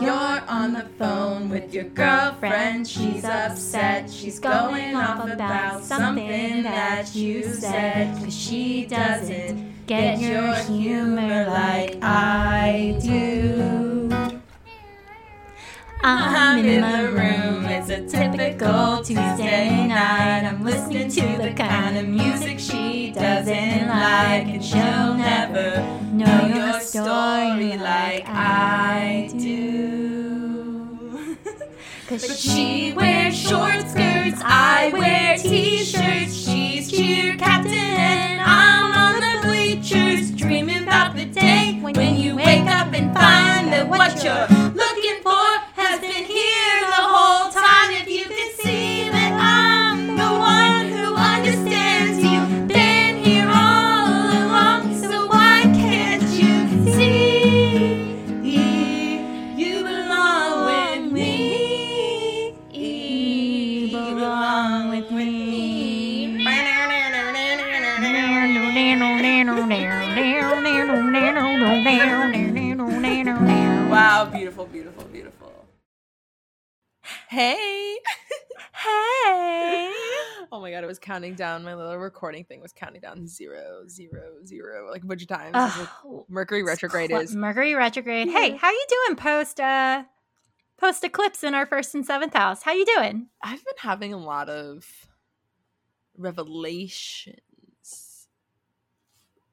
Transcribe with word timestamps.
You're 0.00 0.42
on 0.48 0.74
the 0.74 0.86
phone 0.96 1.48
with 1.48 1.74
your 1.74 1.84
girlfriend. 1.84 2.86
She's 2.86 3.24
upset. 3.24 4.08
She's 4.08 4.38
going 4.38 4.94
off 4.94 5.28
about 5.28 5.82
something 5.82 6.62
that 6.62 7.16
you 7.16 7.42
said. 7.42 8.16
Cause 8.22 8.36
she 8.36 8.86
doesn't 8.86 9.86
get 9.86 10.20
your 10.20 10.54
humor 10.54 11.46
like 11.48 11.98
I 12.00 12.96
do. 13.02 14.08
I'm 16.00 16.64
in 16.64 16.80
the 16.80 17.12
room. 17.12 17.64
It's 17.64 17.90
a 17.90 18.06
typical 18.06 18.98
Tuesday 18.98 19.88
night. 19.88 20.44
I'm 20.44 20.64
listening 20.64 21.08
to 21.10 21.42
the 21.42 21.52
kind 21.56 21.98
of 21.98 22.06
music 22.06 22.60
she 22.60 23.10
doesn't 23.10 23.88
like, 23.88 24.46
and 24.46 24.64
she'll 24.64 25.14
never 25.14 25.80
know 26.12 26.46
your 26.46 26.80
story 26.80 27.76
like 27.76 28.28
I 28.28 29.28
do. 29.36 29.47
Cause 32.08 32.40
she 32.40 32.94
wears 32.94 33.36
short 33.36 33.86
skirts, 33.86 34.40
I 34.42 34.90
wear 34.94 35.36
t-shirts. 35.36 36.34
She's 36.34 36.90
cheer 36.90 37.36
captain 37.36 37.74
and 37.74 38.40
I'm 38.40 38.92
on 38.92 39.20
the 39.20 39.46
bleachers, 39.46 40.30
dreaming 40.30 40.84
about 40.84 41.16
the 41.16 41.26
day 41.26 41.78
when 41.82 42.16
you 42.16 42.34
wake 42.34 42.64
up 42.64 42.94
and 42.94 43.14
find 43.14 43.70
that 43.74 43.86
what 43.90 44.24
you're 44.24 44.67
Hey. 77.38 77.98
Hey. 78.72 79.92
Oh 80.50 80.60
my 80.60 80.70
god, 80.70 80.82
it 80.82 80.86
was 80.86 80.98
counting 80.98 81.34
down. 81.34 81.62
My 81.62 81.74
little 81.74 81.96
recording 81.98 82.42
thing 82.44 82.60
was 82.60 82.72
counting 82.72 83.00
down 83.00 83.26
zero, 83.28 83.82
zero, 83.86 84.36
zero, 84.46 84.90
like 84.90 85.02
a 85.02 85.06
bunch 85.06 85.22
of 85.22 85.28
times. 85.28 85.52
Oh, 85.54 86.24
Mercury 86.28 86.62
retrograde 86.62 87.10
is. 87.12 87.36
Mercury 87.36 87.74
retrograde. 87.74 88.28
Hey, 88.28 88.56
how 88.56 88.70
you 88.70 88.86
doing 88.88 89.16
post 89.16 89.60
uh 89.60 90.04
post 90.78 91.04
eclipse 91.04 91.44
in 91.44 91.54
our 91.54 91.66
first 91.66 91.94
and 91.94 92.04
seventh 92.04 92.32
house? 92.34 92.62
How 92.62 92.72
you 92.72 92.86
doing? 92.86 93.28
I've 93.42 93.64
been 93.64 93.74
having 93.78 94.14
a 94.14 94.18
lot 94.18 94.48
of 94.48 94.86
revelations. 96.16 97.36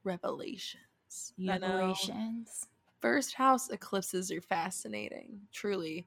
Revelations. 0.03 1.33
You 1.35 1.59
know? 1.59 1.77
Revelations. 1.77 2.67
first 3.01 3.33
house 3.33 3.69
eclipses 3.69 4.31
are 4.31 4.41
fascinating 4.41 5.41
truly 5.51 6.05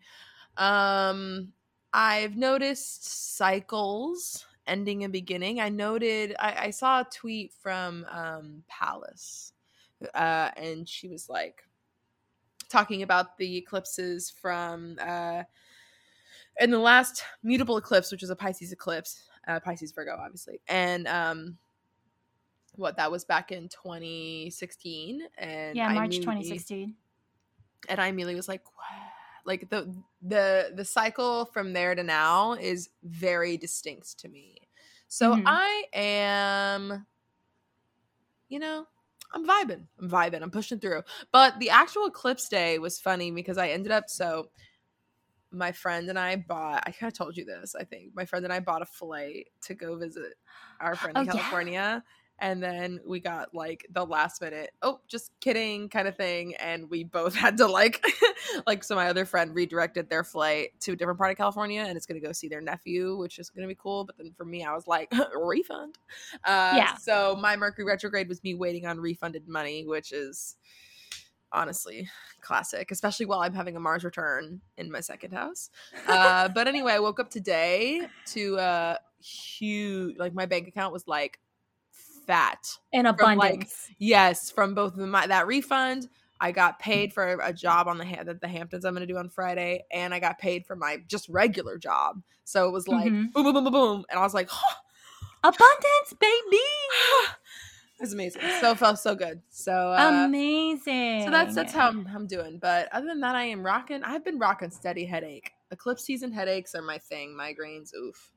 um 0.56 1.52
i've 1.92 2.36
noticed 2.36 3.36
cycles 3.36 4.47
ending 4.67 5.05
and 5.05 5.12
beginning 5.12 5.61
i 5.61 5.69
noted 5.69 6.34
i, 6.39 6.67
I 6.67 6.70
saw 6.70 7.00
a 7.00 7.06
tweet 7.12 7.53
from 7.53 8.05
um 8.11 8.62
palace 8.69 9.53
uh 10.14 10.50
and 10.56 10.89
she 10.89 11.09
was 11.09 11.28
like 11.28 11.64
talking 12.69 13.03
about 13.03 13.39
the 13.39 13.56
eclipses 13.56 14.31
from 14.31 14.98
uh 15.00 15.43
in 16.60 16.71
the 16.71 16.78
last 16.78 17.22
mutable 17.43 17.77
eclipse 17.78 18.12
which 18.12 18.22
is 18.22 18.31
a 18.31 18.37
pisces 18.37 18.72
eclipse 18.72 19.22
uh 19.48 19.59
pisces 19.60 19.93
virgo 19.93 20.16
obviously 20.21 20.60
and 20.69 21.09
um 21.09 21.56
what 22.77 22.97
that 22.97 23.10
was 23.10 23.25
back 23.25 23.50
in 23.50 23.69
2016 23.69 25.22
and 25.38 25.77
Yeah, 25.77 25.88
March 25.94 26.16
immediately- 26.19 26.21
2016. 26.43 26.94
and 27.88 28.00
I 28.00 28.06
immediately 28.06 28.37
was 28.37 28.47
like, 28.47 28.62
what? 28.77 29.07
Like 29.48 29.70
the 29.70 29.92
the 30.22 30.72
the 30.76 30.84
cycle 30.84 31.47
from 31.47 31.72
there 31.75 31.97
to 31.97 32.04
now 32.04 32.53
is 32.54 32.91
very 33.04 33.56
distinct 33.56 34.20
to 34.20 34.28
me. 34.28 34.59
So 35.09 35.34
Mhm. 35.34 35.47
I 35.47 35.84
am, 35.94 37.06
you 38.48 38.59
know, 38.59 38.86
I'm 39.32 39.47
vibing. 39.47 39.86
I'm 39.98 40.09
vibing. 40.10 40.42
I'm 40.42 40.50
pushing 40.50 40.81
through. 40.81 41.03
But 41.32 41.59
the 41.59 41.70
actual 41.70 42.06
eclipse 42.06 42.48
day 42.48 42.78
was 42.78 42.98
funny 43.00 43.31
because 43.31 43.59
I 43.59 43.69
ended 43.70 43.92
up 43.92 44.09
so 44.09 44.50
my 45.50 45.72
friend 45.72 46.10
and 46.10 46.19
I 46.19 46.36
bought 46.36 46.82
I 46.86 46.91
kind 46.92 47.10
of 47.10 47.16
told 47.16 47.36
you 47.36 47.44
this, 47.44 47.75
I 47.75 47.84
think. 47.84 48.15
My 48.15 48.25
friend 48.25 48.44
and 48.44 48.53
I 48.53 48.60
bought 48.60 48.82
a 48.82 48.86
flight 48.86 49.48
to 49.62 49.75
go 49.75 49.97
visit 49.97 50.34
our 50.80 50.97
friend 50.97 51.19
in 51.19 51.25
California. 51.25 51.72
yeah. 51.72 52.00
And 52.41 52.62
then 52.62 53.00
we 53.06 53.21
got 53.21 53.53
like 53.54 53.87
the 53.91 54.04
last 54.04 54.41
minute, 54.41 54.71
oh, 54.82 55.00
just 55.09 55.32
kidding 55.41 55.88
kind 55.88 56.06
of 56.06 56.16
thing. 56.16 56.54
And 56.56 56.88
we 56.88 57.04
both 57.04 57.34
had 57.44 57.56
to 57.59 57.66
like 57.66 58.04
like 58.66 58.84
so 58.84 58.94
my 58.94 59.09
other 59.09 59.25
friend 59.25 59.54
redirected 59.54 60.09
their 60.09 60.25
flight 60.25 60.78
to 60.81 60.93
a 60.93 60.97
different 60.97 61.19
part 61.19 61.31
of 61.31 61.37
California 61.37 61.81
and 61.81 61.97
it's 61.97 62.06
gonna 62.06 62.21
go 62.21 62.32
see 62.32 62.48
their 62.48 62.60
nephew, 62.60 63.16
which 63.16 63.38
is 63.38 63.50
gonna 63.50 63.66
be 63.69 63.75
cool. 63.75 64.04
But 64.04 64.19
then 64.19 64.32
for 64.37 64.44
me, 64.44 64.65
I 64.65 64.75
was 64.75 64.87
like, 64.87 65.12
refund. 65.34 65.98
Uh 66.44 66.75
Yeah. 66.77 66.94
so 66.94 67.37
my 67.41 67.56
Mercury 67.56 67.84
retrograde 67.84 68.28
was 68.28 68.43
me 68.44 68.54
waiting 68.54 68.87
on 68.87 68.98
refunded 69.00 69.48
money, 69.48 69.84
which 69.87 70.12
is 70.12 70.56
honestly 71.53 72.09
classic, 72.41 72.91
especially 72.91 73.27
while 73.27 73.41
I'm 73.41 73.54
having 73.54 73.77
a 73.77 73.81
Mars 73.81 74.04
return 74.04 74.60
in 74.77 74.91
my 74.91 75.00
second 75.00 75.32
house. 75.32 75.71
Uh, 76.06 76.48
but 76.48 76.69
anyway, 76.69 76.93
I 76.93 76.98
woke 76.98 77.21
up 77.21 77.31
today 77.31 78.06
to 78.27 78.59
uh 78.59 78.97
huge 79.21 80.16
like 80.19 80.32
my 80.32 80.47
bank 80.47 80.69
account 80.69 80.93
was 80.93 81.09
like 81.09 81.41
fat. 82.28 82.77
In 82.93 83.06
From, 83.06 83.37
like, 83.37 83.55
abundance. 83.55 83.91
Yes, 83.99 84.53
from 84.53 84.75
both 84.75 84.97
of 84.97 85.09
my 85.09 85.27
that 85.27 85.49
refund. 85.49 86.09
I 86.41 86.53
got 86.53 86.78
paid 86.78 87.12
for 87.12 87.41
a 87.43 87.53
job 87.53 87.89
on 87.89 87.99
the 87.99 88.05
ha- 88.06 88.22
the 88.22 88.47
Hamptons 88.47 88.84
I'm 88.84 88.94
going 88.94 89.05
to 89.05 89.12
do 89.12 89.19
on 89.19 89.28
Friday, 89.28 89.84
and 89.91 90.15
I 90.15 90.21
got 90.21 90.39
paid 90.39 90.65
for 90.66 90.77
my 90.77 90.99
just 91.09 91.28
regular 91.28 91.78
job. 91.78 92.22
So 92.44 92.69
it 92.69 92.72
was 92.72 92.87
like 92.87 93.11
Mhm. 93.11 93.33
boom, 93.33 93.43
boom, 93.44 93.55
boom, 93.55 93.65
boom, 93.65 93.72
boom, 93.72 94.05
and 94.09 94.21
I 94.21 94.22
was 94.22 94.34
like, 94.34 94.49
abundance, 95.43 96.12
baby. 96.21 96.62
it 97.99 98.03
was 98.03 98.12
amazing. 98.12 98.43
So 98.60 98.77
felt 98.77 99.00
so 99.00 99.16
good. 99.16 99.43
So 99.49 99.72
uh, 99.72 100.27
Amazing. 100.27 101.25
So 101.25 101.31
that's 101.33 101.56
that's 101.56 101.72
how 101.72 101.89
I'm, 101.89 102.06
I'm 102.15 102.27
doing. 102.28 102.59
But 102.60 102.89
other 102.93 103.06
than 103.06 103.21
that, 103.22 103.34
I 103.34 103.45
am 103.45 103.65
rocking. 103.66 104.05
I've 104.05 104.25
been 104.25 104.39
rocking 104.39 104.71
steady 104.71 105.06
headache. 105.06 105.50
Eclipse 105.72 106.05
season 106.05 106.31
headaches 106.31 106.75
are 106.77 106.83
my 106.83 106.99
thing. 106.99 107.37
Migraines, 107.37 107.93
oof, 107.95 108.33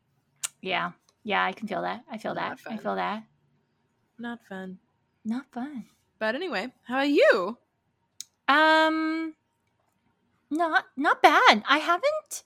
Yeah. 0.62 0.92
Yeah, 1.24 1.46
I 1.46 1.52
can 1.52 1.68
feel 1.68 1.84
that. 1.84 2.04
I 2.10 2.18
feel 2.18 2.34
Not 2.34 2.58
that. 2.66 2.74
I 2.74 2.78
feel 2.78 2.96
that. 2.96 3.24
Not 4.22 4.40
fun. 4.48 4.80
Not 5.26 5.46
fun. 5.52 5.86
But 6.20 6.36
anyway, 6.36 6.68
how 6.84 6.96
about 6.96 7.10
you? 7.10 7.58
Um 8.48 9.34
not 10.50 10.86
not 10.98 11.22
bad. 11.22 11.64
I 11.68 11.78
haven't 11.80 12.44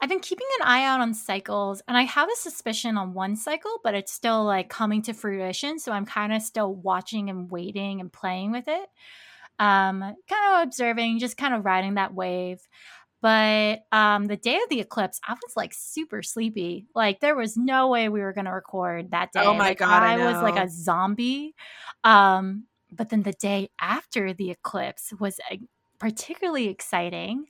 I've 0.00 0.08
been 0.08 0.20
keeping 0.20 0.46
an 0.60 0.66
eye 0.66 0.84
out 0.84 1.00
on 1.00 1.14
cycles 1.14 1.82
and 1.88 1.96
I 1.96 2.02
have 2.02 2.28
a 2.28 2.36
suspicion 2.36 2.98
on 2.98 3.14
one 3.14 3.36
cycle, 3.36 3.80
but 3.82 3.94
it's 3.94 4.12
still 4.12 4.44
like 4.44 4.68
coming 4.68 5.00
to 5.02 5.14
fruition, 5.14 5.78
so 5.78 5.92
I'm 5.92 6.04
kind 6.04 6.32
of 6.32 6.42
still 6.42 6.74
watching 6.74 7.30
and 7.30 7.50
waiting 7.50 8.00
and 8.00 8.12
playing 8.12 8.52
with 8.52 8.68
it. 8.68 8.88
Um 9.58 10.00
kind 10.28 10.54
of 10.56 10.62
observing, 10.62 11.20
just 11.20 11.36
kind 11.36 11.54
of 11.54 11.64
riding 11.64 11.94
that 11.94 12.14
wave. 12.14 12.60
But 13.24 13.84
um 13.90 14.26
the 14.26 14.36
day 14.36 14.56
of 14.56 14.68
the 14.68 14.80
eclipse, 14.80 15.18
I 15.26 15.32
was 15.32 15.56
like 15.56 15.72
super 15.72 16.22
sleepy. 16.22 16.84
Like 16.94 17.20
there 17.20 17.34
was 17.34 17.56
no 17.56 17.88
way 17.88 18.10
we 18.10 18.20
were 18.20 18.34
going 18.34 18.44
to 18.44 18.50
record 18.52 19.12
that 19.12 19.32
day. 19.32 19.40
Oh 19.42 19.54
my 19.54 19.68
Like, 19.68 19.78
God, 19.78 20.02
I 20.02 20.18
was 20.18 20.42
like 20.42 20.58
a 20.62 20.68
zombie. 20.68 21.54
Um 22.04 22.64
but 22.92 23.08
then 23.08 23.22
the 23.22 23.32
day 23.32 23.70
after 23.80 24.34
the 24.34 24.50
eclipse 24.50 25.14
was 25.18 25.40
uh, 25.50 25.56
particularly 25.98 26.68
exciting. 26.68 27.46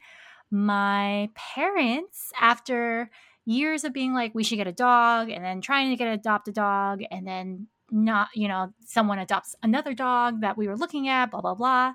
My 0.48 1.30
parents, 1.34 2.30
after 2.40 3.10
years 3.44 3.82
of 3.82 3.92
being 3.92 4.14
like, 4.14 4.32
we 4.32 4.44
should 4.44 4.58
get 4.58 4.68
a 4.68 4.72
dog, 4.72 5.28
and 5.28 5.44
then 5.44 5.60
trying 5.60 5.90
to 5.90 5.96
get 5.96 6.06
adopt 6.06 6.46
a 6.46 6.52
dog, 6.52 7.02
and 7.10 7.26
then 7.26 7.66
not, 7.90 8.28
you 8.34 8.46
know, 8.46 8.72
someone 8.86 9.18
adopts 9.18 9.56
another 9.62 9.92
dog 9.92 10.40
that 10.42 10.56
we 10.56 10.68
were 10.68 10.76
looking 10.76 11.08
at, 11.08 11.32
blah, 11.32 11.40
blah, 11.40 11.54
blah. 11.54 11.94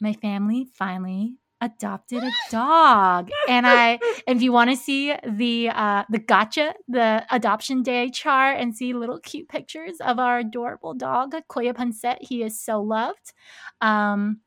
My 0.00 0.12
family 0.12 0.66
finally 0.74 1.38
adopted 1.60 2.22
a 2.22 2.30
dog. 2.50 3.30
And 3.48 3.66
I 3.66 3.98
if 4.26 4.42
you 4.42 4.52
want 4.52 4.70
to 4.70 4.76
see 4.76 5.14
the 5.26 5.68
uh 5.68 6.04
the 6.08 6.18
gotcha, 6.18 6.74
the 6.88 7.24
adoption 7.30 7.82
day 7.82 8.10
char 8.10 8.52
and 8.52 8.74
see 8.76 8.92
little 8.92 9.20
cute 9.20 9.48
pictures 9.48 9.96
of 10.00 10.18
our 10.18 10.38
adorable 10.38 10.94
dog, 10.94 11.34
Koya 11.48 11.74
Punset, 11.74 12.16
he 12.20 12.42
is 12.42 12.60
so 12.60 12.80
loved. 12.80 13.32
Um 13.80 14.40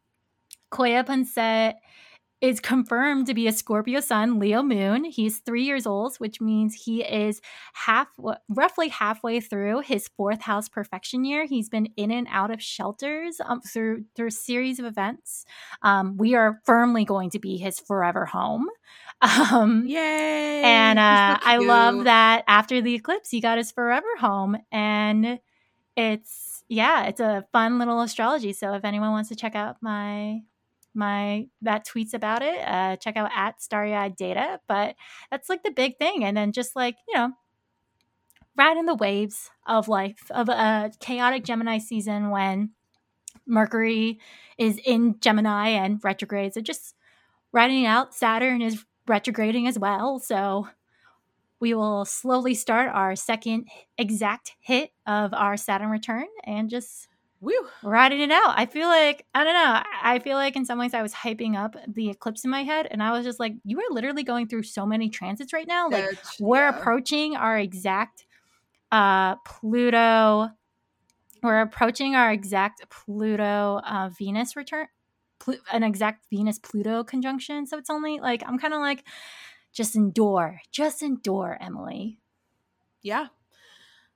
Koya 0.72 1.06
Punset 1.06 1.76
is 2.44 2.60
confirmed 2.60 3.26
to 3.26 3.34
be 3.34 3.48
a 3.48 3.54
Scorpio 3.54 4.02
sun, 4.02 4.38
Leo 4.38 4.62
moon. 4.62 5.06
He's 5.06 5.40
three 5.40 5.64
years 5.64 5.88
old, 5.88 6.18
which 6.18 6.42
means 6.42 6.76
he 6.76 7.02
is 7.02 7.40
half, 7.72 8.10
roughly 8.50 8.90
halfway 8.90 9.40
through 9.40 9.80
his 9.80 10.10
fourth 10.10 10.42
house 10.42 10.68
perfection 10.68 11.24
year. 11.24 11.46
He's 11.46 11.70
been 11.70 11.88
in 11.96 12.12
and 12.12 12.28
out 12.30 12.52
of 12.52 12.62
shelters 12.62 13.40
um, 13.46 13.62
through 13.62 14.04
through 14.14 14.28
a 14.28 14.32
series 14.32 14.78
of 14.78 14.86
events. 14.86 15.46
Um, 15.84 16.18
we 16.18 16.36
are 16.36 16.60
firmly 16.66 17.06
going 17.06 17.30
to 17.30 17.40
be 17.40 17.56
his 17.56 17.80
forever 17.80 18.26
home. 18.26 18.68
Um, 19.22 19.86
Yay! 19.86 20.64
and 20.64 21.00
uh, 21.00 21.38
so 21.38 21.42
I 21.46 21.58
love 21.60 22.04
that 22.04 22.44
after 22.46 22.82
the 22.82 22.94
eclipse, 22.94 23.30
he 23.30 23.40
got 23.40 23.58
his 23.58 23.72
forever 23.72 24.08
home, 24.20 24.58
and 24.70 25.40
it's 25.96 26.66
yeah, 26.68 27.06
it's 27.06 27.22
a 27.22 27.46
fun 27.54 27.80
little 27.80 28.02
astrology. 28.02 28.52
So 28.52 28.74
if 28.74 28.84
anyone 28.84 29.12
wants 29.12 29.30
to 29.30 29.36
check 29.38 29.56
out 29.56 29.78
my 29.80 30.42
my 30.94 31.48
that 31.62 31.86
tweets 31.86 32.14
about 32.14 32.42
it, 32.42 32.60
uh, 32.66 32.96
check 32.98 33.18
out 33.18 33.32
at 33.36 33.62
Starry 33.62 33.94
Eyed 33.94 34.16
Data. 34.16 34.60
But 34.68 34.96
that's 35.32 35.50
like 35.50 35.64
the 35.64 35.72
big 35.72 35.98
thing, 35.98 36.24
and 36.24 36.36
then 36.36 36.52
just 36.52 36.76
like 36.76 36.96
you 37.08 37.16
know, 37.16 37.32
riding 38.58 38.86
the 38.86 38.96
waves 38.96 39.50
of 39.66 39.88
life 39.88 40.30
of 40.32 40.50
a 40.50 40.92
chaotic 41.00 41.44
Gemini 41.44 41.78
season 41.78 42.30
when 42.30 42.72
Mercury 43.46 44.20
is 44.58 44.80
in 44.86 45.20
Gemini 45.20 45.70
and 45.70 46.00
retrogrades. 46.04 46.56
So 46.56 46.62
just 46.62 46.96
riding 47.52 47.86
out. 47.86 48.14
Saturn 48.14 48.62
is 48.62 48.86
retrograding 49.08 49.68
as 49.68 49.78
well. 49.78 50.20
So 50.20 50.68
we 51.60 51.74
will 51.74 52.06
slowly 52.06 52.56
start 52.56 52.90
our 52.94 53.16
second 53.16 53.70
exact 53.98 54.54
hit 54.60 54.92
of 55.08 55.34
our 55.34 55.56
Saturn 55.56 55.90
return 55.90 56.26
and 56.44 56.70
just 56.70 57.08
Woo! 57.44 57.52
riding 57.84 58.22
it 58.22 58.32
out. 58.32 58.54
I 58.58 58.66
feel 58.66 58.88
like, 58.88 59.26
I 59.36 59.44
don't 59.44 59.54
know, 59.54 59.82
I 60.02 60.20
feel 60.20 60.38
like 60.38 60.56
in 60.56 60.66
some 60.66 60.80
ways 60.80 60.94
I 60.94 61.02
was 61.02 61.14
hyping 61.14 61.58
up 61.58 61.76
the 61.88 62.10
eclipse 62.10 62.46
in 62.46 62.50
my 62.52 62.64
head 62.64 62.88
and 62.90 63.04
I 63.04 63.12
was 63.12 63.26
just 63.26 63.38
like, 63.40 63.54
you 63.66 63.78
are 63.80 63.94
literally 63.94 64.24
going 64.24 64.48
through 64.48 64.64
so 64.64 64.86
many 64.86 65.10
transits 65.10 65.52
right 65.52 65.68
now. 65.68 65.90
Like, 65.90 66.06
That's- 66.06 66.38
we're 66.40 66.70
yeah. 66.70 66.78
approaching 66.80 67.36
our 67.36 67.58
exact 67.60 68.26
uh 68.92 69.36
Pluto 69.46 70.52
we're 71.42 71.62
approaching 71.62 72.16
our 72.16 72.32
exact 72.32 72.88
Pluto 72.90 73.82
uh 73.86 74.10
Venus 74.18 74.56
return 74.56 74.88
Plu- 75.40 75.58
an 75.72 75.82
exact 75.84 76.26
Venus 76.30 76.60
Pluto 76.60 77.04
conjunction 77.04 77.66
so 77.66 77.78
it's 77.78 77.90
only 77.90 78.20
like 78.20 78.44
I'm 78.48 78.58
kind 78.60 78.74
of 78.74 78.80
like 78.82 79.04
just 79.74 79.96
endure 79.96 80.62
just 80.72 81.02
endure 81.02 81.58
Emily 81.60 82.20
Yeah. 83.02 83.28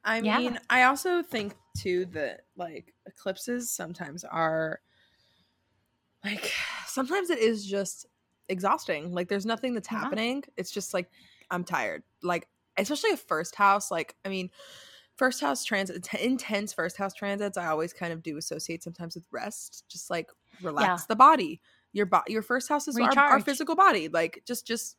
I 0.05 0.19
Yeah. 0.21 0.37
mean, 0.37 0.59
I 0.69 0.83
also 0.83 1.21
think 1.23 1.55
too 1.77 2.05
that 2.13 2.41
like 2.55 2.93
eclipses 3.05 3.69
sometimes 3.71 4.23
are 4.23 4.81
like 6.23 6.51
sometimes 6.87 7.29
it 7.29 7.39
is 7.39 7.65
just 7.65 8.05
exhausting. 8.49 9.13
Like 9.13 9.27
there's 9.27 9.45
nothing 9.45 9.73
that's 9.73 9.91
Yeah. 9.91 9.99
happening. 9.99 10.43
It's 10.55 10.71
just 10.71 10.93
like 10.93 11.09
I'm 11.51 11.63
tired. 11.63 12.03
Like 12.23 12.47
especially 12.77 13.11
a 13.11 13.17
first 13.17 13.55
house 13.55 13.89
like 13.91 14.15
I 14.25 14.29
mean 14.29 14.49
first 15.15 15.41
house 15.41 15.63
transit 15.63 16.07
intense 16.21 16.73
first 16.73 16.95
house 16.97 17.13
transits 17.13 17.57
I 17.57 17.67
always 17.67 17.91
kind 17.91 18.13
of 18.13 18.21
do 18.21 18.37
associate 18.37 18.83
sometimes 18.83 19.15
with 19.15 19.25
rest. 19.31 19.85
Just 19.89 20.09
like 20.09 20.29
relax 20.61 21.05
the 21.05 21.15
body. 21.15 21.61
Your 21.93 22.05
body 22.05 22.33
your 22.33 22.41
first 22.41 22.69
house 22.69 22.87
is 22.87 22.99
our, 22.99 23.17
our 23.17 23.39
physical 23.39 23.75
body. 23.75 24.07
Like 24.09 24.43
just 24.45 24.67
just 24.67 24.97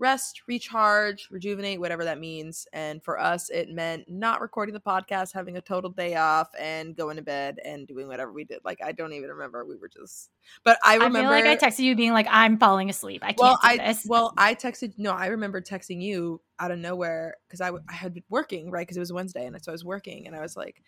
rest, 0.00 0.42
recharge, 0.48 1.28
rejuvenate, 1.30 1.78
whatever 1.78 2.04
that 2.04 2.18
means. 2.18 2.66
And 2.72 3.04
for 3.04 3.20
us, 3.20 3.50
it 3.50 3.68
meant 3.68 4.08
not 4.08 4.40
recording 4.40 4.72
the 4.72 4.80
podcast, 4.80 5.32
having 5.32 5.58
a 5.58 5.60
total 5.60 5.90
day 5.90 6.16
off, 6.16 6.48
and 6.58 6.96
going 6.96 7.16
to 7.16 7.22
bed 7.22 7.58
and 7.64 7.86
doing 7.86 8.08
whatever 8.08 8.32
we 8.32 8.44
did. 8.44 8.60
Like 8.64 8.80
I 8.82 8.92
don't 8.92 9.12
even 9.12 9.28
remember. 9.28 9.64
We 9.64 9.76
were 9.76 9.88
just, 9.88 10.30
but 10.64 10.78
I 10.84 10.92
I, 10.92 10.94
remember. 10.94 11.20
feel 11.20 11.30
like 11.30 11.44
I 11.44 11.56
texted 11.56 11.80
you 11.80 11.94
being 11.94 12.12
like 12.12 12.26
I'm 12.30 12.58
falling 12.58 12.90
asleep 12.90 13.22
I 13.22 13.28
can't 13.28 13.38
well, 13.38 13.58
do 13.62 13.68
I 13.68 13.76
this 13.76 14.06
well, 14.08 14.32
I 14.36 14.54
texted. 14.54 14.94
No, 14.96 15.12
I 15.12 15.26
remember 15.26 15.60
texting 15.60 16.02
you 16.02 16.40
out 16.58 16.70
of 16.70 16.78
nowhere 16.78 17.36
because 17.46 17.60
I, 17.60 17.66
w- 17.66 17.84
I 17.88 17.92
had 17.92 18.14
been 18.14 18.24
working 18.28 18.70
right 18.70 18.82
because 18.82 18.96
it 18.96 19.00
was 19.00 19.12
Wednesday, 19.12 19.44
and 19.46 19.62
so 19.62 19.70
I 19.70 19.74
was 19.74 19.84
working, 19.84 20.26
and 20.26 20.34
I 20.34 20.40
was 20.40 20.56
like, 20.56 20.82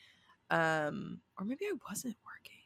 um, 0.50 1.20
or 1.38 1.44
maybe 1.44 1.67
I 1.67 1.75
wasn't 1.88 2.17
working. 2.25 2.58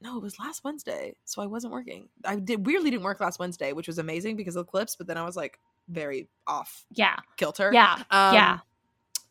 No, 0.00 0.16
it 0.16 0.22
was 0.22 0.38
last 0.38 0.64
Wednesday, 0.64 1.14
so 1.26 1.42
I 1.42 1.46
wasn't 1.46 1.72
working. 1.72 2.08
I 2.24 2.36
did 2.36 2.66
weirdly 2.66 2.90
didn't 2.90 3.04
work 3.04 3.20
last 3.20 3.38
Wednesday, 3.38 3.72
which 3.72 3.86
was 3.86 3.98
amazing 3.98 4.36
because 4.36 4.56
of 4.56 4.66
the 4.66 4.70
clips. 4.70 4.96
but 4.96 5.06
then 5.06 5.18
I 5.18 5.24
was 5.24 5.36
like 5.36 5.58
very 5.88 6.28
off 6.46 6.84
yeah 6.90 7.16
kilter. 7.36 7.70
yeah 7.72 7.94
Um, 8.10 8.34
yeah 8.34 8.58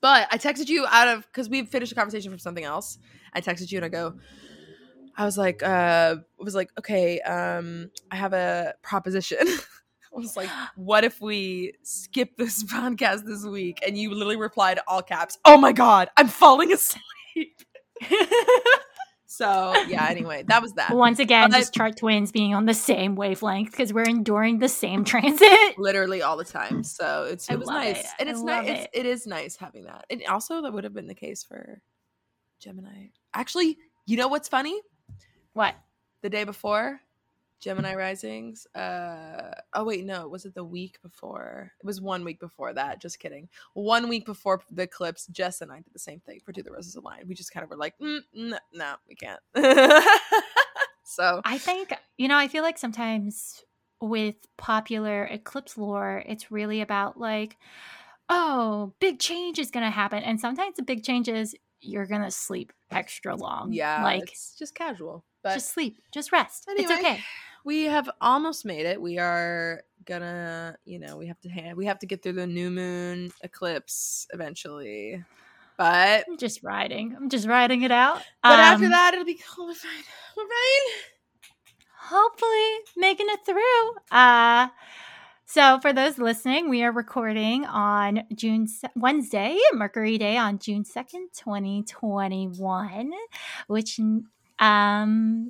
But 0.02 0.28
I 0.32 0.38
texted 0.38 0.68
you 0.70 0.86
out 0.88 1.08
of 1.08 1.26
because 1.28 1.50
we 1.50 1.66
finished 1.66 1.92
a 1.92 1.96
conversation 1.96 2.32
from 2.32 2.40
something 2.40 2.64
else. 2.64 2.98
I 3.34 3.42
texted 3.42 3.72
you 3.72 3.78
and 3.78 3.86
I 3.86 3.90
go, 3.90 4.16
I 5.18 5.26
was 5.26 5.38
like, 5.38 5.62
uh, 5.64 6.16
was 6.38 6.56
like, 6.56 6.70
okay, 6.80 7.20
um, 7.22 7.92
I 8.10 8.16
have 8.16 8.34
a 8.34 8.74
proposition. 8.82 9.40
I 10.14 10.18
was 10.20 10.36
like, 10.36 10.50
what 10.76 11.04
if 11.06 11.22
we 11.22 11.74
skip 11.84 12.36
this 12.38 12.64
podcast 12.74 13.26
this 13.26 13.46
week? 13.46 13.80
And 13.86 13.98
you 13.98 14.10
literally 14.14 14.36
replied 14.38 14.80
all 14.88 15.02
caps, 15.02 15.38
oh 15.46 15.58
my 15.58 15.72
god, 15.72 16.10
I'm 16.18 16.28
falling 16.28 16.72
asleep. 16.74 17.02
so 19.34 19.74
yeah, 19.88 20.08
anyway, 20.10 20.44
that 20.48 20.62
was 20.62 20.74
that. 20.74 20.94
once 20.94 21.18
again 21.20 21.50
But- 21.50 21.58
just 21.58 21.74
chart 21.74 21.96
twins 21.96 22.34
being 22.34 22.54
on 22.54 22.66
the 22.66 22.74
same 22.74 23.16
wavelength 23.16 23.72
because 23.72 23.94
we're 23.94 24.04
enduring 24.04 24.60
the 24.60 24.68
same 24.68 25.06
transit 25.12 25.78
literally 25.78 26.22
all 26.22 26.36
the 26.36 26.44
time. 26.44 26.84
So 26.84 27.28
it's 27.32 27.50
I 27.50 27.54
it 27.54 27.60
was 27.60 27.68
love 27.70 27.78
nice, 27.78 28.00
it. 28.00 28.06
and 28.20 28.28
it's 28.30 28.42
nice. 28.44 28.68
it. 28.68 28.72
It's, 28.72 28.88
it 28.94 29.06
is 29.06 29.26
nice 29.28 29.56
having 29.56 29.86
that. 29.86 30.06
And 30.10 30.22
also, 30.28 30.62
that 30.62 30.74
would 30.74 30.84
have 30.84 30.94
been 30.94 31.08
the 31.08 31.16
case 31.16 31.44
for 31.46 31.82
Gemini. 32.60 33.08
Actually, 33.34 33.78
you 34.06 34.18
know 34.18 34.28
what's 34.28 34.50
funny? 34.50 34.80
what 35.54 35.76
The 36.24 36.30
day 36.30 36.44
before 36.44 37.00
Gemini 37.62 37.96
risings. 37.96 38.68
Uh 38.76 39.52
oh 39.74 39.86
wait, 39.86 40.06
no, 40.06 40.28
was 40.28 40.46
it 40.46 40.54
the 40.56 40.64
week 40.64 41.02
before? 41.02 41.72
It 41.80 41.86
was 41.86 42.02
one 42.02 42.26
week 42.26 42.40
before 42.40 42.74
that. 42.74 43.02
Just 43.02 43.20
kidding. 43.20 43.48
One 43.74 44.10
week 44.10 44.26
before 44.26 44.62
the 44.70 44.84
eclipse, 44.84 45.28
Jess 45.28 45.62
and 45.62 45.72
I 45.72 45.78
did 45.78 45.94
the 45.94 46.00
same 46.00 46.20
thing 46.20 46.40
for 46.44 46.52
Do 46.52 46.64
the 46.64 46.72
Roses 46.72 46.96
Align. 46.96 47.28
We 47.28 47.36
just 47.36 47.54
kind 47.54 47.64
of 47.64 47.70
were 47.70 47.78
like, 47.78 47.98
mm, 48.00 48.20
no, 48.34 48.58
no, 48.74 48.96
we 49.08 49.16
can't. 49.16 49.40
so 51.04 51.42
I 51.46 51.58
think, 51.58 51.94
you 52.18 52.28
know, 52.28 52.38
I 52.38 52.48
feel 52.48 52.64
like 52.64 52.78
sometimes 52.78 53.64
with 54.02 54.36
popular 54.58 55.26
eclipse 55.26 55.78
lore, 55.78 56.24
it's 56.26 56.52
really 56.52 56.82
about 56.82 57.20
like, 57.20 57.58
oh, 58.30 58.94
big 59.00 59.20
change 59.20 59.60
is 59.60 59.72
going 59.72 59.86
to 59.86 59.92
happen. 59.92 60.24
And 60.24 60.40
sometimes 60.40 60.76
the 60.76 60.84
big 60.84 61.04
change 61.04 61.28
is 61.30 61.56
you're 61.82 62.08
going 62.08 62.24
to 62.24 62.32
sleep 62.32 62.74
extra 62.90 63.36
long. 63.36 63.74
yeah, 63.74 64.04
Like, 64.04 64.24
it's 64.24 64.56
just 64.58 64.74
casual. 64.76 65.24
But 65.44 65.56
just 65.56 65.74
sleep, 65.74 65.98
just 66.14 66.32
rest. 66.32 66.66
Anyway, 66.70 66.84
it's 66.84 67.00
okay. 67.00 67.20
We 67.64 67.84
have 67.86 68.10
almost 68.20 68.66
made 68.66 68.86
it. 68.86 69.02
We 69.02 69.18
are 69.20 69.84
gonna, 70.06 70.76
you 70.86 71.00
know, 71.00 71.18
we 71.18 71.28
have 71.28 71.40
to 71.42 71.50
ha- 71.50 71.74
we 71.76 71.86
have 71.86 72.00
to 72.00 72.06
get 72.06 72.24
through 72.24 72.34
the 72.34 72.48
new 72.48 72.70
moon 72.72 73.32
eclipse 73.44 74.28
eventually. 74.34 75.24
But 75.78 76.26
I'm 76.30 76.38
just 76.38 76.62
riding. 76.64 77.16
I'm 77.16 77.30
just 77.30 77.48
riding 77.48 77.82
it 77.84 77.92
out. 77.92 78.22
but 78.44 78.60
after 78.60 78.86
Um, 78.86 78.92
that, 78.92 79.14
it'll 79.14 79.26
be 79.26 79.34
fine. 79.36 79.68
We're 80.38 80.44
fine. 80.44 81.04
hopefully 81.98 82.78
making 82.98 83.28
it 83.30 83.40
through. 83.46 83.96
Uh 84.18 84.68
so 85.46 85.80
for 85.82 85.92
those 85.92 86.18
listening, 86.18 86.70
we 86.70 86.82
are 86.82 86.94
recording 86.94 87.66
on 87.66 88.24
June 88.34 88.68
Wednesday, 88.96 89.58
Mercury 89.74 90.18
Day 90.18 90.38
on 90.38 90.60
June 90.60 90.84
2nd, 90.86 91.34
2021, 91.38 93.12
which 93.68 94.00
um 94.60 95.50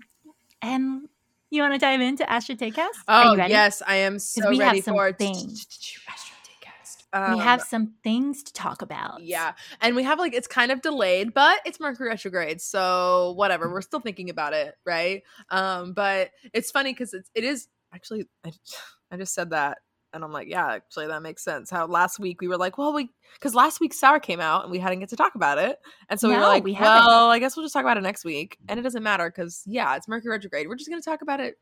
and 0.64 1.08
you 1.52 1.62
want 1.62 1.74
to 1.74 1.80
dive 1.80 2.02
into 2.02 2.28
Astro 2.30 2.56
Takecast? 2.56 2.88
Are 3.08 3.26
Oh 3.26 3.32
you 3.34 3.38
ready? 3.38 3.52
yes, 3.54 3.82
I 3.86 3.96
am 3.98 4.18
so 4.20 4.50
we 4.50 4.58
have 4.58 4.68
ready 4.68 4.82
some 4.82 4.96
for 4.96 5.10
it. 5.10 5.18
things. 5.18 5.68
Astro 6.10 6.36
Takecast. 6.44 7.34
we 7.34 7.38
Um, 7.40 7.44
have 7.44 7.62
some 7.62 7.94
things 8.04 8.42
to 8.44 8.54
talk 8.54 8.82
about. 8.82 9.22
Yeah, 9.22 9.54
and 9.82 9.96
we 9.96 10.04
have 10.04 10.18
like 10.18 10.34
it's 10.34 10.48
kind 10.48 10.72
of 10.72 10.82
delayed, 10.82 11.34
but 11.34 11.60
it's 11.66 11.80
Mercury 11.80 12.10
retrograde, 12.10 12.62
so 12.62 13.34
whatever. 13.36 13.70
We're 13.72 13.82
still 13.82 14.00
thinking 14.00 14.30
about 14.30 14.54
it, 14.54 14.76
right? 14.86 15.24
Um, 15.50 15.94
but 15.94 16.32
it's 16.54 16.72
funny 16.72 16.94
because 16.94 17.14
it's 17.14 17.30
it 17.36 17.44
is 17.44 17.68
actually 17.94 18.28
I, 18.46 18.52
I 19.12 19.18
just 19.18 19.34
said 19.34 19.50
that, 19.50 19.80
and 20.14 20.24
I'm 20.24 20.32
like, 20.32 20.48
yeah, 20.48 20.74
actually 20.74 21.08
that 21.08 21.22
makes 21.22 21.44
sense. 21.44 21.70
How 21.70 21.86
last 21.86 22.20
week 22.20 22.42
we 22.42 22.48
were 22.48 22.58
like, 22.58 22.78
well, 22.78 22.94
we 22.94 23.10
because 23.34 23.56
last 23.56 23.80
week 23.80 23.94
Sour 23.94 24.20
came 24.20 24.40
out 24.40 24.64
and 24.64 24.72
we 24.72 24.80
hadn't 24.80 25.00
get 25.00 25.10
to 25.10 25.16
talk 25.16 25.36
about 25.36 25.58
it, 25.58 25.78
and 26.10 26.20
so 26.20 26.30
we 26.30 26.36
were 26.36 26.42
like, 26.42 26.64
we 26.64 26.74
haven't. 26.74 27.08
well, 27.08 27.30
I 27.30 27.40
guess 27.40 27.56
we'll 27.56 27.66
just 27.66 27.74
talk 27.74 27.84
about 27.84 27.98
it 27.98 28.02
next 28.02 28.26
week, 28.26 28.58
and 28.70 28.80
it 28.80 28.84
doesn't 28.84 29.04
matter 29.04 29.30
because 29.30 29.64
yeah, 29.66 29.96
it's 29.96 30.08
Mercury 30.08 30.32
retrograde. 30.32 30.68
We're 30.68 30.76
just 30.76 30.90
gonna 30.90 31.02
talk 31.02 31.22
about 31.22 31.40
it. 31.40 31.56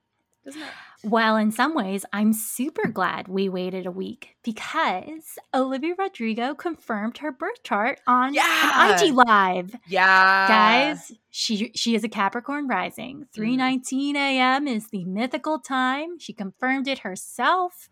Doesn't 0.46 0.60
matter. 0.62 0.74
Well, 1.04 1.38
in 1.38 1.52
some 1.52 1.76
ways, 1.76 2.06
I'm 2.12 2.34
super 2.34 2.88
glad 2.90 3.28
we 3.30 3.48
waited 3.50 3.86
a 3.86 3.92
week 3.92 4.36
because 4.44 5.38
Olivia 5.54 5.96
Rodrigo 5.98 6.54
confirmed 6.56 7.20
her 7.20 7.32
birth 7.32 7.64
chart 7.64 8.02
on 8.06 8.34
Yeah. 8.34 8.98
IG 9.02 9.14
Live. 9.14 9.76
Yeah, 9.88 10.48
Guys, 10.48 11.12
she 11.30 11.72
she 11.76 11.96
is 11.96 12.04
a 12.04 12.10
Capricorn 12.10 12.68
rising. 12.68 13.28
Mm. 13.38 13.84
3:19 13.84 14.16
a.m. 14.16 14.68
is 14.68 14.90
the 14.90 15.06
mythical 15.06 15.60
time. 15.60 16.20
She 16.20 16.34
confirmed 16.34 16.88
it 16.88 17.00
herself. 17.00 17.88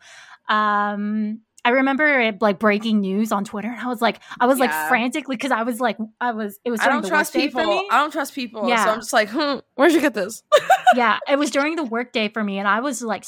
Um 0.50 1.42
I 1.66 1.72
remember 1.72 2.22
it 2.22 2.42
like 2.42 2.60
breaking 2.60 3.02
news 3.02 3.34
on 3.34 3.44
Twitter 3.44 3.68
and 3.70 3.80
I 3.82 3.88
was 3.88 4.02
like 4.02 4.22
I 4.40 4.46
was 4.46 4.58
Yeah. 4.58 4.66
like 4.68 4.88
frantically 4.90 5.36
because 5.36 5.52
I 5.52 5.64
was 5.64 5.80
like 5.82 5.98
I 6.22 6.32
was 6.32 6.60
it 6.64 6.72
was 6.72 6.80
I 6.82 6.88
don't 6.88 7.06
trust 7.06 7.34
people. 7.34 7.62
I 7.92 8.00
don't 8.00 8.12
trust 8.12 8.34
people. 8.34 8.70
Yeah. 8.70 8.84
So 8.86 8.92
I'm 8.92 9.00
just 9.00 9.12
like, 9.14 9.30
hmm, 9.30 9.58
where'd 9.76 9.92
you 9.92 10.00
get 10.02 10.14
this? 10.14 10.44
yeah, 10.96 11.20
it 11.28 11.38
was 11.38 11.52
during 11.52 11.76
the 11.76 11.84
workday 11.84 12.30
for 12.30 12.44
me, 12.44 12.60
and 12.60 12.68
I 12.68 12.80
was 12.80 13.02
like, 13.02 13.26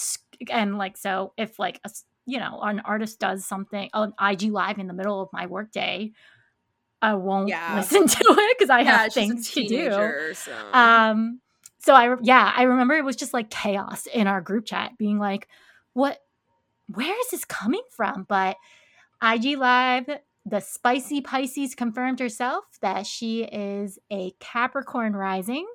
and 0.50 0.78
like 0.78 0.98
so 0.98 1.34
if 1.38 1.60
like 1.60 1.80
a 1.86 1.90
you 2.26 2.40
know 2.40 2.60
an 2.62 2.80
artist 2.82 3.20
does 3.20 3.46
something 3.46 3.90
on 3.94 4.14
IG 4.22 4.44
live 4.52 4.80
in 4.80 4.88
the 4.88 4.94
middle 4.94 5.22
of 5.22 5.30
my 5.34 5.46
workday, 5.48 6.12
I 7.02 7.16
won't 7.16 7.50
Yeah. 7.50 7.76
listen 7.76 8.08
to 8.08 8.26
it 8.38 8.58
because 8.58 8.70
I 8.70 8.82
yeah, 8.82 8.98
have 9.04 9.14
things 9.14 9.52
to 9.52 9.68
do. 9.68 9.90
So. 10.34 10.52
Um, 10.74 11.42
so 11.80 11.94
I 11.94 12.16
yeah, 12.22 12.54
I 12.56 12.64
remember 12.64 12.96
it 12.96 13.06
was 13.06 13.16
just 13.16 13.34
like 13.34 13.50
chaos 13.50 14.06
in 14.08 14.28
our 14.28 14.42
group 14.42 14.66
chat, 14.66 14.98
being 14.98 15.20
like, 15.20 15.48
"What? 15.94 16.20
Where 16.88 17.20
is 17.22 17.32
this 17.32 17.46
coming 17.46 17.84
from?" 17.92 18.26
But 18.28 18.58
IG 19.24 19.58
Live, 19.58 20.10
the 20.46 20.60
spicy 20.60 21.22
Pisces 21.22 21.76
confirmed 21.76 22.20
herself 22.20 22.64
that 22.82 23.06
she 23.06 23.44
is 23.44 24.00
a 24.12 24.32
Capricorn 24.40 25.16
rising. 25.16 25.68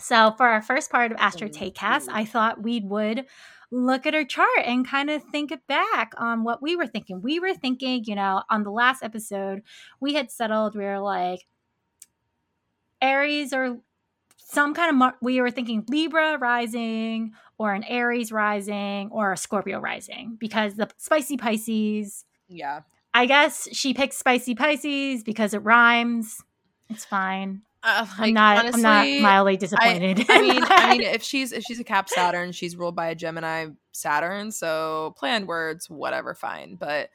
So 0.00 0.32
for 0.36 0.46
our 0.46 0.62
first 0.62 0.90
part 0.90 1.10
of 1.10 1.18
Astro 1.18 1.48
Mm, 1.48 1.74
Takecast. 1.74 2.08
I 2.10 2.24
thought 2.24 2.62
we 2.62 2.80
would 2.80 3.26
look 3.70 4.06
at 4.06 4.14
her 4.14 4.24
chart 4.24 4.48
and 4.64 4.86
kind 4.86 5.10
of 5.10 5.22
think 5.24 5.52
it 5.52 5.66
back 5.66 6.12
on 6.16 6.44
what 6.44 6.62
we 6.62 6.76
were 6.76 6.86
thinking. 6.86 7.20
We 7.20 7.40
were 7.40 7.54
thinking, 7.54 8.04
you 8.06 8.14
know, 8.14 8.42
on 8.48 8.62
the 8.62 8.70
last 8.70 9.02
episode, 9.02 9.62
we 10.00 10.14
had 10.14 10.30
settled, 10.30 10.74
we 10.74 10.84
were 10.84 11.00
like, 11.00 11.46
Aries 13.02 13.52
or 13.52 13.78
some 14.38 14.72
kind 14.72 14.90
of, 14.90 14.96
mar- 14.96 15.16
we 15.20 15.40
were 15.40 15.50
thinking 15.50 15.84
Libra 15.88 16.38
rising 16.38 17.32
or 17.58 17.74
an 17.74 17.84
Aries 17.84 18.32
rising 18.32 19.10
or 19.10 19.32
a 19.32 19.36
Scorpio 19.36 19.80
rising 19.80 20.36
because 20.40 20.74
the 20.76 20.88
spicy 20.96 21.36
Pisces, 21.36 22.24
yeah. 22.48 22.80
I 23.12 23.26
guess 23.26 23.68
she 23.72 23.92
picked 23.92 24.14
spicy 24.14 24.54
Pisces 24.54 25.22
because 25.22 25.52
it 25.52 25.58
rhymes. 25.58 26.42
It's 26.88 27.04
fine. 27.04 27.62
Uh, 27.82 28.06
like, 28.18 28.28
I'm 28.28 28.34
not. 28.34 28.58
honestly, 28.58 28.84
I'm 28.84 29.22
not 29.22 29.22
mildly 29.22 29.56
disappointed. 29.56 30.26
I 30.28 30.40
in 30.40 30.48
mean. 30.48 30.64
I 30.66 30.90
mean, 30.92 31.02
if 31.02 31.22
she's 31.22 31.52
if 31.52 31.62
she's 31.62 31.78
a 31.78 31.84
Cap 31.84 32.08
Saturn, 32.08 32.52
she's 32.52 32.76
ruled 32.76 32.96
by 32.96 33.08
a 33.08 33.14
Gemini 33.14 33.68
Saturn. 33.92 34.50
So 34.50 35.14
planned 35.16 35.46
words, 35.46 35.88
whatever, 35.88 36.34
fine. 36.34 36.74
But 36.74 37.10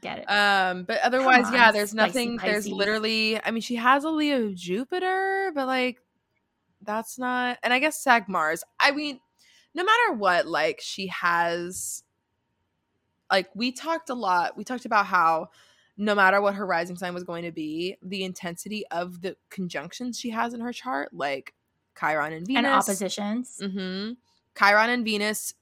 get 0.00 0.18
it. 0.18 0.30
um, 0.30 0.84
but 0.84 1.00
otherwise, 1.02 1.46
on, 1.46 1.54
yeah, 1.54 1.72
there's 1.72 1.90
spicy 1.90 2.06
nothing. 2.06 2.36
There's 2.36 2.68
literally, 2.68 3.42
I 3.42 3.50
mean, 3.50 3.62
she 3.62 3.76
has 3.76 4.04
a 4.04 4.10
Leo 4.10 4.52
Jupiter, 4.52 5.52
but 5.54 5.66
like, 5.66 5.98
that's 6.82 7.18
not. 7.18 7.58
And 7.62 7.72
I 7.72 7.78
guess 7.78 8.02
Sag 8.02 8.28
Mars. 8.28 8.62
I 8.78 8.90
mean, 8.90 9.20
no 9.74 9.84
matter 9.84 10.12
what, 10.12 10.46
like 10.46 10.80
she 10.82 11.06
has. 11.08 12.02
Like 13.32 13.48
we 13.54 13.72
talked 13.72 14.10
a 14.10 14.14
lot. 14.14 14.56
We 14.56 14.64
talked 14.64 14.84
about 14.84 15.06
how 15.06 15.48
no 15.96 16.14
matter 16.14 16.40
what 16.40 16.54
her 16.54 16.66
rising 16.66 16.96
sign 16.96 17.14
was 17.14 17.24
going 17.24 17.44
to 17.44 17.52
be, 17.52 17.96
the 18.02 18.24
intensity 18.24 18.84
of 18.90 19.20
the 19.20 19.36
conjunctions 19.50 20.18
she 20.18 20.30
has 20.30 20.54
in 20.54 20.60
her 20.60 20.72
chart, 20.72 21.12
like 21.12 21.54
Chiron 21.98 22.32
and 22.32 22.46
Venus, 22.46 22.58
and 22.58 22.66
oppositions. 22.66 23.60
hmm 23.62 24.12
Chiron 24.56 24.90
and 24.90 25.04
Venus 25.04 25.54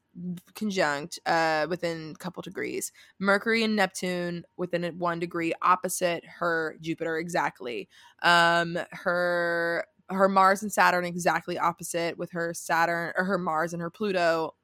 conjunct 0.54 1.18
uh, 1.26 1.66
within 1.68 2.12
a 2.14 2.18
couple 2.18 2.42
degrees. 2.42 2.92
Mercury 3.18 3.62
and 3.62 3.74
Neptune 3.74 4.44
within 4.56 4.84
one 4.98 5.18
degree 5.18 5.52
opposite 5.62 6.24
her 6.26 6.76
Jupiter 6.80 7.18
exactly. 7.18 7.88
Um, 8.22 8.78
her 8.90 9.86
her 10.10 10.28
Mars 10.28 10.62
and 10.62 10.72
Saturn 10.72 11.04
exactly 11.04 11.58
opposite 11.58 12.18
with 12.18 12.30
her 12.32 12.52
Saturn 12.52 13.12
or 13.16 13.24
her 13.24 13.38
Mars 13.38 13.72
and 13.72 13.80
her 13.80 13.90
Pluto 13.90 14.54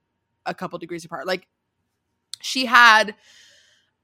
a 0.44 0.54
couple 0.54 0.78
degrees 0.78 1.04
apart. 1.04 1.26
Like 1.26 1.48
she 2.40 2.66
had 2.66 3.14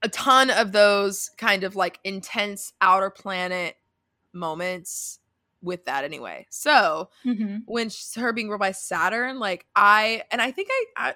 a 0.04 0.08
ton 0.10 0.50
of 0.50 0.70
those 0.72 1.30
kind 1.38 1.64
of 1.64 1.74
like 1.74 1.98
intense 2.04 2.74
outer 2.82 3.08
planet 3.08 3.76
moments 4.34 5.18
with 5.62 5.86
that 5.86 6.04
anyway. 6.04 6.46
So 6.50 7.08
hmm 7.24 7.56
when 7.64 7.88
she's, 7.88 8.14
her 8.16 8.34
being 8.34 8.48
ruled 8.48 8.60
by 8.60 8.72
Saturn, 8.72 9.38
like 9.38 9.64
I 9.74 10.22
and 10.30 10.42
I 10.42 10.50
think 10.50 10.68
I 10.70 10.84
I, 10.96 11.14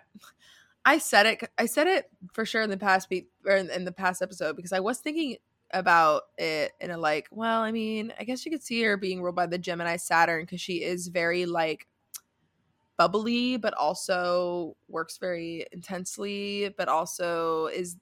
I 0.94 0.98
said 0.98 1.26
it 1.26 1.50
I 1.58 1.66
said 1.66 1.86
it 1.86 2.06
for 2.32 2.46
sure 2.46 2.62
in 2.62 2.70
the 2.70 2.78
past 2.78 3.10
beat 3.10 3.28
or 3.44 3.56
in, 3.56 3.68
in 3.68 3.84
the 3.84 3.92
past 3.92 4.22
episode 4.22 4.56
because 4.56 4.72
I 4.72 4.80
was 4.80 4.98
thinking 4.98 5.36
about 5.72 6.22
it 6.38 6.72
in 6.80 6.90
a 6.90 6.96
like 6.96 7.28
well 7.30 7.60
I 7.60 7.72
mean 7.72 8.14
I 8.18 8.24
guess 8.24 8.46
you 8.46 8.50
could 8.50 8.62
see 8.62 8.82
her 8.84 8.96
being 8.96 9.22
ruled 9.22 9.36
by 9.36 9.46
the 9.46 9.58
Gemini 9.58 9.96
Saturn 9.96 10.44
because 10.44 10.62
she 10.62 10.82
is 10.82 11.08
very 11.08 11.44
like 11.44 11.86
bubbly 12.96 13.58
but 13.58 13.74
also 13.74 14.74
works 14.88 15.18
very 15.18 15.66
intensely 15.72 16.74
but 16.78 16.88
also 16.88 17.66
is 17.66 17.96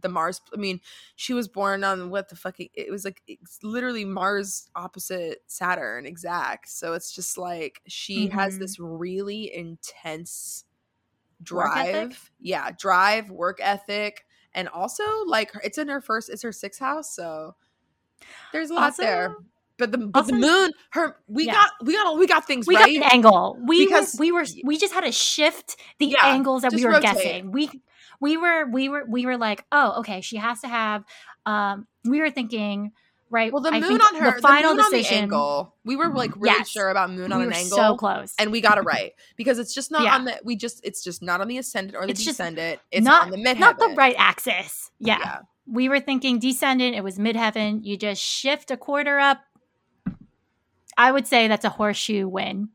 the 0.00 0.08
Mars 0.08 0.40
I 0.52 0.56
mean 0.56 0.80
she 1.16 1.32
was 1.34 1.48
born 1.48 1.84
on 1.84 2.10
what 2.10 2.28
the 2.28 2.36
fucking 2.36 2.68
it 2.74 2.90
was 2.90 3.04
like 3.04 3.22
it's 3.26 3.62
literally 3.62 4.04
Mars 4.04 4.68
opposite 4.74 5.42
Saturn 5.46 6.06
exact. 6.06 6.68
So 6.68 6.92
it's 6.94 7.14
just 7.14 7.36
like 7.38 7.80
she 7.86 8.28
has 8.28 8.56
Mhm. 8.56 8.58
this 8.58 8.78
really 8.80 9.54
intense 9.54 10.64
drive. 11.42 12.30
Yeah, 12.40 12.70
drive, 12.78 13.30
work 13.30 13.58
ethic, 13.62 14.26
and 14.54 14.68
also 14.68 15.02
like 15.26 15.52
it's 15.64 15.78
in 15.78 15.88
her 15.88 16.00
first 16.00 16.28
it's 16.30 16.42
her 16.42 16.52
sixth 16.52 16.80
house, 16.80 17.14
so 17.14 17.54
there's 18.52 18.70
a 18.70 18.74
lot 18.74 18.96
there. 18.96 19.36
But 19.78 19.92
the 19.92 19.98
but 19.98 20.26
the 20.26 20.34
moon, 20.34 20.72
her 20.90 21.16
we 21.26 21.46
Yeah. 21.46 21.54
got 21.54 21.70
we 21.82 21.94
got 21.94 22.18
we 22.18 22.26
got 22.26 22.46
things 22.46 22.66
We 22.66 22.76
right. 22.76 22.84
got 23.00 23.06
an 23.06 23.12
angle. 23.14 23.56
We 23.66 23.86
Because- 23.86 24.14
were, 24.14 24.20
we 24.20 24.32
were 24.32 24.44
we 24.62 24.76
just 24.76 24.92
had 24.92 25.04
to 25.04 25.12
shift 25.12 25.76
the 25.98 26.06
Yeah, 26.06 26.18
angles 26.26 26.60
that 26.62 26.74
we 26.74 26.84
were 26.84 26.90
rotate. 26.90 27.14
guessing. 27.14 27.50
We 27.52 27.70
we 28.20 28.36
were 28.36 28.66
we 28.70 28.88
were 28.88 29.04
we 29.08 29.26
were 29.26 29.36
like, 29.36 29.64
oh, 29.72 30.00
okay, 30.00 30.20
she 30.20 30.36
has 30.36 30.60
to 30.60 30.68
have. 30.68 31.04
Um, 31.46 31.86
we 32.04 32.20
were 32.20 32.30
thinking, 32.30 32.92
right? 33.30 33.52
well, 33.52 33.62
the 33.62 33.70
I 33.72 33.80
moon 33.80 34.00
on 34.00 34.14
her, 34.16 34.36
the 34.36 34.42
final 34.42 34.76
the 34.76 34.82
moon 34.82 34.90
decision. 34.92 35.24
on 35.24 35.28
the 35.30 35.36
angle. 35.36 35.74
We 35.84 35.96
were 35.96 36.08
like 36.12 36.34
really 36.36 36.56
Yes. 36.58 36.68
sure 36.68 36.90
about 36.90 37.10
moon 37.10 37.32
on 37.32 37.40
we 37.40 37.46
an 37.46 37.52
angle. 37.52 37.76
so 37.78 37.96
close, 37.96 38.34
and 38.38 38.52
we 38.52 38.60
got 38.60 38.78
it 38.78 38.82
right 38.84 39.12
because 39.36 39.58
it's 39.58 39.74
just 39.74 39.90
not 39.90 40.02
Yeah. 40.02 40.14
on 40.16 40.24
the 40.26 40.38
we 40.44 40.56
just 40.56 40.80
it's 40.84 41.02
just 41.02 41.22
not 41.22 41.40
on 41.40 41.48
the 41.48 41.58
ascendant 41.58 41.96
or 41.96 42.04
the 42.06 42.12
It's 42.12 42.24
descendant 42.24 42.80
it's 42.90 43.04
not- 43.04 43.24
on 43.24 43.30
the 43.30 43.36
midheaven 43.38 43.58
not 43.58 43.78
the 43.78 43.94
right 43.96 44.14
axis. 44.18 44.90
Yeah. 44.98 45.18
yeah 45.20 45.38
we 45.66 45.88
were 45.88 46.00
thinking 46.00 46.38
descendant. 46.40 46.96
It 46.96 47.04
was 47.04 47.16
midheaven. 47.18 47.84
You 47.84 47.96
just 47.96 48.20
shift 48.20 48.70
a 48.72 48.76
quarter 48.76 49.18
up. 49.20 49.38
I 50.96 51.12
would 51.12 51.26
say 51.26 51.46
that's 51.48 51.64
a 51.64 51.68
horseshoe 51.70 52.26
win. 52.28 52.70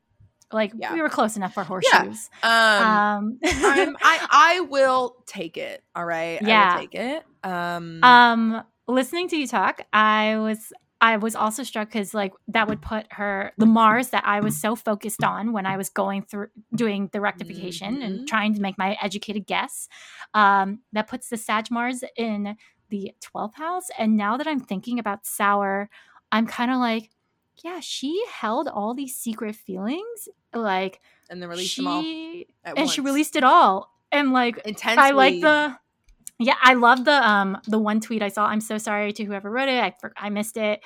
Like 0.55 0.71
Yeah. 0.75 0.93
we 0.93 1.01
were 1.01 1.09
close 1.09 1.35
enough 1.37 1.53
for 1.53 1.63
horseshoes. 1.63 2.29
um, 2.43 2.81
Um, 2.81 3.39
I'm, 3.43 3.95
I 4.01 4.27
I 4.31 4.59
will 4.61 5.15
take 5.27 5.57
it 5.57 5.83
all 5.95 6.05
right 6.05 6.39
I 6.41 6.47
Yeah. 6.47 6.73
will 6.75 6.81
take 6.81 6.95
it 6.95 7.23
um 7.43 8.03
um 8.03 8.63
listening 8.87 9.27
to 9.29 9.37
you 9.37 9.45
talk 9.47 9.81
i 9.93 10.35
was 10.37 10.71
i 11.01 11.17
was 11.17 11.35
also 11.35 11.61
struck 11.63 11.87
because 11.87 12.13
like 12.13 12.33
that 12.47 12.67
would 12.67 12.81
put 12.81 13.05
her 13.11 13.51
the 13.57 13.65
mars 13.67 14.09
that 14.09 14.23
i 14.25 14.39
was 14.39 14.59
so 14.59 14.75
focused 14.75 15.23
on 15.23 15.51
when 15.53 15.65
i 15.65 15.77
was 15.77 15.89
going 15.89 16.21
through 16.23 16.47
doing 16.75 17.09
the 17.13 17.21
rectification 17.21 17.97
Mhm. 17.97 18.05
and 18.05 18.27
trying 18.27 18.53
to 18.55 18.61
make 18.61 18.77
my 18.77 18.97
educated 19.01 19.45
guess 19.45 19.87
um 20.33 20.79
that 20.93 21.07
puts 21.07 21.29
the 21.29 21.37
sag 21.37 21.69
mars 21.71 22.03
in 22.17 22.55
the 22.89 23.11
12th 23.21 23.55
house 23.55 23.87
and 23.99 24.17
now 24.17 24.37
that 24.37 24.47
i'm 24.47 24.59
thinking 24.59 24.97
about 24.99 25.25
sour 25.25 25.89
i'm 26.31 26.47
kind 26.47 26.71
of 26.71 26.77
like 26.77 27.09
yeah 27.63 27.79
she 27.79 28.23
held 28.31 28.67
all 28.67 28.93
these 28.93 29.15
secret 29.15 29.55
feelings 29.55 30.29
like 30.53 30.99
and 31.29 31.41
then 31.41 31.49
release 31.49 31.67
she 31.67 31.81
them 31.83 32.73
all 32.73 32.73
and 32.77 32.89
she 32.89 33.01
released 33.01 33.35
it 33.35 33.43
all 33.43 33.91
and 34.11 34.33
like 34.33 34.57
intensely 34.65 35.03
I 35.03 35.11
like 35.11 35.41
the 35.41 35.77
yeah, 36.39 36.55
I 36.61 36.73
love 36.73 37.05
the 37.05 37.27
um 37.27 37.57
the 37.67 37.79
one 37.79 38.01
tweet 38.01 38.21
I 38.21 38.29
saw. 38.29 38.45
I'm 38.45 38.61
so 38.61 38.77
sorry 38.77 39.13
to 39.13 39.23
whoever 39.23 39.49
wrote 39.49 39.69
it. 39.69 39.81
I 39.81 39.93
for, 39.99 40.11
I 40.17 40.29
missed 40.29 40.57
it. 40.57 40.81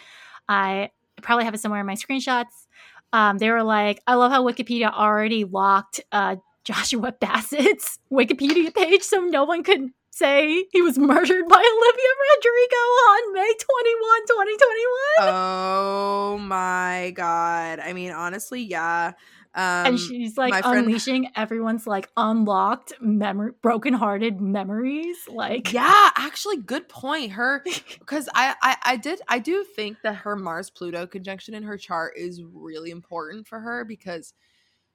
I 0.47 0.91
probably 1.21 1.45
have 1.45 1.53
it 1.53 1.59
somewhere 1.59 1.79
in 1.79 1.85
my 1.85 1.95
screenshots. 1.95 2.67
Um, 3.11 3.39
they 3.39 3.49
were 3.49 3.63
like, 3.63 4.01
I 4.05 4.13
love 4.15 4.31
how 4.31 4.43
Wikipedia 4.43 4.93
already 4.93 5.45
locked 5.45 6.01
uh 6.11 6.37
Joshua 6.65 7.11
Bassett's 7.13 7.97
Wikipedia 8.11 8.73
page, 8.73 9.01
so 9.01 9.21
no 9.21 9.43
one 9.43 9.63
could 9.63 9.89
say 10.11 10.65
he 10.71 10.81
was 10.81 10.97
murdered 10.97 11.47
by 11.47 11.55
Olivia 11.77 12.11
Rodrigo 12.35 12.83
on 13.09 13.33
May 13.33 13.53
21, 13.59 14.21
2021. 14.27 15.33
oh 15.33 16.37
my 16.41 17.11
god 17.15 17.79
i 17.79 17.93
mean 17.93 18.11
honestly 18.11 18.61
yeah 18.61 19.13
um 19.55 19.85
and 19.87 19.99
she's 19.99 20.37
like 20.37 20.53
friend- 20.63 20.85
unleashing 20.85 21.29
everyone's 21.35 21.87
like 21.87 22.09
unlocked 22.17 22.93
memory 23.01 23.51
brokenhearted 23.61 24.39
memories. 24.41 25.17
Like 25.27 25.73
yeah 25.73 26.09
actually 26.15 26.57
good 26.57 26.87
point 26.89 27.31
her 27.33 27.63
because 27.99 28.27
I, 28.33 28.55
I 28.61 28.77
i 28.85 28.95
did 28.97 29.21
i 29.27 29.39
do 29.39 29.63
think 29.63 29.97
that 30.03 30.15
her 30.17 30.35
mars 30.35 30.69
pluto 30.69 31.07
conjunction 31.07 31.53
in 31.53 31.63
her 31.63 31.77
chart 31.77 32.13
is 32.17 32.41
really 32.43 32.91
important 32.91 33.47
for 33.47 33.59
her 33.59 33.85
because 33.85 34.33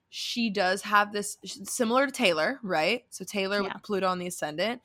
she 0.08 0.50
does 0.50 0.82
have 0.82 1.12
this 1.12 1.36
similar 1.44 2.06
to 2.06 2.12
taylor 2.12 2.60
right 2.62 3.04
so 3.10 3.24
taylor 3.24 3.56
Yeah. 3.62 3.72
with 3.74 3.82
pluto 3.82 4.06
on 4.06 4.18
the 4.20 4.28
ascendant 4.28 4.80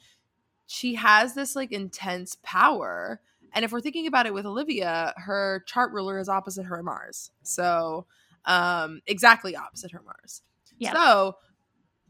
she 0.72 0.94
has 0.94 1.34
this 1.34 1.56
like 1.56 1.72
intense 1.72 2.38
power 2.44 3.20
and 3.54 3.66
if 3.66 3.72
we're 3.72 3.82
thinking 3.82 4.06
about 4.06 4.28
it 4.28 4.34
with 4.34 4.46
olivia 4.46 5.12
her 5.18 5.64
chart 5.66 5.92
ruler 5.92 6.20
is 6.20 6.30
opposite 6.30 6.64
her 6.64 6.84
mars 6.84 7.32
so 7.42 8.06
um 8.46 9.02
exactly 9.08 9.56
opposite 9.56 9.90
her 9.92 10.04
mars 10.06 10.44
Yeah. 10.78 10.94
so 10.94 11.38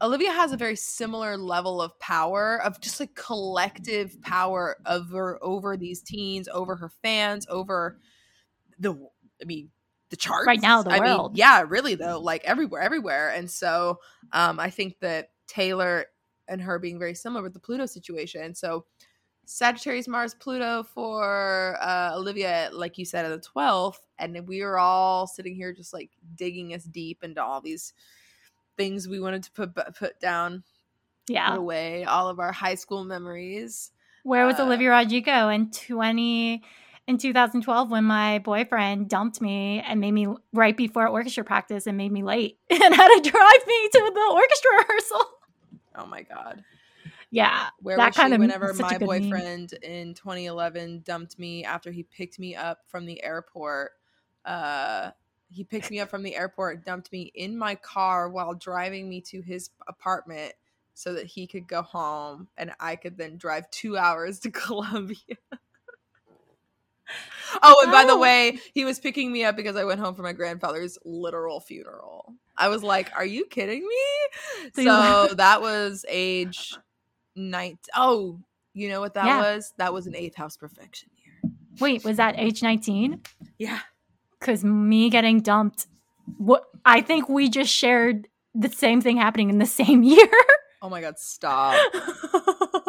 Olivia 0.02 0.32
has 0.32 0.50
a 0.52 0.56
very 0.56 0.76
similar 0.76 1.36
level 1.36 1.82
of 1.82 1.98
power, 1.98 2.58
of 2.62 2.80
just 2.80 3.00
like 3.00 3.14
collective 3.14 4.18
power 4.22 4.78
over 4.86 5.38
over 5.42 5.76
these 5.76 6.00
teens, 6.00 6.48
over 6.48 6.74
her 6.76 6.88
fans, 7.02 7.46
over 7.50 7.98
the 8.78 8.94
I 9.42 9.44
mean 9.44 9.68
the 10.08 10.16
charts 10.16 10.46
Right 10.46 10.62
now, 10.62 10.82
the 10.82 10.88
I 10.90 11.00
mean, 11.00 11.02
world. 11.02 11.36
yeah, 11.36 11.64
really 11.68 11.96
though, 11.96 12.18
like 12.18 12.42
everywhere, 12.44 12.80
everywhere. 12.80 13.28
And 13.28 13.50
so 13.50 14.00
um 14.32 14.58
I 14.58 14.70
think 14.70 14.98
that 15.00 15.32
Taylor 15.46 16.06
and 16.50 16.60
her 16.60 16.78
being 16.78 16.98
very 16.98 17.14
similar 17.14 17.42
with 17.42 17.54
the 17.54 17.60
Pluto 17.60 17.86
situation. 17.86 18.54
So 18.54 18.84
Sagittarius, 19.46 20.06
Mars, 20.06 20.34
Pluto 20.34 20.82
for 20.82 21.76
uh, 21.80 22.12
Olivia, 22.14 22.68
like 22.72 22.98
you 22.98 23.04
said, 23.04 23.24
at 23.24 23.30
the 23.42 23.48
12th. 23.48 23.96
And 24.18 24.46
we 24.46 24.60
are 24.60 24.78
all 24.78 25.26
sitting 25.26 25.54
here 25.56 25.72
just 25.72 25.92
like 25.94 26.10
digging 26.36 26.74
us 26.74 26.84
deep 26.84 27.24
into 27.24 27.42
all 27.42 27.60
these 27.60 27.94
things 28.76 29.08
we 29.08 29.18
wanted 29.20 29.42
to 29.44 29.50
put 29.52 29.74
put 29.98 30.20
down, 30.20 30.62
put 31.26 31.34
Yeah. 31.34 31.54
away, 31.56 32.04
all 32.04 32.28
of 32.28 32.38
our 32.38 32.52
high 32.52 32.76
school 32.76 33.04
memories. 33.04 33.90
Where 34.22 34.46
was 34.46 34.60
Uh, 34.60 34.64
Olivia 34.64 34.90
Rodrigo 34.90 35.48
in 35.48 35.70
20 35.70 36.62
in 37.08 37.18
2012 37.18 37.90
when 37.90 38.04
my 38.04 38.38
boyfriend 38.38 39.08
dumped 39.08 39.40
me 39.40 39.80
and 39.80 39.98
made 40.00 40.12
me 40.12 40.28
right 40.52 40.76
before 40.76 41.08
orchestra 41.08 41.42
practice 41.42 41.86
and 41.88 41.96
made 41.96 42.12
me 42.12 42.22
late 42.22 42.58
and 42.70 42.94
had 42.94 43.08
to 43.08 43.30
drive 43.30 43.66
me 43.66 43.88
to 43.88 44.10
the 44.14 44.30
orchestra 44.32 44.70
rehearsal? 44.78 45.26
Oh 46.00 46.06
my 46.06 46.22
God. 46.22 46.64
Yeah. 47.30 47.68
Where 47.80 47.96
That 47.96 48.06
was 48.06 48.14
she 48.14 48.20
kind 48.22 48.34
of- 48.34 48.40
whenever 48.40 48.66
that's 48.66 48.78
such 48.78 48.92
a 48.92 48.94
my 48.94 48.98
good 48.98 49.22
meme. 49.22 49.30
boyfriend 49.30 49.72
in 49.82 50.14
2011 50.14 51.02
dumped 51.04 51.38
me 51.38 51.64
after 51.64 51.90
he 51.90 52.02
picked 52.02 52.38
me 52.38 52.54
up 52.56 52.80
from 52.88 53.06
the 53.06 53.22
airport? 53.22 53.92
Uh, 54.44 55.10
he 55.50 55.64
picked 55.64 55.90
me 55.90 56.00
up 56.00 56.08
from 56.08 56.22
the 56.22 56.36
airport, 56.36 56.84
dumped 56.84 57.10
me 57.12 57.30
in 57.34 57.56
my 57.56 57.74
car 57.74 58.28
while 58.28 58.54
driving 58.54 59.08
me 59.08 59.20
to 59.22 59.40
his 59.40 59.70
apartment 59.88 60.52
so 60.94 61.12
that 61.14 61.26
he 61.26 61.46
could 61.46 61.66
go 61.66 61.82
home 61.82 62.48
and 62.56 62.72
I 62.80 62.96
could 62.96 63.16
then 63.16 63.36
drive 63.36 63.70
two 63.70 63.96
hours 63.96 64.38
to 64.40 64.50
Columbia. 64.52 65.16
oh, 67.62 67.76
and 67.82 67.92
by 67.92 68.04
the 68.04 68.16
way, 68.16 68.58
he 68.74 68.84
was 68.84 68.98
picking 68.98 69.32
me 69.32 69.44
up 69.44 69.56
because 69.56 69.76
I 69.76 69.84
went 69.84 70.00
home 70.00 70.14
for 70.14 70.22
my 70.22 70.32
grandfather's 70.32 70.98
literal 71.04 71.60
funeral. 71.60 72.34
I 72.56 72.68
was 72.68 72.82
like, 72.82 73.10
"Are 73.16 73.24
you 73.24 73.46
kidding 73.46 73.86
me?" 73.86 74.72
So 74.74 74.82
So, 75.28 75.28
that 75.36 75.60
was 75.60 76.04
age 76.08 76.76
night. 77.36 77.78
Oh, 77.96 78.40
you 78.74 78.88
know 78.88 79.00
what 79.00 79.14
that 79.14 79.26
Yeah. 79.26 79.38
was? 79.38 79.72
That 79.78 79.92
was 79.92 80.06
an 80.06 80.14
eighth 80.14 80.36
house 80.36 80.56
perfection 80.56 81.10
year. 81.16 81.52
Wait, 81.80 82.04
was 82.04 82.18
that 82.18 82.34
age 82.38 82.62
19? 82.62 83.20
Yeah. 83.58 83.80
Cuz 84.40 84.64
me 84.64 85.10
getting 85.10 85.40
dumped 85.40 85.86
what 86.38 86.64
I 86.84 87.00
think 87.00 87.28
we 87.28 87.48
just 87.48 87.72
shared 87.72 88.28
the 88.54 88.68
same 88.68 89.00
thing 89.00 89.16
happening 89.16 89.50
in 89.50 89.58
the 89.58 89.66
same 89.66 90.02
year. 90.14 90.28
Oh 90.82 90.88
my 90.88 91.00
god, 91.00 91.18
stop. 91.18 91.78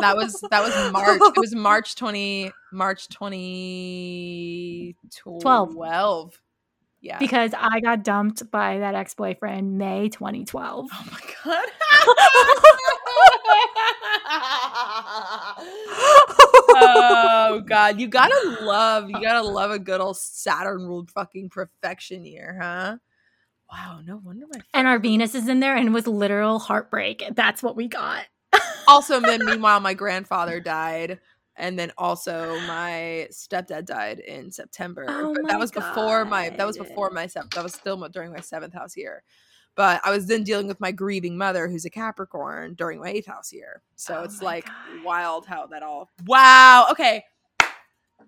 That 0.01 0.17
was 0.17 0.41
that 0.49 0.63
was 0.63 0.73
March. 0.91 1.21
It 1.21 1.37
was 1.39 1.53
March 1.55 1.95
20 1.95 2.51
March 2.71 3.07
2012. 3.09 5.73
12. 5.73 6.41
Yeah. 7.03 7.17
because 7.17 7.51
I 7.57 7.79
got 7.79 8.03
dumped 8.03 8.51
by 8.51 8.77
that 8.77 8.93
ex-boyfriend 8.93 9.79
May 9.79 10.09
2012. 10.09 10.87
oh 10.93 11.05
my 11.11 11.19
god. 11.43 11.65
oh 16.75 17.63
god, 17.65 17.99
you 17.99 18.07
gotta 18.07 18.57
love, 18.61 19.09
you 19.09 19.19
gotta 19.19 19.41
love 19.41 19.71
a 19.71 19.79
good 19.79 19.99
old 19.99 20.17
Saturn 20.17 20.85
ruled 20.85 21.09
fucking 21.09 21.49
perfection 21.49 22.23
year, 22.23 22.59
huh? 22.61 22.97
Wow, 23.71 24.01
no 24.05 24.17
wonder 24.17 24.45
my 24.51 24.61
and 24.73 24.87
our 24.87 24.99
Venus 24.99 25.33
is 25.33 25.47
in 25.47 25.61
there 25.61 25.75
and 25.75 25.87
it 25.87 25.91
was 25.91 26.05
literal 26.05 26.59
heartbreak. 26.59 27.23
That's 27.33 27.63
what 27.63 27.75
we 27.75 27.87
got. 27.87 28.25
Also 28.91 29.19
then 29.19 29.43
meanwhile 29.45 29.79
my 29.79 29.93
grandfather 29.93 30.59
died 30.59 31.19
and 31.55 31.77
then 31.77 31.91
also 31.97 32.59
my 32.61 33.27
stepdad 33.31 33.85
died 33.85 34.19
in 34.19 34.51
september 34.51 35.05
Oh 35.07 35.33
but 35.33 35.47
that 35.49 35.59
was 35.59 35.71
before 35.71 36.25
my 36.25 36.49
that 36.49 36.65
was 36.67 36.77
before 36.77 37.09
my 37.09 37.27
sev- 37.27 37.49
that 37.51 37.63
was 37.63 37.73
still 37.73 37.97
during 38.09 38.31
my 38.31 38.39
seventh 38.39 38.73
house 38.73 38.95
year 38.97 39.23
but 39.75 40.01
i 40.03 40.11
was 40.11 40.27
then 40.27 40.43
dealing 40.43 40.67
with 40.67 40.79
my 40.79 40.91
grieving 40.91 41.37
mother 41.37 41.67
who's 41.67 41.85
a 41.85 41.89
capricorn 41.89 42.73
during 42.75 42.99
my 42.99 43.09
eighth 43.09 43.27
house 43.27 43.51
year 43.53 43.81
so 43.95 44.19
Oh 44.19 44.23
it's 44.23 44.41
like 44.41 44.65
God. 44.65 45.03
wild 45.03 45.45
how 45.45 45.67
that 45.67 45.83
all 45.83 46.09
wow 46.25 46.87
okay 46.91 47.23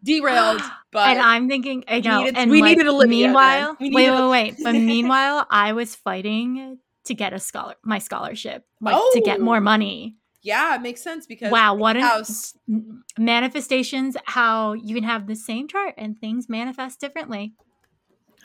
derailed 0.04 0.62
but 0.92 1.10
and 1.12 1.20
I'm 1.20 1.48
thinking, 1.48 1.84
I 1.88 2.00
know. 2.02 2.20
needed- 2.20 2.38
and 2.38 2.52
we 2.52 2.62
like, 2.62 2.78
needed 2.78 2.92
then. 2.92 3.10
Meanwhile, 3.10 3.78
We 3.80 3.90
wait, 3.90 4.02
needed 4.10 4.22
wait, 4.22 4.30
wait. 4.30 4.56
But 4.64 4.72
meanwhile, 4.94 5.48
I 5.50 5.74
was 5.74 5.96
fighting 5.96 6.80
to 7.06 7.14
get 7.14 7.34
a 7.34 7.40
scholar, 7.40 7.76
my 7.84 8.00
scholarship, 8.00 8.66
like 8.82 8.96
to 9.14 9.22
get 9.22 9.40
Oh. 9.40 9.44
more 9.44 9.62
money. 9.62 10.18
Yeah 10.44 10.76
it 10.76 10.82
makes 10.82 11.02
sense 11.02 11.26
because 11.26 11.52
Wow, 11.52 11.74
what 11.76 11.96
an 11.96 12.04
house 12.04 12.56
m- 12.70 13.04
manifestations! 13.18 14.16
How 14.26 14.74
you 14.74 14.94
can 14.96 15.04
have 15.04 15.26
the 15.28 15.36
same 15.36 15.68
chart 15.68 15.96
and 15.98 16.20
things 16.20 16.48
manifest 16.48 17.00
differently. 17.00 17.54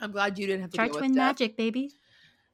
i'm 0.01 0.11
glad 0.11 0.39
you 0.39 0.47
didn't 0.47 0.61
have 0.61 0.71
to 0.71 0.77
Chart 0.77 0.93
twin 0.93 1.13
magic, 1.13 1.55
baby. 1.57 1.91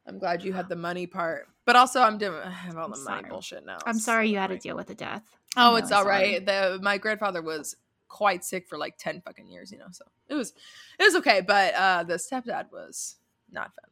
i'm 0.07 0.19
glad 0.19 0.43
you 0.43 0.51
had 0.53 0.67
the 0.69 0.75
money 0.75 1.05
part 1.07 1.47
but 1.65 1.75
also 1.75 2.01
i'm 2.01 2.17
doing 2.17 2.39
I 2.43 2.49
have 2.49 2.75
all 2.77 2.85
I'm 2.85 2.91
the 2.91 2.97
money 2.97 3.21
sorry. 3.21 3.29
bullshit 3.29 3.65
now 3.65 3.77
I'm 3.85 3.99
sorry 3.99 4.29
you 4.29 4.37
had 4.37 4.47
to 4.49 4.57
deal 4.57 4.75
with 4.75 4.87
the 4.87 4.95
death. 4.95 5.23
Oh, 5.57 5.75
I'm 5.75 5.83
it's 5.83 5.91
all 5.91 6.03
sorry. 6.03 6.33
right. 6.33 6.45
The 6.45 6.79
my 6.81 6.97
grandfather 6.97 7.41
was 7.41 7.75
quite 8.07 8.43
sick 8.43 8.67
for 8.67 8.77
like 8.77 8.97
10 8.97 9.21
fucking 9.21 9.47
years, 9.47 9.71
you 9.71 9.77
know. 9.77 9.87
So 9.91 10.03
it 10.27 10.33
was 10.35 10.53
it 10.99 11.03
was 11.03 11.15
okay, 11.15 11.41
but 11.41 11.73
uh 11.75 12.03
the 12.03 12.15
stepdad 12.15 12.71
was 12.71 13.15
not 13.51 13.73
fun. 13.75 13.91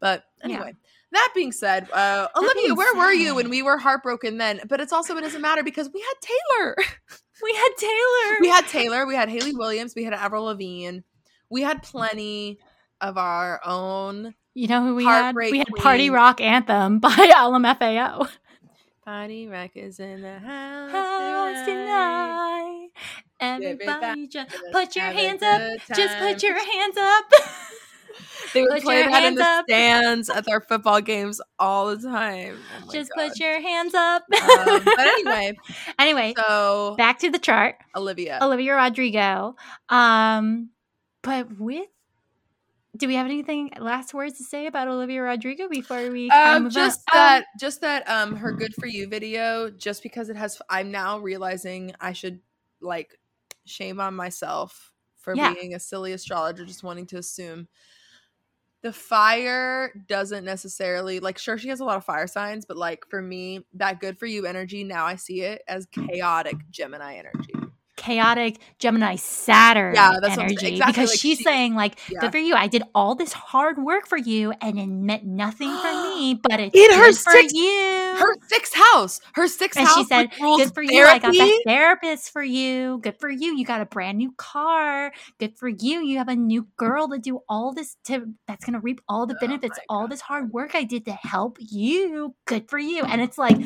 But 0.00 0.24
Yeah. 0.44 0.70
That 1.12 1.28
being 1.34 1.52
said, 1.52 1.90
uh 1.90 2.28
Olivia, 2.36 2.74
where 2.74 2.94
were 2.94 3.12
you 3.12 3.34
when 3.34 3.48
we 3.48 3.62
were 3.62 3.78
heartbroken 3.78 4.36
then? 4.38 4.60
But 4.68 4.80
it's 4.80 4.92
also 4.92 5.16
it 5.16 5.22
doesn't 5.22 5.40
matter 5.40 5.62
because 5.62 5.88
we 5.92 6.00
had 6.00 6.14
Taylor. 6.20 6.76
We 7.40 7.52
had 7.54 7.68
Taylor. 7.78 8.36
we 8.40 8.48
had 8.48 8.66
Taylor, 8.66 9.06
we 9.06 9.14
had 9.14 9.28
Hayley 9.28 9.52
Williams, 9.54 9.94
we 9.94 10.02
had 10.02 10.12
Avril 10.12 10.46
Lavigne. 10.46 10.98
We 11.48 11.62
had 11.62 11.84
plenty 11.84 12.58
of 13.00 13.16
our 13.16 13.60
own 13.64 14.34
You 14.54 14.66
know 14.66 14.82
who 14.84 14.96
we 14.96 15.04
had? 15.04 15.36
We 15.36 15.58
had 15.58 15.68
Party 15.76 16.10
Rock 16.10 16.40
Anthem 16.40 16.98
by 17.00 17.10
LMFAO. 17.10 18.28
party 19.04 19.46
Rock 19.46 19.70
is 19.76 20.00
in 20.00 20.22
the 20.22 20.40
house, 20.40 20.90
House 20.90 21.64
tonight. 21.64 22.88
tonight. 22.88 22.88
Everybody 23.40 23.84
Everybody 23.84 24.26
just 24.26 24.56
put 24.72 24.96
your 24.96 25.04
hands 25.04 25.40
up. 25.42 25.60
Just 25.94 26.18
put 26.18 26.42
your 26.42 26.58
hands 26.58 26.96
up. 27.00 27.32
They 28.54 28.62
would 28.62 28.70
Put 28.70 28.82
play 28.82 29.02
that 29.02 29.06
in 29.06 29.12
hands 29.12 29.36
the 29.38 29.44
up. 29.44 29.64
stands 29.68 30.30
at 30.30 30.44
their 30.46 30.60
football 30.60 31.00
games 31.00 31.40
all 31.58 31.94
the 31.94 32.02
time. 32.08 32.58
Oh 32.86 32.90
Just 32.92 33.10
God. 33.14 33.28
put 33.28 33.38
your 33.40 33.60
hands 33.60 33.94
up. 33.94 34.22
Um, 34.32 34.84
but 34.84 35.06
anyway, 35.06 35.52
anyway, 35.98 36.34
so 36.36 36.94
back 36.96 37.18
to 37.20 37.30
the 37.30 37.38
chart. 37.38 37.76
Olivia. 37.94 38.38
Olivia 38.40 38.74
Rodrigo. 38.74 39.54
Um, 39.90 40.70
but 41.22 41.58
with 41.58 41.86
do 42.96 43.06
we 43.06 43.14
have 43.14 43.26
anything 43.26 43.70
last 43.78 44.12
words 44.14 44.38
to 44.38 44.44
say 44.44 44.66
about 44.66 44.88
Olivia 44.88 45.22
Rodrigo 45.22 45.68
before 45.68 46.10
we 46.10 46.30
Um, 46.30 46.68
just 46.70 47.00
on? 47.12 47.16
that, 47.16 47.44
just 47.60 47.80
that, 47.82 48.08
um, 48.08 48.34
her 48.36 48.50
good 48.50 48.74
for 48.74 48.86
you 48.86 49.06
video. 49.06 49.70
Just 49.70 50.02
because 50.02 50.30
it 50.30 50.36
has, 50.36 50.60
I'm 50.68 50.90
now 50.90 51.18
realizing 51.18 51.92
I 52.00 52.12
should 52.12 52.40
like 52.80 53.16
shame 53.66 54.00
on 54.00 54.14
myself 54.16 54.92
for 55.16 55.34
Yeah. 55.36 55.52
being 55.54 55.74
a 55.74 55.78
silly 55.78 56.12
astrologer, 56.12 56.64
just 56.64 56.82
wanting 56.82 57.06
to 57.08 57.18
assume 57.18 57.68
the 58.82 58.92
fire 58.92 59.92
doesn't 60.06 60.44
necessarily 60.44 61.20
like. 61.20 61.38
Sure, 61.38 61.58
she 61.58 61.68
has 61.68 61.80
a 61.80 61.84
lot 61.84 61.96
of 61.96 62.04
fire 62.04 62.26
signs, 62.26 62.64
but 62.64 62.76
like 62.76 63.04
for 63.08 63.20
me, 63.20 63.66
that 63.74 64.00
good 64.00 64.18
for 64.18 64.26
you 64.26 64.46
energy. 64.46 64.84
Now 64.84 65.04
I 65.04 65.16
see 65.16 65.42
it 65.42 65.62
as 65.68 65.86
mm. 65.88 66.08
chaotic 66.08 66.56
Gemini 66.70 67.16
energy. 67.16 67.67
Chaotic 67.98 68.58
Gemini 68.78 69.16
Saturn 69.16 69.94
Yeah, 69.94 70.12
that's 70.22 70.36
what 70.36 70.44
I'm 70.44 70.50
energy 70.50 70.68
Exactly, 70.68 70.92
because 70.92 71.10
like, 71.10 71.18
she's 71.20 71.38
she- 71.38 71.44
saying 71.44 71.74
like 71.74 71.98
Yeah. 72.08 72.20
good 72.20 72.32
for 72.32 72.38
you. 72.38 72.54
I 72.54 72.66
did 72.68 72.84
all 72.94 73.14
this 73.14 73.34
hard 73.34 73.76
work 73.76 74.06
for 74.08 74.16
you 74.16 74.52
and 74.62 74.78
it 74.78 74.86
meant 74.86 75.24
nothing 75.24 75.68
for 75.76 75.92
me, 75.92 76.34
but 76.42 76.60
it's 76.60 76.74
In 76.74 76.90
her 76.98 77.12
for 77.12 77.32
sixth- 77.32 77.54
you. 77.54 78.14
Her 78.18 78.34
sixth 78.48 78.74
house, 78.74 79.20
her 79.34 79.46
sixth 79.46 79.78
and 79.78 79.86
house. 79.86 79.98
she 79.98 80.04
said, 80.04 80.30
"Good 80.38 80.72
for 80.74 80.82
you. 80.82 81.04
I 81.04 81.18
got 81.18 81.34
therapy." 81.34 81.38
that 81.38 81.62
therapist 81.66 82.30
for 82.32 82.42
you. 82.42 82.98
Good 83.02 83.18
for 83.20 83.28
you. 83.28 83.56
You 83.56 83.64
got 83.64 83.80
a 83.80 83.86
brand 83.86 84.18
new 84.18 84.32
car. 84.32 85.12
Good 85.38 85.56
for 85.58 85.68
you. 85.68 86.00
You 86.00 86.18
have 86.18 86.28
a 86.28 86.34
new 86.36 86.66
girl 86.76 87.08
to 87.08 87.18
do 87.18 87.40
all 87.48 87.72
this 87.74 87.96
to. 88.06 88.26
That's 88.46 88.64
gonna 88.64 88.80
reap 88.80 89.00
all 89.08 89.26
the 89.26 89.34
Oh 89.34 89.38
benefits. 89.40 89.78
my 89.78 89.84
all 89.94 90.08
this 90.08 90.20
hard 90.22 90.52
work 90.52 90.74
I 90.74 90.84
did 90.84 91.04
to 91.06 91.12
help 91.12 91.58
you. 91.60 92.34
Good 92.46 92.68
for 92.70 92.78
you." 92.78 93.04
And 93.04 93.20
it's 93.20 93.38
like, 93.38 93.56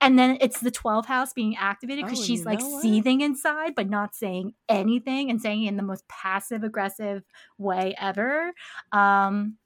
and 0.00 0.18
then 0.18 0.38
it's 0.40 0.60
the 0.60 0.70
12th 0.70 1.06
house 1.06 1.32
being 1.32 1.56
activated 1.56 2.04
because 2.04 2.20
Oh, 2.20 2.24
she's 2.24 2.44
like 2.44 2.60
what? 2.60 2.82
seething 2.82 3.20
inside, 3.20 3.74
but 3.74 3.88
not 3.88 4.14
saying 4.14 4.54
anything 4.68 5.30
and 5.30 5.40
saying 5.40 5.64
it 5.64 5.68
in 5.68 5.76
the 5.76 5.82
most 5.82 6.06
passive 6.08 6.62
aggressive 6.62 7.22
way 7.58 7.94
ever. 7.98 8.52
Um, 8.92 9.56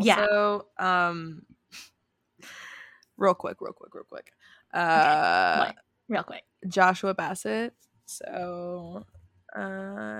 Yeah. 0.00 0.20
Also, 0.26 0.66
um, 0.78 1.42
real 3.16 3.34
quick, 3.34 3.58
real 3.60 3.72
quick, 3.72 3.94
real 3.94 4.04
quick. 4.04 4.32
Uh, 4.72 5.58
what? 5.58 5.74
Real 6.08 6.22
quick. 6.22 6.42
Joshua 6.68 7.14
Bassett. 7.14 7.72
So, 8.06 9.04
uh, 9.54 9.60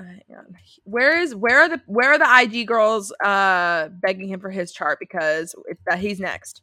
hang 0.02 0.22
on. 0.36 0.56
Where 0.84 1.18
is 1.20 1.34
where 1.34 1.60
are 1.60 1.68
the 1.68 1.80
where 1.86 2.12
are 2.12 2.18
the 2.18 2.58
IG 2.58 2.66
girls 2.66 3.12
uh 3.24 3.88
begging 3.88 4.28
him 4.28 4.40
for 4.40 4.50
his 4.50 4.72
chart 4.72 4.98
because 5.00 5.54
that 5.86 5.98
he's 5.98 6.20
next. 6.20 6.62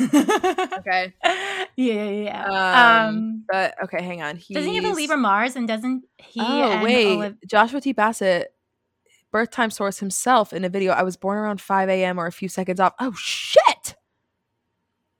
Okay, 0.00 1.12
yeah, 1.24 1.66
yeah, 1.76 2.10
yeah. 2.10 2.44
Um, 3.06 3.14
Um, 3.16 3.44
but 3.50 3.74
okay, 3.84 4.02
hang 4.02 4.22
on. 4.22 4.36
He's, 4.36 4.54
doesn't 4.56 4.70
he 4.70 4.76
have 4.76 4.84
a 4.84 4.92
Libra 4.94 5.16
Mars 5.16 5.56
and 5.56 5.68
doesn't 5.68 6.04
he? 6.18 6.40
Oh 6.40 6.44
and 6.72 6.82
wait, 6.82 7.06
Oliv- 7.18 7.36
Joshua 7.46 7.80
T. 7.80 7.92
Bassett, 7.92 8.54
birth 9.30 9.50
time 9.50 9.70
source 9.70 9.98
himself 9.98 10.52
in 10.52 10.64
a 10.64 10.68
video. 10.68 10.92
I 10.92 11.02
was 11.02 11.16
born 11.16 11.36
around 11.38 11.60
five 11.60 11.88
a.m. 11.88 12.18
or 12.18 12.26
a 12.26 12.32
few 12.32 12.48
seconds 12.48 12.80
off. 12.80 12.94
Oh 13.00 13.12
shit! 13.16 13.94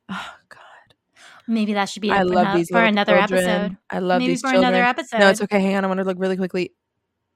Oh 0.08 0.34
god. 0.48 0.60
Maybe 1.46 1.74
that 1.74 1.90
should 1.90 2.02
be 2.02 2.10
I 2.10 2.22
love 2.22 2.56
these 2.56 2.70
for 2.70 2.82
another 2.82 3.18
children. 3.18 3.44
episode. 3.44 3.76
I 3.90 3.98
love 3.98 4.20
Maybe 4.20 4.32
these 4.32 4.40
for 4.40 4.48
children. 4.50 4.64
another 4.74 4.84
episode. 4.84 5.18
No, 5.18 5.28
it's 5.28 5.42
okay. 5.42 5.60
Hang 5.60 5.76
on. 5.76 5.84
I 5.84 5.88
want 5.88 5.98
to 5.98 6.04
look 6.04 6.18
really 6.18 6.36
quickly. 6.38 6.72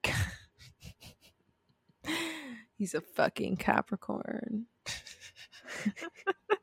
He's 2.78 2.94
a 2.94 3.00
fucking 3.00 3.56
Capricorn. 3.56 4.66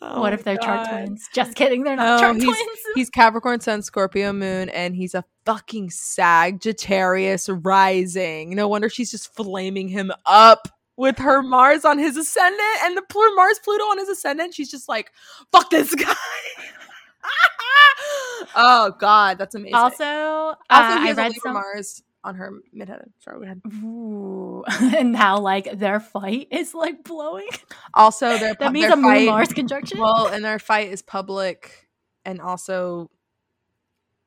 Oh 0.00 0.20
what 0.20 0.32
if 0.32 0.44
they're 0.44 0.56
chart 0.58 0.88
twins? 0.88 1.28
Just 1.34 1.54
kidding, 1.54 1.82
they're 1.84 1.96
not 1.96 2.16
No, 2.16 2.20
chart 2.20 2.36
he's- 2.36 2.44
twins. 2.44 2.78
He's 2.94 3.10
Capricorn 3.10 3.60
Sun, 3.60 3.82
Scorpio 3.82 4.32
Moon, 4.32 4.68
and 4.68 4.94
he's 4.94 5.14
a 5.14 5.24
fucking 5.46 5.90
Sagittarius 5.90 7.48
rising. 7.48 8.54
No 8.54 8.68
wonder 8.68 8.88
she's 8.88 9.10
just 9.10 9.34
flaming 9.34 9.88
him 9.88 10.12
up 10.26 10.68
with 10.96 11.18
her 11.18 11.42
Mars 11.42 11.84
on 11.84 11.98
his 11.98 12.16
ascendant 12.16 12.62
and 12.84 12.96
the 12.96 13.02
Pl- 13.08 13.34
Mars 13.34 13.58
Pluto 13.64 13.82
on 13.84 13.98
his 13.98 14.08
ascendant. 14.08 14.54
She's 14.54 14.70
just 14.70 14.88
like, 14.88 15.10
fuck 15.50 15.70
this 15.70 15.92
guy. 15.92 16.14
oh 18.54 18.92
God, 19.00 19.38
that's 19.38 19.56
amazing. 19.56 19.74
also, 19.74 20.04
Also, 20.04 20.56
uh, 20.70 21.02
he 21.02 21.10
I 21.10 21.12
read 21.14 21.32
some. 21.42 21.54
Mars 21.54 22.00
on 22.24 22.34
her 22.34 22.52
midheaven. 22.76 23.10
Sorry, 23.20 23.38
go 23.38 23.44
ahead. 23.44 23.60
Ooh. 23.84 24.64
and 24.96 25.12
now 25.12 25.38
like 25.38 25.78
their 25.78 26.00
fight 26.00 26.48
is 26.50 26.74
like 26.74 27.04
blowing. 27.04 27.48
Also, 27.94 28.36
their 28.38 28.54
That 28.58 28.72
means 28.72 28.86
their 28.86 28.94
a 28.94 28.96
Moon 28.96 29.04
fight- 29.04 29.26
Mars 29.26 29.52
conjunction. 29.52 30.00
Well, 30.00 30.26
and 30.26 30.44
their 30.44 30.58
fight 30.58 30.88
is 30.90 31.02
public 31.02 31.88
and 32.24 32.40
also 32.40 33.10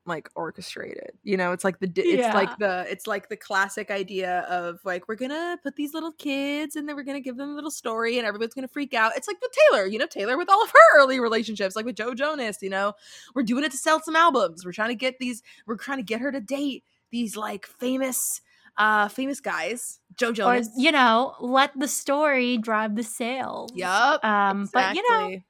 like 0.06 0.30
orchestrated. 0.34 1.10
You 1.22 1.36
know, 1.36 1.52
it's 1.52 1.64
like 1.64 1.80
the 1.80 1.86
di- 1.86 2.00
it's 2.00 2.22
Yeah. 2.22 2.32
like 2.32 2.56
the 2.58 2.86
it's 2.88 3.06
like 3.06 3.28
the 3.28 3.36
classic 3.36 3.90
idea 3.90 4.40
of 4.48 4.78
like 4.84 5.06
we're 5.06 5.16
gonna 5.16 5.58
put 5.62 5.76
these 5.76 5.92
little 5.92 6.12
kids 6.12 6.76
and 6.76 6.88
then 6.88 6.96
we're 6.96 7.02
gonna 7.02 7.20
give 7.20 7.36
them 7.36 7.50
a 7.50 7.54
little 7.54 7.70
story 7.70 8.16
and 8.16 8.26
everybody's 8.26 8.54
gonna 8.54 8.68
freak 8.68 8.94
out. 8.94 9.12
It's 9.16 9.28
like 9.28 9.36
with 9.42 9.50
Taylor, 9.70 9.86
you 9.86 9.98
know, 9.98 10.06
Taylor 10.06 10.38
with 10.38 10.48
all 10.48 10.62
of 10.64 10.70
her 10.70 10.98
early 10.98 11.20
relationships, 11.20 11.76
like 11.76 11.84
with 11.84 11.96
Joe 11.96 12.14
Jonas. 12.14 12.58
You 12.62 12.70
know, 12.70 12.94
we're 13.34 13.42
doing 13.42 13.64
it 13.64 13.70
to 13.72 13.76
sell 13.76 14.00
some 14.00 14.16
albums. 14.16 14.64
We're 14.64 14.72
trying 14.72 14.90
to 14.90 14.94
get 14.94 15.18
these. 15.18 15.42
We're 15.66 15.76
trying 15.76 15.98
to 15.98 16.04
get 16.04 16.20
her 16.20 16.32
to 16.32 16.40
date 16.40 16.84
these 17.10 17.36
like 17.36 17.66
famous, 17.66 18.40
uh, 18.76 19.08
famous 19.08 19.40
guys. 19.40 20.00
Joe 20.16 20.32
or 20.44 20.60
you 20.76 20.90
know, 20.92 21.34
let 21.40 21.78
the 21.78 21.88
story 21.88 22.58
drive 22.58 22.96
the 22.96 23.04
sales. 23.04 23.70
Yup. 23.74 24.24
Um, 24.24 24.68
but 24.72 24.96
you 24.96 25.02
know, 25.10 25.26
exactly. 25.26 25.44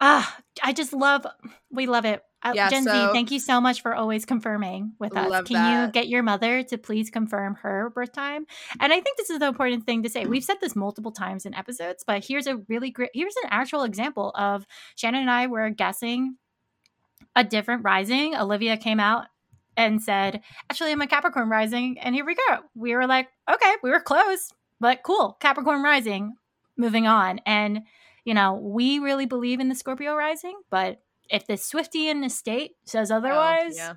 ah, 0.00 0.36
I 0.62 0.72
just 0.72 0.92
love. 0.92 1.26
We 1.70 1.86
love 1.86 2.04
it. 2.04 2.22
Uh, 2.42 2.52
Yeah, 2.54 2.70
Gen 2.70 2.84
so- 2.84 2.90
Z, 3.08 3.12
thank 3.12 3.30
you 3.30 3.38
so 3.38 3.60
much 3.60 3.82
for 3.82 3.94
always 3.94 4.24
confirming 4.24 4.92
with 4.98 5.14
us. 5.14 5.42
Can 5.46 5.86
you 5.86 5.92
get 5.92 6.08
your 6.08 6.22
mother 6.22 6.62
to 6.62 6.78
please 6.78 7.10
confirm 7.10 7.56
her 7.56 7.90
birth 7.94 8.12
time? 8.12 8.46
And 8.80 8.94
I 8.94 9.00
think 9.00 9.18
this 9.18 9.28
is 9.28 9.40
the 9.40 9.46
important 9.46 9.84
thing 9.84 10.02
to 10.04 10.08
say. 10.08 10.24
We've 10.24 10.42
said 10.42 10.56
this 10.62 10.74
multiple 10.74 11.12
times 11.12 11.44
in 11.44 11.54
episodes, 11.54 12.02
but 12.06 12.24
here's 12.24 12.46
a 12.46 12.56
really 12.68 12.90
great. 12.90 13.10
Here's 13.12 13.36
an 13.44 13.50
actual 13.50 13.82
example 13.82 14.32
of 14.34 14.66
Shannon 14.96 15.20
and 15.20 15.30
I 15.30 15.48
were 15.48 15.68
guessing 15.68 16.36
a 17.36 17.44
different 17.44 17.84
rising. 17.84 18.34
Olivia 18.34 18.78
came 18.78 19.00
out 19.00 19.26
and 19.76 20.02
said, 20.02 20.40
"Actually, 20.70 20.92
I'm 20.92 21.02
a 21.02 21.06
Capricorn 21.06 21.48
rising," 21.48 21.98
and 21.98 22.14
here 22.14 22.24
we 22.24 22.34
go. 22.34 22.58
We 22.74 22.94
were 22.94 23.06
like, 23.06 23.28
"Okay, 23.50 23.74
we 23.82 23.90
were 23.90 24.00
close, 24.00 24.52
but 24.80 25.02
cool, 25.02 25.36
Capricorn 25.40 25.82
rising." 25.82 26.34
Moving 26.76 27.06
on, 27.06 27.40
and 27.44 27.82
you 28.24 28.34
know, 28.34 28.54
we 28.54 28.98
really 28.98 29.26
believe 29.26 29.60
in 29.60 29.68
the 29.68 29.74
Scorpio 29.74 30.14
rising, 30.14 30.60
but 30.70 31.00
if 31.30 31.46
the 31.46 31.54
Swiftian 31.54 32.24
estate 32.24 32.72
says 32.84 33.10
otherwise, 33.10 33.76
Oh, 33.78 33.82
yeah. 33.82 33.92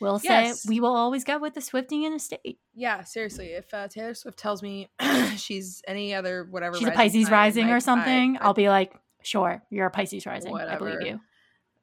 we'll 0.00 0.18
say 0.18 0.52
we 0.68 0.80
will 0.80 0.94
always 0.94 1.24
go 1.24 1.38
with 1.38 1.54
the 1.54 1.60
Swiftian 1.60 2.14
estate. 2.14 2.58
Yeah, 2.74 3.02
seriously. 3.04 3.48
If 3.48 3.72
uh, 3.72 3.88
Taylor 3.88 4.14
Swift 4.14 4.38
tells 4.38 4.62
me 4.62 4.90
she's 5.36 5.82
any 5.86 6.14
other 6.14 6.46
whatever, 6.50 6.76
She's 6.76 6.88
a 6.88 6.92
Pisces 6.92 7.24
sign, 7.24 7.32
rising 7.32 7.66
like, 7.66 7.76
or 7.76 7.80
something. 7.80 8.36
I, 8.36 8.44
I, 8.44 8.46
will 8.46 8.54
be 8.54 8.68
like, 8.68 8.94
sure, 9.22 9.62
you're 9.70 9.86
a 9.86 9.90
Pisces 9.90 10.26
rising. 10.26 10.54
I 10.54 10.76
believe 10.76 11.02
you. 11.02 11.20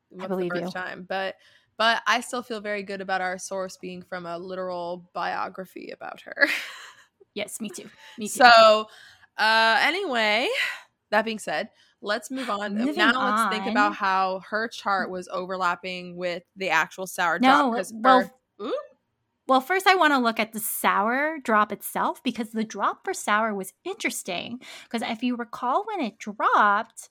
what's 0.10 0.24
the 0.24 0.28
believe 0.30 0.52
you. 0.56 0.70
Time, 0.70 1.06
but 1.08 1.36
but 1.80 2.04
I 2.06 2.20
still 2.20 2.44
feel 2.44 2.60
very 2.60 2.84
good 2.84 3.00
about 3.00 3.22
our 3.22 3.40
source 3.40 3.78
being 3.78 4.02
from 4.04 4.26
a 4.26 4.38
literal 4.38 5.10
biography 5.14 5.90
about 5.92 6.22
her. 6.22 6.48
Yes, 7.36 7.62
me 7.62 7.70
too. 7.70 7.88
Me 8.18 8.28
too. 8.28 8.44
so, 8.44 8.88
uh, 9.38 9.78
anyway, 9.82 10.50
that 11.12 11.24
being 11.24 11.40
said, 11.40 11.70
let's 12.02 12.32
move 12.32 12.50
on. 12.50 12.76
Moving 12.76 12.96
now 12.98 13.24
let's 13.24 13.56
think 13.56 13.68
about 13.72 13.94
how 13.94 14.42
her 14.50 14.68
chart 14.68 15.10
was 15.10 15.30
overlapping 15.32 16.18
with 16.18 16.44
the 16.58 16.72
actual 16.72 17.06
sour 17.08 17.38
no, 17.40 17.72
drop. 17.72 17.86
well, 17.94 18.32
her- 18.60 18.72
Well, 19.48 19.62
first, 19.62 19.88
I 19.88 19.96
want 19.96 20.12
to 20.14 20.18
look 20.20 20.40
at 20.40 20.54
the 20.54 20.60
sour 20.60 21.38
drop 21.44 21.72
itself 21.72 22.22
because 22.24 22.50
the 22.50 22.64
drop 22.64 23.06
for 23.06 23.14
sour 23.14 23.54
was 23.54 23.74
interesting. 23.86 24.60
Because 24.84 25.02
if 25.02 25.24
you 25.24 25.36
recall, 25.36 25.86
when 25.86 26.02
it 26.02 26.18
dropped, 26.18 27.10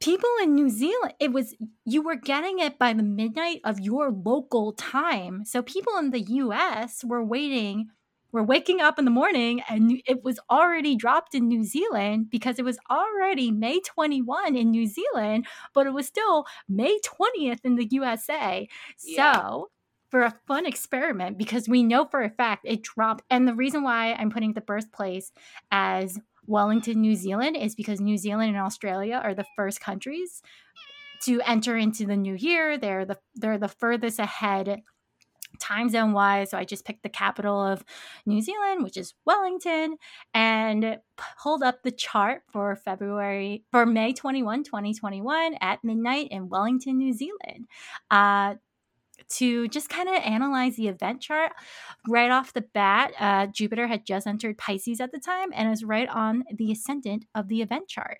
people 0.00 0.30
in 0.42 0.54
New 0.54 0.70
Zealand, 0.70 1.14
it 1.20 1.32
was 1.32 1.54
you 1.84 2.02
were 2.02 2.16
getting 2.16 2.58
it 2.58 2.78
by 2.78 2.92
the 2.92 3.02
midnight 3.02 3.60
of 3.64 3.80
your 3.80 4.10
local 4.10 4.72
time. 4.72 5.44
So 5.44 5.62
people 5.62 5.96
in 5.98 6.10
the 6.10 6.20
US 6.20 7.04
were 7.04 7.24
waiting, 7.24 7.88
were 8.32 8.44
waking 8.44 8.80
up 8.80 8.98
in 8.98 9.04
the 9.04 9.10
morning, 9.10 9.62
and 9.68 10.00
it 10.06 10.22
was 10.22 10.38
already 10.50 10.94
dropped 10.96 11.34
in 11.34 11.48
New 11.48 11.64
Zealand 11.64 12.30
because 12.30 12.58
it 12.58 12.64
was 12.64 12.78
already 12.90 13.50
May 13.50 13.80
21 13.80 14.56
in 14.56 14.70
New 14.70 14.86
Zealand, 14.86 15.46
but 15.74 15.86
it 15.86 15.92
was 15.92 16.06
still 16.06 16.46
May 16.68 16.98
20th 17.04 17.60
in 17.64 17.76
the 17.76 17.88
USA. 17.90 18.68
Yeah. 19.04 19.34
So 19.34 19.70
for 20.10 20.22
a 20.22 20.34
fun 20.46 20.66
experiment 20.66 21.36
because 21.36 21.68
we 21.68 21.82
know 21.82 22.06
for 22.06 22.22
a 22.22 22.30
fact 22.30 22.64
it 22.66 22.82
dropped. 22.82 23.24
And 23.30 23.46
the 23.46 23.54
reason 23.54 23.82
why 23.82 24.14
I'm 24.14 24.30
putting 24.30 24.54
the 24.54 24.60
birthplace 24.60 25.32
as 25.70 26.18
Wellington, 26.48 27.00
New 27.00 27.14
Zealand 27.14 27.56
is 27.56 27.74
because 27.74 28.00
New 28.00 28.16
Zealand 28.16 28.48
and 28.50 28.64
Australia 28.64 29.20
are 29.22 29.34
the 29.34 29.46
first 29.56 29.80
countries 29.80 30.42
to 31.22 31.40
enter 31.42 31.76
into 31.76 32.06
the 32.06 32.16
new 32.16 32.34
year. 32.34 32.78
They're 32.78 33.04
the 33.04 33.18
they're 33.34 33.58
the 33.58 33.68
furthest 33.68 34.18
ahead 34.18 34.82
time 35.58 35.88
zone 35.88 36.12
wise. 36.12 36.50
So 36.50 36.58
I 36.58 36.64
just 36.64 36.84
picked 36.84 37.02
the 37.02 37.08
capital 37.08 37.60
of 37.60 37.84
New 38.26 38.40
Zealand, 38.40 38.84
which 38.84 38.96
is 38.96 39.14
Wellington, 39.24 39.96
and 40.34 40.98
pulled 41.42 41.62
up 41.62 41.82
the 41.82 41.90
chart 41.90 42.42
for 42.52 42.76
February 42.76 43.64
for 43.70 43.84
May 43.86 44.12
21, 44.12 44.64
2021 44.64 45.54
at 45.60 45.82
midnight 45.82 46.28
in 46.30 46.48
Wellington, 46.48 46.98
New 46.98 47.12
Zealand. 47.12 47.66
Uh 48.10 48.54
to 49.30 49.68
just 49.68 49.88
kind 49.88 50.08
of 50.08 50.14
analyze 50.16 50.76
the 50.76 50.88
event 50.88 51.20
chart 51.20 51.52
right 52.08 52.30
off 52.30 52.52
the 52.52 52.62
bat. 52.62 53.12
Uh, 53.18 53.46
Jupiter 53.46 53.86
had 53.86 54.06
just 54.06 54.26
entered 54.26 54.56
Pisces 54.58 55.00
at 55.00 55.12
the 55.12 55.18
time 55.18 55.50
and 55.54 55.70
is 55.72 55.84
right 55.84 56.08
on 56.08 56.44
the 56.54 56.72
ascendant 56.72 57.24
of 57.34 57.48
the 57.48 57.60
event 57.62 57.88
chart. 57.88 58.18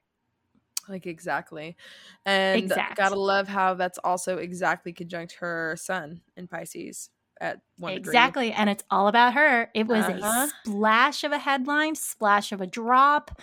Like 0.88 1.06
exactly. 1.06 1.76
And 2.24 2.58
Exact. 2.62 2.96
gotta 2.96 3.18
love 3.18 3.46
how 3.48 3.74
that's 3.74 3.98
also 4.04 4.38
exactly 4.38 4.92
conjunct 4.92 5.34
her 5.40 5.76
sun 5.78 6.22
in 6.36 6.48
Pisces 6.48 7.10
at 7.40 7.60
one 7.76 7.94
degree. 7.94 8.08
Exactly. 8.10 8.52
And 8.52 8.70
it's 8.70 8.82
all 8.90 9.06
about 9.06 9.34
her. 9.34 9.70
It 9.74 9.86
was 9.86 10.04
Uh-huh. 10.04 10.46
a 10.46 10.48
splash 10.64 11.24
of 11.24 11.32
a 11.32 11.38
headline, 11.38 11.94
splash 11.94 12.52
of 12.52 12.60
a 12.62 12.66
drop. 12.66 13.38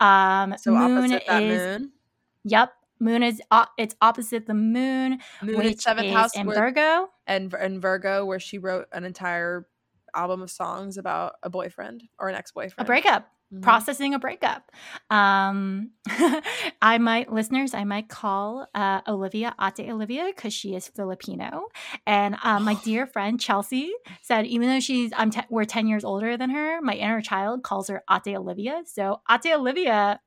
Um, 0.00 0.54
So 0.58 0.72
moon 0.72 1.12
opposite 1.12 1.22
that 1.26 1.42
is, 1.42 1.80
moon. 1.80 1.92
yep. 2.44 2.72
Moon 2.98 3.22
is, 3.22 3.40
it's 3.76 3.94
opposite 4.00 4.46
the 4.46 4.54
moon, 4.54 5.18
Moon 5.42 5.56
which 5.58 5.66
in 5.66 5.78
seventh 5.78 6.06
is 6.08 6.14
house 6.14 6.36
in 6.36 6.46
where- 6.46 6.56
Virgo. 6.56 7.08
and 7.26 7.52
and 7.54 7.80
Virgo, 7.82 8.24
where 8.24 8.40
she 8.40 8.58
wrote 8.58 8.86
an 8.92 9.04
entire 9.04 9.66
album 10.14 10.40
of 10.42 10.50
songs 10.50 10.96
about 10.96 11.34
a 11.42 11.50
boyfriend 11.50 12.02
or 12.18 12.28
an 12.28 12.34
ex 12.34 12.52
boyfriend. 12.52 12.74
A 12.78 12.84
breakup. 12.84 13.28
Mm-hmm. 13.52 13.62
processing 13.62 14.12
a 14.12 14.18
breakup. 14.18 14.72
Um, 15.08 15.92
I 16.82 16.98
might, 16.98 17.32
listeners, 17.32 17.74
I 17.74 17.84
might 17.84 18.08
call 18.08 18.66
uh, 18.74 19.02
Olivia 19.06 19.54
Ate 19.60 19.88
Olivia 19.88 20.24
because 20.34 20.52
she 20.52 20.74
is 20.74 20.88
Filipino, 20.88 21.66
and 22.08 22.36
um, 22.42 22.64
my 22.64 22.74
dear 22.74 23.06
friend 23.14 23.38
Chelsea 23.40 23.92
said 24.22 24.46
even 24.46 24.68
though 24.68 24.80
she's 24.80 25.12
I'm 25.16 25.30
te- 25.30 25.42
we're 25.48 25.64
ten 25.64 25.86
years 25.86 26.02
older 26.02 26.36
than 26.36 26.50
her, 26.50 26.80
my 26.82 26.94
inner 26.94 27.20
child 27.22 27.62
calls 27.62 27.86
her 27.86 28.02
Ate 28.10 28.34
Olivia. 28.36 28.82
So 28.84 29.20
Ate 29.30 29.52
Olivia 29.54 30.18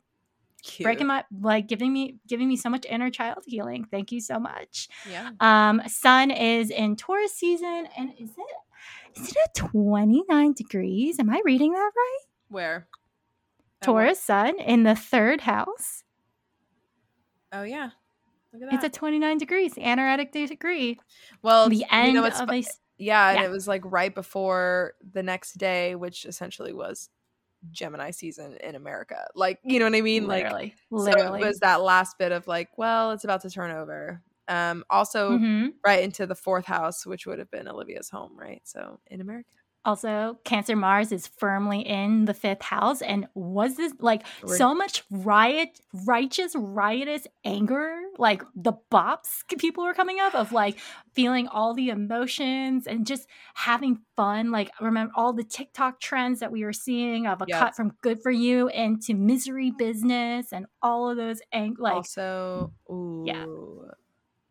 Cute. 0.64 0.86
breaking 0.86 1.08
my 1.08 1.24
like 1.42 1.68
giving 1.68 1.92
me 1.94 2.16
giving 2.28 2.48
me 2.48 2.56
so 2.56 2.70
much 2.70 2.86
inner 2.90 3.10
child 3.10 3.44
healing. 3.46 3.86
Thank 3.90 4.12
you 4.12 4.22
so 4.22 4.40
much. 4.40 4.88
Yeah. 5.10 5.32
Um, 5.40 5.82
sun 5.88 6.32
is 6.32 6.70
in 6.70 6.96
Taurus 6.96 7.34
season, 7.34 7.88
and 7.98 8.12
is 8.20 8.32
it 8.38 9.20
is 9.20 9.30
it 9.30 9.38
at 9.46 9.56
twenty 9.56 10.24
nine 10.30 10.54
degrees? 10.54 11.20
Am 11.20 11.30
I 11.30 11.42
reading 11.46 11.74
that 11.74 11.92
right? 11.96 12.20
Where? 12.50 12.88
Taurus 13.82 14.22
sun 14.22 14.60
in 14.60 14.84
the 14.84 14.96
third 14.96 15.42
house. 15.42 16.04
Oh 17.52 17.64
yeah. 17.64 17.92
Look 18.54 18.64
at 18.64 18.70
that. 18.72 18.76
It's 18.76 18.84
at 18.84 18.94
29 18.94 19.38
degrees, 19.38 19.74
anaretic 19.78 20.32
degree. 20.32 21.00
well, 21.44 21.70
the 21.70 21.78
you 21.78 21.86
end 21.92 22.16
know 22.16 22.24
what's 22.24 22.40
of 22.40 22.50
a 22.50 22.56
s- 22.58 22.80
Yeah, 22.98 23.30
and 23.30 23.40
Yeah. 23.40 23.46
it 23.46 23.52
was 23.52 23.68
like 23.68 23.84
right 23.86 24.14
before 24.14 24.96
the 25.14 25.22
next 25.22 25.58
day, 25.60 25.94
which 25.96 26.26
essentially 26.26 26.74
was 26.74 27.10
Gemini 27.72 28.12
season 28.12 28.58
in 28.58 28.76
America. 28.76 29.28
Like, 29.36 29.60
you 29.68 29.80
know 29.80 29.86
what 29.86 29.96
I 29.96 30.02
mean? 30.02 30.28
Like, 30.28 30.52
literally, 30.52 30.76
so 30.96 31.12
it 31.40 31.48
was 31.48 31.60
that 31.60 31.82
last 31.82 32.18
bit 32.20 32.32
of 32.32 32.48
like, 32.48 32.78
well, 32.78 33.12
it's 33.12 33.24
about 33.24 33.42
to 33.42 33.50
turn 33.50 33.72
over. 33.72 34.24
Um, 34.48 34.84
also 34.90 35.40
Mhm. 35.40 35.80
right 35.86 36.04
into 36.04 36.26
the 36.28 36.36
fourth 36.36 36.66
house, 36.66 37.06
which 37.06 37.26
would 37.28 37.40
have 37.40 37.52
been 37.52 37.68
Olivia's 37.68 38.10
home, 38.10 38.38
right? 38.38 38.62
So 38.68 39.00
in 39.08 39.22
America. 39.22 39.50
Also, 39.86 40.38
Cancer 40.44 40.76
Mars 40.76 41.12
is 41.12 41.26
firmly 41.26 41.80
in 41.82 42.26
the 42.26 42.34
fifth 42.34 42.62
house. 42.62 43.02
And 43.02 43.28
was 43.34 43.78
this 43.78 43.94
like 44.00 44.24
We're- 44.44 44.58
so 44.58 44.76
much 44.76 45.04
riot, 45.10 45.80
righteous, 46.06 46.54
riotous 46.56 47.26
anger? 47.46 47.96
Like 48.18 48.44
the 48.56 48.74
bops 48.92 49.48
people 49.58 49.86
were 49.86 49.94
coming 49.94 50.20
up 50.20 50.36
of 50.36 50.52
like 50.52 50.78
feeling 51.14 51.48
all 51.48 51.74
the 51.74 51.90
emotions 51.90 52.88
and 52.88 53.08
just 53.08 53.28
having 53.54 54.00
fun. 54.18 54.52
Like, 54.52 54.70
remember 54.82 55.14
all 55.16 55.32
the 55.32 55.44
TikTok 55.46 56.02
trends 56.02 56.42
that 56.42 56.52
we 56.52 56.66
were 56.66 56.74
seeing 56.74 57.26
of 57.26 57.42
a 57.42 57.46
Yes. 57.48 57.60
cut 57.60 57.76
from 57.76 57.94
good 58.02 58.22
for 58.22 58.32
you 58.32 58.68
into 58.70 59.14
misery 59.14 59.72
business 59.72 60.52
and 60.52 60.66
all 60.82 61.10
of 61.10 61.16
those 61.18 61.40
ang- 61.54 61.78
like, 61.80 61.96
also, 61.96 62.74
ooh, 62.92 63.24
Yeah. 63.26 63.46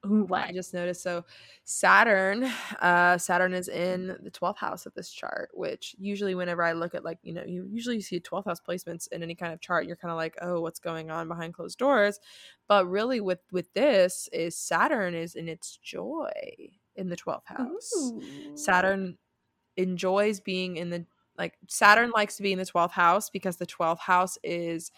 Ooh, 0.06 0.24
what? 0.24 0.44
I 0.44 0.52
just 0.52 0.74
noticed. 0.74 1.02
So 1.02 1.24
Saturn, 1.64 2.44
uh, 2.80 3.18
Saturn 3.18 3.54
is 3.54 3.68
in 3.68 4.16
the 4.22 4.30
twelfth 4.30 4.58
house 4.58 4.87
of 4.87 4.94
this 4.94 5.11
chart. 5.11 5.50
Which 5.54 5.94
usually, 5.98 6.34
whenever 6.34 6.62
I 6.62 6.72
look 6.72 6.94
at 6.94 7.04
like 7.04 7.18
you 7.22 7.34
know, 7.34 7.44
you 7.46 7.66
usually 7.70 8.00
see 8.00 8.20
twelfth 8.20 8.46
house 8.46 8.61
placements 8.61 9.08
in 9.12 9.22
any 9.22 9.34
kind 9.34 9.52
of 9.52 9.61
chart. 9.61 9.87
You're 9.87 9.96
kind 9.96 10.12
of 10.12 10.16
like, 10.16 10.37
oh, 10.40 10.61
what's 10.61 10.80
going 10.80 11.11
on 11.11 11.28
behind 11.28 11.54
closed 11.54 11.78
doors? 11.78 12.20
But 12.66 12.88
really, 12.88 13.20
with 13.20 13.40
with 13.52 13.72
this, 13.74 14.28
is 14.32 14.56
Saturn 14.56 15.14
is 15.14 15.34
in 15.34 15.48
its 15.48 15.76
joy 15.76 16.32
in 16.96 17.08
the 17.08 17.16
twelfth 17.16 17.46
house. 17.46 17.90
Ooh. 17.96 18.22
Saturn 18.54 19.18
enjoys 19.76 20.40
being 20.40 20.76
in 20.76 20.90
the 20.90 21.06
like 21.38 21.56
Saturn 21.68 22.11
likes 22.11 22.37
to 22.37 22.42
be 22.42 22.52
in 22.52 22.58
the 22.58 22.66
12th 22.66 22.90
house 22.90 23.30
because 23.30 23.56
the 23.56 23.66
12th 23.66 24.00
house 24.00 24.37
is 24.42 24.90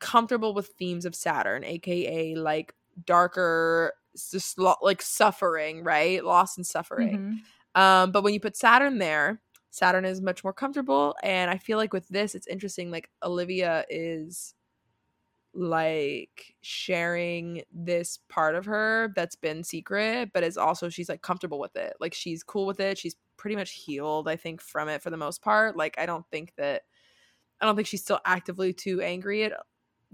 comfortable 0.00 0.52
with 0.52 0.66
themes 0.78 1.04
of 1.04 1.14
Saturn, 1.14 1.64
aka 1.64 2.34
like 2.34 2.74
darker 3.06 3.92
just 4.16 4.58
lo- 4.58 4.76
like 4.82 5.02
suffering, 5.02 5.84
right? 5.84 6.24
Loss 6.24 6.56
and 6.56 6.66
suffering. 6.66 7.42
Mhm. 7.74 7.80
Um 7.80 8.12
but 8.12 8.22
when 8.22 8.34
you 8.34 8.40
put 8.40 8.56
Saturn 8.56 8.98
there, 8.98 9.40
Saturn 9.70 10.04
is 10.04 10.20
much 10.20 10.42
more 10.44 10.52
comfortable 10.52 11.16
and 11.22 11.50
I 11.50 11.58
feel 11.58 11.78
like 11.78 11.92
with 11.92 12.08
this 12.08 12.34
it's 12.34 12.46
interesting 12.46 12.90
like 12.90 13.10
Olivia 13.22 13.84
is 13.90 14.54
like 15.54 16.54
sharing 16.60 17.62
this 17.72 18.18
part 18.28 18.54
of 18.54 18.66
her 18.66 19.12
that's 19.16 19.34
been 19.34 19.64
secret 19.64 20.30
but 20.32 20.44
is 20.44 20.56
also 20.58 20.88
she's 20.88 21.08
like 21.08 21.22
comfortable 21.22 21.58
with 21.58 21.74
it 21.74 21.94
like 22.00 22.12
she's 22.14 22.42
cool 22.44 22.66
with 22.66 22.78
it 22.80 22.98
she's 22.98 23.16
pretty 23.36 23.56
much 23.56 23.72
healed 23.72 24.28
i 24.28 24.36
think 24.36 24.60
from 24.60 24.88
it 24.88 25.02
for 25.02 25.10
the 25.10 25.16
most 25.16 25.42
part 25.42 25.76
like 25.76 25.98
i 25.98 26.04
don't 26.06 26.26
think 26.30 26.52
that 26.56 26.82
i 27.60 27.66
don't 27.66 27.76
think 27.76 27.88
she's 27.88 28.02
still 28.02 28.20
actively 28.24 28.72
too 28.72 29.00
angry 29.00 29.44
at 29.44 29.52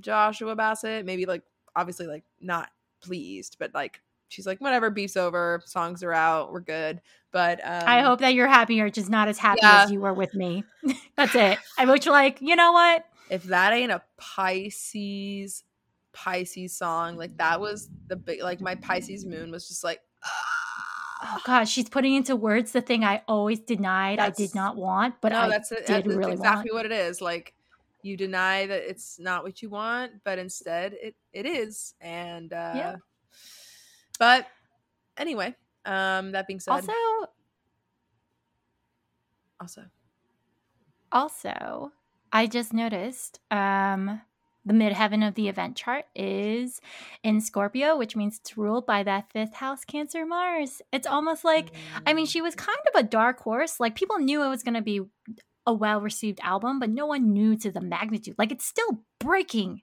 joshua 0.01 0.55
bassett 0.55 1.05
maybe 1.05 1.27
like 1.27 1.43
obviously 1.77 2.07
like 2.07 2.25
not 2.41 2.71
pleased 3.05 3.57
but 3.59 3.73
like 3.75 4.01
she's 4.29 4.47
like 4.47 4.61
whatever 4.61 4.91
beef's 4.91 5.17
over 5.17 5.63
songs 5.67 6.03
are 6.03 6.13
out 6.13 6.53
we're 6.53 6.61
good 6.61 7.01
but 7.33 7.61
um 7.65 7.83
I 7.87 8.01
hope 8.03 8.21
that 8.21 8.35
you're 8.35 8.49
happy 8.49 8.81
or 8.81 8.89
just 8.91 9.11
not 9.11 9.29
as 9.29 9.39
happy 9.39 9.61
Yeah. 9.63 9.85
as 9.85 9.91
you 9.91 10.01
were 10.01 10.15
with 10.15 10.35
me. 10.35 10.65
That's 11.17 11.35
it. 11.35 11.59
I 11.79 11.85
was 11.85 12.07
like, 12.07 12.41
you 12.41 12.57
know 12.57 12.73
what? 12.73 13.05
if 13.31 13.43
that 13.45 13.73
ain't 13.73 13.91
a 13.91 14.03
Pisces 14.19 15.65
Pisces 16.13 16.77
song, 16.77 17.17
like 17.17 17.37
that 17.39 17.61
was 17.61 17.89
the 18.07 18.17
big 18.17 18.41
like 18.43 18.61
my 18.61 18.75
Pisces 18.77 19.25
moon 19.27 19.51
was 19.51 19.67
just 19.69 19.83
like 19.85 20.01
Oh 21.27 21.39
gosh, 21.45 21.71
she's 21.71 21.89
putting 21.89 22.15
into 22.15 22.37
words 22.37 22.73
the 22.73 22.83
thing 22.83 23.03
I 23.03 23.23
always 23.27 23.59
denied 23.61 24.19
I 24.19 24.31
did 24.31 24.55
not 24.55 24.77
want, 24.77 25.15
but 25.23 25.33
no, 25.33 25.39
I 25.41 25.49
that's 25.49 25.73
it. 25.73 25.87
did 25.87 26.05
that's 26.05 26.07
really 26.07 26.33
exactly 26.33 26.71
want. 26.71 26.85
what 26.85 26.87
it 26.87 26.93
is. 26.93 27.21
Like 27.23 27.54
you 28.05 28.17
deny 28.17 28.67
that 28.67 28.89
it's 28.89 29.19
not 29.19 29.43
what 29.43 29.63
you 29.63 29.71
want, 29.71 30.23
but 30.25 30.39
instead 30.39 30.93
it 30.95 31.17
it 31.33 31.47
is. 31.47 31.95
And 32.01 32.53
uh 32.53 32.73
Yeah. 32.75 32.97
but 34.19 34.47
anyway, 35.17 35.55
um 35.85 36.33
that 36.33 36.47
being 36.47 36.61
said 36.61 36.73
Also, 36.73 36.93
also 39.61 39.83
also, 41.13 41.93
I 42.33 42.47
just 42.47 42.73
noticed 42.73 43.41
um 43.51 44.21
the 44.67 44.73
midheaven 44.73 45.27
of 45.27 45.35
the 45.35 45.49
event 45.49 45.77
chart 45.77 46.07
is 46.15 46.81
in 47.23 47.41
Scorpio, 47.43 47.97
which 47.99 48.17
means 48.17 48.39
it's 48.39 48.57
ruled 48.57 48.87
by 48.87 49.03
that 49.03 49.31
fifth 49.31 49.55
house 49.55 49.85
Cancer 49.85 50.25
Mars. 50.25 50.81
It's 50.91 51.07
almost 51.07 51.45
like 51.45 51.71
I 52.07 52.15
mean, 52.15 52.27
she 52.27 52.41
was 52.41 52.55
kind 52.55 52.79
of 52.95 52.99
a 53.01 53.07
dark 53.07 53.41
horse. 53.41 53.79
Like 53.79 53.95
people 53.95 54.19
knew 54.19 54.43
it 54.43 54.49
was 54.49 54.63
going 54.63 54.75
to 54.75 54.83
be 54.83 55.03
a 55.67 55.73
well 55.73 56.01
received 56.01 56.41
album, 56.43 56.79
but 56.79 56.91
no 56.91 57.07
one 57.07 57.33
knew 57.33 57.57
to 57.59 57.71
the 57.71 57.81
magnitude. 57.81 58.35
Like 58.39 58.53
it's 58.53 58.65
still 58.67 59.03
breaking. 59.19 59.81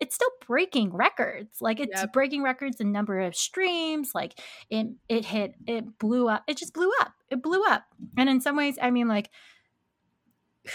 It's 0.00 0.14
still 0.14 0.30
breaking 0.46 0.92
records. 0.94 1.60
Like 1.60 1.80
it's 1.80 2.00
Yep. 2.00 2.12
breaking 2.12 2.42
records 2.42 2.80
in 2.80 2.92
number 2.92 3.18
of 3.20 3.34
streams. 3.36 4.12
Like 4.14 4.38
it 4.70 4.88
it 5.08 5.24
hit 5.24 5.54
it 5.66 5.98
blew 5.98 6.28
up. 6.28 6.44
It 6.46 6.56
just 6.56 6.72
blew 6.74 6.90
up. 7.00 7.12
It 7.30 7.42
blew 7.42 7.64
up. 7.64 7.84
And 8.16 8.28
in 8.28 8.40
some 8.40 8.56
ways, 8.56 8.78
I 8.80 8.90
mean, 8.90 9.08
like 9.08 9.30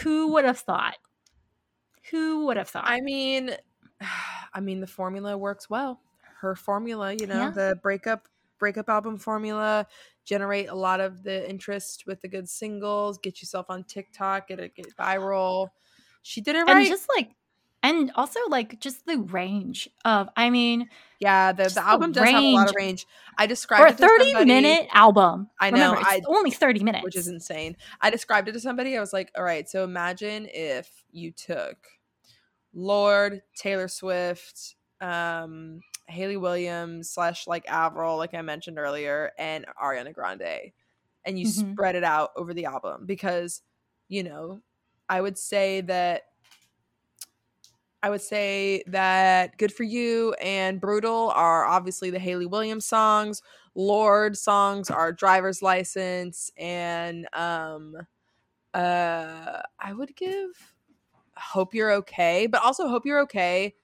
who 0.02 0.34
would 0.34 0.46
have 0.46 0.60
thought? 0.60 0.96
Who 2.12 2.46
would 2.46 2.58
have 2.58 2.70
thought? 2.70 2.84
I 2.88 3.02
mean, 3.02 3.52
I 4.54 4.60
mean 4.60 4.80
the 4.82 4.88
formula 4.88 5.38
works 5.38 5.70
well. 5.70 6.00
Her 6.42 6.56
formula, 6.56 7.14
you 7.14 7.28
know, 7.28 7.40
Yeah. 7.40 7.50
the 7.52 7.80
breakup 7.82 8.28
breakup 8.60 8.90
album 8.90 9.18
formula, 9.18 9.88
generate 10.26 10.70
a 10.70 10.76
lot 10.76 11.00
of 11.00 11.24
the 11.24 11.50
interest 11.50 12.04
with 12.08 12.22
the 12.22 12.28
good 12.28 12.48
singles, 12.50 13.18
get 13.18 13.42
yourself 13.42 13.66
on 13.70 13.84
TikTok, 13.84 14.48
get 14.48 14.60
it 14.60 14.76
get 14.76 14.96
viral. 14.96 15.70
She 16.22 16.42
did 16.42 16.56
it 16.56 16.60
and 16.60 16.70
right. 16.70 16.88
just 16.88 17.08
like 17.16 17.32
and 17.82 18.12
also 18.16 18.40
like 18.48 18.80
just 18.80 19.06
the 19.06 19.18
range 19.18 19.90
of 20.06 20.30
I 20.38 20.50
mean 20.50 20.90
yeah, 21.20 21.52
the, 21.52 21.64
the 21.66 21.70
the 21.76 21.86
album 21.88 22.12
does 22.14 22.30
have 22.30 22.44
a 22.44 22.54
lot 22.54 22.70
of 22.70 22.76
range. 22.76 23.06
range. 23.06 23.08
I 23.38 23.46
described 23.48 23.82
for 23.82 23.88
a 23.88 23.92
it 23.92 23.98
to 23.98 24.08
30 24.08 24.32
somebody, 24.32 24.46
minute 24.46 24.88
album. 24.94 25.50
I 25.60 25.72
know, 25.72 25.92
Remember, 25.92 26.00
it's 26.02 26.10
I- 26.10 26.22
only 26.28 26.52
30 26.52 26.84
minutes. 26.84 27.04
which 27.04 27.16
is 27.16 27.28
insane. 27.28 27.78
I 28.02 28.10
described 28.10 28.48
it 28.50 28.54
to 28.54 28.60
somebody. 28.60 28.98
I 28.98 29.00
was 29.00 29.14
like, 29.14 29.32
all 29.38 29.44
right, 29.44 29.68
so 29.70 29.84
imagine 29.86 30.48
if 30.54 30.90
you 31.12 31.32
took 31.32 31.78
Lorde, 32.74 33.42
Taylor 33.56 33.88
Swift, 33.88 34.76
um, 35.00 35.80
Hayley 36.08 36.38
Williams 36.38 37.10
slash 37.10 37.48
like 37.48 37.68
Avril, 37.70 38.18
like 38.18 38.34
I 38.34 38.42
mentioned 38.42 38.80
earlier, 38.80 39.32
and 39.38 39.66
Ariana 39.82 40.13
Grande, 40.13 40.72
and 41.26 41.39
you 41.39 41.44
Mhm. 41.44 41.78
spread 41.78 41.96
it 41.96 42.04
out 42.04 42.32
over 42.36 42.54
the 42.54 42.66
album 42.66 43.06
because, 43.06 43.62
you 44.10 44.24
know, 44.24 44.62
I 45.10 45.22
would 45.22 45.38
say 45.38 45.82
that 45.82 46.24
I 48.02 48.10
would 48.10 48.22
say 48.22 48.84
that 48.88 49.58
Good 49.58 49.74
For 49.74 49.84
You 49.84 50.34
and 50.42 50.82
Brutal 50.82 51.30
are 51.32 51.66
obviously 51.66 52.10
the 52.10 52.20
Hayley 52.20 52.46
Williams 52.46 52.86
songs. 52.86 53.42
Lorde 53.76 54.38
songs 54.38 54.89
are 54.89 55.12
Driver's 55.13 55.62
License 55.62 56.52
and 56.58 57.28
um 57.34 57.96
uh 58.74 59.62
I 59.80 59.94
would 59.94 60.16
give 60.16 60.76
Hope 61.38 61.74
You're 61.76 61.92
Okay, 61.94 62.48
but 62.48 62.63
also 62.63 62.88
Hope 62.89 63.06
You're 63.06 63.22
Okay 63.22 63.76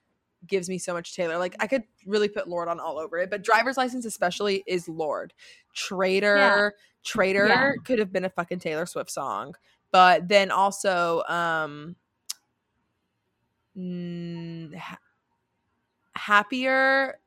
gives 0.47 0.69
me 0.69 0.77
so 0.77 0.93
much 0.93 1.15
Taylor. 1.15 1.37
Like 1.37 1.55
I 1.59 1.67
could 1.67 1.83
really 2.05 2.29
put 2.29 2.47
Lorde 2.47 2.67
on 2.69 2.79
all 2.79 2.97
over 2.97 3.17
it, 3.17 3.29
but 3.29 3.43
Driver's 3.43 3.77
License 3.77 4.05
especially 4.05 4.63
is 4.67 4.87
Lorde. 4.87 5.33
Traitor, 5.75 6.73
Traitor 7.03 7.47
Yeah. 7.47 7.73
could 7.83 7.99
have 7.99 8.11
been 8.11 8.25
a 8.25 8.29
fucking 8.29 8.59
Taylor 8.59 8.85
Swift 8.85 9.11
song. 9.11 9.55
But 9.91 10.27
then 10.27 10.51
also 10.51 11.23
um 11.27 11.95
mm, 13.77 14.75
ha- 14.75 14.99
happier 16.15 17.19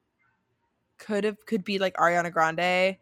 could 0.98 1.24
have 1.24 1.44
could 1.46 1.64
be 1.64 1.78
like 1.78 1.94
Ariana 1.94 2.32
Grande. 2.32 2.96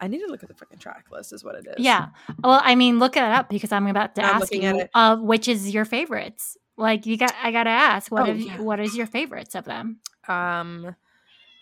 I 0.00 0.08
need 0.08 0.18
to 0.18 0.26
look 0.26 0.42
at 0.42 0.48
the 0.48 0.54
fucking 0.54 0.78
track 0.78 1.06
list. 1.12 1.32
Is 1.32 1.44
what 1.44 1.54
it 1.54 1.66
is. 1.66 1.74
Yeah. 1.78 2.08
Well, 2.42 2.60
I 2.62 2.74
mean, 2.74 2.98
look 2.98 3.16
it 3.16 3.22
up 3.22 3.48
because 3.48 3.72
I'm 3.72 3.86
about 3.86 4.16
to 4.16 4.24
I'm 4.24 4.42
ask 4.42 4.52
you 4.52 4.86
of 4.94 5.20
which 5.20 5.46
is 5.48 5.72
your 5.72 5.84
favorites. 5.84 6.56
Like 6.76 7.06
you 7.06 7.16
got, 7.16 7.34
I 7.42 7.52
gotta 7.52 7.70
ask 7.70 8.10
what 8.10 8.26
Oh, 8.26 8.26
is 8.26 8.44
yeah. 8.46 8.56
what 8.56 8.80
is 8.80 8.96
your 8.96 9.06
favorites 9.06 9.54
of 9.54 9.64
them? 9.64 10.00
Um. 10.28 10.94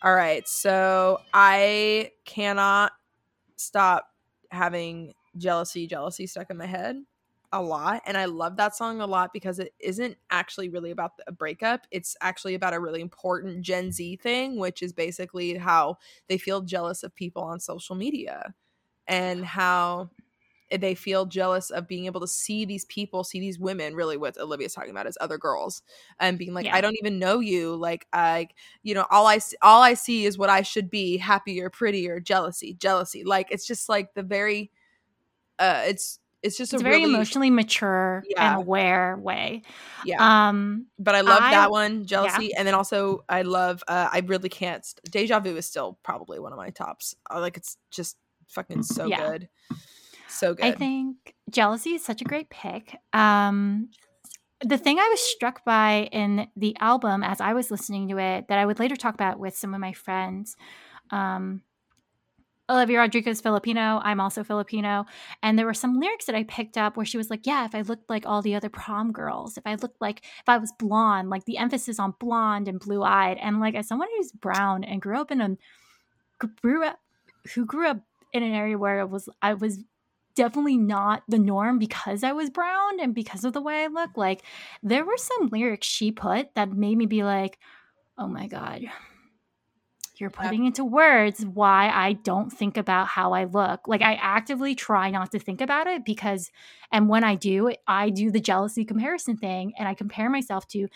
All 0.03 0.15
right. 0.15 0.47
So 0.49 1.19
I 1.33 2.11
cannot 2.25 2.93
stop 3.57 4.09
having 4.51 5.15
jealousy, 5.39 5.87
jealousy 5.87 6.27
stuck 6.27 6.51
in 6.51 6.57
my 6.57 6.67
head 6.67 7.03
a 7.53 7.63
lot, 7.63 8.03
and 8.07 8.17
I 8.17 8.25
love 8.27 8.57
that 8.57 8.75
song 8.77 9.01
a 9.01 9.07
lot 9.07 9.33
because 9.33 9.59
it 9.59 9.75
isn't 9.81 10.17
actually 10.31 10.69
really 10.71 10.91
about 10.91 11.13
a 11.27 11.33
breakup. 11.33 11.87
It's 11.91 12.17
actually 12.21 12.55
about 12.55 12.75
a 12.75 12.81
really 12.81 13.01
important 13.01 13.63
Gen 13.63 13.93
Z 13.93 14.17
thing, 14.17 14.59
which 14.59 14.83
is 14.83 14.93
basically 14.93 15.57
how 15.57 15.99
they 16.29 16.39
feel 16.39 16.63
jealous 16.63 17.03
of 17.03 17.15
people 17.15 17.43
on 17.43 17.61
social 17.61 17.95
media 17.97 18.55
and 19.07 19.45
how 19.45 20.11
they 20.81 20.95
feel 20.95 21.27
jealous 21.27 21.71
of 21.71 21.87
being 21.87 22.07
able 22.07 22.21
to 22.21 22.27
see 22.27 22.65
these 22.65 22.85
people, 22.87 23.23
see 23.25 23.41
these 23.41 23.59
women, 23.59 23.95
really 23.95 24.17
what 24.17 24.37
Olivia's 24.39 24.73
talking 24.75 24.91
about 24.91 25.07
is 25.07 25.19
other 25.21 25.39
girls, 25.39 25.83
and 26.19 26.39
being 26.39 26.55
like, 26.55 26.65
Yeah. 26.67 26.77
I 26.77 26.81
don't 26.81 26.97
even 27.01 27.19
know 27.19 27.41
you. 27.41 27.77
Like, 27.77 28.07
I, 28.13 28.49
you 28.83 28.95
know, 28.95 29.07
all 29.11 29.27
I 29.27 29.39
see, 29.39 29.57
all 29.63 29.83
I 29.83 29.95
see 29.95 30.25
is 30.25 30.39
what 30.39 30.51
I 30.51 30.63
should 30.63 30.91
be, 30.91 31.17
happier, 31.19 31.69
prettier, 31.71 32.21
jealousy, 32.21 32.75
jealousy. 32.75 33.25
Like, 33.25 33.49
it's 33.51 33.67
just 33.67 33.89
like 33.89 34.15
the 34.15 34.23
very, 34.23 34.71
uh, 35.59 35.83
it's 35.87 36.19
it's 36.43 36.57
just 36.57 36.73
It's 36.75 36.81
a 36.81 36.85
very 36.85 36.97
really, 37.03 37.15
emotionally 37.15 37.51
mature 37.51 38.25
Yeah. 38.29 38.53
and 38.55 38.63
aware 38.63 39.17
way. 39.17 39.63
yeah. 40.05 40.49
Um, 40.49 40.87
but 40.99 41.15
I 41.15 41.21
love 41.21 41.39
that 41.39 41.71
one, 41.71 42.05
jealousy, 42.05 42.53
and 42.53 42.67
then 42.67 42.75
also 42.75 43.25
I 43.29 43.43
love. 43.43 43.85
uh 43.87 44.09
I 44.13 44.23
really 44.27 44.49
can't. 44.49 44.85
st- 44.85 45.09
Deja 45.09 45.39
vu 45.39 45.57
is 45.57 45.67
still 45.67 46.01
probably 46.03 46.41
one 46.41 46.51
of 46.53 46.59
my 46.59 46.71
tops. 46.71 47.15
Like 47.33 47.57
it's 47.57 47.77
just 47.93 48.17
fucking 48.49 48.83
so 48.83 49.07
Yeah. 49.07 49.19
good. 49.31 49.49
So 50.33 50.55
good. 50.55 50.65
I 50.65 50.73
think 50.73 51.35
jealousy 51.51 51.91
is 51.91 52.05
such 52.05 52.21
a 52.21 52.25
great 52.25 52.51
pick. 52.51 52.97
Um, 53.13 53.91
the 54.61 54.79
thing 54.79 54.99
I 54.99 55.09
was 55.09 55.21
struck 55.21 55.65
by 55.65 56.09
in 56.13 56.49
the 56.57 56.77
album 56.81 57.23
as 57.23 57.41
I 57.41 57.53
was 57.53 57.71
listening 57.71 58.09
to 58.09 58.19
it 58.19 58.49
that 58.49 58.59
I 58.59 58.67
would 58.67 58.79
later 58.79 58.97
talk 58.97 59.15
about 59.15 59.39
with 59.39 59.57
some 59.57 59.75
of 59.75 59.81
my 59.81 59.93
friends. 59.93 60.57
Um, 61.11 61.63
Olivia 62.71 63.01
Rodrigo 63.01 63.31
is 63.31 63.41
Filipino. 63.41 64.01
I'm 64.03 64.21
also 64.21 64.45
Filipino. 64.45 65.05
And 65.43 65.59
there 65.59 65.67
were 65.67 65.75
some 65.75 65.99
lyrics 65.99 66.27
that 66.27 66.35
I 66.35 66.45
picked 66.45 66.79
up 66.79 66.97
where 66.97 67.05
she 67.05 67.19
was 67.19 67.29
like, 67.29 67.47
Yeah, 67.47 67.65
if 67.65 67.75
I 67.75 67.83
looked 67.83 68.09
like 68.09 68.25
all 68.25 68.41
the 68.41 68.55
other 68.55 68.71
prom 68.71 69.13
girls, 69.13 69.59
if 69.59 69.67
I 69.67 69.75
looked 69.75 70.01
like, 70.01 70.25
if 70.25 70.49
I 70.49 70.59
was 70.59 70.73
blonde, 70.79 71.29
like 71.29 71.45
the 71.45 71.59
emphasis 71.59 71.99
on 71.99 72.15
blonde 72.19 72.69
and 72.69 72.81
blue 72.81 73.03
eyed. 73.03 73.37
And 73.39 73.61
like, 73.61 73.75
as 73.75 73.89
someone 73.89 74.09
who's 74.17 74.33
brown 74.33 74.85
and 74.85 75.03
grew 75.03 75.21
up 75.21 75.31
in 75.31 75.41
a, 75.41 75.57
grew 76.63 76.85
up, 76.85 76.99
who 77.55 77.67
grew 77.67 77.89
up 77.89 78.01
in 78.33 78.43
an 78.43 78.55
area 78.55 78.79
where 78.79 79.01
it 79.01 79.11
was, 79.11 79.29
I 79.43 79.55
was 79.55 79.81
definitely 80.35 80.79
not 80.79 81.23
the 81.29 81.39
norm 81.39 81.79
because 81.79 82.25
I 82.25 82.33
was 82.33 82.51
brown 82.51 83.01
and 83.01 83.15
because 83.15 83.45
of 83.45 83.53
the 83.53 83.63
way 83.63 83.85
I 83.85 83.87
look. 83.87 84.17
Like, 84.17 84.43
there 84.83 85.05
were 85.05 85.17
some 85.17 85.49
lyrics 85.49 85.87
she 85.87 86.13
put 86.13 86.55
that 86.55 86.73
made 86.73 86.97
me 86.97 87.07
be 87.07 87.23
like, 87.23 87.59
Oh 88.19 88.29
my 88.29 88.47
God, 88.47 88.83
you're 90.23 90.31
putting 90.31 90.67
into 90.67 90.85
words 90.85 91.45
why 91.45 91.91
I 91.93 92.13
don't 92.13 92.51
think 92.51 92.77
about 92.77 93.09
how 93.09 93.33
I 93.33 93.45
look. 93.45 93.89
Like 93.89 94.03
I 94.03 94.15
actively 94.15 94.75
try 94.75 95.11
not 95.11 95.33
to 95.33 95.39
think 95.39 95.61
about 95.61 95.89
it 95.89 96.05
because 96.05 96.51
and 96.93 97.09
when 97.09 97.25
I 97.25 97.35
do, 97.35 97.73
I 97.89 98.11
do 98.11 98.31
the 98.31 98.41
jealousy 98.41 98.85
comparison 98.85 99.37
thing 99.37 99.73
and 99.79 99.89
I 99.89 99.95
compare 99.95 100.31
myself 100.31 100.69
to 100.69 100.89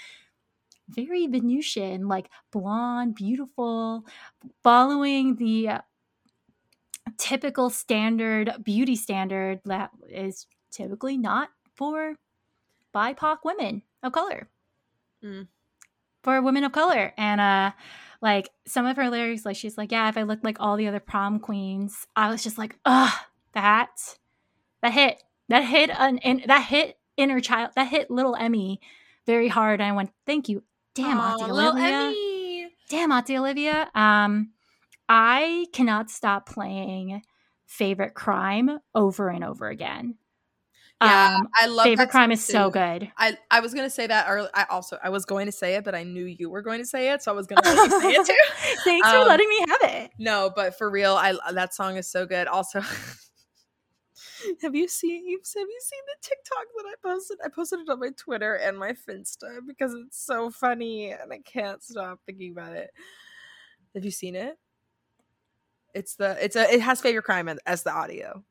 very 0.89 1.27
Venusian, 1.27 2.07
like 2.07 2.31
blonde, 2.53 3.17
beautiful, 3.17 4.07
following 4.63 5.35
the 5.37 5.71
typical 7.19 7.71
standard 7.71 8.53
beauty 8.63 8.97
standard 8.97 9.61
that 9.65 9.91
is 10.09 10.47
typically 10.71 11.17
not 11.17 11.49
for 11.75 12.17
BIPOC 12.95 13.39
women 13.45 13.83
of 14.03 14.13
color. 14.13 14.49
Mm. 15.25 15.49
For 16.23 16.43
women 16.43 16.65
of 16.65 16.73
color. 16.73 17.13
And 17.17 17.41
uh 17.41 17.71
like 18.23 18.51
some 18.67 18.87
of 18.87 18.97
her 18.97 19.11
lyrics, 19.11 19.45
like 19.45 19.57
she's 19.57 19.79
like, 19.79 19.93
Yeah, 19.93 20.09
if 20.09 20.17
I 20.17 20.23
looked 20.23 20.45
like 20.45 20.57
all 20.61 20.77
the 20.77 20.89
other 20.89 21.01
prom 21.01 21.39
queens, 21.39 22.07
I 22.17 22.31
was 22.31 22.43
just 22.43 22.59
like, 22.59 22.77
ugh, 22.85 23.13
that 23.53 24.17
that 24.83 24.93
hit. 24.93 25.23
That 25.49 25.63
hit 25.65 25.91
an 25.91 26.19
in, 26.19 26.43
that 26.49 26.65
hit 26.65 26.99
inner 27.17 27.41
child 27.41 27.71
that 27.77 27.87
hit 27.87 28.11
little 28.11 28.35
Emmy 28.35 28.81
very 29.27 29.49
hard. 29.49 29.81
And 29.81 29.89
I 29.89 29.93
went, 29.93 30.11
Thank 30.25 30.49
you. 30.49 30.63
Damn, 30.95 31.19
Auntie 31.21 31.51
Olivia. 31.51 32.69
Damn, 32.89 33.13
Auntie 33.13 33.37
Olivia. 33.37 33.91
Um, 33.95 34.53
I 35.09 35.67
cannot 35.73 36.11
stop 36.11 36.49
playing 36.49 37.23
favorite 37.67 38.15
crime 38.15 38.79
over 38.95 39.29
and 39.29 39.45
over 39.45 39.69
again. 39.69 40.17
Yeah, 41.03 41.37
um, 41.37 41.49
I 41.55 41.67
love 41.67 41.85
favorite 41.85 42.09
crime 42.09 42.33
is 42.33 42.47
too. 42.47 42.53
so 42.53 42.71
good. 42.71 43.13
I 43.19 43.37
I 43.51 43.61
was 43.61 43.75
gonna 43.75 43.91
say 43.91 44.07
that 44.07 44.27
early. 44.31 44.49
I 44.55 44.65
also 44.71 44.99
I 45.05 45.11
was 45.11 45.27
going 45.27 45.45
to 45.45 45.53
say 45.53 45.75
it, 45.75 45.85
but 45.85 45.95
I 45.95 46.05
knew 46.05 46.25
you 46.25 46.49
were 46.49 46.63
going 46.63 46.81
to 46.81 46.87
say 46.87 47.13
it, 47.13 47.23
so 47.23 47.31
I 47.31 47.35
was 47.35 47.47
gonna 47.47 47.63
say 47.65 48.13
it 48.13 48.27
too. 48.27 48.35
Thanks 48.85 49.07
um, 49.07 49.23
for 49.23 49.29
letting 49.29 49.49
me 49.49 49.59
have 49.69 49.79
it. 49.83 50.11
No, 50.19 50.51
but 50.57 50.79
for 50.79 50.91
real, 50.91 51.15
I 51.15 51.35
that 51.53 51.75
song 51.75 51.99
is 51.99 52.11
so 52.11 52.25
good. 52.25 52.47
Also, 52.47 52.81
have 54.63 54.75
you 54.75 54.89
seen 54.89 55.27
you 55.27 55.39
have 55.39 55.69
you 55.69 55.81
seen 55.83 56.01
the 56.07 56.17
TikTok 56.23 56.65
that 56.77 56.87
I 56.87 56.95
posted? 57.07 57.39
I 57.45 57.49
posted 57.51 57.81
it 57.81 57.91
on 57.91 58.01
my 58.01 58.11
Twitter 58.17 58.55
and 58.55 58.79
my 58.79 58.93
Finsta 58.93 59.59
because 59.67 59.93
it's 59.95 60.25
so 60.25 60.51
funny 60.51 61.11
and 61.11 61.31
I 61.31 61.41
can't 61.41 61.83
stop 61.83 62.21
thinking 62.25 62.53
about 62.53 62.73
it. 62.73 62.91
Have 63.95 64.05
you 64.07 64.11
seen 64.11 64.35
it? 64.35 64.57
It's 65.97 66.15
the 66.17 66.37
it's 66.45 66.57
a 66.57 66.73
it 66.75 66.83
has 66.83 67.01
favorite 67.01 67.23
crime 67.23 67.49
as 67.65 67.83
the 67.83 67.91
audio. 67.91 68.45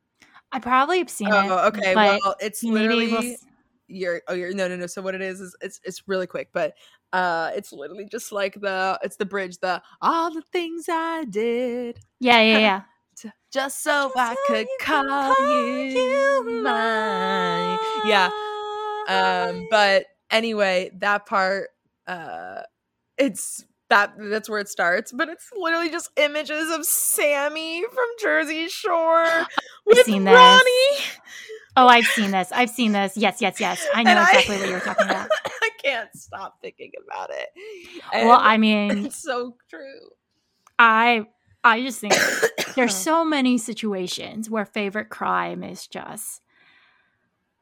I 0.52 0.60
probably 0.60 0.98
have 0.98 1.12
seen 1.12 1.32
oh, 1.32 1.40
it. 1.40 1.52
Oh, 1.52 1.68
okay. 1.68 1.96
Well, 1.96 2.36
it's 2.40 2.64
literally 2.64 3.12
we'll... 3.12 3.36
you're 3.88 4.22
oh 4.28 4.34
you're 4.34 4.52
no 4.52 4.68
no 4.68 4.76
no. 4.76 4.88
So 4.88 5.04
what 5.04 5.14
it 5.14 5.22
is 5.22 5.42
is 5.42 5.56
it's 5.62 5.80
it's 5.84 6.08
really 6.08 6.26
quick, 6.26 6.50
but 6.54 6.74
uh 7.14 7.52
it's 7.56 7.72
literally 7.72 8.08
just 8.12 8.32
like 8.32 8.60
the 8.60 9.00
it's 9.04 9.18
the 9.18 9.28
bridge, 9.28 9.60
the 9.60 9.80
all 10.02 10.34
the 10.34 10.42
things 10.42 10.86
I 10.90 11.26
did. 11.26 12.00
Yeah, 12.20 12.42
yeah, 12.42 12.58
yeah. 12.58 12.82
just 13.54 13.84
so 13.84 14.12
just 14.16 14.18
I 14.18 14.34
so 14.34 14.42
could 14.48 14.68
call, 14.82 15.06
call, 15.06 15.88
you 15.92 16.62
mine. 16.64 17.78
Yeah. 18.06 18.32
Um, 19.08 19.68
but 19.70 20.08
anyway, 20.32 20.90
that 20.96 21.28
part 21.28 21.70
uh 22.08 22.64
it's 23.20 23.64
that 23.90 24.14
that's 24.18 24.50
where 24.50 24.60
it 24.60 24.68
starts 24.68 25.12
but 25.12 25.30
it's 25.30 25.50
literally 25.56 25.90
just 25.90 26.10
images 26.18 26.72
of 26.72 26.86
sammy 26.86 27.84
from 27.84 28.06
jersey 28.20 28.68
shore 28.68 29.26
with 29.86 30.00
I've 30.00 30.06
seen 30.06 30.26
ronnie. 30.26 30.62
This. 30.64 31.20
oh 31.78 31.88
i've 31.88 32.06
seen 32.06 32.32
this. 32.32 32.52
I've 32.52 32.70
seen 32.70 32.92
this. 32.94 33.16
Yes 33.16 33.42
yes 33.42 33.60
yes. 33.60 33.86
I 33.94 34.04
know 34.04 34.12
and 34.12 34.20
exactly 34.20 34.56
I, 34.56 34.60
what 34.60 34.70
you're 34.70 34.80
talking 34.80 35.06
about. 35.06 35.30
I 35.62 35.70
can't 35.84 36.10
stop 36.16 36.58
thinking 36.62 36.92
about 37.08 37.30
it. 37.30 37.50
And 38.14 38.28
well 38.28 38.40
i 38.42 38.58
mean 38.58 38.92
it's 39.06 39.22
so 39.22 39.56
true. 39.70 40.10
I 40.80 41.26
i 41.64 41.82
just 41.82 42.00
think 42.00 42.14
there's 42.76 42.96
so 42.96 43.24
many 43.24 43.58
situations 43.58 44.50
where 44.50 44.66
favorite 44.66 45.10
crime 45.10 45.64
is 45.64 45.88
just 45.88 46.42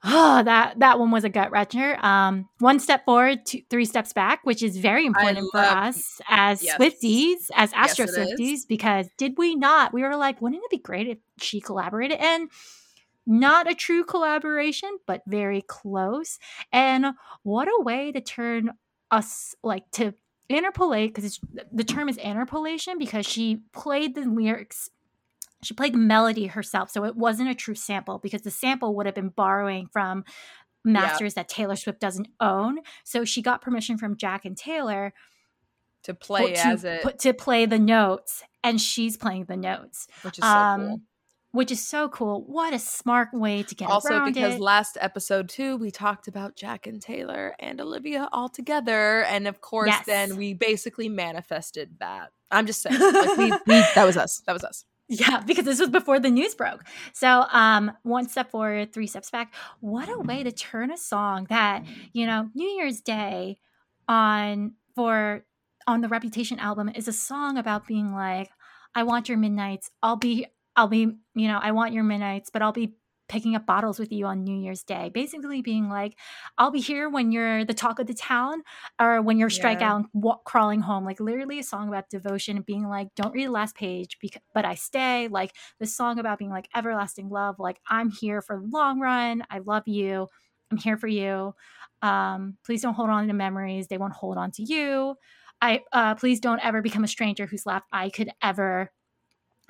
oh, 0.04 0.44
that 0.44 0.80
that 0.80 1.00
one 1.00 1.12
was 1.12 1.24
a 1.24 1.30
gut 1.30 1.52
wrencher. 1.52 2.02
Um, 2.04 2.50
one 2.60 2.80
step 2.80 3.06
forward, 3.06 3.46
two, 3.46 3.62
three 3.70 3.86
steps 3.86 4.13
back, 4.13 4.42
which 4.44 4.62
is 4.62 4.78
very 4.78 5.06
important 5.06 5.48
for 5.52 5.60
us 5.60 6.22
as 6.30 6.63
yes. 6.63 6.78
Swifties, 6.78 7.50
as 7.56 7.72
Astro 7.74 8.06
yes, 8.06 8.18
Swifties, 8.18 8.60
because 8.68 9.08
did 9.18 9.34
we 9.38 9.56
not? 9.56 9.94
We 9.94 10.04
were 10.04 10.16
like, 10.16 10.42
wouldn't 10.42 10.63
it 10.63 10.72
be 10.72 10.78
great 10.78 11.08
if 11.08 11.18
she 11.39 11.62
collaborated? 11.62 12.20
And 12.20 12.50
not 13.26 13.70
a 13.70 13.76
true 13.76 14.04
collaboration, 14.04 14.98
but 15.08 15.22
very 15.26 15.62
close. 15.62 16.39
And 16.72 17.13
what 17.44 17.68
a 17.68 17.82
way 17.82 18.12
to 18.12 18.22
turn 18.22 18.72
us 19.12 19.56
like 19.63 19.89
to 19.92 20.13
interpolate 20.50 21.13
because 21.13 21.39
the 21.72 21.84
term 21.84 22.10
is 22.10 22.18
interpolation 22.18 22.98
because 22.98 23.26
she 23.26 23.62
played 23.72 24.16
the 24.16 24.22
lyrics 24.22 24.89
she 25.63 25.73
played 25.73 25.93
the 25.93 25.97
melody 25.97 26.47
herself 26.47 26.89
so 26.89 27.04
it 27.04 27.15
wasn't 27.15 27.49
a 27.49 27.56
true 27.56 27.76
sample 27.76 28.19
because 28.19 28.41
the 28.41 28.52
sample 28.52 28.95
would 28.95 29.06
have 29.06 29.15
been 29.15 29.30
borrowing 29.30 29.88
from 29.88 30.23
masters 30.84 31.34
yeah. 31.34 31.41
that 31.41 31.49
taylor 31.49 31.76
swift 31.76 31.99
doesn't 31.99 32.28
own 32.39 32.80
so 33.04 33.23
she 33.23 33.41
got 33.41 33.62
permission 33.62 33.97
from 33.97 34.17
jack 34.17 34.45
and 34.45 34.58
taylor 34.58 35.13
to 36.04 36.13
play 36.13 36.54
to, 36.54 36.67
as 36.67 36.84
it 36.84 37.02
put, 37.02 37.19
to 37.19 37.34
play 37.34 37.65
the 37.65 37.80
notes 37.80 38.43
and 38.63 38.82
she's 38.82 39.15
playing 39.15 39.45
the 39.45 39.58
notes 39.58 40.08
which 40.23 40.38
is 40.38 40.43
so 40.43 40.49
um, 40.49 40.88
cool 40.88 41.02
which 41.54 41.71
is 41.71 41.88
so 41.88 42.10
cool. 42.10 42.43
What 42.47 42.73
a 42.73 42.80
smart 42.80 43.30
way 43.32 43.62
to 43.62 43.76
get 43.76 43.88
it. 43.88 43.91
also 43.91 44.26
because 44.26 44.56
it. 44.56 44.60
last 44.60 44.97
episode 44.99 45.49
too 45.49 45.78
we 45.78 45.91
talked 45.91 46.28
about 46.28 46.56
Jack 46.56 46.88
and 46.88 46.99
Taylor 46.99 47.56
and 47.60 47.80
Olivia 47.80 48.28
all 48.34 48.49
together, 48.49 49.23
and 49.23 49.47
of 49.47 49.62
course 49.62 49.89
yes. 49.89 50.06
then 50.06 50.36
we 50.36 50.56
basically 50.56 51.10
manifested 51.10 51.97
that. 51.99 52.32
I'm 52.49 52.65
just 52.65 52.82
saying, 52.82 52.99
like 52.99 53.38
we, 53.38 53.52
we, 53.67 53.84
that 53.95 54.04
was 54.04 54.17
us. 54.17 54.41
That 54.47 54.54
was 54.54 54.63
us. 54.63 54.84
Yeah, 55.10 55.42
because 55.46 55.66
this 55.66 55.80
was 55.80 55.89
before 55.89 56.20
the 56.20 56.30
news 56.30 56.56
broke. 56.56 56.84
So, 57.13 57.46
um, 57.52 57.92
one 58.04 58.28
step 58.30 58.52
forward, 58.52 58.94
three 58.94 59.08
steps 59.08 59.30
back. 59.30 59.54
What 59.82 60.10
a 60.10 60.18
way 60.20 60.44
to 60.44 60.52
turn 60.52 60.92
a 60.92 60.98
song 60.98 61.46
that, 61.50 61.84
you 62.13 62.26
know, 62.26 62.50
New 62.56 62.68
Year's 62.68 63.02
Day 63.02 63.58
on 64.08 64.74
for 64.96 65.46
on 65.88 66.02
the 66.02 66.08
Reputation 66.08 66.60
album 66.60 66.89
is 66.96 67.08
a 67.08 67.13
song 67.13 67.58
about 67.58 67.86
being 67.86 68.13
like, 68.13 68.50
I 68.96 69.04
want 69.04 69.28
your 69.28 69.38
midnights. 69.38 69.92
I'll 70.02 70.16
be 70.16 70.48
I'll 70.76 70.88
be, 70.88 71.00
you 71.36 71.48
know, 71.48 71.60
I 71.62 71.72
want 71.72 71.94
your 71.94 72.04
midnights, 72.04 72.50
but 72.50 72.62
I'll 72.62 72.72
be 72.72 72.94
picking 73.30 73.56
up 73.56 73.66
bottles 73.66 74.00
with 74.00 74.12
you 74.12 74.26
on 74.26 74.44
New 74.44 74.58
Year's 74.58 74.84
Day. 74.84 75.10
Basically, 75.14 75.62
being 75.62 75.90
like, 75.90 76.18
I'll 76.58 76.72
be 76.72 76.80
here 76.80 77.10
when 77.10 77.32
you're 77.32 77.66
the 77.66 77.74
talk 77.74 78.00
of 78.00 78.08
the 78.08 78.14
town 78.14 78.62
or 79.00 79.22
when 79.22 79.38
you're 79.38 79.50
strike 79.50 79.80
yeah. 79.80 79.94
out 79.94 79.96
and 79.98 80.06
walk, 80.14 80.44
crawling 80.44 80.82
home. 80.82 81.06
Like, 81.06 81.20
literally, 81.20 81.60
a 81.60 81.64
song 81.64 81.88
about 81.88 82.10
devotion 82.10 82.58
and 82.58 82.66
being 82.66 82.88
like, 82.88 83.10
don't 83.16 83.34
read 83.34 83.48
the 83.48 83.52
last 83.52 83.76
page, 83.76 84.18
because, 84.20 84.42
but 84.54 84.66
I 84.66 84.76
stay. 84.76 85.28
Like, 85.28 85.54
the 85.80 85.86
song 85.86 86.20
about 86.20 86.40
being 86.40 86.52
like 86.52 86.68
everlasting 86.76 87.30
love. 87.30 87.60
Like, 87.60 87.80
I'm 87.90 88.10
here 88.10 88.42
for 88.42 88.60
the 88.60 88.68
long 88.68 89.00
run. 89.00 89.44
I 89.50 89.60
love 89.60 89.84
you. 89.88 90.28
I'm 90.72 90.78
here 90.78 90.98
for 90.98 91.08
you. 91.08 91.54
Um, 92.02 92.58
please 92.66 92.82
don't 92.82 92.96
hold 92.96 93.10
on 93.10 93.28
to 93.28 93.34
memories. 93.34 93.88
They 93.88 93.98
won't 93.98 94.14
hold 94.14 94.38
on 94.38 94.52
to 94.52 94.64
you. 94.64 95.16
I 95.62 95.82
uh, 95.94 96.16
please 96.16 96.42
don't 96.42 96.60
ever 96.66 96.82
become 96.82 97.06
a 97.06 97.08
stranger 97.08 97.46
whose 97.46 97.66
laugh 97.66 97.84
I 97.92 98.10
could 98.10 98.30
ever 98.42 98.92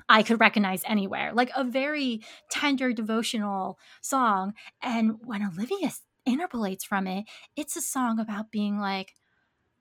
I 0.08 0.22
could 0.22 0.40
recognize 0.40 0.82
anywhere. 0.86 1.32
Like 1.32 1.50
a 1.56 1.64
very 1.64 2.22
tender 2.50 2.92
devotional 2.92 3.78
song. 4.02 4.54
And 4.82 5.16
when 5.24 5.42
Olivia 5.42 5.92
interpolates 6.26 6.84
from 6.84 7.06
it, 7.06 7.24
it's 7.56 7.76
a 7.76 7.80
song 7.80 8.18
about 8.18 8.50
being 8.50 8.78
like, 8.78 9.14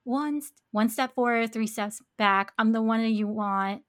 one 0.06 0.42
one 0.72 0.90
step 0.90 1.16
forward, 1.16 1.52
three 1.54 1.68
steps 1.68 2.02
back. 2.18 2.52
I'm 2.58 2.74
the 2.74 2.82
one 2.82 3.02
that 3.02 3.12
you 3.12 3.28
want 3.28 3.84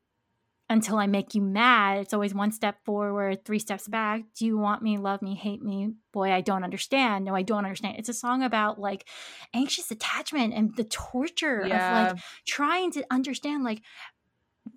until 0.71 0.97
I 0.97 1.07
make 1.07 1.35
you 1.35 1.43
mad. 1.43 1.99
It's 1.99 2.15
always 2.15 2.35
one 2.35 2.51
step 2.51 2.77
forward, 2.85 3.45
three 3.45 3.59
steps 3.59 3.87
back. 3.87 4.23
Do 4.37 4.47
you 4.47 4.57
want 4.57 4.83
me, 4.83 4.97
love 4.97 5.21
me, 5.21 5.35
hate 5.35 5.63
me? 5.63 5.91
Boy, 6.13 6.33
I 6.33 6.41
don't 6.41 6.65
understand. 6.65 7.25
No, 7.25 7.35
I 7.35 7.43
don't 7.43 7.65
understand. 7.65 7.97
It's 7.99 8.09
a 8.09 8.15
song 8.15 8.43
about 8.43 8.79
like 8.79 9.07
anxious 9.53 9.91
attachment 9.91 10.55
and 10.55 10.75
the 10.77 10.85
torture 10.85 11.65
yeah. 11.67 12.11
of 12.11 12.13
like 12.15 12.23
trying 12.47 12.93
to 12.93 13.05
understand 13.11 13.63
like 13.63 13.83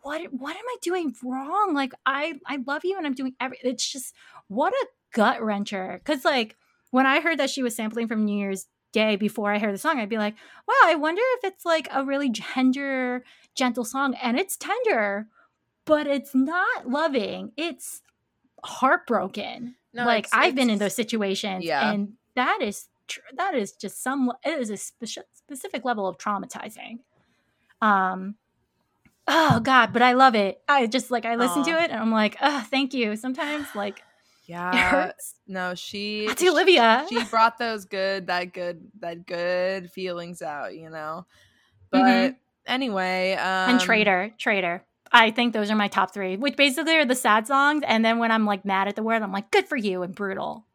what 0.01 0.21
what 0.31 0.55
am 0.55 0.63
I 0.67 0.75
doing 0.81 1.13
wrong? 1.23 1.73
Like 1.73 1.93
I 2.05 2.39
I 2.45 2.57
love 2.65 2.83
you 2.85 2.97
and 2.97 3.05
I'm 3.07 3.13
doing 3.13 3.33
every 3.39 3.57
it's 3.63 3.89
just 3.91 4.13
what 4.47 4.73
a 4.73 4.87
gut 5.13 5.39
wrencher. 5.39 6.03
Cause 6.03 6.23
like 6.25 6.55
when 6.91 7.05
I 7.05 7.19
heard 7.19 7.39
that 7.39 7.49
she 7.49 7.63
was 7.63 7.75
sampling 7.75 8.07
from 8.07 8.25
New 8.25 8.37
Year's 8.37 8.67
Day 8.93 9.15
before 9.17 9.51
I 9.53 9.59
heard 9.59 9.73
the 9.73 9.77
song, 9.77 9.99
I'd 9.99 10.07
be 10.09 10.17
like, 10.17 10.35
wow, 10.67 10.73
I 10.85 10.95
wonder 10.95 11.21
if 11.37 11.43
it's 11.51 11.65
like 11.65 11.87
a 11.91 12.05
really 12.05 12.31
tender, 12.31 13.23
gentle 13.55 13.83
song. 13.83 14.13
And 14.15 14.39
it's 14.39 14.55
tender, 14.55 15.27
but 15.85 16.07
it's 16.07 16.33
not 16.33 16.87
loving. 16.89 17.51
It's 17.57 18.01
heartbroken. 18.63 19.75
No, 19.93 20.05
like 20.05 20.25
it's- 20.27 20.31
I've 20.33 20.55
been 20.55 20.69
in 20.69 20.79
those 20.79 20.95
situations, 20.95 21.65
Yeah. 21.65 21.91
and 21.91 22.13
that 22.35 22.61
is 22.61 22.87
tr- 23.07 23.19
that 23.35 23.55
is 23.55 23.71
just 23.73 24.01
some 24.01 24.31
it 24.45 24.59
is 24.59 24.69
a 24.69 24.73
speci- 24.73 25.23
specific 25.33 25.83
level 25.85 26.07
of 26.07 26.17
traumatizing. 26.17 26.99
Um, 27.81 28.35
oh 29.27 29.59
god, 29.59 29.93
but 29.93 30.01
I 30.01 30.13
love 30.13 30.35
it. 30.35 30.61
I 30.67 30.87
just 30.87 31.11
like 31.11 31.25
I 31.25 31.35
listen 31.35 31.63
to 31.63 31.71
it 31.71 31.91
and 31.91 31.99
I'm 31.99 32.11
like, 32.11 32.37
oh, 32.41 32.65
thank 32.69 32.93
you. 32.93 33.15
Sometimes 33.15 33.67
like 33.75 34.01
Yeah. 34.45 35.11
No, 35.47 35.75
she 35.75 36.25
That's 36.27 36.41
Olivia. 36.43 37.05
she 37.09 37.23
brought 37.25 37.57
those 37.57 37.85
good 37.85 38.27
that 38.27 38.53
good 38.53 38.87
that 38.99 39.25
good 39.25 39.91
feelings 39.91 40.41
out, 40.41 40.75
you 40.75 40.89
know. 40.89 41.25
But 41.89 42.01
Mhm. 42.05 42.35
anyway, 42.65 43.33
um 43.33 43.71
and 43.71 43.79
Traitor, 43.81 44.33
Traitor. 44.37 44.83
I 45.11 45.31
think 45.31 45.53
those 45.53 45.71
are 45.71 45.75
my 45.75 45.87
top 45.87 46.13
three, 46.13 46.35
which 46.35 46.57
basically 46.57 46.95
are 46.97 47.05
the 47.05 47.15
sad 47.15 47.47
songs. 47.47 47.83
And 47.87 48.03
then 48.03 48.19
when 48.19 48.29
I'm 48.31 48.45
like 48.45 48.65
mad 48.65 48.87
at 48.89 48.95
the 48.97 49.03
word, 49.03 49.21
I'm 49.21 49.31
like, 49.31 49.51
good 49.51 49.65
for 49.65 49.77
you 49.77 50.01
and 50.03 50.13
brutal. 50.13 50.65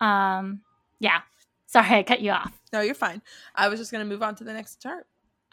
Um, 0.00 0.60
yeah. 1.00 1.20
Sorry, 1.66 1.90
I 1.96 2.02
cut 2.04 2.20
you 2.20 2.30
off. 2.30 2.52
No, 2.72 2.80
you're 2.80 2.94
fine. 2.94 3.22
I 3.54 3.66
was 3.68 3.80
just 3.80 3.90
gonna 3.90 4.04
move 4.04 4.22
on 4.22 4.34
to 4.36 4.44
the 4.44 4.52
next 4.52 4.80
chart. 4.80 5.06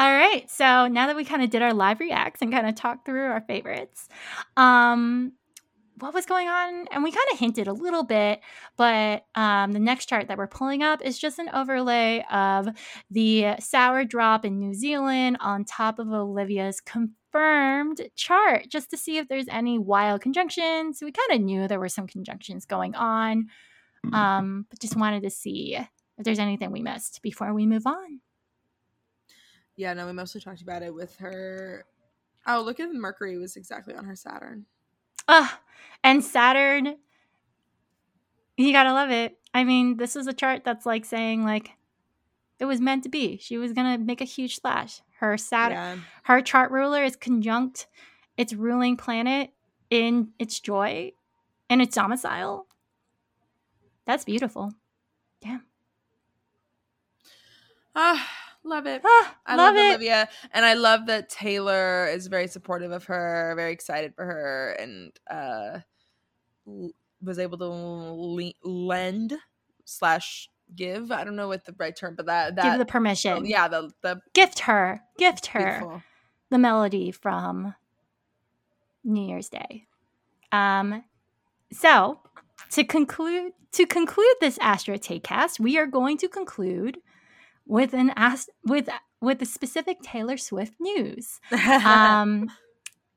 All 0.04 0.12
right. 0.12 0.52
So 0.52 0.90
now 0.90 1.08
that 1.08 1.16
we 1.16 1.24
kind 1.24 1.42
of 1.44 1.50
did 1.50 1.62
our 1.62 1.74
live 1.74 2.02
reacts 2.02 2.42
and 2.42 2.52
kind 2.52 2.68
of 2.68 2.76
talked 2.76 3.06
through 3.06 3.24
our 3.24 3.40
favorites, 3.40 4.10
um, 4.58 5.32
what 6.00 6.14
was 6.14 6.26
going 6.26 6.50
on? 6.50 6.88
And 6.92 7.06
we 7.06 7.10
kind 7.10 7.26
of 7.32 7.40
hinted 7.40 7.68
a 7.68 7.74
little 7.74 8.04
bit, 8.04 8.42
but 8.76 9.26
um, 9.36 9.72
the 9.72 9.80
next 9.80 10.08
chart 10.08 10.28
that 10.28 10.38
we're 10.38 10.48
pulling 10.48 10.84
up 10.84 11.02
is 11.02 11.18
just 11.18 11.40
an 11.40 11.48
overlay 11.54 12.22
of 12.30 12.68
the 13.12 13.56
sour 13.62 14.04
drop 14.04 14.44
in 14.44 14.60
New 14.60 14.74
Zealand 14.74 15.38
on 15.40 15.64
top 15.64 16.00
of 16.00 16.12
Olivia's 16.12 16.82
confirmed 16.82 18.02
chart, 18.18 18.68
just 18.68 18.90
to 18.90 18.98
see 18.98 19.20
if 19.20 19.30
there's 19.30 19.48
any 19.48 19.80
wild 19.80 20.20
conjunctions. 20.20 21.00
We 21.02 21.14
kind 21.14 21.40
of 21.40 21.46
knew 21.46 21.66
there 21.70 21.80
were 21.80 21.88
some 21.88 22.08
conjunctions 22.08 22.66
going 22.66 22.94
on, 22.96 23.48
um, 24.12 24.66
but 24.70 24.82
just 24.82 24.98
wanted 24.98 25.24
to 25.24 25.30
see 25.30 25.78
if 25.78 26.26
there's 26.26 26.40
anything 26.40 26.72
we 26.72 26.82
missed 26.82 27.22
before 27.22 27.54
we 27.54 27.66
move 27.66 27.88
on. 27.88 28.20
Yeah, 29.76 29.94
no, 29.94 30.06
we 30.06 30.14
mostly 30.14 30.42
talked 30.42 30.62
about 30.62 30.84
it 30.84 30.94
with 30.94 31.16
her. 31.18 31.86
Oh, 32.46 32.62
look 32.62 32.80
at 32.80 32.94
Mercury 32.94 33.38
was 33.38 33.56
exactly 33.56 33.96
on 33.96 34.06
her 34.06 34.16
Saturn. 34.16 34.66
Ah, 35.28 35.60
and 36.04 36.24
Saturn, 36.24 36.98
you 38.58 38.72
gotta 38.72 38.94
love 38.94 39.10
it. 39.10 39.40
I 39.54 39.64
mean, 39.64 39.98
this 39.98 40.16
is 40.16 40.28
a 40.28 40.34
chart 40.34 40.64
that's 40.64 40.86
like 40.86 41.06
saying 41.06 41.44
like 41.44 41.72
it 42.60 42.66
was 42.66 42.82
meant 42.82 43.04
to 43.04 43.10
be. 43.10 43.38
She 43.38 43.58
was 43.58 43.74
gonna 43.74 43.98
make 43.98 44.22
a 44.22 44.26
huge 44.26 44.56
splash. 44.56 45.02
Her 45.20 45.38
Saturn, 45.38 45.78
Yeah. 45.78 45.98
her 46.24 46.42
chart 46.42 46.72
ruler 46.72 47.04
is 47.04 47.16
conjunct 47.16 47.88
its 48.38 48.54
ruling 48.54 48.98
planet 48.98 49.52
in 49.90 50.34
its 50.38 50.60
joy 50.60 51.14
and 51.70 51.82
its 51.82 51.96
domicile. 51.96 52.68
That's 54.06 54.26
beautiful. 54.26 54.74
Damn. 55.42 55.66
Ah, 57.96 58.28
love 58.64 58.86
it. 58.86 59.02
Ah, 59.06 59.38
I 59.46 59.56
love, 59.56 59.76
love, 59.76 59.86
it. 59.86 59.90
Olivia, 59.90 60.30
and 60.52 60.66
I 60.66 60.74
love 60.74 61.08
that 61.08 61.30
Taylor 61.30 62.08
is 62.08 62.28
very 62.28 62.48
supportive 62.48 62.92
of 62.92 63.06
her, 63.06 63.54
very 63.56 63.72
excited 63.72 64.14
for 64.16 64.26
her, 64.26 64.72
and 64.80 65.12
uh, 65.30 65.80
was 67.22 67.40
able 67.40 67.58
to 67.58 67.66
le- 67.68 68.54
lend 68.64 69.34
slash 69.86 70.50
give. 70.76 71.12
I 71.12 71.24
don't 71.24 71.36
know 71.36 71.48
what 71.48 71.66
the 71.66 71.76
right 71.78 71.96
term, 71.96 72.16
but 72.16 72.26
that 72.28 72.56
that 72.56 72.64
Give 72.64 72.80
the 72.80 72.86
permission. 72.86 73.34
oh, 73.34 73.44
yeah, 73.44 73.68
the 73.68 73.92
the 74.02 74.22
Gift 74.34 74.60
her. 74.60 75.02
Gift 75.18 75.48
her. 75.48 75.60
beautiful. 75.60 76.04
the 76.50 76.58
melody 76.58 77.12
from 77.12 77.76
New 79.04 79.28
Year's 79.28 79.50
Day. 79.50 79.86
Um, 80.52 81.04
so 81.72 82.20
to 82.72 82.84
conclude 82.84 83.54
to 83.74 83.86
conclude 83.86 84.36
this 84.40 84.58
Astro 84.62 84.98
Take 84.98 85.24
cast, 85.24 85.60
we 85.60 85.78
are 85.78 85.88
going 85.88 86.18
to 86.20 86.28
conclude 86.28 87.00
with 87.66 87.94
an 87.94 88.12
ask 88.16 88.48
with 88.66 88.90
with 89.22 89.40
the 89.40 89.46
specific 89.46 90.02
Taylor 90.02 90.38
Swift 90.38 90.74
news. 90.80 91.40
Um, 91.52 92.50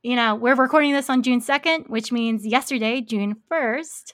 you 0.03 0.15
know, 0.15 0.37
we're 0.37 0.55
recording 0.55 0.93
this 0.93 1.11
on 1.11 1.23
June 1.25 1.41
2nd, 1.41 1.89
which 1.89 2.13
means 2.13 2.47
yesterday, 2.47 3.01
June 3.01 3.37
1st, 3.51 4.13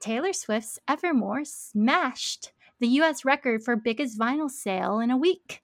Taylor 0.00 0.32
Swift's 0.32 0.80
Evermore 0.88 1.44
smashed 1.44 2.50
the 2.80 2.88
US 3.00 3.24
record 3.24 3.62
for 3.62 3.76
biggest 3.76 4.18
vinyl 4.18 4.50
sale 4.50 4.98
in 4.98 5.10
a 5.12 5.16
week. 5.16 5.62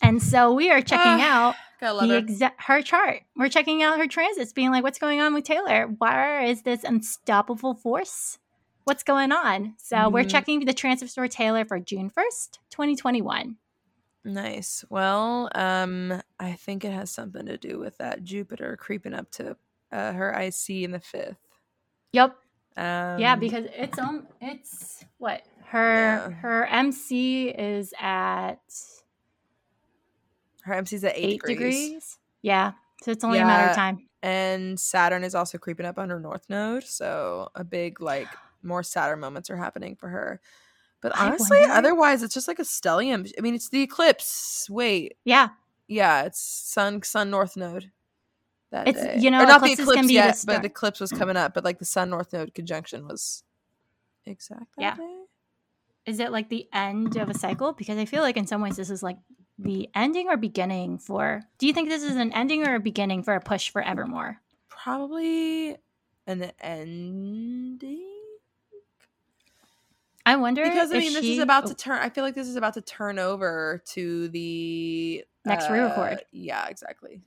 And 0.00 0.22
so 0.22 0.52
we 0.52 0.70
are 0.70 0.82
checking 0.82 1.20
Ah, 1.22 1.48
out 1.48 1.54
the 1.80 2.06
her. 2.08 2.16
exact 2.18 2.62
her 2.64 2.80
chart. 2.82 3.22
We're 3.36 3.48
checking 3.48 3.82
out 3.82 3.98
her 3.98 4.06
transits, 4.06 4.52
being 4.52 4.70
like, 4.70 4.84
"What's 4.84 4.98
going 5.00 5.20
on 5.20 5.34
with 5.34 5.44
Taylor? 5.44 5.86
Where 5.98 6.42
is 6.42 6.62
this 6.62 6.84
unstoppable 6.84 7.74
force? 7.74 8.38
What's 8.84 9.02
going 9.02 9.32
on?" 9.32 9.74
So 9.78 10.08
we're 10.08 10.24
Mhm. 10.24 10.30
checking 10.30 10.64
the 10.64 10.72
transit 10.74 11.10
for 11.10 11.26
Taylor 11.28 11.64
for 11.64 11.78
June 11.80 12.08
first, 12.10 12.60
twenty 12.70 12.94
twenty 12.96 13.20
one. 13.22 13.56
Nice. 14.24 14.84
Well, 14.88 15.50
um, 15.54 16.22
I 16.40 16.52
think 16.54 16.84
it 16.84 16.92
has 16.92 17.10
something 17.10 17.44
to 17.46 17.58
do 17.58 17.78
with 17.78 17.98
that 17.98 18.24
Jupiter 18.24 18.76
creeping 18.76 19.12
up 19.14 19.30
to 19.32 19.56
uh, 19.92 20.12
her 20.12 20.32
IC 20.32 20.82
in 20.84 20.90
the 20.92 21.00
fifth. 21.00 21.36
Yep. 22.12 22.36
Um, 22.76 23.18
yeah, 23.20 23.36
because 23.36 23.66
it's 23.72 23.98
um, 23.98 24.26
it's 24.40 25.04
what 25.18 25.42
her 25.66 25.94
Yeah. 25.94 26.30
her 26.30 26.66
MC 26.66 27.48
is 27.50 27.92
at 28.00 28.58
her 30.62 30.74
MC's 30.74 31.04
at 31.04 31.12
eight, 31.16 31.24
eight 31.34 31.42
degrees. 31.42 31.84
degrees. 31.88 32.18
Yeah, 32.42 32.72
so 33.02 33.10
it's 33.10 33.22
only 33.24 33.38
a 33.38 33.44
matter 33.44 33.70
of 33.70 33.76
time. 33.76 34.08
and 34.22 34.80
Saturn 34.80 35.22
is 35.22 35.34
also 35.34 35.58
creeping 35.58 35.84
up 35.86 35.98
on 35.98 36.08
her 36.10 36.18
north 36.18 36.48
node, 36.48 36.82
so 36.84 37.50
a 37.54 37.62
big 37.62 38.00
like 38.00 38.28
more 38.64 38.82
sadder 38.82 39.16
moments 39.16 39.50
are 39.50 39.56
happening 39.56 39.96
for 39.96 40.08
her. 40.08 40.40
But 41.00 41.18
honestly, 41.20 41.60
otherwise 41.62 42.22
it's 42.22 42.32
just 42.34 42.48
like 42.48 42.58
a 42.58 42.62
stellium. 42.62 43.30
I 43.38 43.42
mean, 43.42 43.54
it's 43.54 43.68
the 43.68 43.82
eclipse. 43.82 44.66
Wait, 44.70 45.16
Yeah, 45.24 45.48
yeah, 45.86 46.22
it's 46.22 46.40
sun 46.40 47.02
sun 47.02 47.30
north 47.30 47.56
node. 47.56 47.90
That 48.70 48.88
It's- 48.88 49.04
day. 49.04 49.18
you 49.20 49.30
know, 49.30 49.42
or 49.42 49.46
not 49.46 49.62
the 49.62 49.72
eclipse 49.72 50.00
be 50.00 50.06
the 50.08 50.12
yet, 50.14 50.36
start- 50.38 50.56
but 50.56 50.62
the 50.62 50.68
eclipse 50.68 50.98
was 51.00 51.12
coming 51.12 51.36
up. 51.36 51.52
But 51.54 51.62
like 51.64 51.78
the 51.78 51.84
sun 51.84 52.08
north 52.10 52.32
node 52.32 52.54
conjunction 52.54 53.06
was 53.06 53.44
exact 54.24 54.74
Yeah. 54.78 54.96
day. 54.96 55.20
is 56.06 56.20
it 56.20 56.30
like 56.32 56.48
the 56.50 56.68
end 56.72 57.16
of 57.16 57.30
a 57.30 57.34
cycle? 57.34 57.72
Because 57.72 57.96
I 57.98 58.04
feel 58.04 58.20
like 58.22 58.36
in 58.36 58.46
some 58.46 58.60
ways 58.60 58.76
this 58.76 58.90
is 58.90 59.02
like 59.02 59.16
the 59.58 59.88
ending 59.94 60.28
or 60.28 60.36
beginning 60.36 60.98
for. 60.98 61.40
Do 61.58 61.66
you 61.66 61.72
think 61.72 61.88
this 61.88 62.02
is 62.02 62.16
an 62.16 62.30
ending 62.32 62.66
or 62.66 62.74
a 62.74 62.80
beginning 62.80 63.22
for 63.22 63.34
a 63.34 63.40
push 63.40 63.70
for 63.70 63.80
Evermore? 63.82 64.38
Probably 64.68 65.76
an 66.26 66.52
ending. 66.60 68.13
I 70.26 70.36
wonder 70.36 70.64
because 70.64 70.90
I 70.90 70.96
if 70.96 71.02
mean, 71.02 71.12
this 71.12 71.24
is 71.24 71.38
about 71.38 71.64
oh, 71.64 71.68
to 71.68 71.74
turn. 71.74 71.98
I 72.00 72.08
feel 72.08 72.24
like 72.24 72.34
this 72.34 72.48
is 72.48 72.56
about 72.56 72.74
to 72.74 72.80
turn 72.80 73.18
over 73.18 73.82
to 73.88 74.28
the 74.28 75.24
Next 75.44 75.68
uh, 75.68 75.74
re-record. 75.74 76.24
Yeah, 76.32 76.66
exactly. 76.68 77.20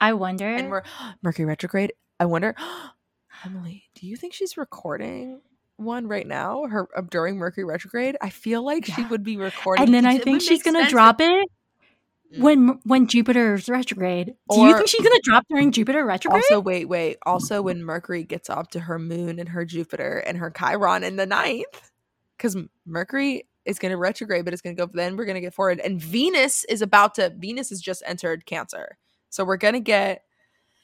I 0.00 0.12
wonder. 0.12 0.46
And 0.46 0.70
we're 0.70 0.82
Mercury 1.22 1.46
retrograde. 1.46 1.92
I 2.20 2.26
wonder, 2.26 2.54
Emily, 3.44 3.84
do 3.94 4.06
you 4.06 4.16
think 4.16 4.34
she's 4.34 4.56
recording 4.56 5.40
one 5.76 6.06
right 6.06 6.26
now? 6.26 6.66
Her 6.66 6.88
uh, 6.96 7.02
during 7.02 7.36
Mercury 7.36 7.64
retrograde. 7.64 8.16
I 8.20 8.30
feel 8.30 8.64
like 8.64 8.84
she 8.84 9.02
would 9.04 9.22
be 9.22 9.36
recording, 9.36 9.84
and 9.84 9.94
then 9.94 10.04
I 10.06 10.18
think 10.18 10.42
she's 10.42 10.62
gonna 10.62 10.80
sense 10.80 10.90
drop 10.90 11.20
it. 11.20 11.48
Mm. 12.34 12.40
when 12.40 12.68
when 12.84 13.06
Jupiter's 13.06 13.68
retrograde. 13.68 14.34
Do 14.50 14.60
you 14.60 14.74
think 14.74 14.88
she's 14.88 15.02
gonna 15.02 15.20
drop 15.22 15.44
during 15.48 15.70
Jupiter 15.70 16.04
retrograde? 16.04 16.42
Also, 16.50 16.60
wait, 16.60 16.86
wait. 16.86 17.18
Also, 17.24 17.62
when 17.62 17.84
Mercury 17.84 18.24
gets 18.24 18.50
up 18.50 18.70
to 18.72 18.80
her 18.80 18.98
moon 18.98 19.38
and 19.38 19.50
her 19.50 19.64
Jupiter 19.64 20.18
and 20.18 20.38
her 20.38 20.50
Chiron 20.50 21.04
in 21.04 21.16
the 21.16 21.26
ninth, 21.26 21.90
because 22.36 22.56
Mercury 22.84 23.46
is 23.64 23.78
going 23.78 23.90
to 23.90 23.96
retrograde, 23.96 24.44
but 24.44 24.52
it's 24.52 24.62
going 24.62 24.76
to 24.76 24.86
go. 24.86 24.90
Then 24.92 25.16
we're 25.16 25.24
going 25.24 25.36
to 25.36 25.40
get 25.40 25.54
forward, 25.54 25.80
and 25.80 26.00
Venus 26.00 26.64
is 26.64 26.82
about 26.82 27.14
to. 27.16 27.32
Venus 27.36 27.70
has 27.70 27.80
just 27.80 28.02
entered 28.06 28.46
Cancer, 28.46 28.96
so 29.28 29.44
we're 29.44 29.56
going 29.56 29.74
to 29.74 29.80
get 29.80 30.22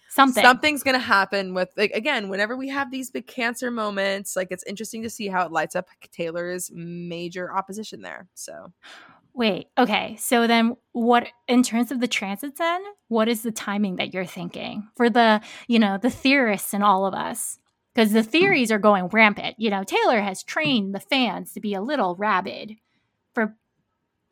Something. 0.09 0.45
something's 0.45 0.82
going 0.82 0.95
to 0.95 1.05
happen 1.05 1.55
with 1.55 1.70
like 1.76 1.93
again. 1.93 2.28
Whenever 2.28 2.55
we 2.55 2.68
have 2.68 2.90
these 2.90 3.11
big 3.11 3.26
Cancer 3.26 3.70
moments, 3.70 4.36
like 4.36 4.49
it's 4.51 4.64
interesting 4.64 5.03
to 5.05 5.11
see 5.11 5.28
how 5.28 5.47
it 5.47 5.53
lights 5.53 5.74
up 5.74 5.88
Taylor's 6.11 6.70
major 6.74 7.51
opposition 7.51 8.03
there. 8.03 8.28
So 8.34 8.72
Wait, 9.34 9.68
okay. 9.78 10.16
So 10.18 10.46
then 10.46 10.76
what 10.92 11.28
in 11.48 11.62
terms 11.62 11.90
of 11.90 12.00
the 12.00 12.08
transits 12.08 12.58
then, 12.58 12.82
what 13.08 13.28
is 13.28 13.42
the 13.42 13.52
timing 13.52 13.96
that 13.96 14.12
you're 14.12 14.26
thinking 14.26 14.88
for 14.96 15.08
the, 15.08 15.40
you 15.68 15.78
know, 15.78 15.98
the 15.98 16.10
theorists 16.10 16.74
and 16.74 16.84
all 16.84 17.06
of 17.06 17.14
us? 17.14 17.58
Because 17.94 18.12
the 18.12 18.22
theories 18.22 18.70
are 18.70 18.78
going 18.78 19.06
rampant. 19.08 19.56
You 19.58 19.70
know, 19.70 19.84
Taylor 19.84 20.20
has 20.20 20.42
trained 20.42 20.94
the 20.94 21.00
fans 21.00 21.52
to 21.52 21.60
be 21.60 21.74
a 21.74 21.80
little 21.80 22.14
rabid 22.16 22.76
for, 23.34 23.56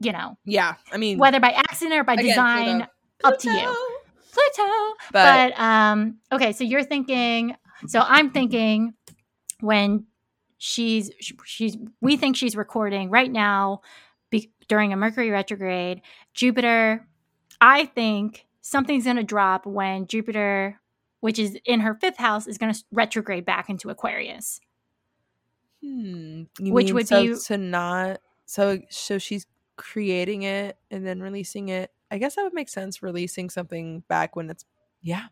you 0.01 0.13
know, 0.13 0.37
yeah, 0.45 0.75
I 0.93 0.97
mean, 0.97 1.19
whether 1.19 1.41
by 1.41 1.51
accident 1.51 1.99
or 1.99 2.05
by 2.05 2.15
again, 2.15 2.27
design, 2.27 2.89
Pluto. 3.21 3.35
up 3.35 3.39
to 3.41 3.51
you. 3.51 3.59
Pluto. 3.59 4.01
Pluto. 4.33 4.95
But, 5.13 5.55
But 5.55 5.61
um, 5.61 6.19
okay, 6.33 6.53
so 6.53 6.65
you're 6.65 6.85
thinking. 6.85 7.57
So 7.87 8.01
I'm 8.01 8.31
thinking 8.31 8.95
when 9.61 10.07
she's 10.59 11.11
she's 11.45 11.77
we 12.01 12.17
think 12.17 12.37
she's 12.37 12.55
recording 12.55 13.09
right 13.11 13.31
now 13.31 13.81
during 14.71 14.93
a 14.93 14.97
Mercury 14.97 15.31
retrograde. 15.31 16.01
Jupiter, 16.33 17.07
I 17.61 17.87
think 17.87 18.47
something's 18.63 19.05
going 19.05 19.17
to 19.17 19.25
drop 19.25 19.67
when 19.67 20.07
Jupiter, 20.07 20.81
which 21.19 21.39
is 21.41 21.59
in 21.67 21.81
her 21.81 21.95
fifth 21.95 22.17
house, 22.17 22.47
is 22.47 22.57
going 22.57 22.73
to 22.73 22.83
retrograde 22.93 23.45
back 23.45 23.69
into 23.69 23.91
Aquarius. 23.91 24.61
Hmm. 25.83 26.45
You 26.59 26.73
Which 26.73 26.87
mean 26.87 26.95
would 26.95 27.09
so 27.09 27.23
be- 27.27 27.35
to 27.47 27.59
not 27.59 28.21
so 28.47 28.79
so 28.91 29.19
she's 29.19 29.47
creating 29.77 30.43
it 30.43 30.79
and 30.91 31.07
then 31.07 31.21
releasing 31.21 31.69
it. 31.69 31.91
I 32.11 32.19
guess 32.19 32.37
that 32.37 32.43
would 32.45 32.55
make 32.55 32.69
sense. 32.69 33.03
Releasing 33.03 33.51
something 33.51 34.05
back 34.09 34.37
when 34.37 34.51
it's 34.51 34.65
yeah. 35.03 35.27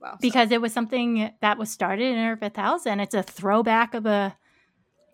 Wow. 0.00 0.12
so- 0.12 0.18
because 0.20 0.50
it 0.52 0.60
was 0.60 0.72
something 0.72 1.30
that 1.40 1.58
was 1.58 1.70
started 1.70 2.12
in 2.14 2.24
her 2.24 2.36
fifth 2.36 2.56
house 2.56 2.86
and 2.86 3.00
it's 3.00 3.14
a 3.14 3.22
throwback 3.22 3.94
of 3.94 4.06
a 4.06 4.36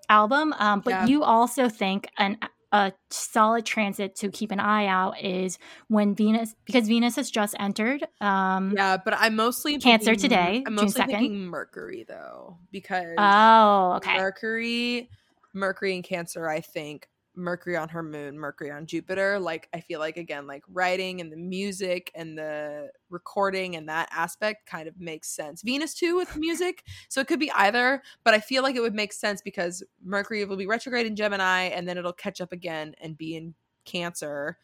album 0.08 0.52
um, 0.58 0.80
but 0.80 0.90
Yeah. 0.90 1.06
you 1.06 1.22
also 1.24 1.68
think 1.68 2.08
an 2.18 2.38
a 2.72 2.92
solid 3.10 3.64
transit 3.64 4.16
to 4.16 4.28
keep 4.30 4.50
an 4.50 4.58
eye 4.60 4.86
out 4.86 5.22
is 5.22 5.58
when 5.88 6.14
venus 6.14 6.54
because 6.64 6.88
venus 6.88 7.16
has 7.16 7.30
just 7.30 7.54
entered 7.60 8.04
um 8.20 8.72
yeah, 8.76 8.96
but 8.96 9.14
I'm 9.16 9.36
mostly 9.36 9.78
Cancer 9.78 10.12
thinking- 10.16 10.30
today, 10.30 10.64
I'm 10.66 10.76
June 10.76 10.84
mostly 10.86 11.02
2nd. 11.02 11.06
thinking 11.06 11.46
Mercury 11.46 12.04
though 12.08 12.58
because 12.72 13.14
oh 13.18 13.92
okay 13.98 14.16
Mercury, 14.16 15.08
Mercury 15.54 15.94
and 15.94 16.04
Cancer, 16.04 16.48
I 16.48 16.60
think. 16.60 17.08
Mercury 17.36 17.76
on 17.76 17.88
her 17.90 18.02
moon, 18.02 18.38
Mercury 18.38 18.70
on 18.70 18.86
Jupiter. 18.86 19.38
Like, 19.38 19.68
I 19.72 19.80
feel 19.80 20.00
like, 20.00 20.16
again, 20.16 20.46
like 20.46 20.64
writing 20.68 21.20
and 21.20 21.30
the 21.30 21.36
music 21.36 22.10
and 22.14 22.36
the 22.36 22.90
recording 23.10 23.76
and 23.76 23.88
that 23.88 24.08
aspect 24.10 24.66
kind 24.66 24.88
of 24.88 24.98
makes 24.98 25.28
sense. 25.28 25.62
Venus, 25.62 25.94
too, 25.94 26.16
with 26.16 26.36
music. 26.38 26.84
So 27.08 27.20
it 27.20 27.26
could 27.26 27.40
be 27.40 27.52
either, 27.52 28.02
but 28.24 28.34
I 28.34 28.40
feel 28.40 28.62
like 28.62 28.76
it 28.76 28.80
would 28.80 28.94
make 28.94 29.12
sense 29.12 29.42
because 29.42 29.82
Mercury 30.04 30.44
will 30.44 30.56
be 30.56 30.66
retrograde 30.66 31.06
in 31.06 31.16
Gemini 31.16 31.64
and 31.64 31.88
then 31.88 31.98
it'll 31.98 32.12
catch 32.12 32.40
up 32.40 32.52
again 32.52 32.94
and 33.00 33.16
be 33.16 33.36
in 33.36 33.54
Cancer. 33.84 34.58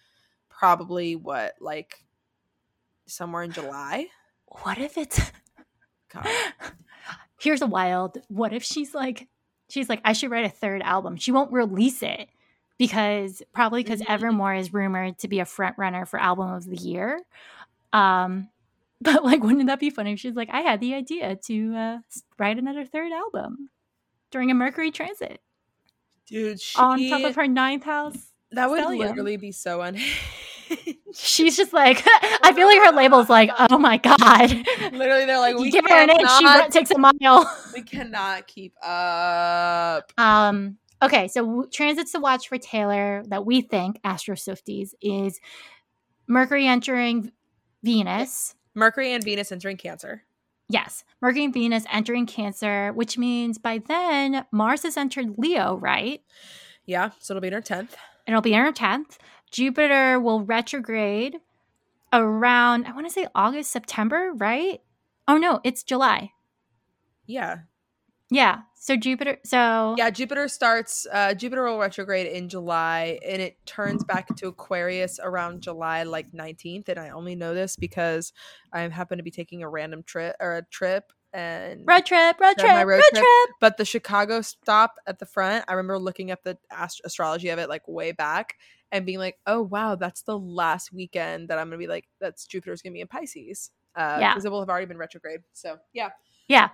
Probably 0.48 1.16
what, 1.16 1.54
like 1.60 2.04
somewhere 3.06 3.42
in 3.42 3.52
July? 3.52 4.08
what 4.60 4.78
if 4.78 4.98
it's 4.98 5.20
God. 6.12 6.26
here's 7.40 7.62
a 7.62 7.66
wild 7.66 8.18
what 8.28 8.52
if 8.52 8.62
she's 8.62 8.94
like 8.94 9.28
she's 9.68 9.88
like 9.88 10.00
i 10.04 10.12
should 10.12 10.30
write 10.30 10.44
a 10.44 10.50
third 10.50 10.82
album 10.82 11.16
she 11.16 11.32
won't 11.32 11.52
release 11.52 12.02
it 12.02 12.28
because 12.86 13.42
probably 13.52 13.82
because 13.84 14.00
Mhm. 14.00 14.08
evermore 14.08 14.54
is 14.54 14.72
rumored 14.72 15.16
to 15.18 15.28
be 15.28 15.38
a 15.38 15.44
front 15.44 15.78
runner 15.78 16.04
for 16.04 16.18
album 16.18 16.50
of 16.52 16.64
the 16.64 16.76
year 16.76 17.20
um 17.92 18.48
but 19.00 19.24
like 19.24 19.40
wouldn't 19.42 19.66
that 19.68 19.78
be 19.78 19.88
funny 19.90 20.12
if 20.14 20.18
she's 20.18 20.34
like 20.34 20.48
i 20.50 20.62
had 20.62 20.80
the 20.80 20.92
idea 20.94 21.36
to 21.36 21.74
uh 21.76 21.98
write 22.38 22.58
another 22.58 22.84
third 22.84 23.12
album 23.12 23.68
during 24.32 24.50
a 24.50 24.54
mercury 24.54 24.90
transit 24.90 25.40
Dude, 26.26 26.60
she, 26.60 26.76
on 26.80 27.08
top 27.08 27.22
of 27.22 27.36
her 27.36 27.46
ninth 27.46 27.84
house 27.84 28.16
that 28.50 28.68
would 28.68 28.82
stellium. 28.82 28.98
literally 28.98 29.36
be 29.36 29.52
so 29.52 29.80
unhinged. 29.80 30.18
she's 31.14 31.56
just 31.56 31.72
like 31.72 32.02
i 32.42 32.52
feel 32.54 32.66
like 32.66 32.82
her 32.84 32.92
label's 32.96 33.28
like 33.28 33.50
oh 33.70 33.78
my 33.78 33.96
god 33.98 34.18
Literally, 34.92 35.24
they're 35.26 35.38
like, 35.38 35.56
we 35.56 35.70
give 35.70 35.84
her 35.88 35.94
an 35.94 36.10
inch 36.10 36.30
she 36.38 36.68
takes 36.70 36.90
a 36.90 36.98
mile 36.98 37.58
we 37.74 37.82
cannot 37.82 38.46
keep 38.46 38.74
up. 38.84 40.12
Um, 40.18 40.76
okay, 41.02 41.28
so 41.28 41.66
transits 41.72 42.12
to 42.12 42.20
watch 42.20 42.48
for 42.48 42.58
Taylor 42.58 43.22
that 43.26 43.44
we 43.44 43.60
think 43.60 44.00
Astro 44.04 44.36
Swifties 44.36 44.90
is 45.00 45.40
Mercury 46.26 46.66
entering 46.66 47.32
Venus. 47.82 48.54
Mercury 48.74 49.12
and 49.12 49.22
Venus 49.24 49.52
entering 49.52 49.76
Cancer. 49.76 50.24
Yes, 50.68 51.04
Mercury 51.20 51.44
and 51.44 51.52
Venus 51.52 51.84
entering 51.92 52.24
Cancer, 52.26 52.92
which 52.94 53.18
means 53.18 53.58
by 53.58 53.78
then 53.86 54.46
Mars 54.52 54.84
has 54.84 54.96
entered 54.96 55.34
Leo, 55.36 55.76
right? 55.76 56.22
Yeah, 56.86 57.10
so 57.18 57.32
it'll 57.32 57.42
be 57.42 57.48
in 57.48 57.52
her 57.52 57.60
tenth. 57.60 57.96
It'll 58.26 58.40
be 58.40 58.54
in 58.54 58.64
her 58.64 58.72
10th. 58.72 59.18
Jupiter 59.50 60.18
will 60.18 60.40
retrograde 60.42 61.36
around, 62.12 62.86
I 62.86 62.92
want 62.92 63.06
to 63.06 63.12
say 63.12 63.26
August, 63.34 63.70
September, 63.70 64.32
right? 64.34 64.80
Oh 65.28 65.36
no, 65.36 65.60
it's 65.64 65.82
July. 65.82 66.30
Yeah, 67.26 67.58
Yeah. 68.32 68.60
So 68.74 68.96
Jupiter, 68.96 69.38
so 69.44 69.94
yeah. 69.96 70.10
Jupiter 70.10 70.48
starts. 70.48 71.06
Uh, 71.12 71.34
Jupiter 71.34 71.64
will 71.64 71.78
retrograde 71.78 72.26
in 72.26 72.48
July, 72.48 73.18
and 73.24 73.40
it 73.40 73.64
turns 73.66 74.02
back 74.02 74.34
to 74.36 74.48
Aquarius 74.48 75.20
around 75.22 75.60
July 75.60 76.02
like 76.02 76.32
nineteenth. 76.34 76.88
And 76.88 76.98
I 76.98 77.10
only 77.10 77.36
know 77.36 77.54
this 77.54 77.76
because 77.76 78.32
I 78.72 78.80
happen 78.88 79.18
to 79.18 79.22
be 79.22 79.30
taking 79.30 79.62
a 79.62 79.68
random 79.68 80.02
trip 80.02 80.34
or 80.40 80.56
a 80.56 80.62
trip, 80.62 81.12
and 81.32 81.84
road 81.86 82.04
trip, 82.06 82.40
road 82.40 82.56
trip, 82.58 82.72
road 82.74 82.84
road 82.86 83.02
trip. 83.10 83.22
trip. 83.22 83.50
but 83.60 83.76
the 83.76 83.84
Chicago 83.84 84.40
stop 84.40 84.94
at 85.06 85.18
the 85.20 85.26
front, 85.26 85.64
I 85.68 85.74
remember 85.74 85.98
looking 85.98 86.30
up 86.32 86.42
the 86.42 86.58
ast- 86.70 87.02
astrology 87.04 87.50
of 87.50 87.58
it 87.60 87.68
like 87.68 87.86
way 87.86 88.10
back 88.12 88.56
and 88.90 89.06
being 89.06 89.18
like, 89.18 89.38
oh 89.46 89.62
wow, 89.62 89.94
that's 89.94 90.22
the 90.22 90.38
last 90.38 90.92
weekend 90.92 91.48
that 91.48 91.58
I'm 91.58 91.68
gonna 91.68 91.78
be 91.78 91.86
like, 91.86 92.08
that's 92.20 92.46
Jupiter's 92.46 92.82
gonna 92.82 92.94
be 92.94 93.00
in 93.00 93.06
Pisces. 93.08 93.70
Uh, 93.94 94.16
Yeah. 94.20 94.32
because 94.32 94.44
it 94.44 94.50
will 94.50 94.60
have 94.60 94.68
already 94.70 94.86
been 94.86 94.98
retrograde. 94.98 95.40
So 95.52 95.76
yeah. 95.92 96.10
Yeah. 96.48 96.70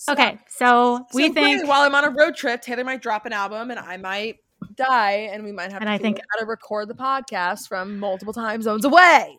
So- 0.00 0.12
Okay. 0.12 0.38
So, 0.48 1.04
so 1.10 1.16
we 1.16 1.28
think 1.30 1.66
while 1.68 1.82
I'm 1.82 1.92
on 1.94 2.04
a 2.04 2.10
road 2.10 2.36
trip, 2.36 2.62
Taylor 2.62 2.84
might 2.84 3.02
drop 3.02 3.26
an 3.26 3.32
album 3.32 3.70
and 3.72 3.80
I 3.80 3.96
might 3.96 4.36
die, 4.76 5.28
and 5.32 5.42
we 5.44 5.50
might 5.52 5.72
have 5.72 5.80
And 5.82 5.88
to 5.88 5.92
I 5.92 5.98
think- 5.98 6.18
out 6.18 6.24
how 6.32 6.38
to 6.40 6.46
record 6.46 6.86
the 6.88 6.94
podcast 6.94 7.66
from 7.68 7.98
multiple 7.98 8.32
time 8.32 8.62
zones 8.62 8.84
away. 8.84 9.38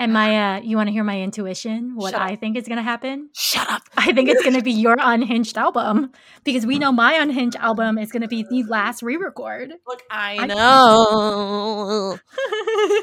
And 0.00 0.12
my, 0.12 0.58
uh, 0.58 0.60
you 0.60 0.76
want 0.76 0.86
to 0.86 0.92
hear 0.92 1.02
my 1.02 1.20
intuition? 1.20 1.96
What 1.96 2.12
Shut 2.12 2.22
up. 2.22 2.28
I 2.30 2.36
think 2.36 2.56
is 2.56 2.68
going 2.68 2.76
to 2.76 2.84
happen? 2.84 3.30
Shut 3.34 3.68
up. 3.68 3.82
I 3.96 4.12
think 4.12 4.28
it's 4.28 4.40
going 4.44 4.54
to 4.54 4.62
be 4.62 4.70
your 4.70 4.94
unhinged 4.96 5.58
album 5.58 6.12
because 6.44 6.64
we 6.64 6.78
know 6.78 6.92
my 6.92 7.14
unhinged 7.14 7.56
album 7.56 7.98
is 7.98 8.12
going 8.12 8.22
to 8.22 8.28
be 8.28 8.44
the 8.48 8.62
last 8.68 9.02
re-record. 9.02 9.72
Look, 9.88 10.02
I 10.08 10.36
I- 10.38 10.46
know. 10.46 12.16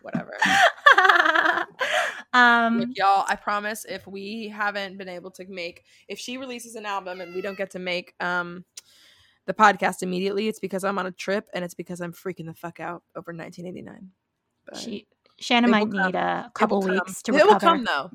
Whatever. 0.00 0.32
um, 2.34 2.80
Look, 2.80 2.90
y'all, 2.96 3.24
I 3.28 3.36
promise 3.36 3.86
if 3.88 4.06
we 4.06 4.48
haven't 4.48 4.98
been 4.98 5.08
able 5.08 5.30
to 5.32 5.46
make 5.48 5.84
if 6.08 6.18
she 6.18 6.36
releases 6.36 6.74
an 6.74 6.84
album 6.84 7.20
and 7.20 7.34
we 7.34 7.40
don't 7.40 7.56
get 7.56 7.70
to 7.70 7.78
make 7.78 8.14
um 8.20 8.64
the 9.46 9.54
podcast 9.54 10.02
immediately, 10.02 10.48
it's 10.48 10.58
because 10.60 10.84
I'm 10.84 10.98
on 10.98 11.06
a 11.06 11.12
trip 11.12 11.46
and 11.54 11.64
it's 11.64 11.74
because 11.74 12.00
I'm 12.00 12.12
freaking 12.12 12.46
the 12.46 12.54
fuck 12.54 12.80
out 12.80 13.02
over 13.14 13.32
1989. 13.32 14.10
But 14.66 14.78
she, 14.78 15.06
Shannon 15.38 15.70
might 15.70 15.90
come. 15.90 16.06
need 16.06 16.14
a 16.14 16.50
couple 16.54 16.80
come. 16.82 16.90
weeks 16.92 17.22
to 17.24 17.34
It 17.34 17.46
will 17.46 17.58
come 17.60 17.84
though. 17.84 18.10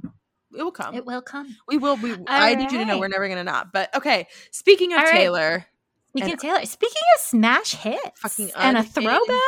It 0.58 0.64
will 0.64 0.72
come. 0.72 0.96
It 0.96 1.06
will 1.06 1.22
come. 1.22 1.56
we 1.68 1.78
will. 1.78 1.96
We. 1.98 2.16
I 2.28 2.56
need 2.56 2.72
you 2.72 2.80
to 2.80 2.86
know 2.86 2.98
we're 3.00 3.08
never 3.08 3.28
gonna 3.30 3.44
not. 3.44 3.72
But 3.72 3.96
okay. 3.96 4.28
Speaking 4.52 4.94
of 4.94 5.00
All 5.00 5.06
right. 5.06 5.12
Taylor 5.14 5.66
Speaking 6.10 6.24
And- 6.32 6.34
of 6.34 6.40
Taylor, 6.40 6.66
speaking 6.66 7.04
of 7.16 7.22
smash 7.22 7.76
hits 7.76 8.20
Fucking 8.20 8.50
and 8.58 8.78
a 8.80 8.84
throwback, 8.84 9.40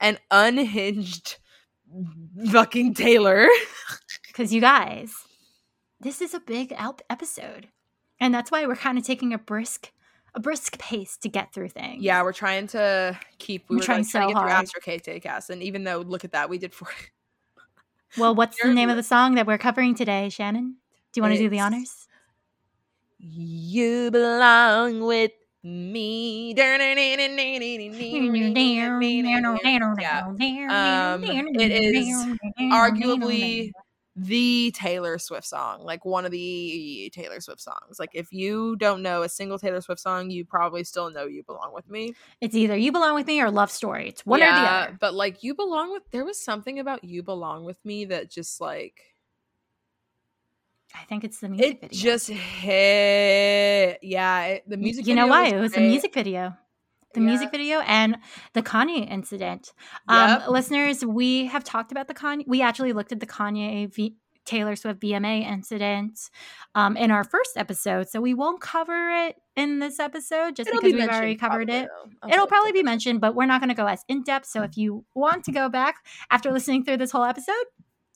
and 0.00 0.18
unhinged 0.30 1.36
fucking 2.50 2.94
Taylor. 2.94 3.48
because 4.36 4.52
you 4.52 4.60
guys, 4.60 5.14
this 5.98 6.20
is 6.20 6.34
a 6.34 6.40
big 6.40 6.74
episode, 7.08 7.68
and 8.20 8.34
that's 8.34 8.50
why 8.50 8.66
we're 8.66 8.76
kind 8.76 8.98
of 8.98 9.04
taking 9.04 9.32
a 9.32 9.38
brisk, 9.38 9.92
a 10.34 10.40
brisk 10.40 10.78
pace 10.78 11.16
to 11.18 11.30
get 11.30 11.54
through 11.54 11.70
things. 11.70 12.02
Yeah, 12.02 12.22
we're 12.22 12.34
trying 12.34 12.66
to 12.68 13.18
keep. 13.38 13.64
We 13.70 13.76
We're 13.76 13.80
were 13.80 13.84
trying 13.84 14.02
like, 14.02 14.10
trying 14.10 14.28
to 14.28 14.34
so 14.34 14.40
get 14.40 14.42
through. 14.42 14.90
Astro 14.90 15.16
KT 15.16 15.22
cast, 15.22 15.48
and 15.48 15.62
even 15.62 15.84
though 15.84 16.00
look 16.00 16.24
at 16.24 16.32
that, 16.32 16.50
we 16.50 16.58
did 16.58 16.74
four. 16.74 16.88
Well, 18.18 18.34
what's 18.34 18.56
the 18.62 18.72
name 18.72 18.88
of 18.88 18.96
the 18.96 19.02
song 19.02 19.34
that 19.34 19.46
we're 19.46 19.58
covering 19.58 19.94
today, 19.94 20.28
Shannon? 20.28 20.76
Do 21.12 21.18
you 21.18 21.22
want 21.22 21.34
to 21.34 21.38
do 21.38 21.48
the 21.48 21.60
honors? 21.60 22.06
You 23.18 24.10
belong 24.10 25.00
with 25.00 25.32
me. 25.62 26.54
Yeah. 26.56 26.76
Um, 31.14 31.24
it 31.24 31.72
is 31.72 32.26
arguably 32.60 33.72
the 34.16 34.72
Taylor 34.74 35.18
Swift 35.18 35.46
song, 35.46 35.82
like 35.84 36.04
one 36.06 36.24
of 36.24 36.30
the 36.30 37.10
Taylor 37.14 37.40
Swift 37.40 37.60
songs. 37.60 37.98
Like 37.98 38.10
if 38.14 38.32
you 38.32 38.74
don't 38.76 39.02
know 39.02 39.22
a 39.22 39.28
single 39.28 39.58
Taylor 39.58 39.82
Swift 39.82 40.00
song, 40.00 40.30
you 40.30 40.44
probably 40.44 40.84
still 40.84 41.10
know 41.10 41.26
"You 41.26 41.42
Belong 41.42 41.72
with 41.74 41.88
Me." 41.90 42.14
It's 42.40 42.54
either 42.54 42.76
You 42.76 42.92
Belong 42.92 43.14
With 43.14 43.26
Me 43.26 43.40
or 43.42 43.50
Love 43.50 43.70
Story. 43.70 44.08
It's 44.08 44.24
one 44.24 44.42
or 44.42 44.46
the 44.46 44.52
other. 44.52 44.96
But 44.98 45.14
like 45.14 45.42
"You 45.42 45.54
Belong 45.54 45.92
with," 45.92 46.02
there 46.10 46.24
was 46.24 46.40
something 46.42 46.78
about 46.78 47.04
"You 47.04 47.22
Belong 47.22 47.64
with 47.64 47.84
Me" 47.84 48.06
that 48.06 48.30
just 48.30 48.60
like 48.60 49.02
I 50.94 51.04
think 51.04 51.24
it's 51.24 51.40
the 51.40 51.48
music 51.48 51.78
it 51.82 51.90
video. 51.90 51.98
just 52.02 52.28
hit. 52.28 53.98
Yeah, 54.02 54.44
it, 54.44 54.64
the 54.68 54.76
music. 54.78 55.06
You 55.06 55.14
know 55.14 55.26
why? 55.26 55.48
It 55.48 55.60
was 55.60 55.72
the 55.72 55.78
great. 55.78 55.88
music 55.88 56.14
video. 56.14 56.56
The 57.16 57.22
Yeah. 57.22 57.26
music 57.28 57.50
video 57.50 57.80
and 57.80 58.18
the 58.52 58.62
Kanye 58.62 59.10
incident. 59.10 59.72
Um, 60.06 60.30
Yep. 60.30 60.48
listeners, 60.48 61.04
we 61.04 61.46
have 61.46 61.64
talked 61.64 61.90
about 61.90 62.08
the 62.08 62.14
Kanye. 62.14 62.44
We 62.46 62.62
actually 62.62 62.92
looked 62.92 63.10
at 63.10 63.20
the 63.20 63.26
Kanye 63.26 63.92
v- 63.92 64.16
Taylor 64.44 64.76
Swift 64.76 65.00
VMA 65.00 65.40
incident 65.42 66.30
um, 66.76 66.96
in 66.96 67.10
our 67.10 67.24
first 67.24 67.56
episode, 67.56 68.08
so 68.08 68.20
we 68.20 68.32
won't 68.32 68.60
cover 68.60 69.10
it 69.26 69.36
in 69.56 69.80
this 69.80 69.98
episode 69.98 70.54
just 70.54 70.68
It'll 70.68 70.80
because 70.80 70.92
be 70.92 71.00
we've 71.00 71.08
already 71.10 71.34
covered 71.34 71.68
it. 71.68 71.88
though. 72.22 72.28
It'll 72.28 72.46
probably 72.46 72.70
be 72.72 72.84
mentioned, 72.84 73.20
but 73.20 73.34
we're 73.34 73.46
not 73.46 73.60
going 73.60 73.70
to 73.70 73.74
go 73.74 73.86
as 73.86 74.04
in 74.08 74.22
depth. 74.22 74.46
So 74.46 74.62
if 74.62 74.76
you 74.76 75.04
want 75.16 75.42
to 75.46 75.52
go 75.52 75.68
back 75.68 75.96
after 76.30 76.52
listening 76.52 76.84
through 76.84 76.98
this 76.98 77.10
whole 77.10 77.24
episode, 77.24 77.64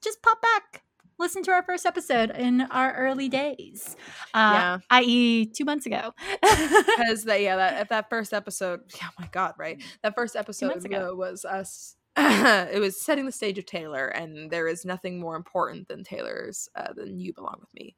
just 0.04 0.22
pop 0.22 0.40
back, 0.40 0.82
listen 1.20 1.42
to 1.44 1.52
our 1.52 1.62
first 1.62 1.86
episode 1.86 2.30
in 2.30 2.62
our 2.62 2.92
early 2.94 3.28
days, 3.28 3.94
uh, 4.34 4.52
Yeah. 4.54 4.78
i.e., 4.90 5.46
two 5.46 5.64
months 5.64 5.86
ago. 5.86 6.12
because 6.42 7.24
that 7.24 7.40
yeah 7.42 7.56
that 7.56 7.88
that 7.90 8.10
first 8.10 8.32
episode 8.32 8.80
oh 9.02 9.08
my 9.18 9.28
god 9.32 9.54
right 9.58 9.82
that 10.02 10.14
first 10.14 10.34
episode 10.36 10.84
ago. 10.84 11.14
was 11.14 11.44
us 11.44 11.96
it 12.16 12.80
was 12.80 13.00
setting 13.00 13.24
the 13.26 13.32
stage 13.32 13.56
of 13.58 13.64
taylor 13.66 14.06
and 14.08 14.50
there 14.50 14.66
is 14.66 14.84
nothing 14.84 15.20
more 15.20 15.36
important 15.36 15.86
than 15.88 16.02
taylor's 16.02 16.68
uh, 16.74 16.92
than 16.94 17.20
you 17.20 17.32
belong 17.32 17.56
with 17.60 17.72
me 17.74 17.94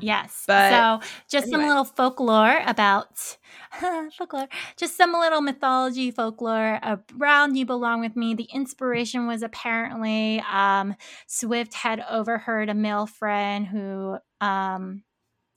Yes. 0.00 0.44
But 0.46 0.70
so, 0.70 1.08
just 1.28 1.50
some 1.50 1.62
little 1.62 1.84
folklore 1.84 2.60
about 2.66 3.36
folklore, 4.18 4.48
just 4.76 4.96
some 4.96 5.12
little 5.12 5.40
mythology 5.40 6.10
folklore 6.10 6.80
around 7.18 7.56
You 7.56 7.66
Belong 7.66 8.00
With 8.00 8.16
Me. 8.16 8.34
The 8.34 8.48
inspiration 8.52 9.26
was 9.26 9.42
apparently 9.42 10.42
um, 10.50 10.94
Swift 11.26 11.74
had 11.74 12.04
overheard 12.08 12.68
a 12.68 12.74
male 12.74 13.06
friend 13.06 13.66
who, 13.66 14.18
um, 14.40 15.02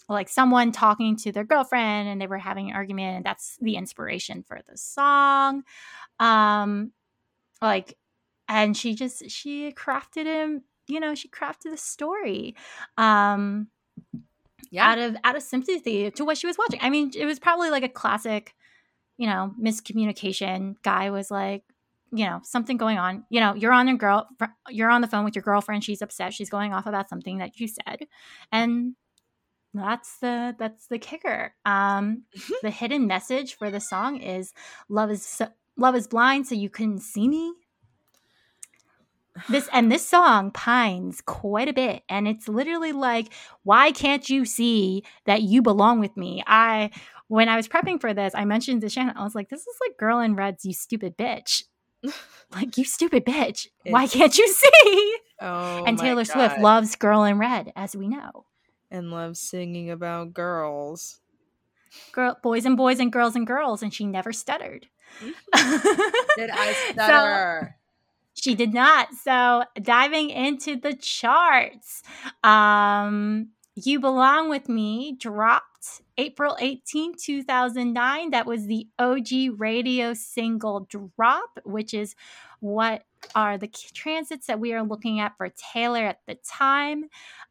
like 0.09 0.29
someone 0.29 0.71
talking 0.71 1.15
to 1.17 1.31
their 1.31 1.45
girlfriend 1.45 2.09
and 2.09 2.19
they 2.19 2.27
were 2.27 2.37
having 2.37 2.69
an 2.69 2.75
argument, 2.75 3.17
and 3.17 3.25
that's 3.25 3.57
the 3.61 3.75
inspiration 3.75 4.43
for 4.43 4.59
the 4.69 4.77
song. 4.77 5.63
Um, 6.19 6.91
like, 7.61 7.97
and 8.47 8.75
she 8.75 8.93
just, 8.93 9.29
she 9.29 9.71
crafted 9.71 10.25
him, 10.25 10.63
you 10.87 10.99
know, 10.99 11.15
she 11.15 11.29
crafted 11.29 11.73
a 11.73 11.77
story. 11.77 12.55
Um, 12.97 13.69
yeah 14.73 14.89
out 14.89 14.97
of 14.97 15.15
out 15.23 15.35
of 15.35 15.43
sympathy 15.43 16.09
to 16.09 16.25
what 16.25 16.37
she 16.37 16.47
was 16.47 16.57
watching. 16.57 16.79
I 16.81 16.89
mean, 16.89 17.11
it 17.15 17.25
was 17.25 17.39
probably 17.39 17.69
like 17.69 17.83
a 17.83 17.89
classic, 17.89 18.55
you 19.17 19.27
know, 19.27 19.53
miscommunication. 19.61 20.75
Guy 20.81 21.11
was 21.11 21.29
like, 21.29 21.63
you 22.11 22.25
know, 22.25 22.41
something 22.43 22.77
going 22.77 22.97
on. 22.97 23.23
You 23.29 23.39
know, 23.39 23.53
you're 23.53 23.71
on 23.71 23.87
your 23.87 23.97
girl, 23.97 24.27
you're 24.69 24.89
on 24.89 25.01
the 25.01 25.07
phone 25.07 25.25
with 25.25 25.35
your 25.35 25.43
girlfriend. 25.43 25.83
She's 25.83 26.01
upset. 26.01 26.33
She's 26.33 26.49
going 26.49 26.73
off 26.73 26.87
about 26.87 27.07
something 27.07 27.37
that 27.37 27.59
you 27.59 27.67
said, 27.67 28.07
and 28.51 28.95
that's 29.75 30.17
the 30.17 30.55
that's 30.57 30.87
the 30.87 30.97
kicker. 30.97 31.53
Um, 31.65 32.23
the 32.63 32.71
hidden 32.71 33.05
message 33.05 33.55
for 33.55 33.69
the 33.69 33.79
song 33.79 34.17
is 34.17 34.53
love 34.89 35.11
is 35.11 35.23
so, 35.23 35.49
love 35.77 35.95
is 35.95 36.07
blind, 36.07 36.47
so 36.47 36.55
you 36.55 36.71
couldn't 36.71 37.01
see 37.01 37.27
me 37.27 37.53
this 39.49 39.67
and 39.73 39.91
this 39.91 40.07
song 40.07 40.51
pines 40.51 41.21
quite 41.25 41.67
a 41.67 41.73
bit 41.73 42.03
and 42.07 42.27
it's 42.27 42.47
literally 42.47 42.91
like 42.91 43.33
why 43.63 43.91
can't 43.91 44.29
you 44.29 44.45
see 44.45 45.03
that 45.25 45.41
you 45.41 45.61
belong 45.61 45.99
with 45.99 46.15
me? 46.17 46.43
I 46.45 46.91
when 47.27 47.49
i 47.49 47.55
was 47.55 47.67
prepping 47.67 47.99
for 47.99 48.13
this 48.13 48.33
i 48.35 48.43
mentioned 48.45 48.81
to 48.81 48.89
shannon 48.89 49.15
i 49.17 49.23
was 49.23 49.33
like 49.33 49.49
this 49.49 49.61
is 49.61 49.75
like 49.81 49.97
girl 49.97 50.19
in 50.19 50.35
red's 50.35 50.65
you 50.65 50.73
stupid 50.73 51.17
bitch. 51.17 51.63
Like 52.53 52.77
you 52.77 52.83
stupid 52.83 53.25
bitch 53.25 53.67
why 53.87 54.05
can't 54.07 54.37
you 54.37 54.47
see? 54.47 55.17
Oh 55.41 55.83
and 55.85 55.97
taylor 55.97 56.25
swift 56.25 56.59
loves 56.59 56.95
girl 56.95 57.23
in 57.23 57.39
red 57.39 57.71
as 57.75 57.95
we 57.95 58.07
know. 58.07 58.45
And 58.91 59.09
loves 59.09 59.39
singing 59.39 59.89
about 59.89 60.33
girls. 60.35 61.19
Girl 62.11 62.37
boys 62.43 62.65
and 62.65 62.77
boys 62.77 62.99
and 62.99 63.11
girls 63.11 63.35
and 63.35 63.47
girls 63.47 63.81
and 63.81 63.91
she 63.91 64.05
never 64.05 64.31
stuttered. 64.31 64.85
Mm-hmm. 65.23 66.09
Did 66.37 66.49
i 66.51 66.73
So- 66.73 66.93
stutter 66.93 67.77
She 68.33 68.55
did 68.55 68.73
not. 68.73 69.13
So 69.13 69.63
diving 69.81 70.29
into 70.29 70.75
the 70.75 70.93
charts, 70.93 72.01
um, 72.43 73.49
You 73.75 73.99
Belong 73.99 74.49
With 74.49 74.67
Me 74.69 75.15
dropped 75.19 76.01
April 76.17 76.57
18, 76.59 77.13
2009. 77.17 78.31
That 78.31 78.45
was 78.45 78.67
the 78.67 78.87
OG 78.99 79.57
radio 79.59 80.13
single 80.13 80.87
drop, 80.89 81.59
which 81.63 81.93
is 81.93 82.15
what 82.59 83.03
are 83.35 83.57
the 83.57 83.67
transits 83.67 84.47
that 84.47 84.59
we 84.59 84.73
are 84.73 84.83
looking 84.83 85.19
at 85.19 85.37
for 85.37 85.49
Taylor 85.73 86.05
at 86.05 86.19
the 86.27 86.35
time. 86.47 87.05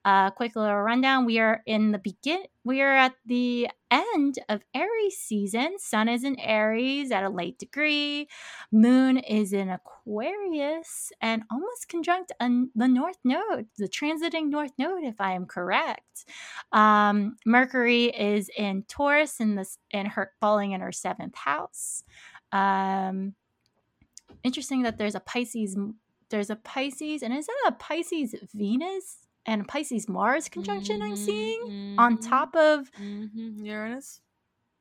Uh, 0.04 0.30
quick 0.30 0.56
little 0.56 0.76
rundown. 0.76 1.24
We 1.24 1.38
are 1.38 1.62
in 1.66 1.92
the 1.92 1.98
begin. 1.98 2.42
We 2.64 2.80
are 2.80 2.94
at 2.94 3.14
the 3.26 3.68
end 3.90 4.38
of 4.48 4.62
Aries 4.74 5.18
season. 5.18 5.78
Sun 5.78 6.08
is 6.08 6.24
in 6.24 6.38
Aries 6.38 7.10
at 7.10 7.24
a 7.24 7.28
late 7.28 7.58
degree. 7.58 8.28
Moon 8.72 9.18
is 9.18 9.52
in 9.52 9.68
Aquarius 9.68 11.12
and 11.20 11.42
almost 11.50 11.88
conjunct 11.88 12.32
an, 12.40 12.70
the 12.74 12.88
North 12.88 13.18
Node, 13.24 13.66
the 13.78 13.88
transiting 13.88 14.48
North 14.48 14.72
Node, 14.78 15.04
if 15.04 15.20
I 15.20 15.32
am 15.32 15.46
correct. 15.46 16.24
Um, 16.72 17.36
Mercury 17.44 18.06
is 18.06 18.50
in 18.56 18.84
Taurus 18.88 19.40
in 19.40 19.56
this 19.56 19.78
in 19.90 20.06
her 20.06 20.32
falling 20.40 20.72
in 20.72 20.80
her 20.80 20.92
seventh 20.92 21.36
house. 21.36 22.04
Um, 22.52 23.34
interesting 24.44 24.82
that 24.82 24.98
there's 24.98 25.14
a 25.14 25.20
Pisces. 25.20 25.76
There's 26.30 26.50
a 26.50 26.56
Pisces, 26.56 27.22
and 27.22 27.32
is 27.34 27.46
that 27.46 27.56
a 27.68 27.72
Pisces 27.72 28.34
Venus 28.54 29.26
and 29.44 29.66
Pisces 29.68 30.08
Mars 30.08 30.48
conjunction 30.48 31.00
I'm 31.02 31.16
seeing 31.16 31.94
on 31.98 32.16
Mhm, 32.16 32.28
top 32.28 32.56
of 32.56 32.90
mhm. 32.92 33.64
uranus 33.66 34.20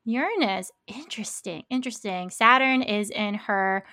Uranus. 0.05 0.71
Interesting. 0.87 1.63
Interesting. 1.69 2.29
Saturn 2.31 2.81
is 2.81 3.09
in 3.11 3.35
her 3.35 3.85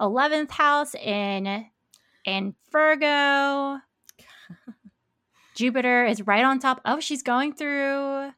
11th 0.00 0.50
house 0.50 0.94
in 0.94 1.66
in 2.24 2.54
Virgo. 2.70 3.78
Jupiter 5.54 6.04
is 6.04 6.26
right 6.26 6.44
on 6.44 6.58
top. 6.58 6.80
Oh, 6.84 7.00
she's 7.00 7.22
going 7.22 7.54
through 7.54 8.30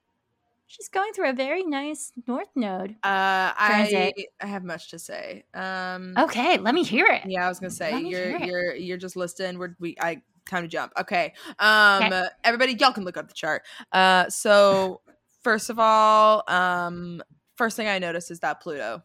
she's 0.69 0.89
going 0.89 1.13
through 1.13 1.31
a 1.31 1.33
very 1.33 1.65
nice 1.65 2.13
north 2.27 2.49
node. 2.55 2.91
uh 3.03 3.53
i 3.57 3.67
Transit. 3.67 4.27
i 4.41 4.47
have 4.47 4.63
much 4.65 4.91
to 4.91 4.99
say 4.99 5.45
um 5.55 6.15
Okay, 6.19 6.59
let 6.59 6.75
me 6.75 6.85
hear 6.85 7.07
it. 7.07 7.23
Yeah, 7.27 7.45
I 7.45 7.49
was 7.49 7.59
gonna 7.59 7.71
say 7.71 8.01
me 8.03 8.11
you're 8.11 8.31
it. 8.37 8.47
you're 8.47 8.75
you're 8.77 8.97
just 8.99 9.17
listening. 9.17 9.59
We're 9.59 9.75
we 9.81 9.97
I 10.01 10.23
time 10.49 10.63
to 10.63 10.69
jump. 10.69 10.93
Okay. 10.99 11.33
Um 11.59 12.05
Okay. 12.05 12.11
uh, 12.13 12.29
everybody 12.45 12.75
y'all 12.75 12.93
can 12.93 13.05
look 13.05 13.17
up 13.17 13.29
the 13.29 13.35
chart. 13.35 13.63
Uh 13.93 14.29
so 14.29 15.01
first 15.43 15.71
of 15.71 15.79
all, 15.79 16.45
um 16.49 17.23
first 17.57 17.77
thing 17.77 17.89
I 17.89 17.99
noticed 17.99 18.31
is 18.31 18.41
that 18.41 18.61
Pluto. 18.61 19.03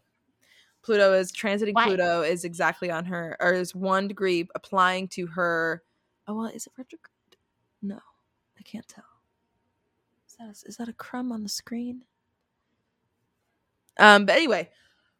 Pluto 0.83 1.13
is 1.13 1.31
transiting 1.31 1.73
Why? 1.73 1.85
Pluto 1.85 2.21
is 2.23 2.43
exactly 2.43 2.91
on 2.91 3.05
her 3.05 3.37
or 3.39 3.53
is 3.53 3.73
one 3.73 4.07
degree 4.07 4.47
applying 4.53 5.07
to 5.09 5.27
her 5.27 5.81
oh 6.27 6.35
well 6.35 6.45
is 6.47 6.67
it 6.67 6.73
retrograde? 6.77 7.09
No, 7.81 7.99
I 8.59 8.63
can't 8.63 8.87
tell. 8.87 9.05
Is 10.49 10.61
that 10.61 10.65
a, 10.65 10.69
is 10.69 10.77
that 10.77 10.89
a 10.89 10.93
crumb 10.93 11.31
on 11.31 11.43
the 11.43 11.49
screen? 11.49 12.03
Um, 13.99 14.25
but 14.25 14.35
anyway, 14.35 14.69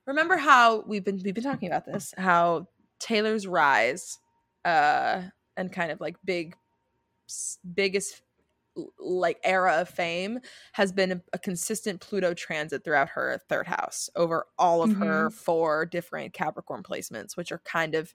remember 0.06 0.38
how 0.38 0.82
we've 0.82 1.04
been 1.04 1.22
we've 1.24 1.34
been 1.34 1.44
talking 1.44 1.68
about 1.68 1.86
this 1.86 2.14
how 2.18 2.68
taylor's 3.00 3.48
rise 3.48 4.20
uh 4.66 5.22
and 5.58 5.72
kind 5.72 5.92
of 5.92 6.02
like 6.02 6.16
big 6.26 6.56
biggest 7.74 8.22
like 8.98 9.38
era 9.44 9.82
of 9.82 9.90
fame 9.90 10.40
has 10.72 10.92
been 10.92 11.12
a, 11.12 11.22
a 11.34 11.40
consistent 11.40 12.02
pluto 12.02 12.34
transit 12.34 12.84
throughout 12.84 13.10
her 13.10 13.40
third 13.48 13.68
house 13.68 14.10
over 14.16 14.48
all 14.58 14.82
of 14.82 14.96
her 14.96 15.30
four 15.30 15.86
different 15.86 16.34
capricorn 16.34 16.82
placements 16.82 17.38
which 17.38 17.52
are 17.52 17.62
kind 17.66 17.94
of 17.94 18.14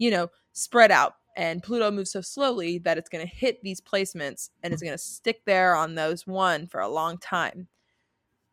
you 0.00 0.10
know 0.10 0.28
spread 0.54 0.92
out 0.92 1.14
and 1.36 1.62
pluto 1.62 1.92
moves 1.92 2.12
so 2.12 2.22
slowly 2.22 2.78
that 2.80 2.98
it's 2.98 3.10
going 3.10 3.26
to 3.26 3.34
hit 3.34 3.62
these 3.62 3.80
placements 3.80 4.50
and 4.64 4.74
it's 4.74 4.82
going 4.82 4.94
to 4.94 4.98
stick 4.98 5.44
there 5.46 5.76
on 5.76 5.94
those 5.96 6.26
one 6.26 6.66
for 6.68 6.80
a 6.80 6.88
long 6.88 7.18
time 7.18 7.68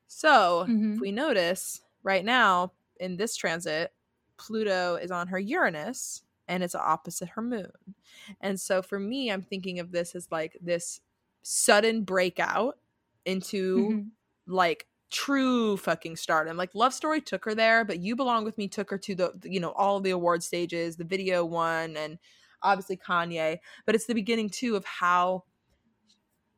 so 0.07 0.63
Mhm. 0.65 0.93
if 0.93 1.01
we 1.01 1.11
notice 1.11 1.81
right 2.03 2.23
now 2.23 2.73
in 2.99 3.17
this 3.17 3.35
transit, 3.35 3.93
Pluto 4.37 4.95
is 4.95 5.11
on 5.11 5.27
her 5.27 5.39
Uranus 5.39 6.23
and 6.47 6.63
it's 6.63 6.75
opposite 6.75 7.29
her 7.29 7.41
moon. 7.41 7.71
And 8.41 8.59
so 8.59 8.81
for 8.81 8.99
me, 8.99 9.31
I'm 9.31 9.41
thinking 9.41 9.79
of 9.79 9.91
this 9.91 10.15
as 10.15 10.31
like 10.31 10.57
this 10.61 11.01
sudden 11.41 12.03
breakout 12.03 12.79
into 13.25 13.97
Mhm. 13.97 14.11
like 14.47 14.87
true 15.09 15.77
fucking 15.77 16.15
stardom. 16.15 16.57
Like 16.57 16.75
Love 16.75 16.93
Story 16.93 17.21
took 17.21 17.45
her 17.45 17.55
there, 17.55 17.85
but 17.85 17.99
You 17.99 18.15
Belong 18.15 18.43
With 18.43 18.57
Me 18.57 18.67
took 18.67 18.89
her 18.89 18.97
to 18.99 19.15
the 19.15 19.33
you 19.43 19.59
know 19.59 19.71
all 19.71 19.99
the 19.99 20.11
award 20.11 20.43
stages, 20.43 20.95
the 20.97 21.03
video 21.03 21.45
one 21.45 21.95
and 21.97 22.17
obviously 22.61 22.97
Kanye, 22.97 23.59
but 23.85 23.95
it's 23.95 24.05
the 24.05 24.13
beginning 24.13 24.49
too 24.49 24.75
of 24.75 24.83
how 24.85 25.43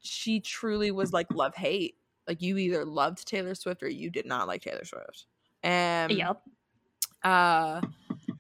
she 0.02 0.40
truly 0.40 0.92
was 0.92 1.14
like 1.14 1.28
love 1.34 1.56
hate. 1.56 1.96
Like 2.28 2.42
you 2.42 2.58
either 2.58 2.86
loved 2.86 3.28
Taylor 3.28 3.56
Swift 3.56 3.84
or 3.84 3.90
you 3.90 4.10
did 4.10 4.26
not 4.26 4.48
like 4.48 4.62
Taylor 4.62 4.86
Swift. 4.86 5.26
And 5.64 6.12
Yep. 6.14 6.42
uh 7.24 7.82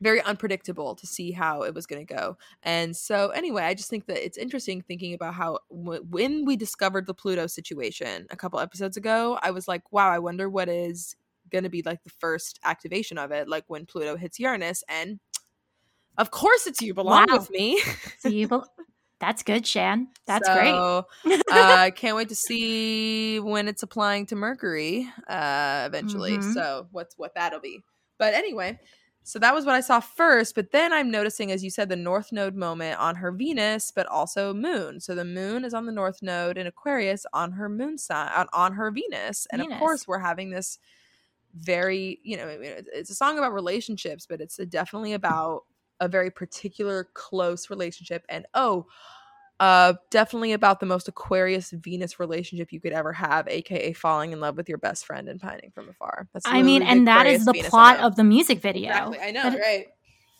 very 0.01 0.21
unpredictable 0.21 0.95
to 0.95 1.05
see 1.07 1.31
how 1.31 1.63
it 1.63 1.73
was 1.73 1.85
going 1.85 2.05
to 2.05 2.13
go. 2.13 2.37
And 2.63 2.95
so 2.95 3.29
anyway, 3.29 3.63
I 3.63 3.73
just 3.73 3.89
think 3.89 4.05
that 4.07 4.23
it's 4.23 4.37
interesting 4.37 4.81
thinking 4.81 5.13
about 5.13 5.33
how 5.33 5.59
w- 5.69 6.03
when 6.09 6.45
we 6.45 6.55
discovered 6.55 7.05
the 7.07 7.13
Pluto 7.13 7.47
situation 7.47 8.27
a 8.29 8.37
couple 8.37 8.59
episodes 8.59 8.97
ago, 8.97 9.37
I 9.41 9.51
was 9.51 9.67
like, 9.67 9.91
wow, 9.91 10.09
I 10.09 10.19
wonder 10.19 10.49
what 10.49 10.69
is 10.69 11.15
going 11.51 11.63
to 11.63 11.69
be 11.69 11.81
like 11.81 12.03
the 12.03 12.11
first 12.19 12.59
activation 12.63 13.17
of 13.17 13.31
it, 13.31 13.47
like 13.49 13.65
when 13.67 13.85
Pluto 13.85 14.15
hits 14.15 14.39
Uranus 14.39 14.83
and 14.87 15.19
of 16.17 16.31
course 16.31 16.67
it's 16.67 16.81
you 16.81 16.93
belong 16.93 17.25
Wow. 17.27 17.39
with 17.39 17.49
me. 17.49 17.81
So 18.17 18.29
you 18.29 18.47
bel 18.47 18.67
That's 19.19 19.43
good, 19.43 19.65
Shan. 19.65 20.07
That's 20.27 20.49
great. 20.49 20.75
So, 20.75 21.07
uh, 21.25 21.33
I 21.49 21.91
can't 21.91 22.15
wait 22.15 22.29
to 22.29 22.35
see 22.35 23.39
when 23.39 23.67
it's 23.67 23.83
applying 23.83 24.25
to 24.27 24.35
Mercury 24.35 25.07
uh, 25.27 25.83
eventually. 25.87 26.39
Mhm. 26.39 26.43
So 26.43 26.87
what's 26.91 27.17
what 27.17 27.33
that'll 27.35 27.59
be. 27.59 27.83
But 28.17 28.33
anyway, 28.33 28.79
So 29.29 29.37
that 29.37 29.53
was 29.53 29.63
what 29.63 29.75
I 29.75 29.81
saw 29.81 29.99
first, 29.99 30.55
but 30.55 30.71
then 30.71 30.91
I'm 30.91 31.11
noticing, 31.11 31.51
as 31.51 31.63
you 31.63 31.69
said, 31.69 31.87
the 31.87 31.95
North 31.95 32.31
Node 32.31 32.55
moment 32.55 32.99
on 32.99 33.15
her 33.17 33.31
Venus, 33.31 33.91
but 33.91 34.07
also 34.07 34.55
Moon. 34.55 34.99
So 34.99 35.13
the 35.13 35.23
Moon 35.23 35.63
is 35.63 35.75
on 35.75 35.85
the 35.85 35.91
North 35.91 36.23
Node 36.23 36.57
in 36.57 36.65
Aquarius 36.65 37.27
on 37.31 37.51
her 37.51 37.69
Moon 37.69 37.99
sign, 37.99 38.27
on, 38.35 38.47
on 38.53 38.73
her 38.73 38.89
Venus, 38.89 39.45
and 39.51 39.61
Venus. 39.61 39.75
of 39.75 39.79
course 39.79 40.07
we're 40.07 40.17
having 40.17 40.49
this 40.49 40.79
very, 41.53 42.19
you 42.23 42.37
know, 42.37 42.47
I 42.47 42.57
mean, 42.57 42.71
it's- 42.71 42.87
it's 42.91 43.09
a 43.11 43.15
song 43.15 43.37
about 43.37 43.53
relationships, 43.53 44.25
but 44.25 44.41
it's 44.41 44.57
definitely 44.57 45.13
about 45.13 45.65
a 45.99 46.07
very 46.07 46.31
particular 46.31 47.09
close 47.13 47.69
relationship, 47.69 48.25
and 48.29 48.47
oh, 48.55 48.87
uh, 49.59 49.93
definitely 50.09 50.53
about 50.53 50.79
the 50.79 50.85
most 50.85 51.07
Aquarius 51.07 51.71
Venus 51.71 52.19
relationship 52.19 52.71
you 52.71 52.79
could 52.79 52.93
ever 52.93 53.11
have, 53.11 53.47
aka 53.47 53.93
falling 53.93 54.31
in 54.31 54.39
love 54.39 54.55
with 54.55 54.69
your 54.69 54.77
best 54.77 55.05
friend 55.05 55.27
and 55.27 55.39
pining 55.39 55.71
from 55.71 55.89
afar. 55.89 56.27
That's 56.33 56.45
I 56.47 56.61
mean, 56.61 56.81
and 56.81 57.07
that 57.07 57.25
is 57.27 57.45
the 57.45 57.51
Venus 57.51 57.69
plot 57.69 57.99
of 57.99 58.15
the 58.15 58.23
music 58.23 58.61
video. 58.61 58.89
Exactly, 58.89 59.19
I 59.19 59.31
know, 59.31 59.49
That- 59.49 59.59
right? 59.59 59.87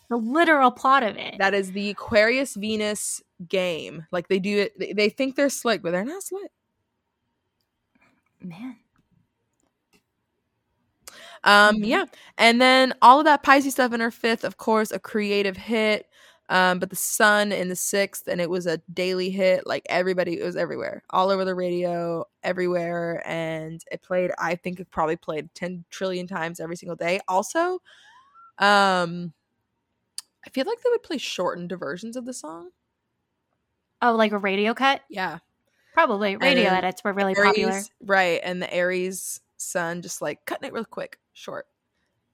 The 0.10 0.18
literal 0.18 0.72
plot 0.72 1.04
of 1.04 1.18
it. 1.18 1.36
That 1.38 1.54
is 1.54 1.72
the 1.72 1.92
Aquarius 1.92 2.56
Venus 2.56 3.22
game. 3.48 4.08
Like 4.12 4.28
they 4.28 4.40
do 4.40 4.58
it, 4.58 4.96
they, 4.96 5.10
think 5.10 5.36
they're 5.36 5.52
slick, 5.52 5.84
but 5.84 5.92
they're 5.92 6.04
not 6.04 6.24
slick. 6.24 6.50
Man. 8.42 8.78
Um, 11.44 11.78
Mhm. 11.78 11.86
yeah, 11.86 12.06
and 12.38 12.60
then 12.60 12.94
all 13.02 13.20
of 13.20 13.26
that 13.26 13.44
Pisces 13.44 13.74
stuff 13.74 13.94
in 13.94 14.00
her 14.00 14.12
fifth, 14.12 14.44
of 14.44 14.58
course, 14.58 14.92
a 14.92 15.00
creative 15.00 15.56
hit. 15.58 16.09
Um, 16.50 16.80
but 16.80 16.90
the 16.90 16.96
Sun 16.96 17.52
in 17.52 17.70
the 17.70 17.76
sixth, 17.76 18.28
and 18.28 18.42
it 18.42 18.50
was 18.50 18.66
a 18.66 18.80
daily 18.94 19.30
hit. 19.30 19.68
Like 19.68 19.86
everybody, 19.90 20.40
it 20.40 20.44
was 20.44 20.56
everywhere, 20.56 21.04
all 21.12 21.30
over 21.30 21.46
the 21.46 21.56
radio, 21.56 22.26
everywhere, 22.44 23.24
and 23.26 23.84
it 23.92 24.02
played. 24.02 24.32
I 24.38 24.56
think 24.56 24.80
it 24.80 24.90
probably 24.92 25.16
played 25.16 25.54
ten 25.54 25.86
trillion 25.90 26.28
times 26.28 26.60
every 26.60 26.76
single 26.76 26.96
day. 26.96 27.20
Also, 27.28 27.82
um, 28.58 29.32
I 30.46 30.50
feel 30.52 30.66
like 30.66 30.82
they 30.82 30.90
would 30.90 31.04
play 31.04 31.20
shortened 31.20 31.72
versions 31.72 32.16
of 32.16 32.26
the 32.26 32.34
song. 32.34 32.72
Oh, 34.02 34.16
like 34.16 34.32
a 34.32 34.38
radio 34.38 34.74
cut? 34.74 35.02
Yeah, 35.10 35.40
Probably. 35.94 36.38
Radio 36.38 36.70
edits 36.70 37.04
were 37.04 37.14
really 37.14 37.36
popular. 37.36 37.82
Right? 38.02 38.40
And 38.44 38.62
the 38.62 38.74
Aries 38.74 39.42
Sun 39.58 40.02
just 40.02 40.22
like 40.22 40.46
cutting 40.46 40.68
it 40.68 40.74
real 40.74 40.86
quick, 40.86 41.20
short. 41.34 41.68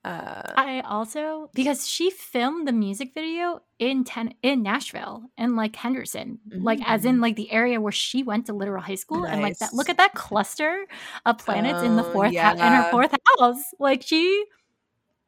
Uh, 0.05 0.53
I 0.55 0.81
also 0.81 1.49
because 1.55 1.87
she 1.87 2.11
filmed 2.11 2.67
the 2.67 2.71
music 2.71 3.13
video 3.15 3.61
in 3.79 4.03
ten 4.03 4.35
in 4.43 4.61
Nashville 4.61 5.23
and 5.35 5.55
like 5.55 5.75
Henderson, 5.75 6.39
like 6.51 6.79
as 6.85 7.05
in 7.05 7.21
like 7.21 7.35
the 7.35 7.51
area 7.51 7.81
where 7.81 7.91
she 7.91 8.21
went 8.21 8.45
to 8.45 8.53
literal 8.53 8.83
high 8.83 8.95
school, 8.95 9.25
and 9.25 9.41
like 9.41 9.57
that. 9.59 9.73
Look 9.73 9.89
at 9.89 9.97
that 9.97 10.13
cluster 10.13 10.85
of 11.25 11.39
planets 11.39 11.81
in 11.81 11.95
the 11.95 12.03
Oh, 12.03 12.11
fourth 12.13 12.35
hou- 12.35 12.65
in 12.67 12.73
her 12.73 12.83
fourth 12.91 13.11
house. 13.39 13.63
Like 13.79 14.03
she, 14.03 14.45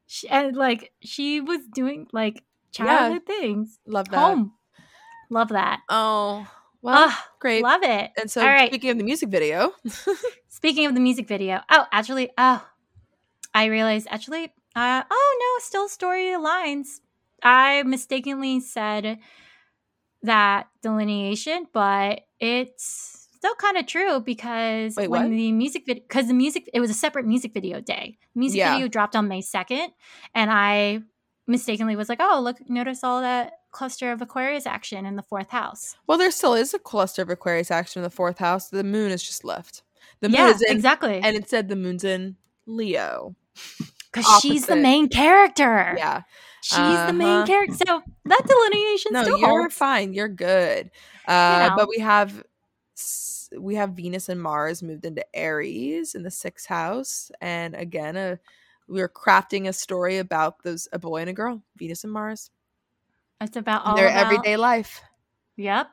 she 0.05 0.29
and 0.29 0.55
like 0.55 0.91
she 1.01 1.41
was 1.41 1.61
doing 1.73 2.07
like 2.13 2.43
Yeah. 2.77 2.85
childhood 2.85 3.25
things. 3.25 3.79
love 3.87 4.09
that. 4.11 4.19
Home, 4.19 4.53
love 5.31 5.49
that. 5.49 5.81
Oh, 5.89 6.47
well, 6.83 7.11
great. 7.39 7.63
love 7.63 7.81
it. 7.83 8.11
And 8.19 8.29
so, 8.29 8.41
All 8.41 8.47
right. 8.47 8.69
speaking 8.69 8.91
of 8.91 8.97
the 8.99 9.03
music 9.03 9.29
video, 9.29 9.73
Speaking 10.49 10.85
of 10.85 10.93
the 10.93 10.99
music 11.01 11.27
video, 11.27 11.61
oh, 11.69 11.85
actually, 11.91 12.29
oh, 12.37 12.63
I 13.53 13.65
realized 13.65 14.07
actually, 14.09 14.53
uh, 14.77 15.03
oh 15.09 15.37
no, 15.39 15.63
still 15.65 15.89
story 15.89 16.35
lines. 16.37 17.01
I 17.41 17.83
mistakenly 17.83 18.59
said 18.59 19.17
that 20.23 20.67
delineation, 20.83 21.67
but 21.73 22.21
it's 22.39 23.27
still 23.37 23.55
kind 23.55 23.77
of 23.77 23.87
true 23.87 24.19
because 24.19 24.95
Wait, 24.95 25.09
when 25.09 25.23
what? 25.23 25.29
the 25.31 25.51
music 25.51 25.83
video, 25.85 26.03
because 26.07 26.27
the 26.27 26.33
music, 26.33 26.69
it 26.73 26.79
was 26.79 26.89
a 26.89 26.93
separate 26.95 27.25
music 27.25 27.53
video 27.53 27.81
day. 27.81 28.17
Music 28.35 28.59
Yeah. 28.59 28.73
video 28.73 28.87
dropped 28.87 29.15
on 29.15 29.27
May 29.27 29.41
second, 29.41 29.91
and 30.35 30.51
I 30.51 31.01
mistakenly 31.47 31.95
was 31.95 32.09
like, 32.09 32.19
oh, 32.21 32.39
look, 32.43 32.57
notice 32.69 33.03
all 33.03 33.21
that 33.21 33.53
cluster 33.71 34.11
of 34.11 34.21
Aquarius 34.21 34.67
action 34.67 35.05
in 35.05 35.15
the 35.15 35.23
fourth 35.23 35.49
house. 35.49 35.95
well, 36.07 36.17
there 36.17 36.31
still 36.31 36.53
is 36.53 36.73
a 36.73 36.79
cluster 36.79 37.21
of 37.23 37.29
Aquarius 37.29 37.71
action 37.71 37.99
in 38.01 38.03
the 38.03 38.09
fourth 38.09 38.37
house. 38.37 38.69
The 38.69 38.83
moon 38.83 39.11
is 39.11 39.23
just 39.23 39.43
left. 39.43 39.81
The 40.19 40.29
moon 40.29 40.37
yeah, 40.37 40.49
is 40.51 40.61
in, 40.61 40.75
exactly. 40.75 41.19
and 41.23 41.35
it 41.35 41.49
said 41.49 41.67
the 41.67 41.75
moon's 41.75 42.03
in 42.03 42.35
Leo. 42.67 43.35
Because 44.11 44.41
she's 44.41 44.65
the 44.65 44.75
main 44.75 45.09
character. 45.09 45.93
Yeah. 45.97 46.21
She's 46.61 46.77
the 47.05 47.13
main 47.13 47.27
Uh-huh. 47.29 47.45
character. 47.45 47.75
So 47.87 48.01
that 48.25 48.41
delineation 48.45 49.13
No, 49.13 49.23
still 49.23 49.37
you're 49.39 49.61
holds. 49.61 49.75
fine. 49.75 50.13
You're 50.13 50.27
good. 50.27 50.91
Uh, 51.27 51.67
know. 51.69 51.75
But 51.77 51.89
we 51.89 51.99
have 51.99 52.43
we 53.57 53.75
have 53.75 53.91
Venus 53.91 54.27
and 54.27 54.41
Mars 54.41 54.81
moved 54.83 55.05
into 55.05 55.23
Aries 55.33 56.15
in 56.15 56.23
the 56.23 56.31
sixth 56.31 56.65
house, 56.67 57.31
and 57.39 57.75
again, 57.75 58.17
a, 58.17 58.39
we're 58.89 59.07
crafting 59.07 59.67
a 59.67 59.73
story 59.73 60.17
about 60.17 60.63
those 60.63 60.87
a 60.91 60.99
boy 60.99 61.21
and 61.21 61.29
a 61.29 61.33
girl, 61.33 61.61
Venus 61.77 62.03
and 62.03 62.11
Mars, 62.11 62.49
It's 63.39 63.55
about 63.55 63.85
all 63.85 63.95
their 63.95 64.07
about, 64.09 64.25
everyday 64.25 64.57
life. 64.57 65.01
Yep. 65.55 65.87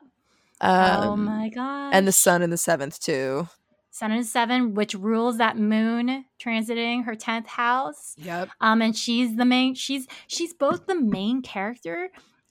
Um, 0.61 1.03
oh 1.03 1.15
my 1.15 1.49
god. 1.49 1.91
and 1.93 2.07
the 2.07 2.11
sun 2.11 2.41
in 2.41 2.49
the 2.49 2.57
seventh 2.57 2.99
too. 2.99 3.47
Sun 3.95 4.11
in 4.11 4.25
seven, 4.25 4.73
which 4.73 4.93
rules 4.93 5.37
that 5.37 5.57
moon 5.57 6.25
transiting 6.37 7.05
her 7.05 7.15
tenth 7.15 7.47
house. 7.47 8.13
Yep. 8.17 8.49
Um, 8.59 8.81
and 8.81 8.93
she's 8.93 9.37
the 9.37 9.45
main. 9.45 9.73
She's 9.73 10.05
she's 10.27 10.53
both 10.53 10.85
the 10.85 10.99
main 10.99 11.41
character 11.41 12.09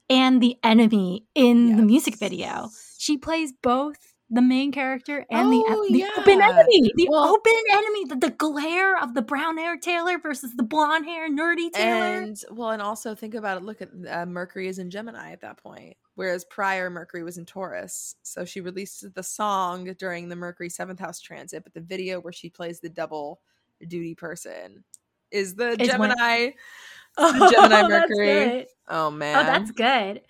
and 0.09 0.41
the 0.41 0.57
enemy 0.63 1.27
in 1.35 1.77
the 1.77 1.83
music 1.83 2.17
video. 2.17 2.69
She 2.97 3.19
plays 3.19 3.53
both 3.61 3.97
the 4.27 4.41
main 4.41 4.71
character 4.71 5.23
and 5.29 5.51
the 5.51 5.63
Oh, 5.67 5.87
the 5.91 6.03
open 6.17 6.39
yeah. 6.39 6.49
enemy. 6.49 6.91
The 6.95 7.07
Well- 7.11 7.27
open 7.27 7.53
enemy. 7.71 8.05
The, 8.05 8.15
the 8.15 8.31
glare 8.31 8.99
of 8.99 9.13
the 9.13 9.21
brown 9.21 9.59
hair 9.59 9.77
Taylor 9.77 10.17
versus 10.17 10.51
the 10.55 10.63
blonde 10.63 11.05
hair 11.05 11.29
nerdy 11.29 11.71
Taylor. 11.71 12.21
And 12.23 12.37
well, 12.51 12.71
and 12.71 12.81
also 12.81 13.13
think 13.13 13.35
about 13.35 13.57
it. 13.57 13.63
Look 13.63 13.83
at 13.83 13.89
uh, 14.09 14.25
Mercury 14.25 14.67
is 14.67 14.79
in 14.79 14.89
Gemini 14.89 15.31
at 15.31 15.41
that 15.41 15.57
point, 15.61 15.95
whereas 16.15 16.43
prior 16.45 16.89
Mercury 16.89 17.23
was 17.23 17.37
in 17.37 17.45
Taurus. 17.45 18.15
So 18.23 18.43
she 18.45 18.61
released 18.61 19.13
the 19.13 19.23
song 19.23 19.85
during 19.97 20.27
the 20.29 20.35
Mercury 20.35 20.69
seventh 20.69 20.99
house 20.99 21.19
transit, 21.19 21.63
but 21.63 21.73
the 21.73 21.81
video 21.81 22.19
where 22.19 22.33
she 22.33 22.49
plays 22.49 22.79
the 22.79 22.89
double 22.89 23.39
duty 23.87 24.15
person 24.15 24.83
is 25.31 25.55
the 25.55 25.71
Is 25.81 25.97
when- 25.97 26.09
Gemini. 26.11 26.51
oh, 27.17 27.51
Gemini 27.51 27.87
Mercury. 27.87 28.67
Oh 28.87 29.11
man, 29.11 29.37
Oh, 29.37 29.43
that's 29.43 29.71
good. 29.71 30.21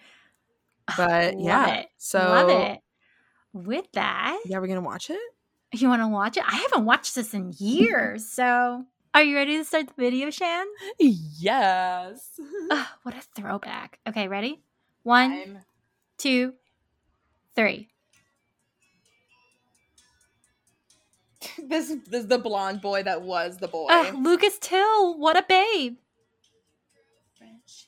but 0.98 1.40
yeah. 1.40 1.76
it. 1.80 1.88
So 1.98 2.20
Love 2.20 2.50
it. 2.50 2.80
With 3.54 3.90
that, 3.94 4.42
yeah, 4.46 4.60
we're 4.60 4.68
gonna 4.68 4.82
watch 4.82 5.10
it. 5.10 5.20
you 5.72 5.88
want 5.88 6.02
to 6.02 6.08
watch 6.10 6.36
it? 6.38 6.44
I 6.46 6.56
haven't 6.58 6.86
watched 6.86 7.16
this 7.16 7.34
in 7.34 7.54
years. 7.58 8.26
So, 8.30 8.84
are 9.14 9.24
you 9.24 9.36
ready 9.36 9.58
to 9.58 9.64
start 9.64 9.88
the 9.88 9.94
video, 9.98 10.30
Shan? 10.30 10.66
Yes. 11.00 12.38
Ugh, 12.72 12.86
what 13.04 13.16
a 13.16 13.22
throwback. 13.22 14.00
Okay, 14.08 14.28
ready? 14.28 14.62
One, 15.04 15.32
I'm- 15.32 15.60
two, 16.18 16.53
three. 17.55 17.89
this, 21.57 21.95
this 22.07 22.24
is 22.24 22.28
the 22.28 22.39
blonde 22.39 22.82
boy 22.82 23.03
that 23.03 23.22
was 23.22 23.57
the 23.57 23.68
boy. 23.68 23.88
Ugh, 23.89 24.16
Lucas 24.16 24.57
Till, 24.59 25.18
what 25.18 25.38
a 25.38 25.45
babe. 25.47 25.97
She's 27.68 27.86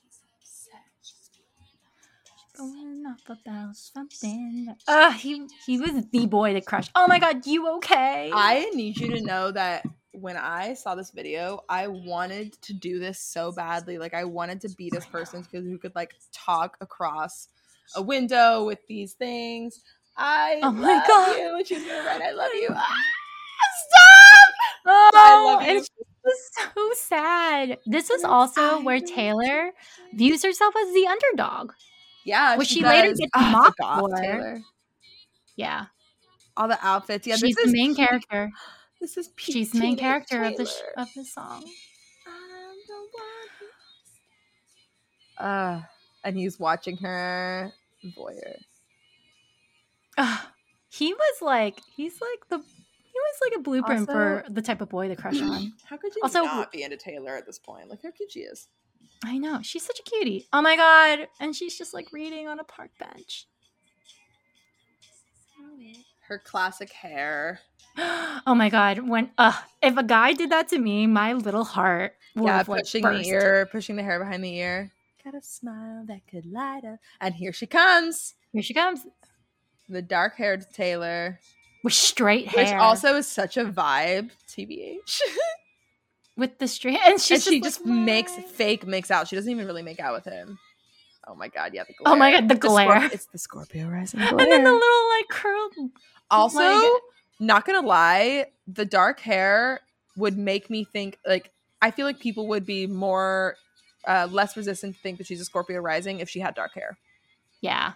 going 2.56 3.04
off 3.06 3.22
about 3.28 3.76
something. 3.76 4.74
Ugh, 4.86 5.14
he 5.14 5.46
he 5.66 5.78
was 5.78 6.06
the 6.10 6.26
boy 6.26 6.54
to 6.54 6.60
crush. 6.60 6.88
Oh 6.94 7.06
my 7.06 7.18
god, 7.18 7.46
you 7.46 7.68
okay? 7.76 8.30
I 8.32 8.70
need 8.74 8.98
you 8.98 9.10
to 9.16 9.20
know 9.22 9.52
that 9.52 9.84
when 10.12 10.36
I 10.36 10.74
saw 10.74 10.94
this 10.94 11.10
video, 11.10 11.60
I 11.68 11.86
wanted 11.88 12.60
to 12.62 12.74
do 12.74 12.98
this 12.98 13.20
so 13.20 13.52
badly. 13.52 13.98
Like 13.98 14.14
I 14.14 14.24
wanted 14.24 14.60
to 14.62 14.68
be 14.70 14.90
this 14.90 15.06
person 15.06 15.42
because 15.42 15.66
who 15.66 15.78
could 15.78 15.94
like 15.94 16.14
talk 16.32 16.76
across 16.80 17.48
a 17.96 18.02
window 18.02 18.64
with 18.64 18.78
these 18.88 19.14
things. 19.14 19.80
I 20.16 20.60
Oh 20.62 20.72
my 20.72 20.94
love 20.94 21.06
God. 21.06 21.36
you. 21.38 21.56
And 21.56 21.66
she's 21.66 21.84
gonna 21.86 22.04
write, 22.04 22.22
I 22.22 22.32
love 22.32 22.50
you. 22.54 22.68
Ah, 23.60 23.66
stop! 23.88 24.54
Oh, 24.86 25.10
I 25.14 25.44
love 25.44 25.62
you. 25.62 25.76
it's 25.78 25.88
just 26.24 26.74
so 26.74 26.92
sad. 26.94 27.78
This 27.86 28.10
is 28.10 28.22
also 28.24 28.80
where 28.82 29.00
Taylor 29.00 29.72
views 30.14 30.44
herself 30.44 30.74
as 30.76 30.92
the 30.94 31.06
underdog. 31.06 31.72
Yeah, 32.24 32.56
Which 32.56 32.68
she 32.68 32.82
later 32.84 33.08
does. 33.08 33.18
gets 33.18 33.30
Ah, 33.34 33.50
mocked 33.52 34.00
for. 34.00 34.16
Taylor. 34.20 34.60
Yeah, 35.56 35.86
All 36.56 36.68
the 36.68 36.78
outfits. 36.86 37.26
Yeah, 37.26 37.36
she's 37.36 37.56
this 37.56 37.66
the 37.66 37.72
main 37.72 37.94
peak- 37.96 38.06
character. 38.06 38.50
This 39.00 39.16
is 39.16 39.28
peak 39.36 39.54
She's 39.54 39.70
the 39.72 39.78
main 39.80 39.96
character 39.96 40.42
of 40.44 40.56
the 40.56 40.66
sh- 40.66 40.82
of 40.96 41.08
the 41.16 41.24
song. 41.24 41.64
I'm 42.26 42.76
the 42.86 43.08
one 45.38 45.48
Uh, 45.48 45.82
and 46.24 46.36
he's 46.36 46.58
watching 46.58 46.96
her 46.98 47.72
voyeur. 48.16 48.56
Ugh, 50.16 50.46
he 50.88 51.14
was 51.14 51.42
like, 51.42 51.80
he's 51.96 52.20
like 52.20 52.48
the, 52.48 52.58
he 52.58 53.14
was 53.14 53.40
like 53.44 53.58
a 53.58 53.62
blueprint 53.62 54.06
for 54.06 54.44
the 54.48 54.62
type 54.62 54.80
of 54.80 54.88
boy 54.88 55.08
to 55.08 55.16
crush 55.16 55.40
on. 55.40 55.72
How 55.84 55.96
could 55.96 56.14
you 56.14 56.22
Also- 56.22 56.42
not 56.42 56.72
be 56.72 56.82
into 56.82 56.96
Taylor 56.96 57.36
at 57.36 57.46
this 57.46 57.58
point? 57.58 57.88
Look 57.88 58.00
how 58.02 58.10
cute 58.10 58.32
she 58.32 58.40
is. 58.40 58.68
I 59.24 59.38
know 59.38 59.60
she's 59.62 59.84
such 59.84 59.98
a 59.98 60.02
cutie. 60.02 60.46
Oh 60.52 60.62
my 60.62 60.76
god, 60.76 61.26
and 61.40 61.54
she's 61.54 61.76
just 61.76 61.92
like 61.92 62.12
reading 62.12 62.46
on 62.46 62.60
a 62.60 62.64
park 62.64 62.90
bench. 62.98 63.46
Her 66.28 66.38
classic 66.38 66.92
hair. 66.92 67.60
oh 67.98 68.54
my 68.54 68.68
god! 68.68 69.08
When 69.08 69.30
uh, 69.38 69.58
if 69.82 69.96
a 69.96 70.02
guy 70.02 70.34
did 70.34 70.50
that 70.50 70.68
to 70.68 70.78
me, 70.78 71.06
my 71.06 71.32
little 71.32 71.64
heart 71.64 72.12
would 72.36 72.46
yeah, 72.46 72.58
have, 72.58 72.68
like, 72.68 72.82
pushing 72.82 73.02
burst. 73.02 73.24
the 73.24 73.28
ear, 73.30 73.68
pushing 73.72 73.96
the 73.96 74.02
hair 74.02 74.18
behind 74.18 74.44
the 74.44 74.54
ear. 74.54 74.92
Got 75.30 75.42
a 75.42 75.44
smile 75.44 76.04
that 76.06 76.26
could 76.26 76.46
light 76.46 76.84
up. 76.86 77.00
And 77.20 77.34
here 77.34 77.52
she 77.52 77.66
comes, 77.66 78.34
Here 78.52 78.62
she 78.62 78.72
comes 78.72 79.00
the 79.86 80.00
dark-haired 80.00 80.64
Taylor, 80.72 81.38
with 81.84 81.92
straight 81.92 82.48
hair. 82.48 82.64
which 82.64 82.72
also 82.72 83.16
is 83.16 83.26
such 83.26 83.58
a 83.58 83.66
vibe. 83.66 84.30
Tbh. 84.48 84.96
with 86.38 86.58
the 86.58 86.66
straight, 86.66 86.98
and 87.04 87.20
she's 87.20 87.46
and 87.46 87.54
she 87.54 87.60
just 87.60 87.80
just 87.80 87.86
like, 87.86 87.94
makes 87.94 88.32
fake 88.52 88.86
makes 88.86 89.10
out. 89.10 89.28
She 89.28 89.36
doesn't 89.36 89.50
even 89.50 89.66
really 89.66 89.82
make 89.82 90.00
out 90.00 90.14
with 90.14 90.24
him. 90.24 90.58
Oh 91.26 91.34
my 91.34 91.48
god, 91.48 91.72
yeah, 91.74 91.84
the 91.84 91.92
glare. 91.92 92.14
Oh 92.14 92.16
my 92.16 92.32
God, 92.32 92.48
the 92.48 92.54
Scorp- 92.54 92.60
glare. 92.60 93.10
it's 93.12 93.26
the 93.26 93.38
Scorpio 93.38 93.86
rising 93.88 94.20
and 94.22 94.38
then 94.38 94.64
the 94.64 94.72
little 94.72 95.08
like 95.18 95.28
curl. 95.28 95.68
also, 96.30 96.58
like- 96.58 97.02
not 97.38 97.66
gonna 97.66 97.86
lie, 97.86 98.46
the 98.66 98.86
dark 98.86 99.20
hair 99.20 99.80
would 100.16 100.38
make 100.38 100.70
me 100.70 100.84
think 100.84 101.18
like 101.26 101.50
I 101.82 101.90
feel 101.90 102.06
like 102.06 102.18
people 102.18 102.46
would 102.48 102.64
be 102.64 102.86
more 102.86 103.56
uh, 104.08 104.26
less 104.30 104.56
resistant 104.56 104.96
to 104.96 105.00
think 105.00 105.18
that 105.18 105.26
she's 105.28 105.40
a 105.40 105.44
Scorpio 105.44 105.78
rising 105.78 106.18
if 106.18 106.28
she 106.28 106.40
had 106.40 106.54
dark 106.56 106.74
hair. 106.74 106.98
Yeah, 107.60 107.92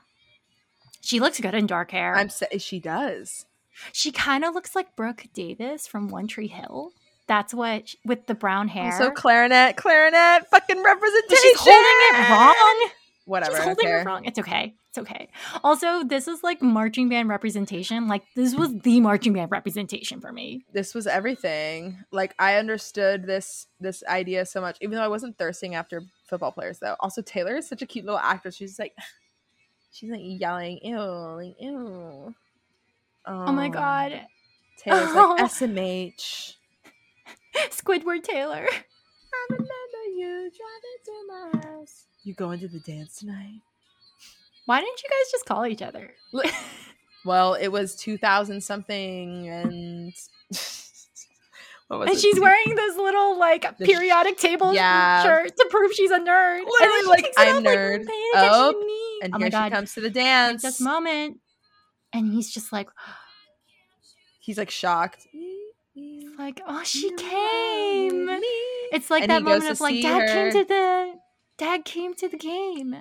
she 1.00 1.18
looks 1.18 1.40
good 1.40 1.54
in 1.54 1.66
dark 1.66 1.90
hair. 1.90 2.14
I'm 2.16 2.28
sa- 2.28 2.46
she 2.58 2.78
does. 2.78 3.46
she 3.92 4.12
kind 4.12 4.44
of 4.44 4.54
looks 4.54 4.76
like 4.76 4.94
Brooke 4.94 5.26
Davis 5.34 5.86
from 5.86 6.08
One 6.08 6.28
Tree 6.28 6.46
Hill. 6.48 6.92
That's 7.26 7.54
what 7.54 7.88
sh- 7.88 7.96
with 8.04 8.26
the 8.26 8.34
brown 8.34 8.68
hair. 8.68 8.92
So 8.98 9.10
clarinet, 9.10 9.76
clarinet, 9.76 10.48
fucking 10.50 10.76
But 10.76 10.84
representation. 10.84 11.36
she's 11.42 11.58
holding 11.60 11.80
it 11.80 12.28
wrong. 12.30 12.90
Whatever. 13.24 13.54
She's 13.56 13.64
holding 13.64 13.88
it 13.88 14.04
wrong. 14.04 14.24
It's 14.24 14.38
okay. 14.38 14.74
It's 14.88 14.98
okay. 14.98 15.28
Also, 15.62 16.02
this 16.04 16.26
is 16.26 16.42
like 16.42 16.60
marching 16.60 17.08
band 17.08 17.28
representation. 17.28 18.08
Like 18.08 18.24
this 18.34 18.54
was 18.54 18.74
the 18.80 19.00
marching 19.00 19.32
band 19.32 19.50
representation 19.50 20.20
for 20.20 20.32
me. 20.32 20.64
this 20.72 20.94
was 20.94 21.06
everything. 21.06 22.04
Like 22.10 22.34
I 22.38 22.56
understood 22.56 23.26
this 23.26 23.68
this 23.80 24.02
idea 24.08 24.44
so 24.44 24.60
much, 24.60 24.76
even 24.80 24.96
though 24.96 25.04
I 25.04 25.08
wasn't 25.08 25.38
thirsting 25.38 25.74
after 25.76 26.02
football 26.26 26.52
players 26.52 26.78
though. 26.80 26.96
Also, 27.00 27.22
Taylor 27.22 27.56
is 27.56 27.68
such 27.68 27.80
a 27.82 27.86
cute 27.86 28.04
little 28.04 28.18
actress. 28.18 28.56
She's 28.56 28.78
like 28.78 28.94
she's 29.92 30.10
like 30.10 30.20
yelling, 30.22 30.80
ew, 30.82 30.98
like 30.98 31.54
ew. 31.60 32.34
Oh, 33.24 33.52
my 33.52 33.66
um, 33.66 33.70
god. 33.70 34.20
Taylor's 34.78 35.10
Oh. 35.12 35.36
like 35.38 35.50
SMH. 35.50 36.54
Squidward 37.70 38.24
Taylor. 38.24 38.66
I 38.66 39.46
remember 39.50 39.68
you 40.16 40.50
driving 40.58 40.98
to 41.04 41.12
my 41.28 41.68
house. 41.70 42.06
You 42.24 42.34
going 42.34 42.60
to 42.60 42.68
the 42.68 42.78
dance 42.80 43.18
tonight? 43.18 43.60
Why 44.66 44.80
didn't 44.80 45.02
you 45.02 45.08
guys 45.08 45.30
just 45.32 45.44
call 45.46 45.66
each 45.66 45.82
other? 45.82 46.10
Well, 47.24 47.54
it 47.54 47.68
was 47.68 47.94
2000 47.94 48.60
something 48.64 49.48
and 49.48 50.12
what 51.86 52.00
was 52.00 52.08
And 52.08 52.18
it? 52.18 52.20
she's 52.20 52.40
wearing 52.40 52.74
this 52.74 52.96
little 52.96 53.38
like 53.38 53.62
The 53.78 53.84
sh- 53.84 53.88
periodic 53.90 54.38
table 54.38 54.74
Yeah. 54.74 55.22
shirt 55.22 55.56
to 55.56 55.66
prove 55.70 55.92
she's 55.92 56.10
a 56.10 56.18
nerd. 56.18 56.58
and 56.58 56.66
Literally, 56.66 56.90
then 56.90 57.02
she 57.04 57.08
like, 57.10 57.24
takes 57.26 57.36
I'm 57.38 57.56
off, 57.58 57.62
like, 57.64 57.74
nerd. 57.78 58.06
paying 58.08 58.30
attention 58.34 58.50
Oh, 58.54 58.72
to 58.72 58.78
me. 58.84 59.18
and 59.22 59.34
oh 59.34 59.38
here 59.38 59.46
my 59.46 59.50
god. 59.50 59.64
she 59.66 59.70
comes 59.70 59.94
to 59.94 60.00
the 60.00 60.06
Like, 60.08 60.14
dance. 60.14 60.62
this 60.62 60.80
moment. 60.80 61.38
And 62.12 62.32
he's 62.32 62.50
just 62.52 62.72
like, 62.72 62.88
He's 64.40 64.58
like 64.58 64.70
shocked. 64.70 65.24
like, 66.40 66.60
oh, 66.66 66.82
she 66.82 67.08
came. 67.14 68.28
It's 68.92 69.10
like 69.10 69.22
And 69.22 69.30
that 69.30 69.44
moment 69.44 69.66
to 69.66 69.70
of 69.70 69.80
like, 69.80 70.02
dad 70.02 70.28
her. 70.28 70.50
came 70.50 70.52
to 70.60 70.64
the, 70.64 71.14
dad 71.58 71.84
came 71.84 72.14
to 72.14 72.28
the 72.28 72.36
game. 72.36 72.96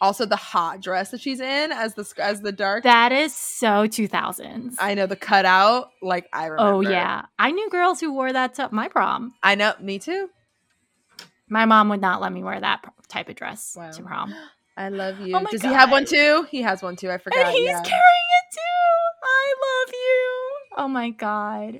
Also, 0.00 0.24
the 0.24 0.36
hot 0.36 0.80
dress 0.80 1.10
that 1.10 1.20
she's 1.20 1.40
in 1.40 1.72
as 1.72 1.94
the 1.94 2.08
as 2.18 2.40
the 2.40 2.52
dark. 2.52 2.84
That 2.84 3.10
is 3.10 3.34
so 3.34 3.88
2000s. 3.88 4.76
I 4.78 4.94
know 4.94 5.06
the 5.06 5.16
cutout. 5.16 5.90
Like 6.00 6.28
I 6.32 6.46
remember. 6.46 6.72
oh 6.72 6.80
yeah, 6.80 7.22
I 7.38 7.50
knew 7.50 7.68
girls 7.68 7.98
who 8.00 8.12
wore 8.12 8.32
that 8.32 8.54
to 8.54 8.68
my 8.70 8.86
prom. 8.88 9.34
I 9.42 9.56
know. 9.56 9.74
Me 9.80 9.98
too. 9.98 10.30
My 11.48 11.64
mom 11.64 11.88
would 11.88 12.00
not 12.00 12.20
let 12.20 12.32
me 12.32 12.44
wear 12.44 12.60
that 12.60 12.84
type 13.08 13.28
of 13.28 13.34
dress 13.36 13.74
Wow. 13.76 13.90
to 13.90 14.02
prom. 14.02 14.34
I 14.76 14.90
love 14.90 15.18
you. 15.18 15.34
Oh 15.36 15.44
Does 15.50 15.62
he 15.62 15.68
have 15.68 15.90
one 15.90 16.04
too? 16.04 16.46
He 16.48 16.62
has 16.62 16.80
one 16.80 16.94
too. 16.94 17.10
I 17.10 17.18
forgot. 17.18 17.40
And 17.46 17.48
he's 17.50 17.64
yeah. 17.66 17.82
carrying 17.82 18.28
it 18.38 18.54
too. 18.54 19.24
I 19.24 19.54
love 19.66 19.92
you. 19.94 20.50
Oh 20.76 20.88
my 20.88 21.10
god. 21.10 21.78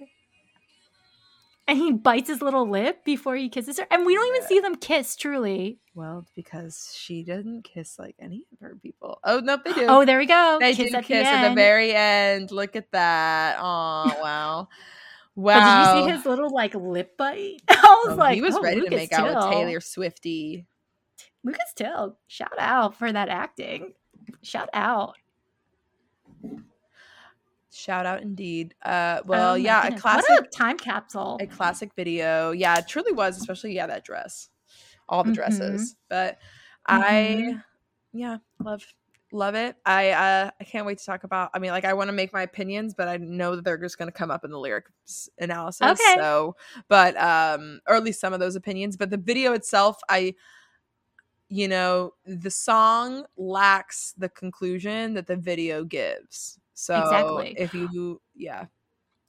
And 1.68 1.76
he 1.78 1.92
bites 1.92 2.28
his 2.28 2.40
little 2.40 2.68
lip 2.68 3.04
before 3.04 3.36
he 3.36 3.50
kisses 3.50 3.78
her. 3.78 3.86
And 3.90 4.06
we 4.06 4.14
don't 4.14 4.34
even 4.34 4.48
see 4.48 4.58
them 4.60 4.74
kiss, 4.76 5.14
truly. 5.16 5.78
Well, 5.94 6.24
because 6.34 6.94
she 6.96 7.22
doesn't 7.22 7.64
kiss 7.64 7.98
like 7.98 8.16
any 8.18 8.44
of 8.52 8.60
her 8.60 8.74
people. 8.82 9.20
Oh 9.22 9.40
no, 9.40 9.58
they 9.62 9.72
do. 9.74 9.84
Oh, 9.86 10.04
there 10.06 10.18
we 10.18 10.24
go. 10.26 10.56
they 10.60 10.74
kiss 10.74 10.90
do 10.90 10.96
at 10.96 11.04
kiss 11.04 11.26
the 11.26 11.30
at 11.30 11.48
the 11.50 11.54
very 11.54 11.94
end. 11.94 12.50
Look 12.50 12.74
at 12.74 12.90
that. 12.92 13.58
Oh 13.60 14.14
wow. 14.22 14.68
But 15.36 15.44
Wow. 15.54 15.94
did 15.94 16.00
you 16.02 16.06
see 16.08 16.16
his 16.16 16.26
little 16.26 16.50
like 16.50 16.74
lip 16.74 17.16
bite? 17.16 17.60
I 17.68 18.02
was 18.06 18.14
Oh, 18.14 18.16
like, 18.16 18.34
he 18.34 18.40
was 18.42 18.56
oh, 18.56 18.62
ready 18.62 18.76
to 18.80 18.86
Lucas 18.86 18.96
make 18.96 19.12
out 19.12 19.36
with 19.36 19.52
Taylor 19.54 19.80
Swifty. 19.80 20.66
Lucas 21.44 21.72
Till, 21.76 22.16
shout 22.26 22.58
out 22.58 22.96
for 22.96 23.12
that 23.12 23.28
acting. 23.28 23.92
Shout 24.42 24.68
out. 24.72 25.14
Shout 27.78 28.06
out 28.06 28.22
indeed. 28.22 28.74
Uh 28.84 29.20
well, 29.26 29.52
Oh 29.52 29.54
yeah, 29.54 29.86
a 29.86 29.92
classic 29.92 30.28
What 30.30 30.46
a 30.52 30.56
time 30.56 30.78
capsule. 30.78 31.38
a 31.40 31.46
classic 31.46 31.92
video. 31.94 32.50
Yeah, 32.50 32.78
it 32.78 32.88
truly 32.88 33.12
was, 33.12 33.36
especially 33.38 33.72
yeah, 33.74 33.86
that 33.86 34.04
dress. 34.04 34.48
All 35.08 35.22
the 35.22 35.30
Mhm. 35.30 35.34
dresses. 35.34 35.96
But 36.08 36.38
Mhm. 36.90 37.00
I 37.00 37.62
yeah, 38.12 38.38
love 38.64 38.84
love 39.30 39.54
it. 39.54 39.76
I 39.86 40.10
uh 40.10 40.50
I 40.60 40.64
can't 40.64 40.86
wait 40.86 40.98
to 40.98 41.04
talk 41.04 41.22
about 41.22 41.50
I 41.54 41.60
mean 41.60 41.70
like 41.70 41.84
I 41.84 41.92
want 41.94 42.08
to 42.08 42.12
make 42.12 42.32
my 42.32 42.42
opinions, 42.42 42.94
but 42.94 43.06
I 43.06 43.16
know 43.18 43.54
that 43.54 43.64
they're 43.64 43.78
just 43.78 43.96
going 43.96 44.08
to 44.10 44.18
come 44.18 44.30
up 44.32 44.44
in 44.44 44.50
the 44.50 44.58
lyrics 44.58 45.28
analysis. 45.38 46.00
Okay. 46.00 46.16
So, 46.16 46.56
but 46.88 47.16
um 47.22 47.80
or 47.86 47.94
at 47.94 48.02
least 48.02 48.20
some 48.20 48.32
of 48.32 48.40
those 48.40 48.56
opinions, 48.56 48.96
but 48.96 49.10
the 49.10 49.18
video 49.18 49.52
itself 49.52 49.98
I 50.08 50.34
you 51.50 51.66
know, 51.68 52.12
the 52.26 52.50
song 52.50 53.24
lacks 53.38 54.12
the 54.18 54.28
conclusion 54.28 55.14
that 55.14 55.26
the 55.26 55.36
video 55.36 55.82
gives. 55.84 56.58
So 56.78 56.94
Exactly. 56.94 57.54
if 57.58 57.74
you 57.74 58.20
yeah. 58.36 58.66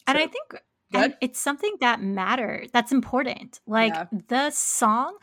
and 0.05 0.17
So- 0.17 0.23
I 0.23 0.27
think 0.27 0.47
and 0.93 1.15
it's 1.21 1.39
something 1.39 1.75
that 1.81 2.01
matters. 2.01 2.69
That's 2.73 2.91
important. 2.91 3.59
Like 3.67 3.93
Yeah. 3.93 4.05
the 4.27 4.49
song, 4.51 5.17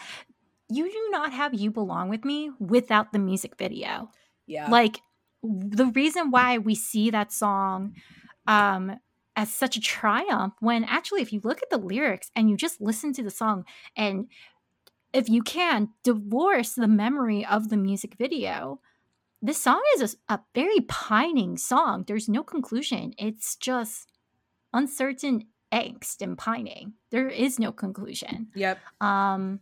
you 0.68 0.91
do 0.91 1.09
not 1.11 1.33
have 1.33 1.55
"You 1.55 1.70
Belong 1.70 2.09
with 2.09 2.24
Me" 2.24 2.51
without 2.59 3.12
the 3.12 3.18
music 3.18 3.57
video. 3.57 4.11
yeah. 4.47 4.68
Like 4.70 5.01
the 5.43 5.87
reason 5.95 6.31
why 6.31 6.59
we 6.59 6.74
see 6.74 7.11
that 7.11 7.33
song 7.33 7.95
um, 8.49 8.97
as 9.37 9.53
such 9.53 9.77
a 9.77 9.81
triumph, 9.81 10.55
when 10.61 10.83
actually, 10.85 11.20
if 11.22 11.33
you 11.33 11.41
look 11.45 11.62
at 11.62 11.70
the 11.70 11.79
lyrics 11.79 12.31
and 12.35 12.49
you 12.51 12.57
just 12.57 12.81
listen 12.81 13.12
to 13.12 13.22
the 13.22 13.31
song, 13.31 13.64
and 13.97 14.29
if 15.12 15.29
you 15.29 15.43
can 15.43 15.91
divorce 16.05 16.74
the 16.74 16.89
memory 16.89 17.45
of 17.45 17.68
the 17.70 17.77
music 17.77 18.14
video, 18.18 18.81
this 19.43 19.62
song 19.62 19.82
is 19.97 20.16
a 20.28 20.41
very 20.55 20.80
pining 20.80 21.57
song. 21.57 22.05
There's 22.07 22.28
no 22.28 22.43
conclusion. 22.43 23.14
It's 23.18 23.57
just 23.57 24.11
uncertain 24.72 25.47
angst 25.72 26.22
and 26.22 26.39
pining. 26.39 26.95
There 27.11 27.28
is 27.28 27.59
no 27.59 27.72
conclusion. 27.72 28.49
Yep. 28.55 28.78
Um, 29.01 29.61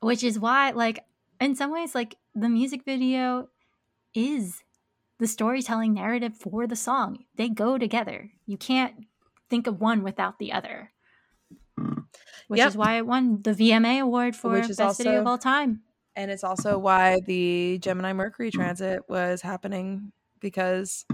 which 0.00 0.22
is 0.22 0.38
why, 0.38 0.70
like, 0.70 1.04
in 1.40 1.54
some 1.54 1.70
ways, 1.70 1.94
like 1.94 2.16
the 2.34 2.48
music 2.48 2.84
video 2.84 3.48
is 4.14 4.62
the 5.18 5.26
storytelling 5.26 5.94
narrative 5.94 6.36
for 6.36 6.66
the 6.66 6.76
song. 6.76 7.24
They 7.36 7.48
go 7.48 7.78
together. 7.78 8.30
You 8.46 8.56
can't 8.56 9.06
think 9.48 9.66
of 9.66 9.80
one 9.80 10.02
without 10.02 10.38
the 10.38 10.52
other. 10.52 10.92
Which 12.48 12.58
Yep. 12.58 12.68
is 12.68 12.76
why 12.76 12.96
it 12.96 13.06
won 13.06 13.42
the 13.42 13.52
VMA 13.52 14.00
award 14.00 14.34
for 14.36 14.60
best 14.60 14.98
video 14.98 15.20
of 15.20 15.26
all 15.26 15.38
time. 15.38 15.82
And 16.16 16.30
it's 16.30 16.44
also 16.44 16.78
why 16.78 17.20
the 17.26 17.78
Gemini 17.78 18.12
Mercury 18.12 18.50
transit 18.50 19.08
was 19.08 19.42
happening 19.42 20.12
because 20.40 21.06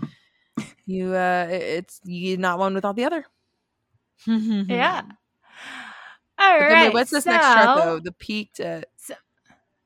you 0.86 1.14
uh 1.14 1.49
it's 1.51 2.01
you 2.05 2.36
not 2.38 2.59
one 2.59 2.74
without 2.74 2.97
the 2.97 3.05
other. 3.05 3.26
Yeah. 4.68 5.03
All 6.38 6.59
But 6.59 6.78
right. 6.78 6.78
wait, 6.78 6.92
what's 6.92 7.11
this 7.11 7.26
next 7.26 7.51
chart 7.51 7.72
though? 7.74 8.01
The 8.01 8.12
peaked 8.12 8.61
at 8.61 8.88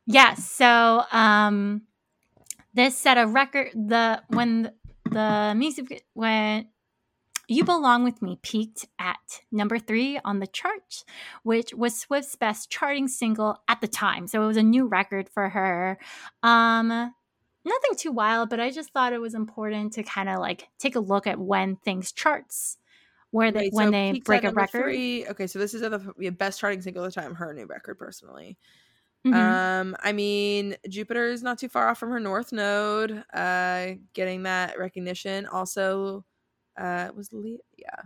Yes. 0.06 0.50
So 0.50 1.04
um 1.12 1.82
this 2.74 2.96
set 2.96 3.18
a 3.18 3.26
record 3.26 3.72
the 3.74 4.22
when 4.28 4.72
the 5.10 5.54
music 5.56 6.06
when 6.14 6.70
You 7.50 7.64
Belong 7.64 8.04
With 8.04 8.22
Me 8.22 8.38
peaked 8.42 8.86
at 9.00 9.40
number 9.50 9.78
three 9.78 10.20
on 10.24 10.38
the 10.38 10.46
chart, 10.46 11.04
which 11.42 11.74
was 11.74 11.98
Swift's 11.98 12.36
best 12.36 12.70
charting 12.70 13.08
single 13.08 13.56
at 13.66 13.80
the 13.80 13.88
time. 13.88 14.28
So 14.28 14.42
it 14.42 14.46
was 14.46 14.56
a 14.56 14.62
new 14.62 14.86
record 14.86 15.28
for 15.28 15.48
her. 15.48 15.98
Um 16.44 16.88
nothing 16.88 17.96
too 17.96 18.12
wild, 18.12 18.50
but 18.50 18.60
I 18.60 18.70
just 18.70 18.92
thought 18.92 19.12
it 19.12 19.20
was 19.20 19.34
important 19.34 19.92
to 19.94 20.02
kind 20.04 20.28
of 20.28 20.38
like 20.38 20.68
take 20.78 20.94
a 20.94 21.00
look 21.00 21.26
at 21.26 21.40
when 21.40 21.74
things 21.76 22.12
charts. 22.12 22.78
Where 23.32 23.50
they 23.52 23.64
Wait, 23.64 23.72
when 23.72 23.88
so 23.88 23.90
they 23.90 24.22
break 24.24 24.44
a 24.44 24.52
record. 24.52 24.82
Three. 24.82 25.26
Okay, 25.26 25.46
so 25.48 25.58
this 25.58 25.74
is 25.74 25.80
the 25.82 26.30
best 26.30 26.60
charting 26.60 26.82
single 26.82 27.04
of 27.04 27.12
the 27.12 27.20
time. 27.20 27.34
Her 27.34 27.52
new 27.52 27.66
record, 27.66 27.98
personally. 27.98 28.58
Mhm. 29.26 29.34
Um, 29.34 29.96
I 30.00 30.12
mean, 30.12 30.76
Jupiter 30.88 31.26
is 31.26 31.42
not 31.42 31.58
too 31.58 31.68
far 31.68 31.88
off 31.88 31.98
from 31.98 32.10
her 32.10 32.20
north 32.20 32.52
node, 32.52 33.22
uh, 33.34 33.92
getting 34.14 34.44
that 34.44 34.78
recognition. 34.78 35.46
Also, 35.46 36.24
uh, 36.80 37.10
was 37.14 37.32
Le- 37.32 37.58
yeah. 37.76 38.02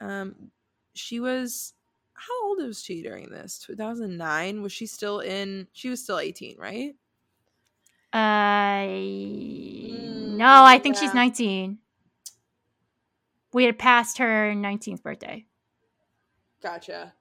Um, 0.00 0.50
she 0.94 1.20
was 1.20 1.74
how 2.14 2.46
old 2.46 2.62
was 2.62 2.82
she 2.82 3.02
during 3.02 3.30
this? 3.30 3.58
Two 3.58 3.74
thousand 3.76 4.16
nine. 4.16 4.62
Was 4.62 4.72
she 4.72 4.86
still 4.86 5.20
in? 5.20 5.66
She 5.72 5.88
was 5.88 6.02
still 6.02 6.18
eighteen, 6.18 6.56
right? 6.58 6.94
Uh, 8.12 8.86
Mm, 9.90 10.36
no, 10.36 10.64
I 10.64 10.78
think 10.78 10.96
she's 10.96 11.14
19. 11.14 11.78
We 13.52 13.64
had 13.64 13.78
passed 13.78 14.18
her 14.18 14.52
19th 14.54 15.02
birthday. 15.02 15.46
Gotcha. 16.62 17.14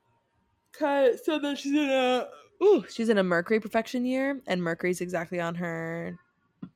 So 0.78 1.40
then 1.40 1.56
she's 1.56 1.74
in 1.74 1.90
a 1.90 2.28
ooh, 2.64 2.86
she's 2.90 3.10
in 3.10 3.18
a 3.18 3.24
Mercury 3.24 3.60
perfection 3.60 4.06
year, 4.06 4.42
and 4.48 4.62
Mercury's 4.64 5.02
exactly 5.02 5.40
on 5.40 5.56
her 5.56 6.18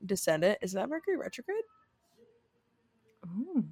descendant. 0.06 0.60
Is 0.62 0.74
that 0.74 0.90
Mercury 0.90 1.18
retrograde? 1.18 1.64
Ooh. 3.26 3.64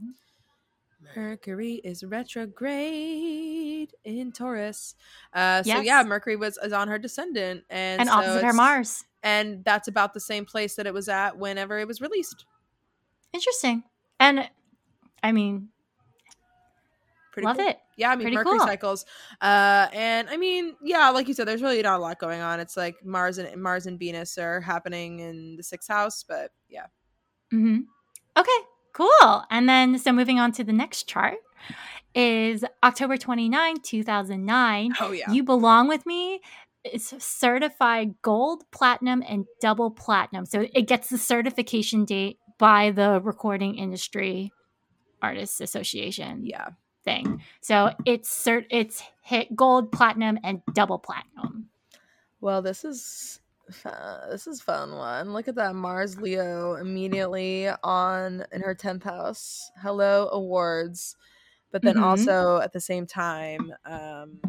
Mercury 1.16 1.82
is 1.84 2.04
retrograde 2.04 3.93
in 4.06 4.32
Taurus. 4.32 4.95
Uh, 5.34 5.62
so 5.64 5.68
Yes. 5.70 5.86
yeah, 5.86 6.04
Mercury 6.04 6.36
was 6.36 6.58
is 6.64 6.72
on 6.74 6.88
her 6.88 6.97
descendant, 6.99 7.64
and 7.70 7.99
And 8.02 8.08
so 8.10 8.16
opposite 8.16 8.43
her 8.45 8.54
Mars. 8.54 9.04
and 9.24 9.66
that's 9.66 9.88
about 9.88 10.14
the 10.14 10.20
same 10.20 10.45
place 10.45 10.76
that 10.76 10.86
it 10.88 10.93
was 10.93 11.10
at 11.10 11.38
whenever 11.38 11.80
it 11.80 11.88
was 11.88 12.02
released. 12.02 12.45
Interesting. 13.34 13.84
And 14.20 14.47
I 15.24 15.32
mean, 15.32 15.70
Pretty 17.34 17.45
love 17.47 17.58
cool. 17.58 17.68
it. 17.68 17.80
Yeah, 17.97 18.12
I 18.12 18.16
mean 18.16 18.26
Pretty 18.26 18.36
Mercury 18.36 18.60
cool. 18.60 18.68
cycles. 18.68 19.06
Uh, 19.41 19.88
and 19.93 20.30
I 20.30 20.38
mean, 20.38 20.76
yeah, 20.84 21.10
like 21.10 21.28
you 21.28 21.34
said, 21.34 21.47
there's 21.47 21.62
really 21.62 21.82
not 21.82 21.97
a 21.97 22.02
lot 22.02 22.20
going 22.20 22.41
on. 22.41 22.60
It's 22.60 22.78
like 22.78 23.04
Mars 23.06 23.38
and 23.38 23.62
Mars 23.62 23.86
and 23.86 23.97
Venus 23.97 24.38
are 24.38 24.62
happening 24.62 25.20
in 25.20 25.56
the 25.58 25.64
sixth 25.64 25.89
house, 25.89 26.24
but 26.24 26.52
yeah. 26.70 26.86
hmm 27.49 27.80
Okay, 28.38 28.52
cool. 28.94 29.44
And 29.50 29.68
then, 29.68 29.98
so 29.98 30.12
moving 30.12 30.39
on 30.39 30.52
to 30.54 30.64
the 30.64 30.74
next 30.74 31.08
chart 31.08 31.38
is 32.14 32.66
October 32.84 33.18
29, 33.18 33.80
2009. 33.82 34.94
Oh 35.00 35.12
yeah. 35.12 35.32
You 35.32 35.44
Belong 35.44 35.88
With 35.88 36.06
Me. 36.06 36.42
It's 36.84 37.14
certified 37.24 38.16
gold, 38.22 38.64
platinum, 38.72 39.24
and 39.28 39.46
double 39.60 39.92
platinum. 39.92 40.46
So 40.46 40.66
it 40.74 40.88
gets 40.88 41.10
the 41.10 41.18
certification 41.18 42.06
date 42.06 42.39
by 42.58 42.92
the 42.92 43.22
Recording 43.22 43.76
Industry 43.76 44.52
Artists 45.22 45.62
Association 45.62 46.44
yeah. 46.44 46.70
thing. 47.04 47.44
So 47.62 47.92
it's 48.06 48.30
cert- 48.30 48.66
it's 48.72 49.04
hit 49.22 49.56
gold, 49.56 49.92
platinum, 49.92 50.39
and 50.44 50.62
double 50.74 50.98
platinum. 50.98 51.68
Well, 52.39 52.64
this 52.64 52.84
is 52.84 53.41
this 54.30 54.47
is 54.47 54.61
fun 54.61 54.95
one. 54.95 55.34
Look 55.34 55.47
at 55.47 55.55
that 55.55 55.76
Mars 55.76 56.19
Leo 56.19 56.76
immediately 56.76 57.69
on 57.84 58.45
in 58.51 58.61
her 58.61 58.76
tenth 58.76 59.03
house. 59.03 59.72
Hello 59.82 60.30
awards, 60.32 61.15
but 61.72 61.82
then 61.82 61.95
Mhm. 61.95 62.03
also 62.03 62.57
at 62.57 62.74
the 62.74 62.80
same 62.80 63.05
time, 63.05 63.74
um, 63.86 64.39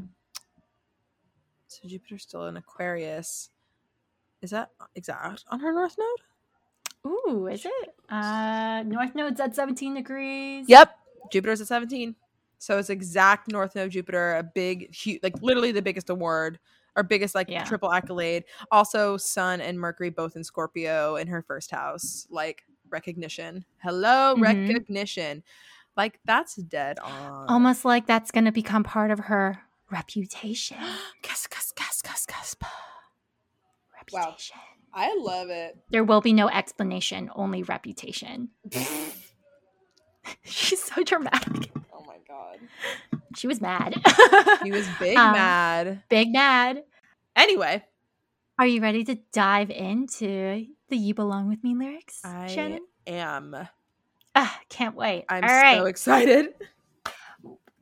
so 1.68 1.88
Jupiter's 1.88 2.22
still 2.22 2.46
in 2.46 2.56
Aquarius. 2.56 3.50
Is 4.42 4.50
that 4.50 4.70
exact 4.94 5.44
on 5.48 5.60
her 5.60 5.72
north 5.72 5.96
node? 5.98 7.12
Ooh, 7.12 7.46
is 7.48 7.64
it? 7.64 7.94
Uh, 8.08 8.82
North 8.86 9.14
Node's 9.14 9.40
at 9.40 9.54
17 9.54 9.94
degrees. 9.94 10.68
Yep, 10.68 10.96
Jupiter's 11.32 11.60
at 11.60 11.66
seventeen. 11.66 12.14
So 12.58 12.78
it's 12.78 12.90
exact 12.90 13.48
north 13.50 13.74
node 13.74 13.90
Jupiter, 13.90 14.36
a 14.36 14.42
big, 14.42 14.94
huge, 14.94 15.20
like 15.22 15.34
literally 15.42 15.72
the 15.72 15.82
biggest 15.82 16.10
award 16.10 16.60
or 16.96 17.02
biggest 17.02 17.34
like 17.34 17.48
Yeah. 17.48 17.64
triple 17.64 17.92
accolade. 17.92 18.44
Also, 18.70 19.16
Sun 19.16 19.60
and 19.60 19.78
Mercury 19.78 20.10
both 20.10 20.36
in 20.36 20.44
Scorpio 20.44 21.16
in 21.16 21.26
her 21.28 21.42
first 21.42 21.70
house, 21.70 22.26
like 22.30 22.64
recognition. 22.90 23.64
Hello, 23.82 24.34
Mhm. 24.36 24.42
recognition. 24.42 25.42
Like 25.96 26.20
that's 26.24 26.56
dead 26.56 26.98
on. 26.98 27.48
Almost 27.48 27.84
like 27.84 28.06
that's 28.06 28.30
going 28.30 28.44
to 28.44 28.52
become 28.52 28.82
part 28.84 29.10
of 29.10 29.18
her 29.20 29.62
reputation. 29.90 30.78
Gas, 31.22 31.46
gas, 31.46 31.72
gas, 31.76 32.00
gas, 32.02 32.26
gas. 32.26 32.56
reputation. 33.94 34.56
I 34.92 35.14
love 35.18 35.48
it. 35.48 35.76
There 35.90 36.04
will 36.04 36.20
be 36.20 36.32
no 36.32 36.48
explanation, 36.48 37.30
only 37.34 37.62
reputation. 37.62 38.50
She's 40.44 40.82
so 40.82 41.02
dramatic. 41.02 41.70
God, 42.32 42.58
She 43.36 43.46
was 43.46 43.60
mad. 43.60 43.94
she 44.62 44.70
was 44.70 44.86
big 44.98 45.18
Um, 45.18 45.32
mad. 45.32 46.02
Big 46.08 46.32
mad. 46.32 46.82
Anyway, 47.36 47.82
Are 48.58 48.66
you 48.66 48.80
ready 48.80 49.04
to 49.04 49.16
dive 49.32 49.70
into 49.70 50.66
the 50.88 50.96
You 50.96 51.12
Belong 51.14 51.48
With 51.48 51.62
Me 51.62 51.74
lyrics, 51.74 52.20
I 52.24 52.46
Shannon? 52.46 52.80
am. 53.06 53.54
Ah, 54.34 54.58
can't 54.70 54.94
wait. 54.96 55.26
I'm 55.28 55.44
All 55.44 55.50
right. 55.50 55.76
so 55.78 55.84
excited. 55.86 56.54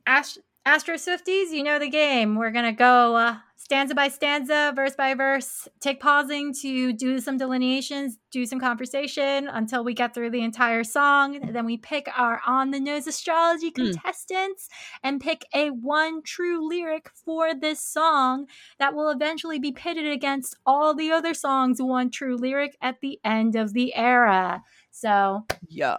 Ast- 0.05 0.39
Astro 0.65 0.95
Swifties, 0.95 1.51
you 1.51 1.63
know 1.63 1.79
the 1.79 1.89
game. 1.89 2.35
We're 2.35 2.51
going 2.51 2.65
to 2.65 2.71
go 2.77 3.15
uh, 3.15 3.37
stanza 3.71 3.95
by 3.95 4.09
stanza, 4.09 4.73
verse 4.75 4.95
by 4.97 5.13
verse, 5.13 5.65
take 5.79 6.01
pausing 6.01 6.53
to 6.53 6.91
do 6.91 7.19
some 7.21 7.37
delineations, 7.37 8.17
do 8.29 8.45
some 8.45 8.59
conversation 8.59 9.47
until 9.47 9.81
we 9.81 9.93
get 9.93 10.13
through 10.13 10.29
the 10.29 10.43
entire 10.43 10.83
song. 10.83 11.39
Then 11.53 11.65
we 11.65 11.77
pick 11.77 12.09
our 12.17 12.41
on 12.45 12.71
the 12.71 12.81
nose 12.81 13.07
astrology 13.07 13.69
Hmm. 13.69 13.83
contestants 13.93 14.67
and 15.03 15.21
pick 15.21 15.45
a 15.55 15.69
one 15.69 16.21
true 16.21 16.67
lyric 16.67 17.09
for 17.23 17.53
this 17.55 17.79
song 17.81 18.47
that 18.77 18.93
will 18.93 19.09
eventually 19.09 19.57
be 19.57 19.71
pitted 19.71 20.05
against 20.05 20.57
all 20.65 20.93
the 20.93 21.09
other 21.09 21.33
songs, 21.33 21.81
one 21.81 22.09
true 22.11 22.35
lyric 22.35 22.75
at 22.81 22.99
the 22.99 23.21
end 23.23 23.55
of 23.55 23.71
the 23.71 23.95
era. 23.95 24.63
So 24.91 25.45
Yeah. 25.69 25.95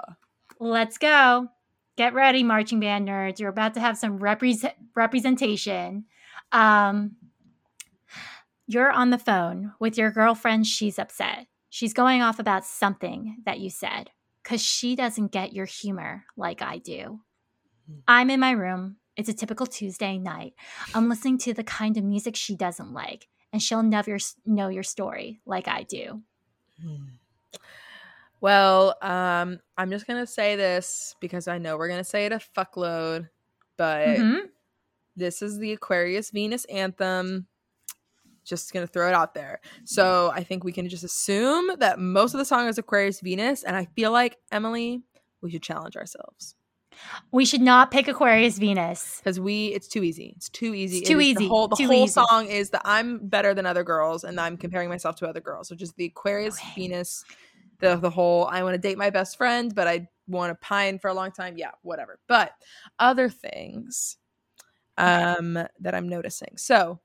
Let's 0.60 0.98
go. 0.98 1.48
Get 1.96 2.12
ready, 2.12 2.42
marching 2.42 2.80
band 2.80 3.08
nerds. 3.08 3.38
You're 3.40 3.48
about 3.48 3.72
to 3.74 3.80
have 3.80 3.96
some 3.96 4.18
represent 4.18 4.74
representation. 4.94 6.04
Um, 6.52 7.16
you're 8.72 8.90
on 8.90 9.10
the 9.10 9.18
phone 9.18 9.72
with 9.78 9.96
your 9.98 10.10
girlfriend. 10.10 10.66
She's 10.66 10.98
upset. 10.98 11.46
She's 11.68 11.94
going 11.94 12.22
off 12.22 12.38
about 12.38 12.64
something 12.64 13.38
that 13.44 13.60
you 13.60 13.70
said 13.70 14.10
because 14.42 14.60
she 14.62 14.94
doesn't 14.96 15.32
get 15.32 15.52
your 15.52 15.64
humor 15.66 16.24
like 16.36 16.62
I 16.62 16.78
do. 16.78 17.20
Hmm. 17.86 17.98
I'm 18.08 18.30
in 18.30 18.40
my 18.40 18.50
room. 18.52 18.96
It's 19.16 19.28
a 19.28 19.34
typical 19.34 19.66
Tuesday 19.66 20.18
night. 20.18 20.54
I'm 20.94 21.08
listening 21.08 21.38
to 21.38 21.54
the 21.54 21.64
kind 21.64 21.96
of 21.96 22.04
music 22.04 22.34
she 22.36 22.56
doesn't 22.56 22.92
like, 22.92 23.28
and 23.52 23.62
she'll 23.62 23.82
never 23.82 24.16
know 24.46 24.68
your 24.68 24.82
story 24.82 25.40
like 25.44 25.68
I 25.68 25.82
do. 25.82 26.22
Well, 28.40 28.96
um, 29.02 29.60
I'm 29.78 29.90
just 29.90 30.06
gonna 30.06 30.26
say 30.26 30.56
this 30.56 31.14
because 31.20 31.46
I 31.46 31.58
know 31.58 31.76
we're 31.76 31.88
gonna 31.88 32.02
say 32.04 32.26
it 32.26 32.32
a 32.32 32.38
fuckload, 32.56 33.28
but 33.76 34.08
Mhm. 34.18 34.48
this 35.14 35.42
is 35.42 35.58
the 35.58 35.72
Aquarius 35.72 36.30
Venus 36.30 36.64
anthem. 36.64 37.46
Just 38.44 38.72
gonna 38.72 38.86
throw 38.86 39.08
it 39.08 39.14
out 39.14 39.34
there. 39.34 39.60
So 39.84 40.30
I 40.34 40.42
think 40.42 40.64
we 40.64 40.72
can 40.72 40.88
just 40.88 41.04
assume 41.04 41.70
that 41.78 41.98
most 41.98 42.34
of 42.34 42.38
the 42.38 42.44
song 42.44 42.66
is 42.68 42.78
Aquarius 42.78 43.20
Venus, 43.20 43.62
and 43.62 43.76
I 43.76 43.86
feel 43.96 44.10
like 44.10 44.36
Emily, 44.50 45.02
we 45.42 45.50
should 45.50 45.62
challenge 45.62 45.96
ourselves 45.96 46.54
We 47.32 47.44
should 47.44 47.60
not 47.62 47.90
pick 47.90 48.06
Aquarius 48.08 48.58
Venus. 48.58 49.18
because 49.18 49.40
we 49.40 49.68
it's 49.68 49.88
too 49.88 50.02
easy. 50.02 50.34
It's 50.36 50.48
too 50.48 50.74
easy. 50.74 50.98
It's 50.98 51.08
too 51.08 51.20
is 51.20 51.26
easy. 51.26 51.44
The 51.44 51.48
whole 51.48 51.68
the 51.68 51.76
Too 51.76 51.86
whole 51.86 52.04
easy. 52.04 52.12
song 52.12 52.46
is 52.46 52.70
that 52.70 52.82
I'm 52.84 53.26
better 53.28 53.54
than 53.54 53.64
other 53.66 53.82
girls, 53.84 54.24
and 54.24 54.38
I'm 54.40 54.56
comparing 54.56 54.88
myself 54.88 55.16
to 55.16 55.28
other 55.28 55.40
girls. 55.40 55.68
So 55.68 55.74
just 55.74 55.96
the 55.96 56.06
Aquarius 56.06 56.58
Okay. 56.58 56.72
Venus, 56.82 57.24
the 57.80 57.96
the 57.96 58.10
whole 58.10 58.46
I 58.46 58.62
want 58.62 58.74
to 58.74 58.78
date 58.78 58.98
my 58.98 59.10
best 59.10 59.36
friend, 59.36 59.74
but 59.74 59.88
I 59.88 60.08
want 60.28 60.50
to 60.50 60.66
pine 60.66 60.98
for 60.98 61.08
a 61.08 61.14
long 61.14 61.32
time. 61.32 61.56
Yeah, 61.56 61.70
whatever. 61.82 62.18
But 62.28 62.52
other 62.98 63.28
things 63.28 64.16
um 64.98 65.54
that 65.80 65.94
I'm 65.94 66.08
noticing. 66.08 66.56
So 66.56 67.00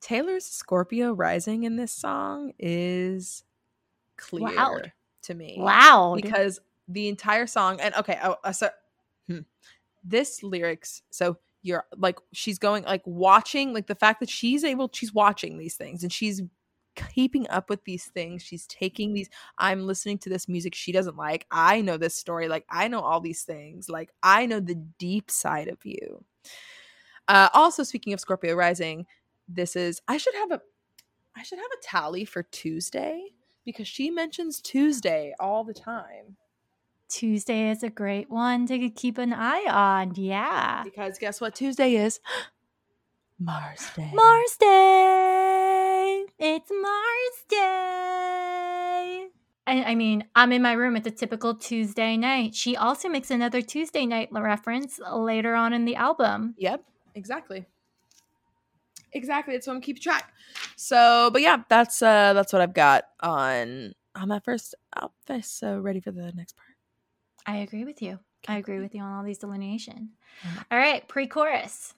Taylor's 0.00 0.44
Scorpio 0.44 1.12
rising 1.12 1.64
in 1.64 1.76
this 1.76 1.92
song 1.92 2.52
is 2.58 3.44
clear 4.16 4.54
Loud. 4.54 4.92
to 5.22 5.34
me 5.34 5.56
Loud. 5.58 6.20
because 6.22 6.60
the 6.88 7.08
entire 7.08 7.46
song 7.46 7.80
and 7.80 7.94
okay 7.94 8.18
oh, 8.22 8.36
uh, 8.44 8.52
so 8.52 8.68
hmm. 9.26 9.40
this 10.02 10.42
lyrics 10.42 11.02
so 11.10 11.36
you're 11.62 11.84
like 11.96 12.18
she's 12.32 12.58
going 12.58 12.84
like 12.84 13.02
watching 13.04 13.72
like 13.72 13.86
the 13.86 13.94
fact 13.94 14.20
that 14.20 14.30
she's 14.30 14.64
able 14.64 14.90
she's 14.92 15.12
watching 15.12 15.58
these 15.58 15.76
things 15.76 16.02
and 16.02 16.12
she's 16.12 16.42
keeping 17.14 17.48
up 17.48 17.70
with 17.70 17.84
these 17.84 18.06
things 18.06 18.42
she's 18.42 18.66
taking 18.66 19.12
these 19.12 19.28
i'm 19.58 19.86
listening 19.86 20.18
to 20.18 20.28
this 20.28 20.48
music 20.48 20.74
she 20.74 20.90
doesn't 20.90 21.16
like 21.16 21.46
i 21.50 21.80
know 21.80 21.96
this 21.96 22.14
story 22.14 22.48
like 22.48 22.64
i 22.70 22.88
know 22.88 23.00
all 23.00 23.20
these 23.20 23.42
things 23.42 23.88
like 23.88 24.10
i 24.22 24.46
know 24.46 24.58
the 24.58 24.74
deep 24.98 25.30
side 25.30 25.68
of 25.68 25.78
you 25.84 26.24
uh 27.28 27.48
also 27.54 27.84
speaking 27.84 28.12
of 28.12 28.18
scorpio 28.18 28.54
rising 28.54 29.06
this 29.48 29.76
is 29.76 30.00
i 30.08 30.16
should 30.16 30.34
have 30.34 30.52
a 30.52 30.60
i 31.36 31.42
should 31.42 31.58
have 31.58 31.66
a 31.66 31.82
tally 31.82 32.24
for 32.24 32.42
tuesday 32.42 33.22
because 33.64 33.88
she 33.88 34.10
mentions 34.10 34.60
tuesday 34.60 35.34
all 35.40 35.64
the 35.64 35.74
time 35.74 36.36
Tuesday 37.08 37.70
is 37.70 37.82
a 37.82 37.88
great 37.88 38.30
one 38.30 38.66
to 38.66 38.90
keep 38.90 39.18
an 39.18 39.32
eye 39.32 39.64
on. 39.68 40.12
Yeah. 40.14 40.82
Because 40.84 41.18
guess 41.18 41.40
what 41.40 41.54
Tuesday 41.54 41.94
is? 41.94 42.20
Mars 43.40 43.88
Day. 43.96 44.10
Mars 44.12 44.56
Day. 44.58 46.26
It's 46.38 46.70
Mars 46.70 47.44
Day. 47.48 49.28
I, 49.66 49.84
I 49.84 49.94
mean, 49.94 50.24
I'm 50.34 50.52
in 50.52 50.60
my 50.60 50.72
room. 50.72 50.96
It's 50.96 51.06
a 51.06 51.10
typical 51.10 51.54
Tuesday 51.54 52.16
night. 52.16 52.54
She 52.54 52.76
also 52.76 53.08
makes 53.08 53.30
another 53.30 53.62
Tuesday 53.62 54.06
night 54.06 54.28
reference 54.32 54.98
later 55.12 55.54
on 55.54 55.72
in 55.72 55.84
the 55.84 55.96
album. 55.96 56.54
Yep, 56.58 56.82
exactly. 57.14 57.66
Exactly. 59.12 59.54
That's 59.54 59.66
what 59.66 59.74
I'm 59.74 59.80
keeping 59.80 60.02
track. 60.02 60.32
So, 60.76 61.30
but 61.32 61.42
yeah, 61.42 61.62
that's 61.68 62.02
uh 62.02 62.32
that's 62.32 62.52
what 62.52 62.62
I've 62.62 62.74
got 62.74 63.04
on 63.20 63.94
on 64.14 64.28
that 64.28 64.44
first 64.44 64.74
outfit. 64.96 65.44
So 65.44 65.78
ready 65.78 66.00
for 66.00 66.10
the 66.10 66.32
next 66.32 66.56
part. 66.56 66.68
I 67.46 67.58
agree 67.58 67.84
with 67.84 68.02
you. 68.02 68.18
I 68.46 68.58
agree 68.58 68.80
with 68.80 68.94
you 68.94 69.02
on 69.02 69.12
all 69.12 69.24
these 69.24 69.38
delineation. 69.38 70.10
All 70.70 70.78
right, 70.78 71.06
pre-chorus. 71.08 71.94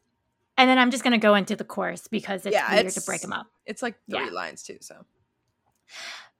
And 0.56 0.68
then 0.68 0.78
I'm 0.78 0.90
just 0.90 1.02
going 1.02 1.12
to 1.12 1.18
go 1.18 1.34
into 1.34 1.56
the 1.56 1.64
chorus 1.64 2.06
because 2.06 2.46
it's 2.46 2.54
Yeah, 2.54 2.70
weird 2.74 2.92
to 2.92 3.00
break 3.02 3.20
them 3.22 3.32
up. 3.32 3.46
It's 3.66 3.82
like 3.82 3.96
three 4.10 4.26
Yeah. 4.26 4.30
lines 4.30 4.62
too. 4.62 4.78
So 4.80 5.04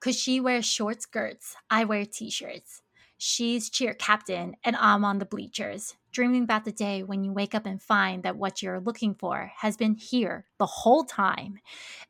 Cause 0.01 0.19
she 0.19 0.41
wears 0.41 0.65
short 0.65 1.03
skirts, 1.03 1.57
I 1.69 1.85
wear 1.85 2.07
t-shirts. 2.07 2.83
She's 3.19 3.69
cheer 3.69 3.93
captain, 3.93 4.57
and 4.65 4.75
I'm 4.77 5.05
on 5.05 5.19
the 5.19 5.27
bleachers, 5.27 5.95
dreaming 6.11 6.43
about 6.43 6.65
the 6.65 6.73
day 6.73 7.03
when 7.03 7.25
you 7.25 7.33
wake 7.33 7.55
up 7.55 7.67
and 7.67 7.81
find 7.81 8.23
that 8.23 8.37
what 8.37 8.63
you're 8.63 8.81
looking 8.81 9.15
for 9.15 9.53
has 9.59 9.77
been 9.77 9.95
here 9.95 10.47
the 10.59 10.67
whole 10.67 11.05
time. 11.05 11.59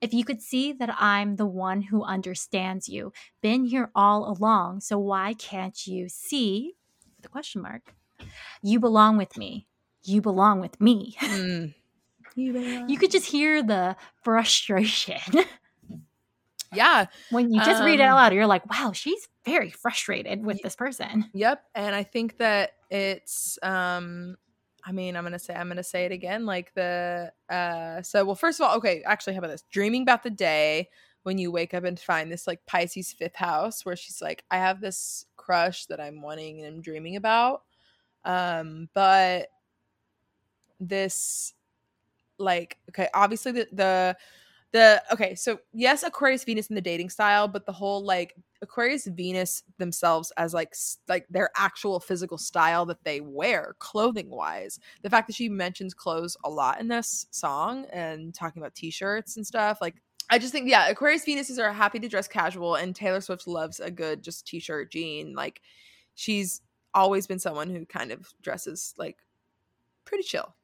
If 0.00 0.14
you 0.14 0.24
could 0.24 0.40
see 0.42 0.72
that 0.72 0.94
I'm 0.98 1.36
the 1.36 1.46
one 1.46 1.82
who 1.82 2.02
understands 2.02 2.88
you, 2.88 3.12
been 3.40 3.64
here 3.64 3.90
all 3.94 4.30
along, 4.30 4.80
so 4.80 4.98
why 4.98 5.34
can't 5.34 5.86
you 5.86 6.08
see? 6.08 6.74
The 7.22 7.28
question 7.28 7.62
mark. 7.62 7.94
You 8.62 8.80
belong 8.80 9.16
with 9.16 9.36
me. 9.36 9.66
You 10.02 10.20
belong 10.20 10.60
with 10.60 10.80
me. 10.80 11.16
Mm. 11.20 11.74
You 12.36 12.96
could 12.96 13.10
just 13.10 13.26
hear 13.26 13.60
the 13.60 13.96
frustration. 14.22 15.18
yeah. 16.72 17.06
when 17.30 17.52
you 17.52 17.60
just 17.64 17.82
read 17.82 18.00
it 18.00 18.02
out 18.02 18.10
Um, 18.10 18.16
loud, 18.16 18.34
you're 18.34 18.46
like, 18.46 18.68
wow, 18.70 18.92
she's 18.92 19.28
very 19.44 19.70
frustrated 19.70 20.44
with 20.44 20.62
this 20.62 20.76
person. 20.76 21.26
Yep. 21.32 21.62
And 21.74 21.94
I 21.94 22.02
think 22.02 22.38
that 22.38 22.72
it's 22.90 23.58
um 23.62 24.36
I 24.84 24.92
mean, 24.92 25.16
I'm 25.16 25.24
gonna 25.24 25.38
say 25.38 25.54
I'm 25.54 25.68
gonna 25.68 25.82
say 25.82 26.04
it 26.04 26.12
again. 26.12 26.46
Like 26.46 26.72
the 26.74 27.32
uh 27.48 28.02
so 28.02 28.24
well 28.24 28.34
first 28.34 28.60
of 28.60 28.66
all, 28.66 28.76
okay, 28.76 29.02
actually 29.04 29.34
how 29.34 29.40
about 29.40 29.50
this? 29.50 29.64
Dreaming 29.70 30.02
about 30.02 30.22
the 30.22 30.30
day 30.30 30.88
when 31.22 31.36
you 31.38 31.50
wake 31.52 31.74
up 31.74 31.84
and 31.84 32.00
find 32.00 32.32
this 32.32 32.46
like 32.46 32.64
Pisces 32.66 33.12
fifth 33.12 33.36
house 33.36 33.84
where 33.84 33.96
she's 33.96 34.22
like, 34.22 34.44
I 34.50 34.56
have 34.56 34.80
this 34.80 35.26
crush 35.36 35.86
that 35.86 36.00
I'm 36.00 36.22
wanting 36.22 36.64
and 36.64 36.76
I'm 36.76 36.80
dreaming 36.80 37.16
about. 37.16 37.62
Um, 38.24 38.88
but 38.94 39.48
this 40.78 41.52
like 42.38 42.78
okay, 42.88 43.08
obviously 43.12 43.52
the 43.52 43.68
the 43.72 44.16
the 44.72 45.02
okay, 45.12 45.34
so 45.34 45.58
yes, 45.72 46.02
Aquarius 46.02 46.44
Venus 46.44 46.68
in 46.68 46.74
the 46.74 46.80
dating 46.80 47.10
style, 47.10 47.48
but 47.48 47.66
the 47.66 47.72
whole 47.72 48.04
like 48.04 48.34
Aquarius 48.62 49.06
Venus 49.06 49.62
themselves 49.78 50.32
as 50.36 50.54
like 50.54 50.74
like 51.08 51.26
their 51.28 51.50
actual 51.56 51.98
physical 51.98 52.38
style 52.38 52.86
that 52.86 53.02
they 53.02 53.20
wear 53.20 53.74
clothing 53.78 54.30
wise. 54.30 54.78
The 55.02 55.10
fact 55.10 55.26
that 55.26 55.34
she 55.34 55.48
mentions 55.48 55.94
clothes 55.94 56.36
a 56.44 56.50
lot 56.50 56.80
in 56.80 56.88
this 56.88 57.26
song 57.30 57.86
and 57.92 58.34
talking 58.34 58.62
about 58.62 58.74
t-shirts 58.74 59.36
and 59.36 59.46
stuff 59.46 59.78
like 59.80 59.96
I 60.30 60.38
just 60.38 60.52
think 60.52 60.68
yeah, 60.68 60.88
Aquarius 60.88 61.24
Venuses 61.24 61.58
are 61.58 61.72
happy 61.72 61.98
to 61.98 62.08
dress 62.08 62.28
casual 62.28 62.76
and 62.76 62.94
Taylor 62.94 63.20
Swift 63.20 63.48
loves 63.48 63.80
a 63.80 63.90
good 63.90 64.22
just 64.22 64.46
t-shirt 64.46 64.92
jean. 64.92 65.34
Like 65.34 65.60
she's 66.14 66.62
always 66.94 67.26
been 67.26 67.40
someone 67.40 67.70
who 67.70 67.84
kind 67.86 68.12
of 68.12 68.28
dresses 68.42 68.94
like 68.96 69.16
pretty 70.04 70.22
chill. 70.22 70.54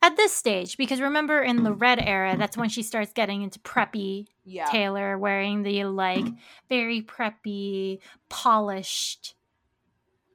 At 0.00 0.16
this 0.16 0.32
stage, 0.32 0.76
because 0.76 1.00
remember 1.00 1.42
in 1.42 1.62
the 1.62 1.72
red 1.72 2.00
era, 2.00 2.36
that's 2.36 2.56
when 2.56 2.68
she 2.68 2.82
starts 2.82 3.12
getting 3.12 3.42
into 3.42 3.58
preppy 3.60 4.26
Yeah. 4.44 4.66
Taylor, 4.66 5.18
wearing 5.18 5.62
the 5.62 5.84
like 5.84 6.24
very 6.68 7.02
preppy, 7.02 8.00
polished, 8.28 9.34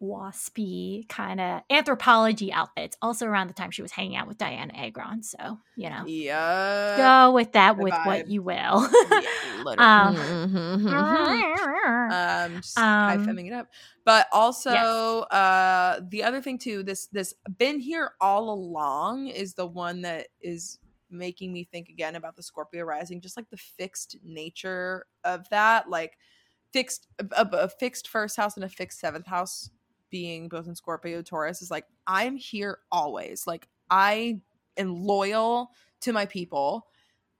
waspy 0.01 1.07
kind 1.09 1.39
of 1.39 1.61
Anthropologie 1.71 2.51
outfits. 2.51 2.97
Also 3.01 3.25
around 3.25 3.47
the 3.47 3.53
time 3.53 3.71
she 3.71 3.81
was 3.81 3.91
hanging 3.91 4.15
out 4.15 4.27
with 4.27 4.37
Dianna 4.37 4.77
Agron. 4.77 5.23
So, 5.23 5.59
you 5.75 5.89
know, 5.89 6.03
Yeah. 6.05 6.95
go 6.97 7.31
with 7.33 7.53
that 7.53 7.77
the 7.77 7.83
with 7.83 7.93
what 8.03 8.27
you 8.29 8.41
will. 8.43 8.89
Yeah, 9.11 9.29
literally. 9.63 9.77
Um, 9.77 10.15
Mhm. 10.87 11.57
um 12.09 12.61
just 12.61 12.77
high 12.77 13.15
Um, 13.15 13.25
femming 13.25 13.47
it 13.47 13.53
up 13.53 13.67
but 14.05 14.27
also 14.31 14.69
uh 15.31 15.99
the 16.09 16.23
other 16.23 16.41
thing 16.41 16.57
too 16.57 16.81
this 16.83 17.07
this 17.07 17.33
been 17.57 17.79
here 17.79 18.11
all 18.21 18.49
along 18.51 19.27
is 19.27 19.53
the 19.55 19.65
one 19.65 20.01
that 20.03 20.27
is 20.41 20.79
making 21.09 21.51
me 21.51 21.65
think 21.65 21.89
again 21.89 22.15
about 22.15 22.35
the 22.37 22.43
scorpio 22.43 22.83
rising 22.85 23.19
just 23.19 23.35
like 23.35 23.49
the 23.49 23.57
fixed 23.57 24.15
nature 24.23 25.05
of 25.25 25.47
that 25.49 25.89
like 25.89 26.17
fixed 26.71 27.07
a, 27.19 27.25
a- 27.35 27.57
a 27.65 27.67
fixed 27.69 28.07
first 28.07 28.37
house 28.37 28.55
and 28.55 28.63
a 28.63 28.69
fixed 28.69 28.99
seventh 28.99 29.25
house 29.27 29.69
being 30.09 30.47
both 30.49 30.67
in 30.67 30.75
scorpio 30.75 31.21
taurus 31.21 31.61
is 31.61 31.71
like 31.71 31.85
i'm 32.07 32.35
here 32.35 32.79
always 32.91 33.45
like 33.47 33.67
i 33.89 34.39
am 34.77 34.95
loyal 34.95 35.71
to 36.01 36.13
my 36.13 36.25
people 36.25 36.87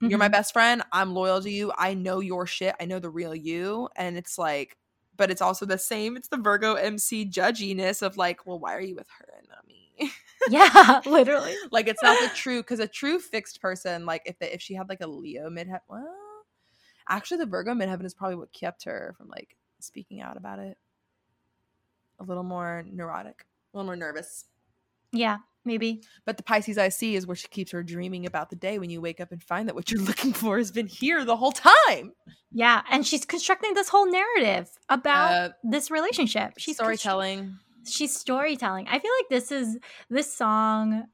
you're 0.00 0.16
my 0.16 0.28
Mhm. 0.28 0.32
best 0.32 0.52
friend. 0.52 0.84
I'm 0.92 1.12
loyal 1.12 1.42
to 1.42 1.50
you. 1.50 1.72
I 1.76 1.94
know 1.94 2.20
your 2.20 2.46
shit. 2.46 2.72
I 2.78 2.84
know 2.84 3.00
the 3.00 3.10
real 3.10 3.34
you. 3.34 3.88
And 3.96 4.16
it's 4.16 4.38
like, 4.38 4.76
but 5.16 5.28
it's 5.28 5.42
also 5.42 5.66
the 5.66 5.76
same. 5.76 6.16
It's 6.16 6.28
the 6.28 6.36
Virgo 6.36 6.74
MC 6.74 7.28
judginess 7.28 8.00
of 8.00 8.16
like, 8.16 8.46
well, 8.46 8.60
why 8.60 8.76
are 8.76 8.80
you 8.80 8.94
with 8.94 9.08
her 9.18 9.34
and 9.36 9.48
not 9.48 9.66
me? 9.66 10.12
yeah, 10.50 11.00
literally. 11.04 11.52
like 11.72 11.88
it's 11.88 12.00
not 12.00 12.16
the 12.20 12.28
true 12.36 12.60
because 12.62 12.78
a 12.78 12.86
true 12.86 13.18
fixed 13.18 13.60
person, 13.60 14.06
like 14.06 14.22
if 14.24 14.38
they, 14.38 14.52
if 14.52 14.62
she 14.62 14.74
had 14.74 14.88
like 14.88 15.00
a 15.00 15.08
Leo 15.08 15.50
midheaven, 15.50 15.80
well, 15.88 16.06
actually 17.08 17.38
the 17.38 17.46
Virgo 17.46 17.74
midheaven 17.74 18.04
is 18.04 18.14
probably 18.14 18.36
what 18.36 18.52
kept 18.52 18.84
her 18.84 19.16
from 19.18 19.26
like 19.26 19.56
speaking 19.80 20.20
out 20.20 20.36
about 20.36 20.60
it. 20.60 20.78
A 22.20 22.24
little 22.24 22.42
more 22.42 22.84
neurotic, 22.90 23.46
a 23.72 23.76
little 23.76 23.86
more 23.86 23.96
nervous. 23.96 24.44
Yeah, 25.12 25.38
maybe. 25.64 26.02
But 26.24 26.36
the 26.36 26.42
Pisces 26.42 26.76
IC 26.76 27.14
is 27.14 27.26
where 27.26 27.36
she 27.36 27.48
keeps 27.48 27.72
her 27.72 27.82
dreaming 27.82 28.26
about 28.26 28.50
the 28.50 28.56
day 28.56 28.78
when 28.78 28.90
you 28.90 29.00
wake 29.00 29.20
up 29.20 29.32
and 29.32 29.42
find 29.42 29.68
that 29.68 29.74
what 29.74 29.90
you're 29.90 30.02
looking 30.10 30.32
for 30.32 30.58
has 30.58 30.70
been 30.70 30.86
here 30.86 31.24
the 31.24 31.36
whole 31.36 31.52
time. 31.52 32.12
Yeah, 32.50 32.82
and 32.90 33.06
she's 33.06 33.24
constructing 33.24 33.74
this 33.74 33.88
whole 33.88 34.10
narrative 34.10 34.68
about 34.88 35.32
Uh, 35.32 35.48
this 35.64 35.90
relationship. 35.90 36.54
She's 36.58 36.76
storytelling. 36.76 37.56
she's 37.86 38.14
storytelling. 38.16 38.86
I 38.88 38.98
feel 38.98 39.12
like 39.18 39.28
this 39.30 39.50
is 39.52 39.78
this 40.10 40.32
song. 40.32 41.04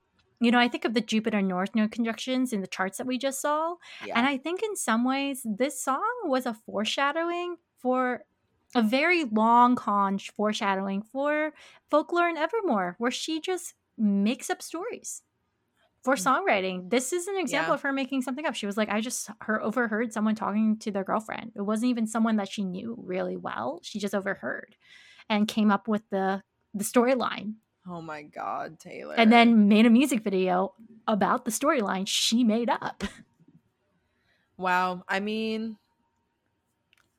You 0.41 0.51
know, 0.51 0.59
I 0.59 0.69
think 0.69 0.85
of 0.85 0.95
the 0.95 1.01
Jupiter 1.01 1.41
North 1.41 1.75
Node 1.75 1.93
conjunctions 1.93 2.53
in 2.53 2.61
the 2.61 2.67
charts 2.67 2.99
that 2.99 3.07
we 3.07 3.17
just 3.19 3.41
saw, 3.41 3.77
Yeah. 4.05 4.19
and 4.19 4.27
I 4.27 4.37
think 4.37 4.63
in 4.63 4.75
some 4.77 5.05
ways 5.05 5.43
this 5.45 5.81
song 5.81 6.03
was 6.25 6.45
a 6.47 6.55
foreshadowing 6.55 7.57
for 7.79 8.25
a 8.75 8.83
very 8.83 9.25
long 9.25 9.77
conch 9.77 10.31
foreshadowing 10.31 11.03
for 11.03 11.53
folklore 11.91 12.29
and 12.29 12.39
Evermore, 12.39 12.97
where 12.99 13.11
she 13.11 13.41
just 13.41 13.75
makes 13.97 14.51
up 14.51 14.61
stories 14.63 15.23
for 16.03 16.15
songwriting. 16.17 16.91
This 16.91 17.13
is 17.13 17.27
an 17.29 17.37
example 17.37 17.67
Mm. 17.67 17.69
Yeah. 17.71 17.75
of 17.75 17.83
her 17.83 17.93
making 17.93 18.23
something 18.23 18.45
up. 18.45 18.55
She 18.55 18.67
was 18.67 18.77
like, 18.77 18.89
I 18.91 19.01
just 19.01 19.31
her 19.43 19.63
overheard 19.63 20.13
someone 20.13 20.35
talking 20.35 20.77
to 20.81 20.91
their 20.91 21.05
girlfriend. 21.05 21.53
It 21.55 21.63
wasn't 21.63 21.91
even 21.91 22.07
someone 22.07 22.37
that 22.37 22.49
she 22.51 22.65
knew 22.65 22.97
really 23.03 23.37
well. 23.37 23.81
She 23.83 23.99
just 23.99 24.15
overheard 24.15 24.77
and 25.31 25.49
came 25.49 25.71
up 25.71 25.89
with 25.89 26.03
the 26.11 26.43
the 26.75 26.85
storyline 26.85 27.55
oh 27.89 28.01
my 28.03 28.23
god, 28.23 28.79
Taylor. 28.81 29.15
and 29.17 29.31
then 29.33 29.69
made 29.69 29.87
a 29.87 29.91
music 29.91 30.23
video 30.23 30.75
about 31.07 31.45
the 31.45 31.51
storyline 31.51 32.07
she 32.09 32.43
made 32.43 32.69
up. 32.71 33.05
wow. 34.57 35.03
I 35.09 35.21
mean, 35.21 35.77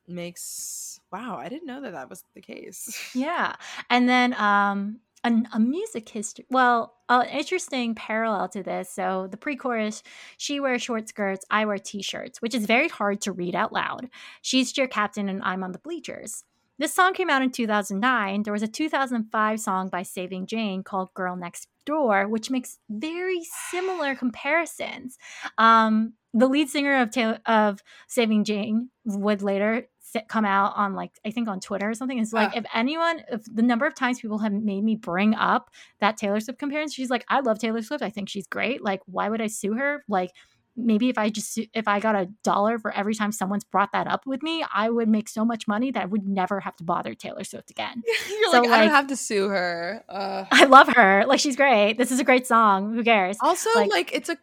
makes 0.08 1.00
wow. 1.12 1.38
I 1.38 1.48
didn't 1.48 1.66
know 1.66 1.80
that 1.82 1.92
that 1.92 2.10
was 2.10 2.24
the 2.34 2.40
case. 2.40 3.10
Yeah. 3.14 3.54
And 3.90 4.08
then 4.08 4.34
um 4.34 5.00
an, 5.24 5.48
a 5.52 5.58
music 5.58 6.08
history. 6.08 6.46
Well, 6.50 6.94
an 7.08 7.26
interesting 7.28 7.94
parallel 7.94 8.48
to 8.50 8.62
this. 8.62 8.90
So 8.90 9.26
the 9.28 9.36
pre-chorus, 9.36 10.02
she 10.36 10.60
wears 10.60 10.82
short 10.82 11.08
skirts, 11.08 11.44
I 11.50 11.64
wear 11.64 11.78
t-shirts, 11.78 12.40
which 12.40 12.54
is 12.54 12.66
very 12.66 12.88
hard 12.88 13.20
to 13.22 13.32
read 13.32 13.56
out 13.56 13.72
loud. 13.72 14.08
She's 14.40 14.72
cheer 14.72 14.86
captain 14.86 15.28
and 15.28 15.42
I'm 15.42 15.64
on 15.64 15.72
the 15.72 15.78
bleachers. 15.78 16.44
This 16.78 16.92
song 16.92 17.14
came 17.14 17.30
out 17.30 17.42
in 17.42 17.50
2009. 17.50 18.42
There 18.42 18.52
was 18.52 18.62
a 18.62 18.68
2005 18.68 19.60
song 19.60 19.88
by 19.88 20.02
Saving 20.02 20.46
Jane 20.46 20.82
called 20.82 21.14
Girl 21.14 21.34
Next 21.34 21.68
Door, 21.86 22.28
which 22.28 22.50
makes 22.50 22.78
very 22.90 23.42
similar 23.70 24.14
comparisons. 24.14 25.16
Um, 25.56 26.12
the 26.34 26.46
lead 26.46 26.68
singer 26.68 27.00
of 27.00 27.10
of 27.46 27.82
Saving 28.08 28.44
Jane 28.44 28.90
would 29.06 29.40
later 29.40 29.88
come 30.28 30.44
out 30.44 30.72
on 30.76 30.94
like 30.94 31.12
I 31.24 31.30
think 31.30 31.48
on 31.48 31.60
Twitter 31.60 31.88
or 31.90 31.94
something. 31.94 32.18
It's 32.18 32.32
like 32.32 32.50
Ah. 32.54 32.58
if 32.58 32.64
anyone, 32.74 33.22
if 33.30 33.42
the 33.52 33.62
number 33.62 33.86
of 33.86 33.94
times 33.94 34.20
people 34.20 34.38
have 34.38 34.52
made 34.52 34.82
me 34.84 34.96
bring 34.96 35.34
up 35.34 35.70
that 36.00 36.16
Taylor 36.16 36.40
Swift 36.40 36.58
comparison, 36.58 36.92
she's 36.92 37.10
like, 37.10 37.24
I 37.28 37.40
love 37.40 37.58
Taylor 37.58 37.82
Swift. 37.82 38.02
I 38.02 38.10
think 38.10 38.28
she's 38.28 38.46
great. 38.46 38.82
Like, 38.82 39.00
why 39.06 39.28
would 39.28 39.40
I 39.40 39.46
sue 39.46 39.74
her? 39.74 40.04
Like, 40.08 40.30
maybe 40.78 41.08
if 41.08 41.16
I 41.16 41.30
just 41.30 41.58
if 41.72 41.88
I 41.88 42.00
got 42.00 42.14
a 42.14 42.26
dollar 42.44 42.78
for 42.78 42.92
every 42.94 43.14
time 43.14 43.32
someone's 43.32 43.64
brought 43.64 43.92
that 43.92 44.06
up 44.06 44.26
with 44.26 44.42
me, 44.42 44.62
I 44.74 44.90
would 44.90 45.08
make 45.08 45.28
so 45.28 45.42
much 45.44 45.66
money 45.66 45.90
that 45.90 46.02
I 46.02 46.06
would 46.06 46.28
never 46.28 46.60
have 46.60 46.76
to 46.76 46.84
bother 46.84 47.14
Taylor 47.14 47.44
Swift 47.44 47.70
again. 47.70 48.02
You're 48.28 48.50
So, 48.52 48.60
like, 48.60 48.68
I 48.68 48.70
like- 48.72 48.80
don't 48.82 48.90
have 48.90 49.06
to 49.06 49.16
sue 49.16 49.48
her. 49.48 50.04
Uh, 50.08 50.44
I 50.50 50.64
love 50.64 50.88
her. 50.88 51.24
Like, 51.26 51.40
she's 51.40 51.56
great. 51.56 51.94
This 51.96 52.12
is 52.12 52.20
a 52.20 52.24
great 52.24 52.46
song. 52.46 52.94
Who 52.94 53.02
cares? 53.02 53.38
also, 53.40 53.70
like- 53.74 53.90
like, 53.90 54.12
it's 54.14 54.28
a 54.28 54.36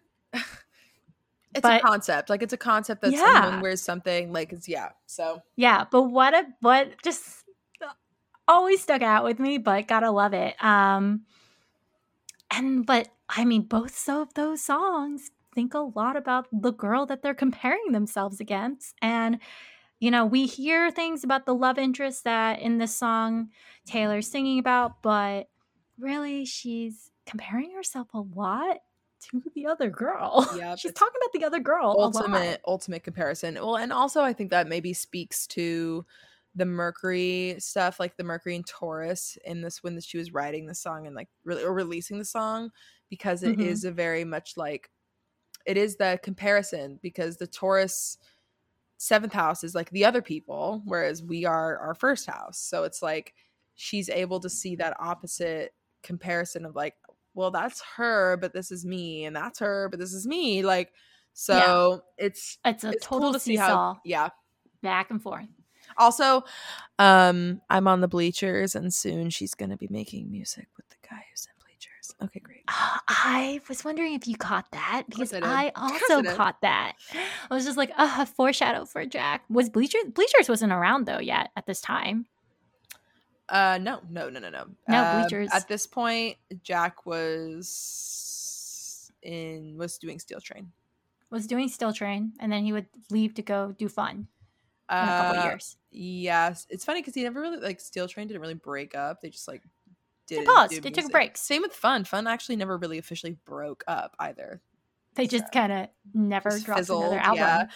It's 1.55 1.61
but 1.61 1.79
a 1.79 1.85
concept. 1.85 2.29
Like 2.29 2.41
it's 2.41 2.53
a 2.53 2.57
concept 2.57 3.01
that 3.01 3.11
Yeah. 3.11 3.41
someone 3.41 3.61
wears 3.61 3.81
something 3.81 4.31
like 4.33 4.51
it's 4.53 4.67
yeah. 4.67 4.89
So 5.05 5.41
yeah, 5.55 5.85
but 5.89 6.03
what 6.03 6.33
a 6.33 6.45
what 6.61 7.01
just 7.03 7.43
always 8.47 8.81
stuck 8.81 9.01
out 9.01 9.23
with 9.23 9.39
me, 9.39 9.57
but 9.57 9.87
gotta 9.87 10.11
love 10.11 10.33
it. 10.33 10.61
Um 10.63 11.25
and 12.51 12.85
but 12.85 13.09
I 13.29 13.45
mean 13.45 13.63
both 13.63 14.07
of 14.09 14.33
those 14.33 14.61
songs 14.63 15.31
think 15.53 15.73
a 15.73 15.79
lot 15.79 16.15
about 16.15 16.47
the 16.51 16.71
girl 16.71 17.05
that 17.05 17.21
they're 17.21 17.33
comparing 17.35 17.91
themselves 17.91 18.39
against. 18.39 18.95
And 19.01 19.39
you 19.99 20.11
know, 20.11 20.25
we 20.25 20.47
hear 20.47 20.91
things 20.91 21.23
about 21.23 21.45
the 21.45 21.55
love 21.55 21.77
interest 21.77 22.25
that 22.25 22.59
in 22.59 22.77
this 22.77 22.95
song 22.95 23.49
Taylor's 23.85 24.29
singing 24.29 24.59
about, 24.59 25.01
but 25.01 25.47
really 25.99 26.45
she's 26.45 27.11
comparing 27.25 27.71
herself 27.71 28.07
a 28.13 28.19
lot 28.19 28.77
to 29.31 29.41
the 29.55 29.65
other 29.65 29.89
girl. 29.89 30.47
Yep, 30.57 30.77
she's 30.79 30.93
talking 30.93 31.19
about 31.21 31.33
the 31.33 31.45
other 31.45 31.59
girl. 31.59 31.95
ultimate 31.97 32.61
ultimate 32.65 33.03
comparison. 33.03 33.55
Well, 33.55 33.77
and 33.77 33.91
also 33.93 34.21
I 34.21 34.33
think 34.33 34.49
that 34.51 34.67
maybe 34.67 34.93
speaks 34.93 35.47
to 35.47 36.05
the 36.55 36.65
Mercury 36.65 37.55
stuff, 37.59 37.99
like 37.99 38.15
the 38.17 38.23
Mercury 38.23 38.55
and 38.55 38.67
Taurus 38.67 39.37
in 39.45 39.61
this 39.61 39.81
when 39.81 39.99
she 39.99 40.17
was 40.17 40.33
writing 40.33 40.67
the 40.67 40.75
song 40.75 41.07
and 41.07 41.15
like 41.15 41.29
really 41.43 41.63
or 41.63 41.73
releasing 41.73 42.19
the 42.19 42.25
song, 42.25 42.69
because 43.09 43.41
it 43.43 43.59
is 43.59 43.83
Mhm. 43.83 43.87
a 43.89 43.91
very 43.91 44.23
much 44.23 44.55
like 44.57 44.89
it 45.65 45.77
is 45.77 45.95
the 45.95 46.19
comparison 46.23 46.99
because 47.01 47.37
the 47.37 47.47
Taurus 47.47 48.17
seventh 48.97 49.33
house 49.33 49.63
is 49.63 49.75
like 49.75 49.89
the 49.89 50.05
other 50.05 50.21
people, 50.21 50.81
whereas 50.85 51.23
we 51.23 51.45
are 51.45 51.77
our 51.79 51.95
first 51.95 52.25
house. 52.27 52.59
So 52.59 52.83
it's 52.83 53.01
like 53.01 53.33
she's 53.75 54.09
able 54.09 54.39
to 54.41 54.49
see 54.49 54.75
that 54.77 54.95
opposite 54.99 55.73
comparison 56.03 56.65
of 56.65 56.75
like, 56.75 56.95
well, 57.33 57.51
that's 57.51 57.81
her, 57.97 58.37
but 58.37 58.53
this 58.53 58.71
is 58.71 58.85
me, 58.85 59.25
and 59.25 59.35
that's 59.35 59.59
her, 59.59 59.89
but 59.89 59.99
this 59.99 60.13
is 60.13 60.27
me. 60.27 60.63
Like, 60.63 60.91
so 61.33 62.01
it's 62.17 62.57
It's 62.63 62.83
a 62.83 62.91
it's 62.91 63.05
total 63.05 63.21
cool 63.21 63.33
to 63.33 63.39
see 63.39 63.55
how 63.55 63.97
yeah. 64.05 64.29
back 64.81 65.09
and 65.11 65.21
forth. 65.21 65.47
Also, 65.97 66.43
um, 66.99 67.61
I'm 67.69 67.87
on 67.87 68.01
the 68.01 68.07
bleachers, 68.07 68.75
and 68.75 68.93
soon 68.93 69.29
she's 69.29 69.53
gonna 69.53 69.77
be 69.77 69.87
making 69.89 70.31
music 70.31 70.67
with 70.77 70.87
the 70.89 70.95
guy 71.07 71.25
who's 71.29 71.47
in 71.47 71.53
bleachers. 71.63 72.15
Okay, 72.23 72.39
great. 72.39 72.63
I 72.67 73.61
was 73.67 73.83
wondering 73.83 74.13
if 74.13 74.27
you 74.27 74.37
caught 74.37 74.67
that 74.71 75.03
because 75.09 75.33
I 75.33 75.39
I, 75.41 75.71
also 75.75 76.29
I 76.29 76.35
caught 76.35 76.61
that. 76.61 76.93
I 77.49 77.53
was 77.53 77.65
just 77.65 77.77
like, 77.77 77.91
uh, 77.97 78.17
a 78.19 78.25
foreshadow 78.25 78.85
for 78.85 79.05
Jack. 79.05 79.43
Was 79.49 79.69
Bleachers 79.69 80.05
Bleachers 80.13 80.49
wasn't 80.49 80.71
around 80.71 81.05
though 81.05 81.19
yet 81.19 81.49
at 81.55 81.65
this 81.65 81.81
time. 81.81 82.27
Uh, 83.49 83.77
no, 83.81 83.99
no, 84.09 84.29
no, 84.29 84.39
no, 84.39 84.49
no. 84.49 84.65
No, 84.87 85.03
Um, 85.03 85.21
Bleachers. 85.21 85.49
At 85.53 85.67
this 85.67 85.85
point, 85.85 86.37
Jack 86.63 87.05
was 87.05 89.11
in 89.21 89.77
was 89.77 89.97
doing 89.97 90.19
Steel 90.19 90.39
Train. 90.41 90.71
Was 91.29 91.47
doing 91.47 91.67
Steel 91.67 91.93
Train, 91.93 92.33
and 92.39 92.51
then 92.51 92.63
he 92.63 92.73
would 92.73 92.85
leave 93.09 93.33
to 93.35 93.41
go 93.41 93.73
do 93.77 93.89
fun 93.89 94.27
in 94.89 94.97
a 94.97 95.05
couple 95.05 95.41
Uh, 95.41 95.45
years. 95.45 95.77
Yes, 95.91 96.67
it's 96.69 96.85
funny 96.85 97.01
because 97.01 97.15
he 97.15 97.23
never 97.23 97.41
really 97.41 97.57
like 97.57 97.79
Steel 97.79 98.07
Train 98.07 98.27
didn't 98.27 98.41
really 98.41 98.53
break 98.53 98.95
up. 98.95 99.21
They 99.21 99.29
just 99.29 99.47
like 99.47 99.63
did 100.27 100.45
paused. 100.45 100.71
do 100.71 100.81
They 100.81 100.91
took 100.91 101.05
a 101.05 101.09
break. 101.09 101.37
Same 101.37 101.61
with 101.61 101.73
Fun. 101.73 102.05
Fun 102.05 102.27
actually 102.27 102.55
never 102.55 102.77
really 102.77 102.97
officially 102.97 103.37
broke 103.45 103.83
up 103.87 104.15
either. 104.19 104.61
They 105.15 105.27
just 105.27 105.51
kind 105.51 105.71
of 105.71 105.87
never 106.13 106.49
Just 106.49 106.65
dropped 106.65 106.89
another 106.89 107.19
album. 107.19 107.37
yeah. 107.37 107.67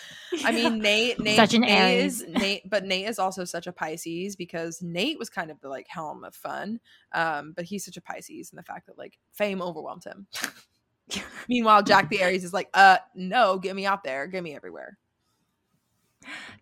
I 0.44 0.52
mean, 0.52 0.80
Nate, 0.80 1.20
Nate, 1.24 1.36
Such 1.36 1.54
an 1.54 1.62
Nate 1.62 1.70
Aries. 1.72 2.22
is 2.24 2.28
Nate, 2.30 2.68
but 2.70 2.84
Nate 2.84 3.08
is 3.08 3.20
also 3.20 3.46
such 3.46 3.68
a 3.68 3.72
Pisces 3.72 4.36
because 4.36 4.82
Nate 4.82 5.20
was 5.20 5.30
kind 5.30 5.52
of 5.52 5.60
the 5.62 5.70
like 5.70 5.88
helm 5.88 6.24
of 6.24 6.34
fun. 6.34 6.80
Um, 7.14 7.54
but 7.56 7.66
he's 7.66 7.86
such 7.86 7.98
a 7.98 8.02
Pisces, 8.02 8.52
and 8.52 8.58
the 8.58 8.64
fact 8.64 8.88
that 8.88 8.98
like 8.98 9.20
fame 9.34 9.62
overwhelmed 9.62 10.04
him. 10.04 10.26
Meanwhile, 11.50 11.84
Jack 11.84 12.10
the 12.10 12.22
Aries 12.22 12.44
is 12.44 12.54
like, 12.54 12.70
uh, 12.74 12.98
no, 13.16 13.58
get 13.60 13.76
me 13.76 13.86
out 13.86 14.04
there, 14.04 14.28
get 14.28 14.44
me 14.44 14.56
everywhere. 14.56 14.98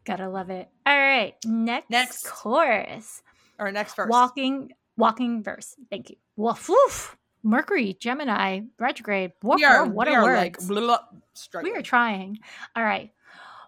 Gotta 0.04 0.30
love 0.30 0.50
it. 0.50 0.70
All 0.86 0.98
right, 0.98 1.34
next, 1.46 1.90
Next. 1.90 2.28
chorus. 2.28 3.24
or 3.58 3.72
next 3.72 3.96
verse. 3.96 4.10
Walking, 4.10 4.72
walking 4.98 5.42
verse. 5.42 5.76
Thank 5.90 6.10
you. 6.12 6.18
Woof, 6.36 6.70
woof. 6.70 7.18
Mercury, 7.46 7.96
Gemini, 8.00 8.62
retrograde. 8.80 9.34
Woof, 9.44 9.58
we 9.58 9.64
are, 9.64 9.86
what 9.86 10.08
we 10.08 10.16
are 10.16 10.24
are 10.24 10.36
like 10.36 10.58
blah, 10.66 10.82
blah, 10.82 11.62
we 11.62 11.72
are 11.74 11.84
trying. 11.84 12.40
All 12.76 12.84
right. 12.84 13.12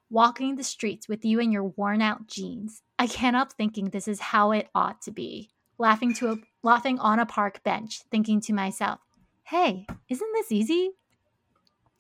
Walking 0.09 0.55
the 0.55 0.63
streets 0.63 1.07
with 1.07 1.23
you 1.23 1.39
in 1.39 1.51
your 1.51 1.65
worn 1.65 2.01
out 2.01 2.27
jeans. 2.27 2.81
I 2.97 3.05
can't 3.05 3.35
help 3.35 3.53
thinking 3.53 3.89
this 3.89 4.07
is 4.07 4.19
how 4.19 4.51
it 4.51 4.67
ought 4.73 5.03
to 5.03 5.11
be. 5.11 5.51
Laughing 5.77 6.13
to 6.15 6.31
a 6.31 6.37
laughing 6.63 6.97
on 6.97 7.19
a 7.19 7.25
park 7.27 7.61
bench, 7.63 8.01
thinking 8.09 8.41
to 8.41 8.53
myself, 8.53 8.99
"Hey, 9.43 9.85
isn't 10.09 10.33
this 10.33 10.51
easy?" 10.51 10.91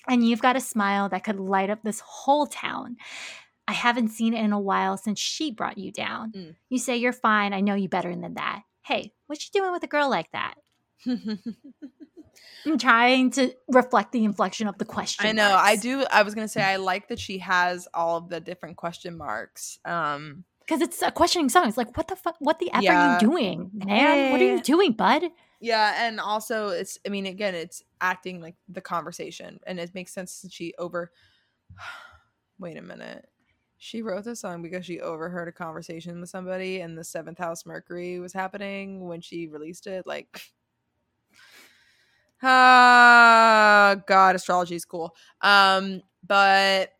And 0.07 0.27
you've 0.27 0.41
got 0.41 0.55
a 0.55 0.61
smile 0.61 1.09
that 1.09 1.23
could 1.23 1.39
light 1.39 1.69
up 1.69 1.83
this 1.83 1.99
whole 1.99 2.47
town. 2.47 2.97
I 3.67 3.73
haven't 3.73 4.09
seen 4.09 4.33
it 4.33 4.43
in 4.43 4.53
a 4.53 4.59
while 4.59 4.97
since 4.97 5.19
she 5.19 5.51
brought 5.51 5.77
you 5.77 5.91
down. 5.91 6.31
Mm. 6.31 6.55
You 6.69 6.79
say 6.79 6.97
you're 6.97 7.13
fine. 7.13 7.53
I 7.53 7.59
know 7.59 7.75
you 7.75 7.89
better 7.89 8.15
than 8.15 8.33
that. 8.33 8.63
Hey, 8.81 9.13
what 9.27 9.43
you 9.43 9.49
doing 9.53 9.73
with 9.73 9.83
a 9.83 9.87
girl 9.87 10.09
like 10.09 10.31
that? 10.31 10.55
I'm 12.65 12.77
trying 12.77 13.31
to 13.31 13.53
reflect 13.67 14.11
the 14.11 14.23
inflection 14.23 14.67
of 14.67 14.77
the 14.77 14.85
question. 14.85 15.25
I 15.25 15.31
know. 15.31 15.55
I 15.55 15.75
do. 15.75 16.05
I 16.11 16.23
was 16.23 16.35
gonna 16.35 16.47
say 16.47 16.61
I 16.61 16.77
like 16.77 17.07
that 17.09 17.19
she 17.19 17.39
has 17.39 17.87
all 17.93 18.17
of 18.17 18.29
the 18.29 18.39
different 18.39 18.77
question 18.77 19.17
marks. 19.17 19.79
Um, 19.85 20.43
because 20.67 20.81
it's 20.81 21.01
a 21.01 21.11
questioning 21.11 21.47
song. 21.47 21.67
It's 21.67 21.77
like, 21.77 21.95
what 21.95 22.09
the 22.09 22.15
fuck? 22.15 22.35
What 22.39 22.59
the 22.59 22.71
f 22.73 22.83
are 22.85 23.13
you 23.13 23.19
doing, 23.19 23.71
man? 23.73 24.31
What 24.31 24.41
are 24.41 24.45
you 24.45 24.61
doing, 24.61 24.91
bud? 24.93 25.23
yeah, 25.59 26.05
and 26.05 26.19
also 26.19 26.69
it's. 26.69 26.99
I 27.05 27.09
mean, 27.09 27.25
again, 27.25 27.55
it's 27.55 27.81
acting 28.01 28.41
like 28.41 28.55
the 28.67 28.81
conversation, 28.81 29.59
and 29.65 29.79
it 29.79 29.95
makes 29.95 30.13
sense 30.13 30.41
that 30.41 30.51
she 30.51 30.73
over. 30.77 31.11
Wait 32.59 32.77
a 32.77 32.81
minute. 32.81 33.27
She 33.79 34.01
wrote 34.01 34.23
this 34.23 34.39
song 34.39 34.63
because 34.63 34.85
she 34.85 34.99
overheard 34.99 35.47
a 35.47 35.51
conversation 35.51 36.19
with 36.19 36.29
somebody, 36.29 36.81
and 36.81 36.97
the 36.97 37.03
seventh 37.03 37.37
house 37.37 37.65
Mercury 37.65 38.19
was 38.19 38.33
happening 38.33 39.07
when 39.07 39.21
she 39.21 39.47
released 39.47 39.85
it. 39.85 40.07
Like, 40.07 40.41
ah, 42.43 43.95
God, 44.07 44.35
astrology 44.35 44.75
is 44.75 44.85
cool. 44.85 45.15
Um, 45.41 46.01
but, 46.25 46.93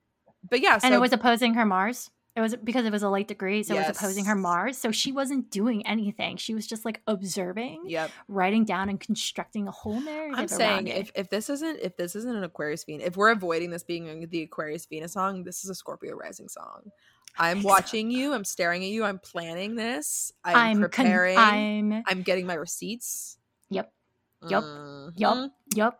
but 0.49 0.61
yeah, 0.61 0.77
so 0.77 0.85
and 0.87 0.95
it 0.95 0.99
was 0.99 1.13
opposing 1.13 1.53
her 1.55 1.65
Mars. 1.65 2.09
It 2.37 2.41
was 2.41 2.55
because 2.55 2.85
it 2.85 2.91
was 2.91 3.01
a 3.01 3.09
late 3.09 3.27
degree, 3.27 3.63
so 3.63 3.73
it 3.73 3.79
was 3.79 3.97
opposing 3.97 4.25
her 4.25 4.35
Mars. 4.35 4.77
So 4.77 4.91
she 4.91 5.11
wasn't 5.11 5.49
doing 5.49 5.85
anything. 5.87 6.37
She 6.37 6.53
was 6.53 6.67
just 6.67 6.85
like 6.85 7.01
observing, 7.07 7.85
yep. 7.87 8.11
writing 8.27 8.63
down, 8.63 8.89
and 8.89 8.99
constructing 8.99 9.67
a 9.67 9.71
whole 9.71 9.99
narrative. 9.99 10.37
I'm 10.37 10.47
saying 10.47 10.85
if, 10.85 11.11
if 11.15 11.31
this 11.31 11.49
isn't 11.49 11.79
if 11.81 11.97
this 11.97 12.15
isn't 12.15 12.35
an 12.35 12.43
Aquarius 12.43 12.83
Venus, 12.83 13.07
if 13.07 13.17
we're 13.17 13.31
avoiding 13.31 13.71
this 13.71 13.81
being 13.81 14.27
the 14.29 14.43
Aquarius 14.43 14.85
Venus 14.85 15.13
song, 15.13 15.45
this 15.45 15.63
is 15.63 15.71
a 15.71 15.75
Scorpio 15.75 16.15
rising 16.15 16.47
song. 16.47 16.91
I'm 17.39 17.63
watching 17.63 18.11
you. 18.11 18.33
I'm 18.33 18.45
staring 18.45 18.83
at 18.83 18.89
you. 18.89 19.03
I'm 19.03 19.17
planning 19.17 19.75
this. 19.75 20.31
I'm, 20.43 20.55
I'm 20.55 20.75
con- 20.75 20.81
preparing. 20.81 21.37
I'm, 21.39 22.03
I'm 22.05 22.21
getting 22.21 22.45
my 22.45 22.53
receipts. 22.53 23.39
Yep. 23.71 23.91
Yup. 24.43 24.63
yup, 25.15 25.35
Mhm. 25.37 25.51
yup. 25.75 25.99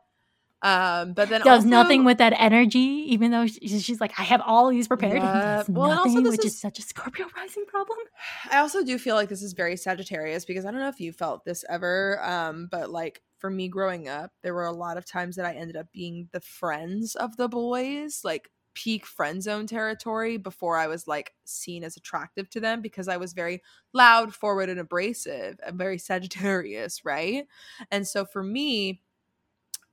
Um, 0.63 1.13
but 1.13 1.29
then 1.29 1.41
Does 1.41 1.59
also, 1.65 1.67
nothing 1.67 2.03
with 2.03 2.17
that 2.17 2.33
energy, 2.35 2.79
even 2.79 3.29
though 3.29 3.45
she- 3.45 3.67
she's 3.79 4.01
like, 4.01 4.11
I 4.19 4.23
have 4.23 4.41
all 4.41 4.69
these 4.69 4.87
prepared. 4.87 5.21
Yeah. 5.23 5.63
Well, 5.69 5.91
and 5.91 5.99
also 5.99 6.21
this 6.21 6.31
which 6.31 6.45
is- 6.45 6.53
is 6.53 6.59
such 6.59 6.79
a 6.79 6.81
Scorpio 6.81 7.27
rising 7.35 7.65
problem. 7.67 7.99
I 8.51 8.57
also 8.57 8.83
do 8.83 8.97
feel 8.97 9.15
like 9.15 9.29
this 9.29 9.43
is 9.43 9.53
very 9.53 9.77
Sagittarius 9.77 10.45
because 10.45 10.65
I 10.65 10.71
don't 10.71 10.79
know 10.79 10.87
if 10.87 10.99
you 10.99 11.13
felt 11.13 11.45
this 11.45 11.63
ever, 11.69 12.19
um, 12.23 12.67
but 12.71 12.89
like 12.89 13.21
for 13.37 13.51
me 13.51 13.67
growing 13.69 14.07
up, 14.07 14.31
there 14.41 14.55
were 14.55 14.65
a 14.65 14.71
lot 14.71 14.97
of 14.97 15.05
times 15.05 15.35
that 15.35 15.45
I 15.45 15.53
ended 15.53 15.77
up 15.77 15.91
being 15.91 16.27
the 16.31 16.41
friends 16.41 17.15
of 17.15 17.37
the 17.37 17.47
boys, 17.47 18.21
like 18.23 18.49
peak 18.77 19.07
friend 19.07 19.41
zone 19.41 19.65
territory 19.65 20.37
before 20.37 20.77
I 20.77 20.85
was 20.85 21.07
like 21.07 21.33
seen 21.45 21.83
as 21.83 21.97
attractive 21.97 22.47
to 22.51 22.59
them 22.59 22.79
because 22.79 23.07
I 23.07 23.17
was 23.17 23.33
very 23.33 23.63
loud, 23.91 24.35
forward, 24.35 24.69
and 24.69 24.79
abrasive 24.79 25.59
and 25.65 25.79
very 25.79 25.97
Sagittarius, 25.97 27.03
right? 27.03 27.47
And 27.89 28.07
so 28.07 28.23
for 28.23 28.43
me, 28.43 29.01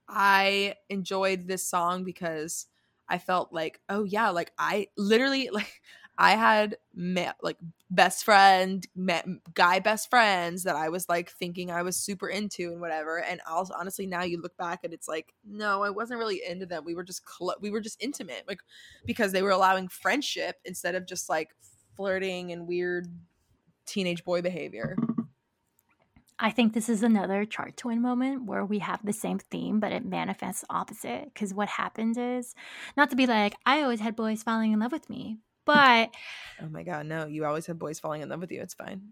I 0.06 0.74
enjoyed 0.90 1.48
this 1.48 1.66
song 1.66 2.04
because 2.04 2.66
I 3.08 3.16
felt 3.16 3.54
like, 3.54 3.80
oh 3.88 4.04
yeah, 4.04 4.28
like 4.28 4.52
I 4.58 4.88
literally 4.98 5.48
like 5.52 5.80
I 6.16 6.32
had 6.32 6.76
met 6.94 7.36
like 7.42 7.56
best 7.90 8.24
friend, 8.24 8.86
met 8.94 9.26
guy 9.54 9.80
best 9.80 10.10
friends 10.10 10.62
that 10.62 10.76
I 10.76 10.88
was 10.88 11.08
like 11.08 11.30
thinking 11.30 11.70
I 11.70 11.82
was 11.82 11.96
super 11.96 12.28
into 12.28 12.70
and 12.70 12.80
whatever. 12.80 13.20
And 13.20 13.40
also, 13.48 13.74
honestly, 13.78 14.06
now 14.06 14.22
you 14.22 14.40
look 14.40 14.56
back 14.56 14.80
and 14.84 14.94
it's 14.94 15.08
like, 15.08 15.34
no, 15.44 15.82
I 15.82 15.90
wasn't 15.90 16.20
really 16.20 16.42
into 16.48 16.66
them. 16.66 16.84
We 16.84 16.94
were 16.94 17.04
just 17.04 17.22
cl- 17.28 17.56
we 17.60 17.70
were 17.70 17.80
just 17.80 18.02
intimate, 18.02 18.44
like 18.46 18.60
because 19.04 19.32
they 19.32 19.42
were 19.42 19.50
allowing 19.50 19.88
friendship 19.88 20.56
instead 20.64 20.94
of 20.94 21.06
just 21.06 21.28
like 21.28 21.54
flirting 21.96 22.52
and 22.52 22.66
weird 22.66 23.08
teenage 23.86 24.24
boy 24.24 24.42
behavior. 24.42 24.96
I 26.38 26.50
think 26.50 26.74
this 26.74 26.88
is 26.88 27.02
another 27.02 27.44
chart 27.44 27.76
twin 27.76 28.02
moment 28.02 28.44
where 28.44 28.64
we 28.64 28.80
have 28.80 29.04
the 29.04 29.12
same 29.12 29.38
theme, 29.38 29.78
but 29.78 29.92
it 29.92 30.04
manifests 30.04 30.64
opposite. 30.68 31.32
Because 31.32 31.54
what 31.54 31.68
happens 31.68 32.18
is, 32.18 32.54
not 32.96 33.10
to 33.10 33.16
be 33.16 33.26
like, 33.26 33.54
I 33.64 33.82
always 33.82 34.00
had 34.00 34.16
boys 34.16 34.42
falling 34.42 34.72
in 34.72 34.80
love 34.80 34.90
with 34.90 35.08
me, 35.08 35.38
but 35.64 36.10
Oh 36.62 36.68
my 36.70 36.82
god, 36.82 37.06
no! 37.06 37.26
You 37.26 37.44
always 37.44 37.66
have 37.66 37.78
boys 37.78 37.98
falling 38.00 38.22
in 38.22 38.28
love 38.28 38.40
with 38.40 38.52
you. 38.52 38.60
It's 38.60 38.74
fine. 38.74 39.10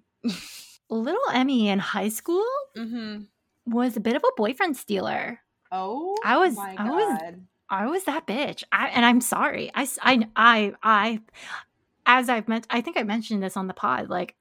little 0.88 1.20
Emmy 1.32 1.68
in 1.68 1.78
high 1.78 2.08
school 2.08 2.44
mm-hmm. 2.76 3.22
was 3.66 3.96
a 3.96 4.00
bit 4.00 4.16
of 4.16 4.22
a 4.24 4.32
boyfriend 4.36 4.76
stealer. 4.76 5.40
Oh, 5.70 6.16
I 6.24 6.36
was- 6.36 6.56
my 6.56 6.76
I 6.78 6.90
was- 6.90 7.34
I 7.72 7.86
was 7.86 8.04
that 8.04 8.26
bitch. 8.26 8.62
I, 8.70 8.88
and 8.88 9.04
I'm 9.04 9.22
sorry. 9.22 9.70
I, 9.74 9.88
I, 10.02 10.28
I, 10.36 10.72
I, 10.82 11.20
as 12.04 12.28
I've 12.28 12.46
meant, 12.46 12.66
I 12.68 12.82
think 12.82 12.98
I 12.98 13.02
mentioned 13.02 13.42
this 13.42 13.56
on 13.56 13.66
the 13.66 13.72
pod. 13.72 14.10
Like, 14.10 14.34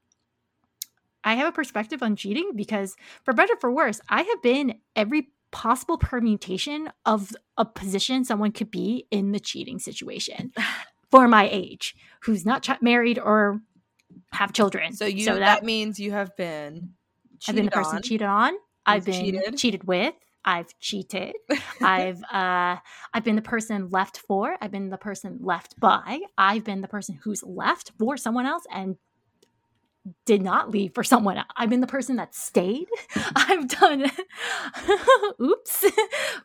I 1.24 1.36
have 1.36 1.48
a 1.48 1.52
perspective 1.54 2.04
on 2.04 2.18
cheating 2.18 2.52
because, 2.58 2.98
for 3.24 3.34
better 3.34 3.54
or 3.54 3.58
for 3.58 3.72
worse, 3.72 4.02
I 4.10 4.24
have 4.24 4.42
been 4.42 4.80
every 4.98 5.30
possible 5.52 5.98
permutation 5.98 6.90
of 7.06 7.34
a 7.58 7.64
position 7.64 8.26
someone 8.26 8.52
could 8.52 8.70
be 8.70 9.08
in 9.12 9.32
the 9.32 9.40
cheating 9.40 9.80
situation 9.80 10.52
for 11.12 11.28
my 11.28 11.48
age, 11.52 11.96
who's 12.24 12.46
not 12.46 12.64
ch- 12.64 12.82
married 12.82 13.20
or 13.20 13.62
have 14.34 14.54
children. 14.54 14.94
So 14.94 15.06
you 15.06 15.26
that, 15.26 15.40
that, 15.40 15.64
means 15.64 16.00
you 16.00 16.12
have 16.12 16.36
been 16.38 16.94
I've 17.48 17.56
been 17.56 17.66
the 17.66 17.72
person 17.72 17.98
on. 17.98 18.02
cheated 18.02 18.28
on. 18.28 18.54
I've 18.86 19.06
been 19.06 19.26
cheated. 19.26 19.58
cheated 19.58 19.84
with. 19.86 20.14
I've 20.44 20.78
cheated. 20.80 21.36
I've 21.82 22.24
uh 22.32 22.78
I've 23.14 23.24
been 23.24 23.36
the 23.36 23.42
person 23.42 23.90
left 23.90 24.18
for. 24.18 24.56
I've 24.62 24.72
been 24.72 24.90
the 24.90 24.98
person 24.98 25.40
left 25.42 25.80
by. 25.80 26.20
I've 26.38 26.64
been 26.64 26.82
the 26.82 26.88
person 26.88 27.20
who's 27.24 27.44
left 27.44 27.92
for 28.00 28.18
someone 28.18 28.46
else 28.46 28.64
and 28.72 28.96
did 30.26 30.42
not 30.42 30.72
leave 30.72 30.94
for 30.96 31.04
someone. 31.04 31.44
I've 31.56 31.70
been 31.70 31.82
the 31.82 31.88
person 31.88 32.16
that 32.16 32.34
stayed. 32.34 32.88
I've 33.36 33.68
done 33.68 34.06
oops. 35.42 35.86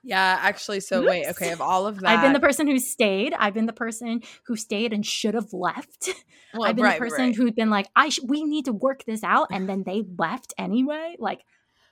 Yeah, 0.03 0.39
actually 0.43 0.81
so 0.81 1.03
wait, 1.05 1.27
Oops. 1.27 1.31
okay, 1.41 1.53
of 1.53 1.61
all 1.61 1.87
of 1.87 2.01
that 2.01 2.11
I've 2.11 2.23
been 2.23 2.33
the 2.33 2.41
person 2.41 2.67
who 2.67 2.79
stayed. 2.79 3.33
I've 3.35 3.55
been 3.55 3.67
the 3.67 3.73
person 3.73 4.21
who 4.47 4.57
stayed 4.57 4.93
and 4.93 5.05
should 5.05 5.35
have 5.35 5.53
left. 5.53 6.11
well, 6.55 6.69
I've 6.69 6.77
been 6.77 6.85
right, 6.85 6.99
the 6.99 7.05
person 7.07 7.27
right. 7.27 7.35
who'd 7.35 7.55
been 7.55 7.71
like, 7.71 7.89
I 7.97 8.11
sh- 8.11 8.21
we 8.27 8.45
need 8.45 8.67
to 8.67 8.73
work 8.73 9.05
this 9.05 9.25
out, 9.25 9.49
and 9.51 9.69
then 9.69 9.85
they 9.85 10.05
left 10.19 10.53
anyway. 10.59 11.17
Like 11.19 11.43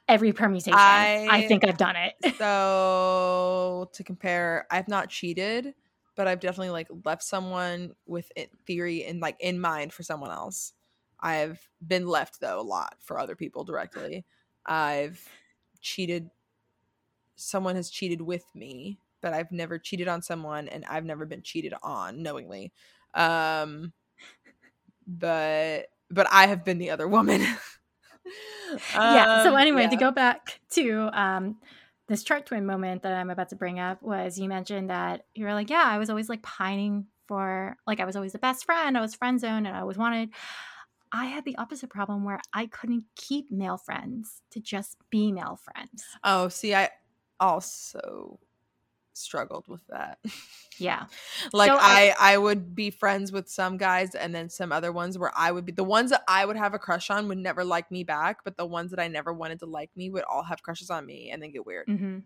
every 0.09 0.33
permutation, 0.33 0.79
I, 0.79 1.27
I- 1.31 1.47
think 1.49 1.67
I've 1.67 1.79
done 1.79 1.97
it. 1.97 2.37
So 2.37 3.89
to 3.93 4.05
compare, 4.05 4.67
I've 4.71 4.89
not 4.89 5.09
cheated, 5.09 5.75
but 6.15 6.29
I've 6.29 6.41
definitely 6.41 6.71
like 6.71 6.89
left 7.05 7.23
someone 7.23 7.93
with 8.07 8.31
it, 8.37 8.51
theory 8.67 9.05
and 9.05 9.21
like 9.21 9.37
in 9.41 9.59
mind 9.59 9.93
for 9.93 10.03
someone 10.03 10.31
else. 10.31 10.73
I've 11.25 11.67
been 11.85 12.07
left 12.07 12.41
though 12.41 12.61
a 12.61 12.63
lot 12.63 12.97
for 13.01 13.19
other 13.19 13.35
people 13.35 13.65
directly. 13.65 14.27
I've 14.67 15.27
cheated. 15.81 16.29
Someone 17.35 17.77
has 17.77 17.89
cheated 17.89 18.21
with 18.21 18.45
me, 18.55 18.99
but 19.23 19.33
I've 19.33 19.51
never 19.51 19.79
cheated 19.79 20.07
on 20.07 20.21
someone, 20.21 20.69
and 20.69 20.85
I've 20.85 21.07
never 21.07 21.25
been 21.25 21.41
cheated 21.41 21.73
on 21.83 22.23
knowingly. 22.23 22.73
Um, 23.15 23.95
but 25.07 25.87
but 26.11 26.27
I 26.31 26.47
have 26.47 26.63
been 26.63 26.77
the 26.77 26.91
other 26.91 27.09
woman. 27.09 27.41
yeah. 28.95 29.43
So 29.45 29.51
Um, 29.51 29.57
anyway, 29.57 29.89
to 29.89 29.97
go 29.97 30.11
back 30.11 30.61
to 30.73 31.09
um, 31.19 31.57
this 32.07 32.23
chart 32.23 32.45
twin 32.45 32.67
moment 32.67 33.03
that 33.03 33.15
I'm 33.15 33.31
about 33.31 33.49
to 33.49 33.57
bring 33.57 33.81
up 33.81 34.03
was 34.03 34.39
you 34.39 34.51
mentioned 34.51 34.91
that 34.91 35.25
you 35.35 35.47
were 35.47 35.55
like, 35.55 35.71
yeah, 35.71 35.85
I 35.85 35.97
was 35.97 36.11
always 36.11 36.29
like 36.29 36.43
pining 36.43 37.07
for 37.27 37.79
like 37.87 38.01
I 38.01 38.05
was 38.05 38.15
always 38.15 38.33
the 38.33 38.39
best 38.39 38.67
friend. 38.67 38.99
I 38.99 39.01
was 39.01 39.15
friend 39.15 39.41
zone, 39.41 39.65
and 39.65 39.75
I 39.75 39.81
always 39.81 39.97
wanted. 39.97 40.29
I 41.15 41.27
had 41.27 41.45
the 41.45 41.57
opposite 41.57 41.91
problem 41.91 42.25
where 42.25 42.41
I 42.53 42.67
couldn't 42.67 43.05
keep 43.15 43.49
male 43.49 43.79
friends 43.79 44.43
to 44.51 44.61
just 44.61 44.97
be 45.11 45.31
male 45.31 45.57
friends. 45.63 46.05
Oh, 46.25 46.49
see, 46.49 46.75
I 46.75 46.91
also 47.39 48.41
struggled 49.15 49.67
with 49.69 49.87
that. 49.89 50.19
Yeah. 50.79 51.05
like 51.53 51.71
So 51.71 51.79
I, 51.81 52.15
I- 52.19 52.35
I 52.35 52.39
would 52.39 52.75
be 52.75 52.91
friends 52.91 53.31
with 53.33 53.49
some 53.49 53.77
guys 53.77 54.15
and 54.15 54.35
then 54.35 54.51
some 54.51 54.73
other 54.73 54.93
ones 54.93 55.17
where 55.17 55.33
I 55.37 55.53
would 55.53 55.65
be 55.65 55.73
the 55.73 55.85
ones 55.85 56.11
that 56.11 56.23
I 56.29 56.45
would 56.45 56.57
have 56.57 56.75
a 56.75 56.79
crush 56.79 57.11
on 57.11 57.29
would 57.29 57.39
never 57.39 57.65
like 57.65 57.91
me 57.91 58.05
back, 58.05 58.39
but 58.45 58.57
the 58.57 58.67
ones 58.67 58.91
that 58.91 59.01
I 59.01 59.09
never 59.09 59.33
wanted 59.33 59.61
to 59.61 59.67
like 59.67 59.91
me 59.97 60.11
would 60.11 60.25
all 60.25 60.43
have 60.43 60.63
crushes 60.63 60.91
on 60.91 61.07
me 61.07 61.31
and 61.31 61.43
then 61.43 61.53
get 61.53 61.65
weird. 61.65 61.87
hmm 61.89 62.19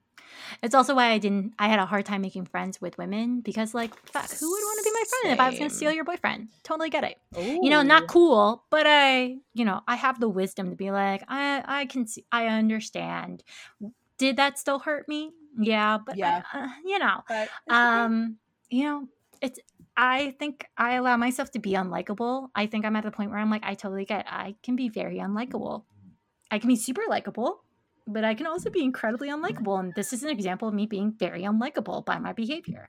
It's 0.62 0.74
also 0.74 0.94
why 0.94 1.10
I 1.10 1.18
didn't. 1.18 1.54
I 1.58 1.68
had 1.68 1.78
a 1.78 1.86
hard 1.86 2.06
time 2.06 2.22
making 2.22 2.46
friends 2.46 2.80
with 2.80 2.96
women 2.98 3.40
because, 3.40 3.74
like, 3.74 3.94
fuck, 4.10 4.30
who 4.30 4.50
would 4.50 4.62
want 4.62 4.78
to 4.78 4.84
be 4.84 4.92
my 4.92 5.04
friend 5.08 5.34
if 5.34 5.40
I 5.40 5.48
was 5.48 5.58
going 5.58 5.70
to 5.70 5.76
steal 5.76 5.92
your 5.92 6.04
boyfriend? 6.04 6.48
Totally 6.64 6.90
get 6.90 7.04
it. 7.04 7.16
You 7.62 7.70
know, 7.70 7.82
not 7.82 8.06
cool, 8.08 8.64
but 8.70 8.86
I, 8.86 9.36
you 9.54 9.64
know, 9.64 9.82
I 9.86 9.96
have 9.96 10.20
the 10.20 10.28
wisdom 10.28 10.70
to 10.70 10.76
be 10.76 10.90
like, 10.90 11.22
I, 11.28 11.62
I 11.66 11.86
can 11.86 12.06
see, 12.06 12.24
I 12.32 12.46
understand. 12.46 13.42
Did 14.18 14.36
that 14.36 14.58
still 14.58 14.80
hurt 14.80 15.08
me? 15.08 15.32
Yeah, 15.58 15.98
but 15.98 16.16
Yeah. 16.16 16.42
Uh, 16.52 16.68
you 16.84 16.98
know, 16.98 17.22
But 17.28 17.48
um, 17.68 18.38
you 18.70 18.84
know, 18.84 19.08
it's. 19.40 19.58
I 20.00 20.36
think 20.38 20.64
I 20.76 20.94
allow 20.94 21.16
myself 21.16 21.50
to 21.52 21.58
be 21.58 21.72
unlikable. 21.72 22.50
I 22.54 22.66
think 22.66 22.84
I'm 22.84 22.94
at 22.94 23.02
the 23.02 23.10
point 23.10 23.30
where 23.30 23.40
I'm 23.40 23.50
like, 23.50 23.64
I 23.64 23.74
totally 23.74 24.04
get. 24.04 24.20
It. 24.20 24.26
I 24.28 24.54
can 24.62 24.76
be 24.76 24.88
very 24.88 25.18
unlikable. 25.18 25.84
I 26.50 26.60
can 26.60 26.68
be 26.68 26.76
super 26.76 27.02
likable, 27.08 27.64
but 28.06 28.24
I 28.24 28.34
can 28.34 28.46
also 28.46 28.70
be 28.70 28.82
incredibly 28.84 29.28
unlikable. 29.28 29.80
And 29.80 29.92
this 29.94 30.12
is 30.12 30.22
an 30.22 30.30
example 30.30 30.68
of 30.68 30.74
me 30.74 30.86
being 30.86 31.14
very 31.18 31.42
unlikable 31.42 32.04
by 32.04 32.18
my 32.18 32.32
behavior. 32.32 32.88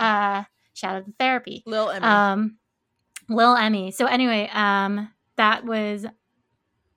Uh, 0.00 0.42
shout 0.74 0.96
out 0.96 1.06
to 1.06 1.12
therapy. 1.18 1.62
Lil 1.64 1.90
Emmy. 1.90 2.04
Um, 2.04 2.56
Lil 3.28 3.54
Emmy. 3.54 3.92
So 3.92 4.06
anyway, 4.06 4.50
um, 4.52 5.08
that 5.36 5.64
was 5.64 6.06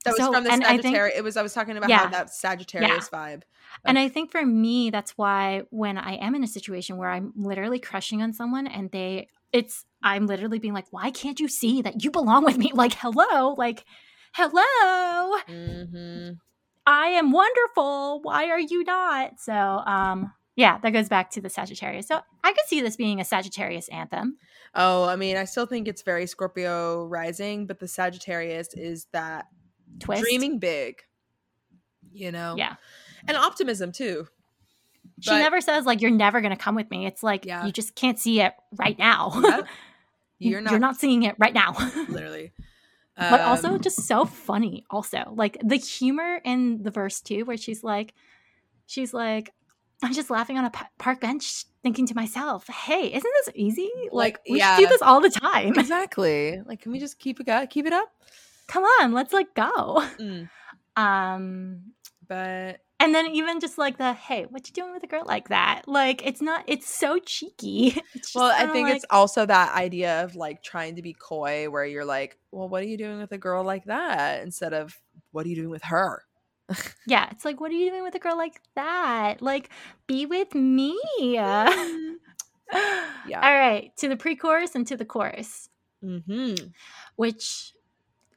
that 0.06 0.12
was 0.12 0.18
so- 0.20 0.32
from 0.34 0.44
the 0.46 0.52
I 0.52 0.58
think- 0.58 0.66
Sagittarius. 0.84 1.18
it 1.18 1.24
was 1.24 1.38
I 1.38 1.42
was 1.42 1.54
talking 1.54 1.76
about 1.78 1.92
how 1.92 2.08
that 2.08 2.30
Sagittarius 2.34 3.10
vibe. 3.10 3.44
And 3.84 4.00
I 4.00 4.08
think 4.08 4.32
for 4.32 4.46
me, 4.46 4.90
that's 4.90 5.12
why 5.18 5.64
when 5.70 5.98
I 5.98 6.14
am 6.16 6.34
in 6.36 6.44
a 6.44 6.48
situation 6.48 6.96
where 6.98 7.10
I'm 7.10 7.34
literally 7.36 7.80
crushing 7.80 8.22
on 8.22 8.32
someone 8.32 8.68
and 8.68 8.90
they, 8.92 9.28
it's, 9.52 9.86
I'm 10.02 10.28
literally 10.28 10.60
being 10.60 10.74
like, 10.74 10.86
why 10.92 11.12
can't 11.12 11.40
you 11.40 11.48
see 11.50 11.82
that 11.82 12.04
you 12.04 12.10
belong 12.12 12.46
with 12.46 12.58
me? 12.58 12.72
Like, 12.76 12.94
hello, 12.94 13.54
like, 13.58 13.84
hello, 14.34 15.38
hmm 15.48 16.30
I 16.88 17.08
am 17.08 17.32
wonderful. 17.32 18.22
Why 18.22 18.46
are 18.50 18.60
you 18.60 18.84
not? 18.84 19.40
So, 19.40 19.52
um, 19.54 20.32
yeah, 20.56 20.78
that 20.80 20.92
goes 20.92 21.10
back 21.10 21.32
to 21.32 21.42
the 21.42 21.50
Sagittarius. 21.50 22.08
So 22.08 22.20
I 22.44 22.54
could 22.54 22.66
see 22.68 22.80
this 22.80 22.96
being 22.96 23.20
a 23.20 23.26
Sagittarius 23.26 23.88
anthem. 23.90 24.38
Oh, 24.76 25.06
I 25.06 25.16
mean, 25.16 25.36
I 25.36 25.46
still 25.46 25.66
think 25.66 25.88
it's 25.88 26.04
very 26.04 26.28
Scorpio 26.28 27.06
rising, 27.08 27.66
but 27.66 27.80
the 27.80 27.88
Sagittarius 27.88 28.70
is 28.76 29.08
that 29.14 29.48
Twist. 30.00 30.22
dreaming 30.24 30.60
big. 30.60 31.02
You 32.14 32.32
know? 32.32 32.56
Yeah. 32.58 32.76
And 33.28 33.36
optimism 33.38 33.92
too. 33.92 34.28
She 35.22 35.30
But- 35.30 35.40
never 35.40 35.62
says 35.62 35.86
like 35.86 36.02
you're 36.02 36.12
never 36.12 36.42
gonna 36.42 36.58
come 36.58 36.76
with 36.76 36.90
me. 36.90 37.06
It's 37.06 37.24
like 37.24 37.46
Yeah. 37.46 37.66
you 37.66 37.72
just 37.72 37.96
can't 37.96 38.20
see 38.20 38.42
it 38.42 38.54
right 38.78 38.98
now. 38.98 39.32
Yep. 39.44 39.68
You're 40.38 40.60
not, 40.60 40.72
you're 40.72 40.80
not 40.82 40.98
seeing 40.98 41.24
it 41.24 41.36
right 41.40 41.54
now. 41.54 41.74
literally. 42.10 42.52
but 43.18 43.40
also 43.40 43.70
Um, 43.70 43.80
just 43.80 44.02
so 44.06 44.26
funny 44.26 44.84
also 44.90 45.34
like 45.34 45.58
the 45.64 45.78
humor 45.78 46.42
in 46.44 46.84
the 46.84 46.92
verse 46.92 47.22
too 47.22 47.46
where 47.46 47.56
she's 47.56 47.82
like 47.86 48.14
she's 48.86 49.14
like 49.14 49.52
i'm 50.04 50.12
just 50.14 50.30
laughing 50.30 50.58
on 50.58 50.66
a 50.66 50.72
park 51.00 51.22
bench 51.22 51.64
thinking 51.82 52.06
to 52.08 52.14
myself 52.14 52.68
hey 52.68 53.08
isn't 53.14 53.34
this 53.46 53.56
easy 53.56 53.90
like, 54.12 54.34
Like, 54.34 54.40
we 54.50 54.58
yeah. 54.58 54.76
do 54.78 54.86
this 54.88 55.02
all 55.02 55.22
the 55.22 55.30
time 55.30 55.74
exactly. 55.80 56.62
Like, 56.66 56.82
can 56.82 56.92
we 56.92 57.00
just 57.00 57.18
keep 57.18 57.40
it 57.40 57.70
keep 57.70 57.86
it 57.86 57.94
up? 57.94 58.10
Come 58.68 58.84
on 59.02 59.14
let's 59.14 59.34
like 59.34 59.54
go 59.54 60.04
Mm. 60.20 60.50
um 60.96 61.82
But 62.28 62.80
and 63.00 63.14
then 63.14 63.28
even 63.28 63.60
just 63.60 63.78
like 63.78 63.98
the 63.98 64.14
hey 64.14 64.46
what 64.50 64.68
you 64.68 64.74
doing 64.74 64.94
with 64.94 65.04
a 65.04 65.08
girl 65.08 65.24
like 65.26 65.50
that 65.50 65.84
like 65.88 66.26
it's 66.26 66.42
not 66.42 66.64
it's 66.68 66.88
so 66.88 67.20
cheeky 67.20 68.02
It's 68.16 68.34
well, 68.34 68.52
I 68.52 68.72
think 68.72 68.88
like- 68.88 68.96
it's 68.96 69.06
also 69.10 69.46
that 69.46 69.76
idea 69.76 70.24
of 70.24 70.36
like 70.36 70.64
trying 70.64 70.96
to 70.96 71.02
be 71.02 71.14
coy, 71.14 71.70
where 71.70 71.86
you're 71.86 72.06
like, 72.06 72.38
"Well, 72.52 72.70
what 72.70 72.82
are 72.84 72.88
you 72.88 72.98
doing 72.98 73.20
with 73.20 73.32
a 73.34 73.38
girl 73.38 73.64
like 73.66 73.84
that?" 73.86 74.42
Instead 74.44 74.74
of, 74.74 74.96
"What 75.32 75.46
are 75.46 75.50
you 75.50 75.56
doing 75.58 75.70
with 75.70 75.84
her?" 75.84 76.24
yeah 77.06 77.28
it's 77.32 77.46
like 77.46 77.60
what 77.60 77.70
are 77.70 77.76
you 77.76 77.92
doing 77.92 78.02
with 78.02 78.16
a 78.16 78.20
girl 78.20 78.36
like 78.38 78.60
that 78.76 79.40
like 79.42 79.70
be 80.08 80.26
with 80.26 80.56
me 80.56 80.98
Yeah. 81.20 81.70
all 82.74 83.56
right 83.56 83.92
to 83.98 84.08
the 84.10 84.18
pre-chorus 84.18 84.74
and 84.74 84.88
to 84.88 84.98
the 84.98 85.06
chorus 85.06 85.70
Mm-hmm. 86.04 86.56
which 87.18 87.74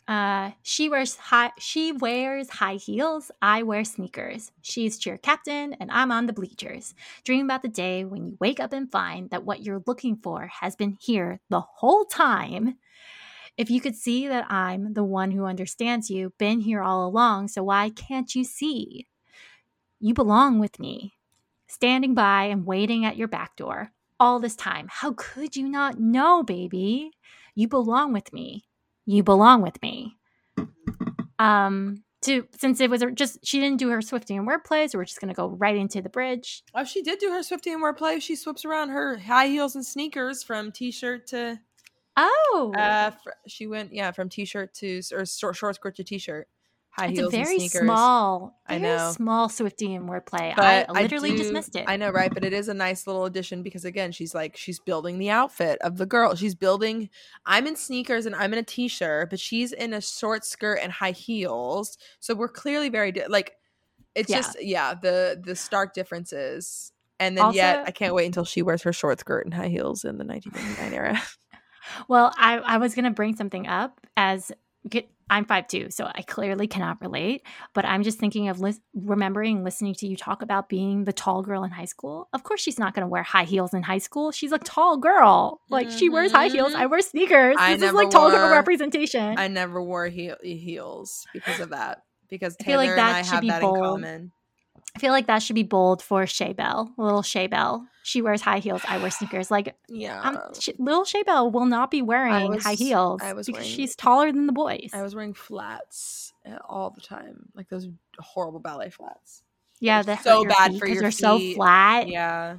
uh 0.09 0.53
she 0.63 0.89
wears 0.89 1.17
high 1.17 1.53
she 1.59 1.93
wears 1.93 2.49
high 2.49 2.77
heels. 2.77 3.31
I 3.43 3.63
wear 3.63 3.85
sneakers. 3.85 4.51
She's 4.63 4.99
cheer 4.99 5.19
captain 5.19 5.75
and 5.75 5.91
i'm 5.93 6.11
on 6.11 6.27
the 6.27 6.33
bleachers. 6.33 6.95
Dream 7.25 7.45
about 7.45 7.63
the 7.63 7.69
day 7.69 8.05
when 8.05 8.25
you 8.27 8.37
wake 8.41 8.59
up 8.59 8.73
and 8.73 8.91
find 8.91 9.29
that 9.31 9.45
what 9.45 9.63
you're 9.63 9.83
looking 9.87 10.17
for 10.17 10.47
has 10.47 10.75
been 10.75 10.97
here 10.99 11.41
the 11.51 11.61
whole 11.61 12.07
time. 12.07 12.77
If 13.59 13.71
you 13.71 13.81
could 13.83 13.97
see 13.97 14.27
that 14.29 14.51
i'm 14.51 14.95
the 14.95 15.05
one 15.05 15.31
who 15.31 15.45
understands 15.45 16.11
you 16.11 16.33
been 16.39 16.61
here 16.61 16.83
all 16.83 17.07
along 17.07 17.49
so 17.49 17.63
why 17.63 17.91
can't 17.91 18.35
you 18.35 18.45
see? 18.45 19.07
You 20.01 20.15
belong 20.15 20.59
with 20.59 20.79
me. 20.81 21.15
Standing 21.67 22.15
by 22.15 22.45
and 22.45 22.65
waiting 22.65 23.05
at 23.05 23.19
your 23.19 23.29
back 23.29 23.57
door 23.57 23.91
all 24.19 24.41
this 24.41 24.57
time. 24.57 24.87
How 24.89 25.13
could 25.13 25.55
you 25.55 25.69
not 25.69 26.01
know 26.01 26.43
baby? 26.43 27.11
You 27.55 27.69
belong 27.69 28.13
with 28.15 28.33
me 28.33 28.68
you 29.09 29.23
belong 29.23 29.63
with 29.63 29.81
me. 29.83 30.15
Um, 31.41 32.03
to 32.23 32.49
since 32.59 32.81
it 32.81 32.91
was 32.91 33.01
just 33.15 33.39
she 33.47 33.61
didn't 33.61 33.79
do 33.79 33.91
her 33.91 34.03
Swifty 34.03 34.35
and 34.35 34.45
wordplay, 34.45 34.91
so 34.91 34.99
we're 34.99 35.05
just 35.05 35.21
gonna 35.21 35.35
go 35.35 35.47
right 35.51 35.77
into 35.77 36.03
the 36.03 36.09
bridge. 36.09 36.65
Oh, 36.75 36.83
she 36.83 37.01
did 37.01 37.21
do 37.21 37.31
her 37.31 37.45
Swifty 37.45 37.71
and 37.71 37.81
wordplay. 37.81 38.21
She 38.21 38.35
swaps 38.35 38.65
around 38.65 38.89
her 38.89 39.17
high 39.17 39.47
heels 39.47 39.77
and 39.77 39.87
sneakers 39.87 40.43
from 40.43 40.73
t-shirt 40.73 41.29
to 41.29 41.61
Oh, 42.17 42.75
uh. 42.77 43.13
Fr- 43.13 43.31
she 43.47 43.69
went 43.69 43.93
yeah 43.93 44.11
from 44.11 44.29
t-shirt 44.29 44.75
to 44.75 45.01
or 45.13 45.25
short 45.25 45.55
short 45.55 45.77
skirt 45.77 45.95
to 45.95 46.03
t-shirt. 46.03 46.49
High 46.91 47.07
It's 47.09 47.19
a 47.19 47.23
heels 47.23 47.33
very 47.33 47.59
small, 47.69 48.61
I 48.67 48.79
very 48.79 48.97
know. 48.97 49.13
small 49.13 49.45
and 49.49 50.09
wordplay. 50.09 50.55
But 50.57 50.87
I 50.91 51.03
literally 51.03 51.31
do- 51.31 51.39
dismissed 51.39 51.77
it. 51.77 51.85
I 51.87 51.97
know, 51.97 52.11
right? 52.11 52.33
But 52.33 52.45
it 52.45 52.53
is 52.53 52.69
a 52.69 52.75
nice 52.75 53.07
little 53.07 53.25
addition 53.25 53.63
because 53.63 53.85
again, 53.85 54.11
she's 54.13 54.35
like 54.35 54.57
she's 54.57 54.81
building 54.81 55.19
the 55.19 55.31
outfit 55.31 55.79
of 55.81 55.97
the 55.97 56.07
girl. 56.07 56.35
She's 56.35 56.55
building. 56.55 57.09
I'm 57.47 57.67
in 57.67 57.77
sneakers 57.77 58.27
and 58.27 58.35
I'm 58.35 58.53
in 58.53 58.59
a 58.59 58.63
t-shirt, 58.65 59.31
but 59.31 59.39
she's 59.41 59.73
in 59.73 59.93
a 59.93 60.01
short 60.01 60.45
skirt 60.45 60.81
and 60.83 60.91
high 60.93 61.13
heels. 61.13 61.97
So 62.21 62.35
we're 62.35 62.49
clearly 62.49 62.89
very 62.89 63.13
di- 63.13 63.27
like. 63.29 63.55
It's 64.15 64.29
Yeah. 64.31 64.37
just 64.39 64.63
yeah 64.63 64.95
the 64.95 65.41
the 65.45 65.55
stark 65.55 65.95
differences, 65.95 66.93
and 67.21 67.39
then 67.39 67.53
yet 67.53 67.85
I 67.87 67.93
can't 67.93 68.15
wait 68.15 68.27
until 68.27 68.45
she 68.45 68.63
wears 68.63 68.83
her 68.83 68.93
short 68.93 69.21
skirt 69.21 69.45
and 69.45 69.55
high 69.55 69.69
heels 69.69 70.05
in 70.05 70.19
the 70.19 70.25
1999 70.25 70.93
era. 70.95 71.23
Well, 72.07 72.35
I, 72.37 72.59
I 72.59 72.77
was 72.77 72.95
going 72.95 73.07
to 73.07 73.11
bring 73.11 73.35
something 73.35 73.67
up 73.67 73.99
as 74.15 74.53
get, 74.87 75.09
I'm 75.31 75.45
five 75.45 75.69
two, 75.69 75.91
so 75.91 76.07
I 76.15 76.23
clearly 76.23 76.67
cannot 76.67 77.01
relate. 77.01 77.43
But 77.75 77.85
I'm 77.85 78.03
just 78.03 78.19
thinking 78.19 78.49
of 78.49 78.61
lis- 78.61 78.81
remembering 78.95 79.65
listening 79.65 79.95
to 79.95 80.07
you 80.07 80.17
talk 80.17 80.43
about 80.43 80.69
being 80.69 81.05
the 81.05 81.13
tall 81.13 81.43
girl 81.43 81.65
in 81.65 81.71
high 81.71 81.85
school. 81.85 82.29
Of 82.33 82.43
course, 82.45 82.61
she's 82.61 82.79
not 82.79 82.95
going 82.95 83.03
to 83.03 83.09
wear 83.09 83.23
high 83.23 83.45
heels 83.45 83.75
in 83.75 83.83
high 83.83 83.99
school. 83.99 84.33
She's 84.33 84.53
a 84.53 84.59
tall 84.59 84.97
girl. 84.97 85.61
Like, 85.71 85.91
she 85.91 86.09
wears 86.09 86.33
high 86.33 86.49
heels. 86.49 86.73
Mhm. 86.73 86.77
I 86.77 86.87
wear 86.87 87.01
sneakers. 87.03 87.57
I 87.59 87.77
this 87.77 87.89
is 87.89 87.95
like 87.95 88.11
tall 88.11 88.31
girl 88.31 88.51
representation. 88.51 89.39
I 89.39 89.49
never 89.49 89.83
wore 89.83 90.07
heel- 90.07 90.37
heels 90.43 91.27
because 91.33 91.61
of 91.61 91.71
that. 91.71 92.03
Because 92.29 92.57
I 92.61 92.65
Taylor 92.65 92.83
feel 92.85 92.91
like 92.97 92.99
and 92.99 92.99
that 92.99 93.15
I 93.17 93.23
should 93.23 93.33
have 93.33 93.41
be 93.41 93.49
that 93.49 93.61
bold. 93.63 93.77
in 93.79 93.83
common. 93.85 94.33
I 94.97 94.99
feel 95.01 95.13
like 95.13 95.27
that 95.27 95.43
should 95.43 95.55
be 95.55 95.63
bold 95.63 96.03
for 96.03 96.27
Shay 96.27 96.53
Bell, 96.55 96.93
little 96.97 97.23
Shay 97.23 97.47
Bell. 97.47 97.87
She 98.03 98.23
wears 98.23 98.41
high 98.41 98.59
heels. 98.59 98.83
I 98.89 98.99
wear 98.99 99.11
sneakers. 99.11 99.51
Like, 99.51 99.77
Yeah, 99.89 100.21
um, 100.23 100.39
sh- 100.59 100.71
little 100.79 101.05
Shay 101.05 101.23
Bell 101.23 101.51
will 101.51 101.67
not 101.67 101.91
be 101.91 102.01
wearing 102.03 102.59
high 102.59 102.75
heels 102.75 103.21
I 103.23 103.35
was 103.35 103.47
because 103.47 103.61
wearing- 103.61 103.77
she's 103.77 103.95
taller 103.95 104.33
than 104.33 104.47
the 104.47 104.53
boys. 104.53 104.91
I 104.95 105.03
was 105.03 105.15
wearing 105.15 105.35
flats 105.35 106.33
uh, 106.47 106.57
all 106.67 106.91
the 106.91 107.01
time, 107.03 107.51
like 107.55 107.69
those 107.69 107.87
horrible 108.19 108.61
ballet 108.61 108.91
flats. 108.91 109.43
Yeah, 109.79 110.03
They're 110.03 110.17
that 110.17 110.25
so 110.25 110.45
bad 110.45 110.73
feet 110.73 110.81
for 110.81 110.87
your 110.87 111.03
they're 111.03 111.11
so 111.13 111.39
flat. 111.55 112.09
Yeah, 112.09 112.57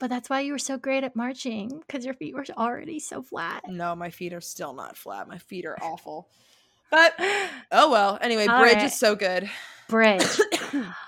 But 0.00 0.10
that's 0.10 0.28
why 0.28 0.40
you 0.40 0.52
were 0.52 0.58
so 0.58 0.76
great 0.78 1.04
at 1.04 1.16
marching 1.16 1.80
because 1.86 2.04
your 2.04 2.14
feet 2.14 2.34
were 2.34 2.44
already 2.56 2.98
so 2.98 3.22
flat. 3.22 3.62
no, 3.68 3.94
my 3.94 4.10
feet 4.10 4.32
are 4.34 4.40
still 4.42 4.74
not 4.74 4.96
flat. 4.96 5.28
My 5.28 5.38
feet 5.38 5.64
are 5.64 5.78
awful. 5.80 6.28
But 6.90 7.14
oh 7.72 7.90
well. 7.90 8.18
Anyway, 8.20 8.46
All 8.46 8.60
bridge 8.60 8.74
right. 8.76 8.84
is 8.84 8.98
so 8.98 9.14
good. 9.14 9.48
Bridge. 9.88 10.22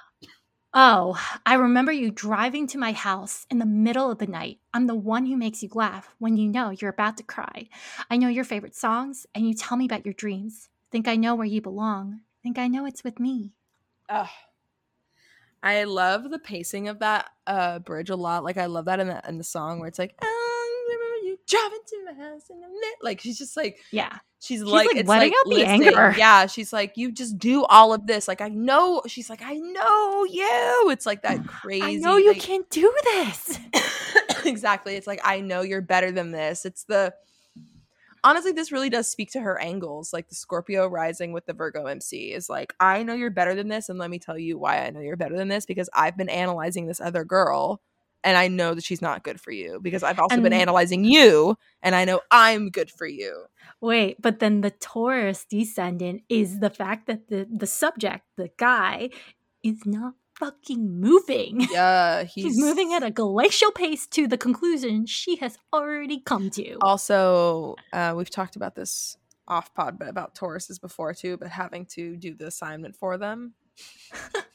oh, 0.72 1.20
I 1.44 1.55
remember 1.55 1.92
you 1.92 2.10
driving 2.10 2.66
to 2.68 2.78
my 2.78 2.92
house 2.92 3.47
in 3.51 3.59
the 3.59 3.66
middle 3.66 4.10
of 4.10 4.18
the 4.18 4.26
night. 4.26 4.59
I'm 4.72 4.86
the 4.86 4.94
one 4.94 5.26
who 5.26 5.36
makes 5.36 5.62
you 5.62 5.68
laugh 5.74 6.14
when 6.18 6.36
you 6.36 6.48
know 6.48 6.70
you're 6.70 6.90
about 6.90 7.16
to 7.16 7.22
cry. 7.22 7.68
I 8.10 8.16
know 8.16 8.28
your 8.28 8.44
favorite 8.44 8.76
songs 8.76 9.26
and 9.34 9.47
you 9.47 9.55
tell 9.55 9.76
me 9.76 9.86
about 9.86 10.05
your 10.05 10.14
dreams. 10.14 10.68
Think 10.90 11.09
I 11.09 11.16
know 11.16 11.34
where 11.34 11.47
you 11.47 11.60
belong. 11.60 12.20
Think 12.42 12.59
I 12.59 12.68
know 12.68 12.86
it's 12.86 13.05
with 13.05 13.18
me. 13.18 13.52
Ugh. 14.09 14.28
I 15.62 15.84
love 15.84 16.30
the 16.30 16.38
pacing 16.38 16.88
of 16.88 17.01
that 17.01 17.28
uh 17.47 17.80
bridge 17.80 18.10
a 18.10 18.16
lot. 18.16 18.44
Like 18.44 18.56
I 18.56 18.66
love 18.66 18.86
that 18.86 18.98
in 19.01 19.09
the 19.09 19.20
in 19.28 19.38
the 19.38 19.44
song 19.44 19.78
where 19.78 19.88
it's 19.88 19.98
like, 19.98 20.14
"I 20.22 20.84
remember 20.88 21.26
you 21.26 21.38
driving 21.47 21.80
to 21.86 22.05
my 22.06 22.12
house 22.14 22.48
in 22.48 22.60
the 22.60 22.66
mid-" 22.66 23.02
like 23.02 23.20
she's 23.20 23.38
just 23.38 23.56
like 23.56 23.78
Yeah. 23.92 24.18
She's, 24.40 24.62
like, 24.62 24.88
like, 24.88 24.96
it's 24.96 25.08
letting 25.08 25.30
like 25.30 25.38
out 25.38 25.50
the 25.50 25.64
anger. 25.64 26.14
Yeah, 26.16 26.46
she's 26.46 26.72
like, 26.72 26.96
you 26.96 27.12
just 27.12 27.38
do 27.38 27.64
all 27.64 27.92
of 27.92 28.06
this. 28.06 28.26
Like 28.26 28.40
I 28.40 28.48
know. 28.48 29.02
She's 29.06 29.30
like, 29.30 29.42
I 29.42 29.54
know 29.54 30.24
you. 30.24 30.88
It's 30.90 31.06
like 31.06 31.22
that 31.22 31.46
crazy. 31.46 31.82
I 31.84 31.94
know 31.94 32.16
you 32.16 32.32
like- 32.32 32.40
can't 32.40 32.68
do 32.70 32.92
this. 33.04 33.58
exactly. 34.44 34.96
It's 34.96 35.06
like 35.06 35.20
I 35.24 35.40
know 35.40 35.62
you're 35.62 35.82
better 35.82 36.10
than 36.10 36.32
this. 36.32 36.64
It's 36.64 36.84
the 36.84 37.14
honestly, 38.24 38.52
this 38.52 38.72
really 38.72 38.90
does 38.90 39.10
speak 39.10 39.30
to 39.32 39.40
her 39.40 39.60
angles. 39.60 40.12
Like 40.12 40.28
the 40.28 40.34
Scorpio 40.34 40.86
rising 40.86 41.32
with 41.32 41.46
the 41.46 41.52
Virgo 41.52 41.86
MC 41.86 42.32
is 42.32 42.48
like, 42.48 42.74
I 42.80 43.02
know 43.02 43.14
you're 43.14 43.30
better 43.30 43.54
than 43.54 43.68
this, 43.68 43.88
and 43.88 43.98
let 43.98 44.10
me 44.10 44.18
tell 44.18 44.38
you 44.38 44.58
why 44.58 44.84
I 44.84 44.90
know 44.90 45.00
you're 45.00 45.16
better 45.16 45.36
than 45.36 45.48
this 45.48 45.66
because 45.66 45.88
I've 45.94 46.16
been 46.16 46.28
analyzing 46.28 46.86
this 46.86 47.00
other 47.00 47.24
girl. 47.24 47.80
And 48.22 48.36
I 48.36 48.48
know 48.48 48.74
that 48.74 48.84
she's 48.84 49.01
not 49.01 49.24
good 49.24 49.40
for 49.40 49.51
you 49.51 49.80
because 49.80 50.02
I've 50.02 50.18
also 50.18 50.40
been 50.40 50.52
analyzing 50.52 51.05
you, 51.05 51.56
and 51.82 51.94
I 51.94 52.05
know 52.05 52.20
I'm 52.30 52.68
good 52.70 52.90
for 52.90 53.06
you. 53.06 53.47
Wait, 53.80 54.20
but 54.20 54.40
then 54.40 54.60
the 54.60 54.70
Taurus 54.70 55.47
descendant 55.48 56.22
is 56.28 56.60
the 56.60 56.70
fact 56.70 57.06
that 57.06 57.28
the 57.28 57.47
the 57.51 57.66
subject, 57.66 58.24
the 58.36 58.51
guy, 58.59 59.09
is 59.62 59.86
not 59.86 60.14
fucking 60.40 61.01
moving. 61.01 61.66
Yeah, 61.70 62.24
he's, 62.24 62.44
He's 62.44 62.59
moving 62.59 62.92
at 62.94 63.02
a 63.02 63.10
glacial 63.10 63.70
pace 63.70 64.06
to 64.09 64.26
the 64.26 64.38
conclusion 64.38 65.06
she 65.06 65.36
has 65.36 65.56
already 65.72 66.20
come 66.20 66.51
to. 66.51 66.76
Also, 66.80 67.76
uh, 67.92 68.14
we've 68.16 68.30
talked 68.30 68.56
about 68.56 68.74
this 68.74 69.16
off 69.47 69.72
pod, 69.74 69.98
but 69.98 70.09
about 70.09 70.34
Tauruses 70.34 70.80
before 70.80 71.14
too, 71.14 71.36
but 71.36 71.48
having 71.48 71.84
to 71.86 72.16
do 72.16 72.34
the 72.34 72.47
assignment 72.47 72.97
for 72.97 73.18
them. 73.18 73.55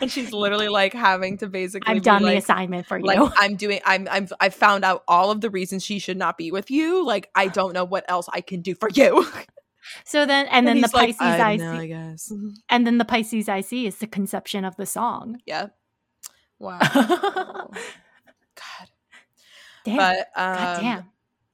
and 0.00 0.10
she's 0.10 0.32
literally 0.32 0.68
like 0.68 0.92
having 0.92 1.38
to 1.38 1.48
basically 1.48 1.94
I've 1.96 2.02
done 2.02 2.22
the 2.22 2.36
assignment 2.36 2.86
for 2.86 2.98
you. 2.98 3.04
like 3.04 3.18
I'm 3.36 3.56
doing 3.56 3.80
I'm 3.84 4.08
I'm 4.10 4.28
I've 4.40 4.54
found 4.54 4.84
out 4.84 5.04
all 5.08 5.30
of 5.30 5.40
the 5.40 5.50
reasons 5.50 5.84
she 5.84 5.98
should 5.98 6.16
not 6.16 6.36
be 6.38 6.50
with 6.50 6.70
you. 6.70 7.04
Like 7.04 7.30
I 7.34 7.48
don't 7.48 7.72
know 7.72 7.84
what 7.84 8.04
else 8.08 8.28
I 8.32 8.40
can 8.40 8.60
do 8.62 8.74
for 8.74 8.88
you. 8.90 9.26
so 10.04 10.26
then, 10.26 10.46
and 10.50 10.66
then 10.66 10.76
the 10.80 10.86
he's 10.86 10.94
like, 10.94 11.16
Pisces 11.18 11.20
I, 11.20 11.52
I 11.52 11.56
know, 11.56 11.72
see, 11.72 11.78
I 11.78 11.86
guess. 11.86 12.32
and 12.68 12.86
then 12.86 12.98
the 12.98 13.04
Pisces 13.04 13.48
IC 13.48 13.72
is 13.72 13.96
the 13.96 14.06
conception 14.06 14.64
of 14.64 14.76
the 14.76 14.86
song. 14.86 15.40
Yeah. 15.46 15.68
Wow. 16.58 16.78
God 16.78 17.70
God. 18.54 18.88
damn, 19.84 19.96
But 19.98 20.18
um 20.34 20.54
God 20.56 20.80
damn. 20.80 21.04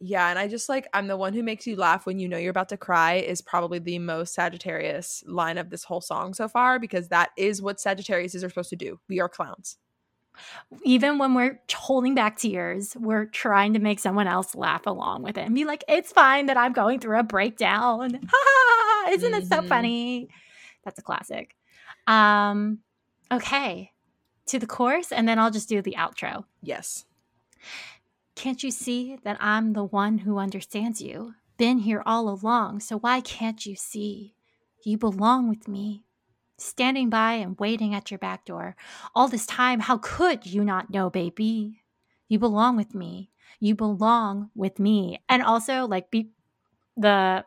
Yeah, 0.04 0.28
and 0.30 0.38
I 0.38 0.48
just 0.48 0.68
like 0.68 0.88
I'm 0.92 1.06
the 1.06 1.16
one 1.16 1.32
who 1.32 1.44
makes 1.44 1.64
you 1.64 1.76
laugh 1.76 2.06
when 2.06 2.18
you 2.18 2.28
know 2.28 2.36
you're 2.36 2.50
about 2.50 2.68
to 2.70 2.76
cry 2.76 3.14
is 3.14 3.40
probably 3.40 3.78
the 3.78 4.00
most 4.00 4.34
Sagittarius 4.34 5.22
line 5.28 5.58
of 5.58 5.70
this 5.70 5.84
whole 5.84 6.00
song 6.00 6.34
so 6.34 6.48
far 6.48 6.80
because 6.80 7.06
that 7.08 7.30
is 7.36 7.62
what 7.62 7.78
Sagittarius 7.80 8.34
are 8.34 8.40
supposed 8.48 8.70
to 8.70 8.76
do. 8.76 8.98
We 9.08 9.20
are 9.20 9.28
clowns. 9.28 9.76
Even 10.82 11.18
when 11.18 11.34
we're 11.34 11.60
holding 11.72 12.16
back 12.16 12.36
tears, 12.36 12.96
we're 12.98 13.26
trying 13.26 13.74
to 13.74 13.78
make 13.78 14.00
someone 14.00 14.26
else 14.26 14.56
laugh 14.56 14.86
along 14.86 15.22
with 15.22 15.38
it 15.38 15.42
and 15.46 15.54
be 15.54 15.64
like, 15.64 15.84
"It's 15.88 16.10
fine 16.10 16.46
that 16.46 16.56
I'm 16.56 16.72
going 16.72 16.98
through 16.98 17.20
a 17.20 17.22
breakdown." 17.22 18.14
Ha 18.14 18.18
ha! 18.28 19.04
ha, 19.04 19.10
Isn't 19.12 19.34
it 19.34 19.46
so 19.46 19.60
Mhm. 19.62 19.68
funny? 19.68 20.28
That's 20.84 20.98
a 20.98 21.02
classic. 21.02 21.54
Um, 22.08 22.80
okay, 23.30 23.92
to 24.46 24.58
the 24.58 24.66
chorus, 24.66 25.12
and 25.12 25.28
then 25.28 25.38
I'll 25.38 25.52
just 25.52 25.68
do 25.68 25.80
the 25.80 25.94
outro. 25.96 26.44
Yes. 26.60 27.04
Can't 28.34 28.62
you 28.62 28.70
see 28.70 29.18
that 29.24 29.36
I'm 29.40 29.72
the 29.72 29.84
one 29.84 30.18
who 30.18 30.38
understands 30.38 31.00
you? 31.00 31.34
Been 31.58 31.78
here 31.78 32.02
all 32.04 32.28
along, 32.28 32.80
so 32.80 32.98
why 32.98 33.20
can't 33.20 33.64
you 33.66 33.76
see? 33.76 34.34
You 34.84 34.98
belong 34.98 35.48
with 35.48 35.68
me. 35.68 36.04
Standing 36.58 37.10
by 37.10 37.34
and 37.34 37.58
waiting 37.58 37.94
at 37.94 38.10
your 38.10 38.18
back 38.18 38.44
door. 38.44 38.76
All 39.14 39.28
this 39.28 39.46
time, 39.46 39.80
how 39.80 39.98
could 39.98 40.46
you 40.46 40.64
not 40.64 40.90
know, 40.90 41.10
baby? 41.10 41.82
You 42.28 42.38
belong 42.38 42.76
with 42.76 42.94
me. 42.94 43.30
You 43.60 43.74
belong 43.74 44.50
with 44.54 44.78
me. 44.78 45.22
And 45.28 45.42
also, 45.42 45.86
like, 45.86 46.10
be 46.10 46.30
the 46.96 47.44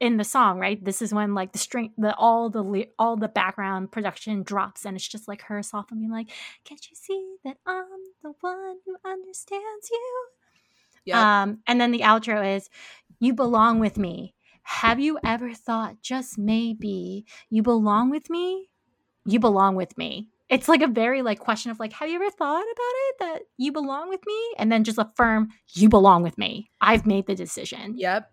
in 0.00 0.16
the 0.16 0.24
song, 0.24 0.58
right? 0.58 0.82
This 0.82 1.02
is 1.02 1.12
when 1.12 1.34
like 1.34 1.52
the 1.52 1.58
string, 1.58 1.92
the 1.98 2.14
all 2.16 2.50
the 2.50 2.86
all 2.98 3.16
the 3.16 3.28
background 3.28 3.92
production 3.92 4.42
drops, 4.42 4.84
and 4.84 4.96
it's 4.96 5.06
just 5.06 5.28
like 5.28 5.42
her 5.42 5.62
soft 5.62 5.90
softly 5.90 5.98
being 5.98 6.10
like, 6.10 6.30
"Can't 6.64 6.84
you 6.90 6.96
see 6.96 7.36
that 7.44 7.58
I'm 7.66 7.84
the 8.22 8.32
one 8.40 8.76
who 8.86 8.96
understands 9.04 9.90
you?" 9.90 10.26
Yeah. 11.04 11.42
Um, 11.42 11.58
and 11.66 11.80
then 11.80 11.90
the 11.90 12.00
outro 12.00 12.56
is, 12.56 12.68
"You 13.20 13.34
belong 13.34 13.80
with 13.80 13.96
me." 13.98 14.34
Have 14.70 15.00
you 15.00 15.18
ever 15.24 15.54
thought, 15.54 16.02
just 16.02 16.36
maybe, 16.36 17.24
you 17.48 17.62
belong 17.62 18.10
with 18.10 18.28
me? 18.28 18.68
You 19.24 19.40
belong 19.40 19.76
with 19.76 19.96
me. 19.96 20.28
It's 20.50 20.68
like 20.68 20.82
a 20.82 20.86
very 20.86 21.22
like 21.22 21.38
question 21.38 21.70
of 21.70 21.80
like, 21.80 21.94
have 21.94 22.10
you 22.10 22.16
ever 22.16 22.30
thought 22.30 22.60
about 22.60 22.68
it 22.68 23.14
that 23.20 23.42
you 23.56 23.72
belong 23.72 24.10
with 24.10 24.20
me? 24.26 24.54
And 24.58 24.70
then 24.70 24.84
just 24.84 24.98
affirm, 24.98 25.48
you 25.72 25.88
belong 25.88 26.22
with 26.22 26.36
me. 26.36 26.70
I've 26.82 27.06
made 27.06 27.26
the 27.26 27.34
decision. 27.34 27.94
Yep. 27.96 28.30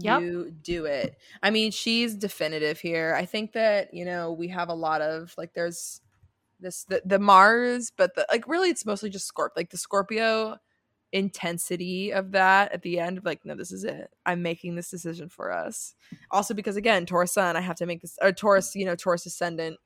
Yep. 0.00 0.20
You 0.22 0.50
do 0.62 0.84
it. 0.84 1.16
I 1.42 1.50
mean, 1.50 1.70
she's 1.72 2.14
definitive 2.14 2.78
here. 2.78 3.14
I 3.16 3.24
think 3.24 3.52
that, 3.52 3.92
you 3.92 4.04
know, 4.04 4.32
we 4.32 4.48
have 4.48 4.68
a 4.68 4.74
lot 4.74 5.00
of 5.02 5.34
like 5.36 5.54
there's 5.54 6.00
this 6.60 6.84
the, 6.84 7.02
the 7.04 7.18
Mars, 7.18 7.92
but 7.96 8.14
the 8.14 8.26
like 8.30 8.46
really 8.46 8.70
it's 8.70 8.86
mostly 8.86 9.10
just 9.10 9.32
Scorp. 9.32 9.50
Like 9.56 9.70
the 9.70 9.76
Scorpio 9.76 10.56
intensity 11.12 12.12
of 12.12 12.32
that 12.32 12.72
at 12.72 12.82
the 12.82 13.00
end 13.00 13.18
of 13.18 13.24
like, 13.24 13.44
no, 13.44 13.54
this 13.56 13.72
is 13.72 13.82
it. 13.82 14.10
I'm 14.26 14.42
making 14.42 14.76
this 14.76 14.90
decision 14.90 15.28
for 15.28 15.50
us. 15.52 15.94
Also 16.30 16.54
because 16.54 16.76
again, 16.76 17.04
Taurus 17.06 17.32
Sun, 17.34 17.56
I 17.56 17.60
have 17.60 17.76
to 17.76 17.86
make 17.86 18.00
this 18.02 18.18
or 18.22 18.30
Taurus, 18.32 18.74
you 18.76 18.84
know, 18.84 18.94
Taurus 18.94 19.26
ascendant. 19.26 19.78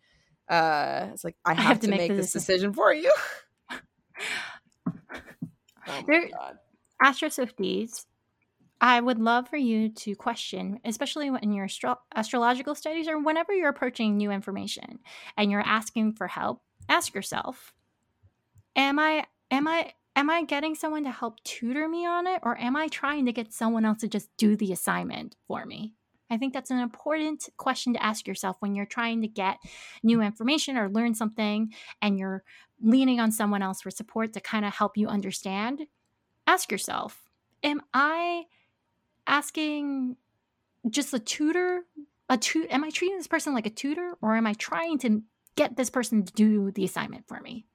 Uh 0.48 1.08
it's 1.12 1.24
like 1.24 1.36
I 1.44 1.54
have, 1.54 1.80
to, 1.80 1.88
make, 1.88 2.08
the 2.10 2.16
this 2.16 2.32
decision. 2.32 2.72
decision 2.72 2.72
for 2.74 2.92
you. 2.92 3.12
oh 3.70 4.92
my 5.86 6.04
There- 6.06 6.28
god. 6.28 6.56
Astro 7.02 7.28
Swifties, 7.30 8.06
I 8.82 9.00
would 9.00 9.20
love 9.20 9.48
for 9.48 9.56
you 9.56 9.90
to 9.90 10.16
question, 10.16 10.80
especially 10.84 11.30
in 11.40 11.52
your 11.52 11.66
astro- 11.66 12.00
astrological 12.16 12.74
studies 12.74 13.06
or 13.06 13.16
whenever 13.22 13.52
you're 13.52 13.68
approaching 13.68 14.16
new 14.16 14.32
information 14.32 14.98
and 15.36 15.52
you're 15.52 15.60
asking 15.60 16.14
for 16.14 16.26
help, 16.26 16.62
ask 16.88 17.14
yourself, 17.14 17.72
am 18.74 18.98
I 18.98 19.24
am 19.52 19.68
I 19.68 19.92
am 20.16 20.28
I 20.28 20.42
getting 20.42 20.74
someone 20.74 21.04
to 21.04 21.12
help 21.12 21.42
tutor 21.44 21.88
me 21.88 22.04
on 22.04 22.26
it 22.26 22.40
or 22.42 22.58
am 22.58 22.74
I 22.74 22.88
trying 22.88 23.24
to 23.26 23.32
get 23.32 23.52
someone 23.52 23.84
else 23.84 24.00
to 24.00 24.08
just 24.08 24.36
do 24.36 24.56
the 24.56 24.72
assignment 24.72 25.36
for 25.46 25.64
me? 25.64 25.94
I 26.28 26.36
think 26.36 26.52
that's 26.52 26.72
an 26.72 26.78
important 26.78 27.48
question 27.58 27.92
to 27.92 28.02
ask 28.02 28.26
yourself 28.26 28.56
when 28.58 28.74
you're 28.74 28.84
trying 28.84 29.20
to 29.20 29.28
get 29.28 29.58
new 30.02 30.20
information 30.20 30.76
or 30.76 30.88
learn 30.88 31.14
something 31.14 31.72
and 32.00 32.18
you're 32.18 32.42
leaning 32.82 33.20
on 33.20 33.30
someone 33.30 33.62
else 33.62 33.82
for 33.82 33.92
support 33.92 34.32
to 34.32 34.40
kind 34.40 34.64
of 34.64 34.74
help 34.74 34.96
you 34.96 35.06
understand. 35.06 35.86
Ask 36.48 36.72
yourself, 36.72 37.22
am 37.62 37.80
I 37.94 38.46
asking 39.26 40.16
just 40.90 41.14
a 41.14 41.18
tutor 41.18 41.84
a 42.28 42.38
tu- 42.38 42.66
am 42.70 42.82
I 42.82 42.90
treating 42.90 43.18
this 43.18 43.26
person 43.26 43.52
like 43.52 43.66
a 43.66 43.70
tutor 43.70 44.14
or 44.22 44.36
am 44.36 44.46
I 44.46 44.54
trying 44.54 44.98
to 45.00 45.22
get 45.54 45.76
this 45.76 45.90
person 45.90 46.24
to 46.24 46.32
do 46.32 46.70
the 46.70 46.84
assignment 46.84 47.28
for 47.28 47.40
me? 47.40 47.66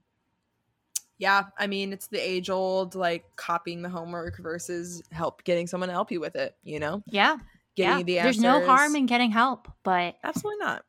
Yeah, 1.19 1.43
I 1.57 1.67
mean, 1.67 1.93
it's 1.93 2.07
the 2.07 2.19
age 2.19 2.49
old 2.49 2.95
like 2.95 3.23
copying 3.35 3.81
the 3.81 3.89
homework 3.89 4.37
versus 4.39 5.03
help 5.11 5.43
getting 5.43 5.67
someone 5.67 5.89
to 5.89 5.93
help 5.93 6.11
you 6.11 6.19
with 6.19 6.35
it, 6.35 6.55
you 6.63 6.79
know? 6.79 7.03
Yeah. 7.07 7.37
Getting 7.75 7.99
yeah. 7.99 8.03
the 8.03 8.23
There's 8.23 8.39
no 8.39 8.65
harm 8.65 8.95
in 8.95 9.05
getting 9.05 9.31
help, 9.31 9.67
but 9.83 10.15
Absolutely 10.23 10.65
not. 10.65 10.83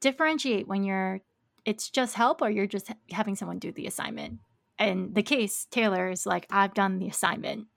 differentiate 0.00 0.68
when 0.68 0.84
you're 0.84 1.20
it's 1.64 1.90
just 1.90 2.14
help 2.14 2.42
or 2.42 2.50
you're 2.50 2.66
just 2.66 2.92
having 3.10 3.34
someone 3.34 3.58
do 3.58 3.72
the 3.72 3.86
assignment. 3.86 4.38
And 4.78 5.14
the 5.14 5.22
case, 5.22 5.66
Taylor 5.70 6.10
is 6.10 6.26
like, 6.26 6.46
I've 6.50 6.74
done 6.74 6.98
the 6.98 7.08
assignment 7.08 7.68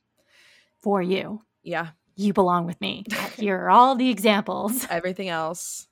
for 0.81 1.01
you. 1.01 1.41
Yeah, 1.63 1.89
You 2.17 2.33
belong 2.33 2.65
with 2.65 2.81
me. 2.81 3.05
Here 3.37 3.57
are 3.57 3.69
all 3.69 3.95
the 3.95 4.09
examples. 4.09 4.85
everything 4.89 5.29
else. 5.29 5.87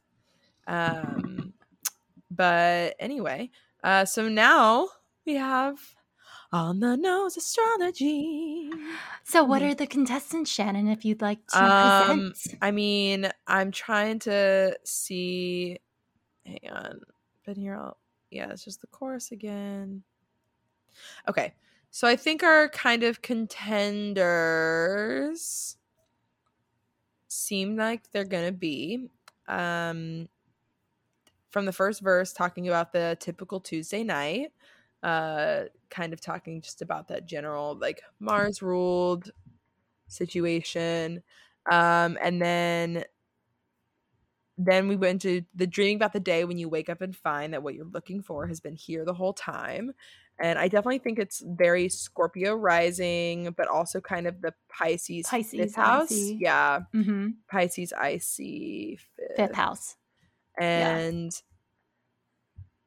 Um, 0.68 1.54
but 2.32 2.96
anyway, 3.00 3.52
uh, 3.84 4.06
so 4.06 4.28
now 4.28 4.90
we 5.26 5.36
have 5.36 5.78
on 6.52 6.80
the 6.80 6.98
nose 6.98 7.38
astrology. 7.38 8.72
So, 9.24 9.44
what 9.44 9.62
are 9.62 9.76
the 9.76 9.86
contestants, 9.88 10.50
Shannon, 10.50 10.88
if 10.88 11.06
you'd 11.06 11.22
like 11.22 11.46
to 11.48 11.64
Um, 11.64 12.32
present? 12.32 12.58
I 12.62 12.72
mean, 12.72 13.30
I'm 13.48 13.72
trying 13.72 14.20
to 14.20 14.76
see. 14.84 15.78
Hang 16.46 16.72
on, 16.72 17.02
been 17.46 17.56
here 17.56 17.76
all. 17.78 17.98
Yeah, 18.32 18.50
it's 18.52 18.64
just 18.66 18.82
the 18.82 18.88
chorus 18.88 19.32
again. 19.32 20.04
Okay, 21.28 21.54
so 21.92 22.08
I 22.08 22.16
think 22.16 22.42
our 22.44 22.70
kind 22.70 23.04
of 23.04 23.22
contenders 24.46 25.78
seem 27.36 27.76
like 27.78 28.12
they're 28.12 28.26
gonna 28.26 28.52
be 28.52 29.10
um 29.48 30.28
from 31.50 31.66
the 31.66 31.74
first 31.74 32.02
verse 32.02 32.34
talking 32.34 32.68
about 32.68 32.92
the 32.92 33.18
typical 33.20 33.60
Tuesday 33.62 34.04
night, 34.04 34.52
uh, 35.04 35.64
kind 35.90 36.12
of 36.12 36.20
talking 36.20 36.62
just 36.62 36.82
about 36.82 37.08
that 37.08 37.26
general 37.26 37.78
like 37.80 38.02
Mars 38.20 38.62
ruled 38.62 39.32
situation, 40.08 41.24
um, 41.72 42.18
and 42.22 42.42
then 42.42 43.06
then 44.58 44.88
we 44.88 44.96
went 44.96 45.22
to 45.22 45.42
the 45.54 45.68
dreaming 45.68 45.98
about 45.98 46.14
the 46.14 46.20
day 46.20 46.46
when 46.46 46.58
you 46.58 46.70
wake 46.70 46.90
up 46.90 47.02
and 47.02 47.16
find 47.16 47.54
that 47.54 47.62
what 47.64 47.76
you're 47.76 47.86
looking 47.86 48.22
for 48.22 48.48
has 48.48 48.60
been 48.62 48.76
here 48.76 49.04
the 49.04 49.14
whole 49.14 49.34
time. 49.34 49.92
And 50.40 50.60
I 50.60 50.68
definitely 50.68 51.00
think 51.00 51.18
it's 51.18 51.42
very 51.46 51.88
Scorpio 51.88 52.56
rising, 52.56 53.54
but 53.56 53.68
also 53.70 54.02
kind 54.02 54.28
of 54.28 54.42
the 54.42 54.54
Pisces, 54.70 55.26
Pisces, 55.28 55.60
fifth 55.60 55.76
house. 55.76 56.12
IC. 56.12 56.38
Yeah, 56.42 56.82
Mm-hmm. 56.94 57.28
Pisces 57.50 57.94
IC 57.94 59.00
fifth, 59.00 59.36
Fifth 59.38 59.54
house. 59.56 59.96
and 60.58 61.32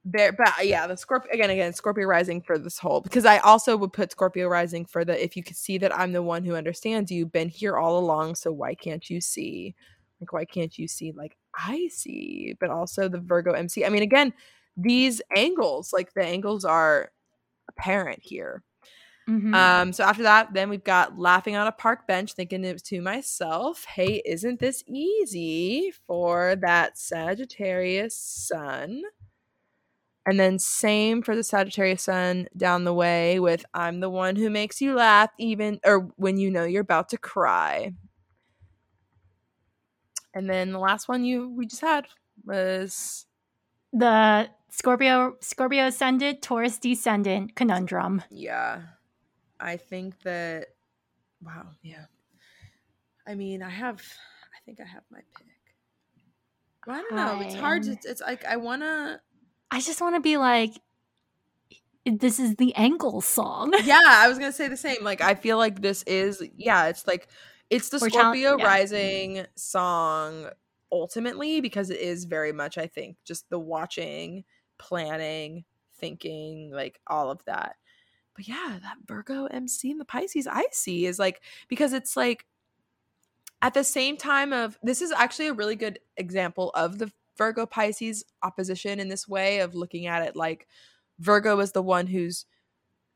there 0.05 0.33
but 0.33 0.49
uh, 0.49 0.63
yeah 0.63 0.87
the 0.87 0.97
scorpio 0.97 1.31
again 1.33 1.51
again 1.51 1.73
scorpio 1.73 2.07
rising 2.07 2.41
for 2.41 2.57
this 2.57 2.79
whole 2.79 3.01
because 3.03 3.27
i 3.27 3.39
also 3.39 3.77
would 3.77 3.93
put 3.93 4.11
scorpio 4.13 4.47
rising 4.49 4.87
for 4.87 5.05
the 5.05 5.23
if 5.23 5.37
you 5.37 5.43
could 5.43 5.57
see 5.57 5.77
that 5.77 5.95
i'm 5.99 6.13
the 6.13 6.23
one 6.23 6.45
who 6.45 6.55
understands 6.55 7.11
you 7.11 7.27
been 7.27 7.49
here 7.49 7.77
all 7.77 7.99
along 7.99 8.35
so 8.35 8.51
why 8.51 8.75
can't 8.75 9.11
you 9.11 9.21
see 9.21 9.75
like 10.21 10.33
why 10.33 10.45
can't 10.47 10.79
you 10.79 10.89
see 10.89 11.13
like 11.13 11.37
i 11.55 11.89
see 11.93 12.55
but 12.59 12.71
also 12.71 13.07
the 13.09 13.19
virgo 13.19 13.53
mc 13.53 13.85
i 13.85 13.89
mean 13.91 14.03
again 14.03 14.33
these 14.79 15.21
angles 15.37 15.93
like 15.93 16.15
the 16.15 16.25
angles 16.25 16.65
are 16.65 17.11
apparent 17.79 18.21
here 18.23 18.63
Mhm. 19.29 19.55
um, 19.55 19.93
so 19.93 20.05
after 20.05 20.23
that, 20.25 20.53
then 20.53 20.69
we've 20.69 20.85
got 20.85 21.19
laughing 21.19 21.57
on 21.57 21.67
a 21.67 21.73
park 21.73 22.07
bench, 22.07 22.35
thinking 22.35 22.65
it 22.65 22.85
to 22.85 23.01
myself, 23.01 23.85
hey, 23.87 24.23
isn't 24.27 24.61
this 24.61 24.85
easy 24.87 25.93
for 26.07 26.55
that 26.57 26.99
Sagittarius 26.99 28.15
sun? 28.17 29.03
And 30.27 30.39
then 30.39 30.59
same 30.59 31.23
for 31.23 31.35
the 31.35 31.43
Sagittarius 31.43 32.03
sun 32.03 32.49
down 32.57 32.85
the 32.85 32.93
way 32.93 33.41
with 33.41 33.65
I'm 33.73 34.01
the 34.01 34.11
one 34.11 34.37
who 34.37 34.51
makes 34.51 34.81
you 34.81 34.95
laugh 34.95 35.31
even 35.39 35.81
or 35.85 36.01
when 36.17 36.37
you 36.37 36.51
know 36.51 36.65
you're 36.65 36.83
about 36.83 37.09
to 37.11 37.19
cry. 37.19 37.93
And 40.35 40.49
then 40.49 40.73
the 40.73 40.79
last 40.79 41.09
one 41.09 41.25
you 41.25 41.49
we 41.49 41.67
just 41.67 41.81
had 41.81 42.07
was 42.45 43.27
the 43.93 44.51
Scorpio 44.71 45.37
Scorpio 45.41 45.87
ascendant, 45.87 46.43
Taurus 46.43 46.79
descendant 46.79 47.55
conundrum. 47.55 48.23
Yeah. 48.31 48.83
I 49.61 49.77
think 49.77 50.21
that 50.23 50.69
wow, 51.43 51.67
yeah. 51.83 52.05
I 53.27 53.35
mean, 53.35 53.63
I 53.63 53.71
have 53.71 54.01
I 54.01 54.59
think 54.65 54.81
I 54.81 54.85
have 54.85 55.03
my 55.11 55.19
pick. 55.37 55.47
Well, 56.87 56.97
I 56.97 57.03
don't 57.03 57.17
know. 57.17 57.41
It's 57.47 57.55
hard 57.55 57.83
to 57.85 57.97
it's 58.05 58.21
like 58.21 58.45
I 58.45 58.57
want 58.57 58.83
to 58.83 59.21
I 59.71 59.81
just 59.81 60.01
want 60.01 60.15
to 60.15 60.21
be 60.21 60.37
like, 60.37 60.73
this 62.07 62.39
is 62.39 62.57
the 62.57 62.75
Angle 62.75 63.21
song. 63.21 63.75
Yeah, 63.85 64.01
I 64.03 64.29
was 64.29 64.39
going 64.39 64.51
to 64.51 64.57
say 64.57 64.69
the 64.69 64.77
same. 64.77 65.03
Like 65.03 65.21
I 65.21 65.35
feel 65.35 65.59
like 65.59 65.83
this 65.83 66.03
is 66.05 66.43
yeah, 66.57 66.87
it's 66.87 67.07
like 67.07 67.29
it's 67.71 67.91
the 67.91 67.99
We're 68.01 68.11
Scorpio 68.11 68.57
yeah. 68.59 68.65
rising 68.65 69.47
song 69.57 70.49
ultimately 70.91 71.61
because 71.61 71.91
it 71.91 72.01
is 72.01 72.25
very 72.25 72.53
much 72.53 72.79
I 72.79 72.87
think 72.87 73.17
just 73.25 73.51
the 73.51 73.59
watching, 73.59 74.45
planning, 74.79 75.65
thinking, 75.99 76.71
like 76.73 77.01
all 77.07 77.31
of 77.31 77.45
that. 77.47 77.77
But 78.37 78.47
yeah, 78.49 78.79
that 78.83 78.99
Virgo 79.07 79.47
MC 79.47 79.91
and 79.91 80.01
the 80.01 80.05
Pisces 80.05 80.47
IC 80.47 81.05
is 81.05 81.19
like 81.19 81.43
because 81.69 81.93
it's 81.93 82.17
like 82.17 82.47
at 83.63 83.75
the 83.75 83.83
same 83.85 84.17
time 84.17 84.53
of 84.53 84.79
this 84.83 85.03
is 85.03 85.11
actually 85.13 85.49
a 85.49 85.53
really 85.55 85.75
good 85.77 85.99
example 86.17 86.71
of 86.75 86.99
the 86.99 87.11
Virgo 87.37 87.67
Pisces 87.67 88.25
opposition 88.43 89.01
in 89.01 89.09
this 89.09 89.29
way 89.29 89.59
of 89.61 89.75
looking 89.75 90.07
at 90.07 90.23
it 90.23 90.37
like 90.37 90.67
Virgo 91.19 91.59
is 91.61 91.73
the 91.73 91.83
one 91.83 92.07
who's 92.07 92.47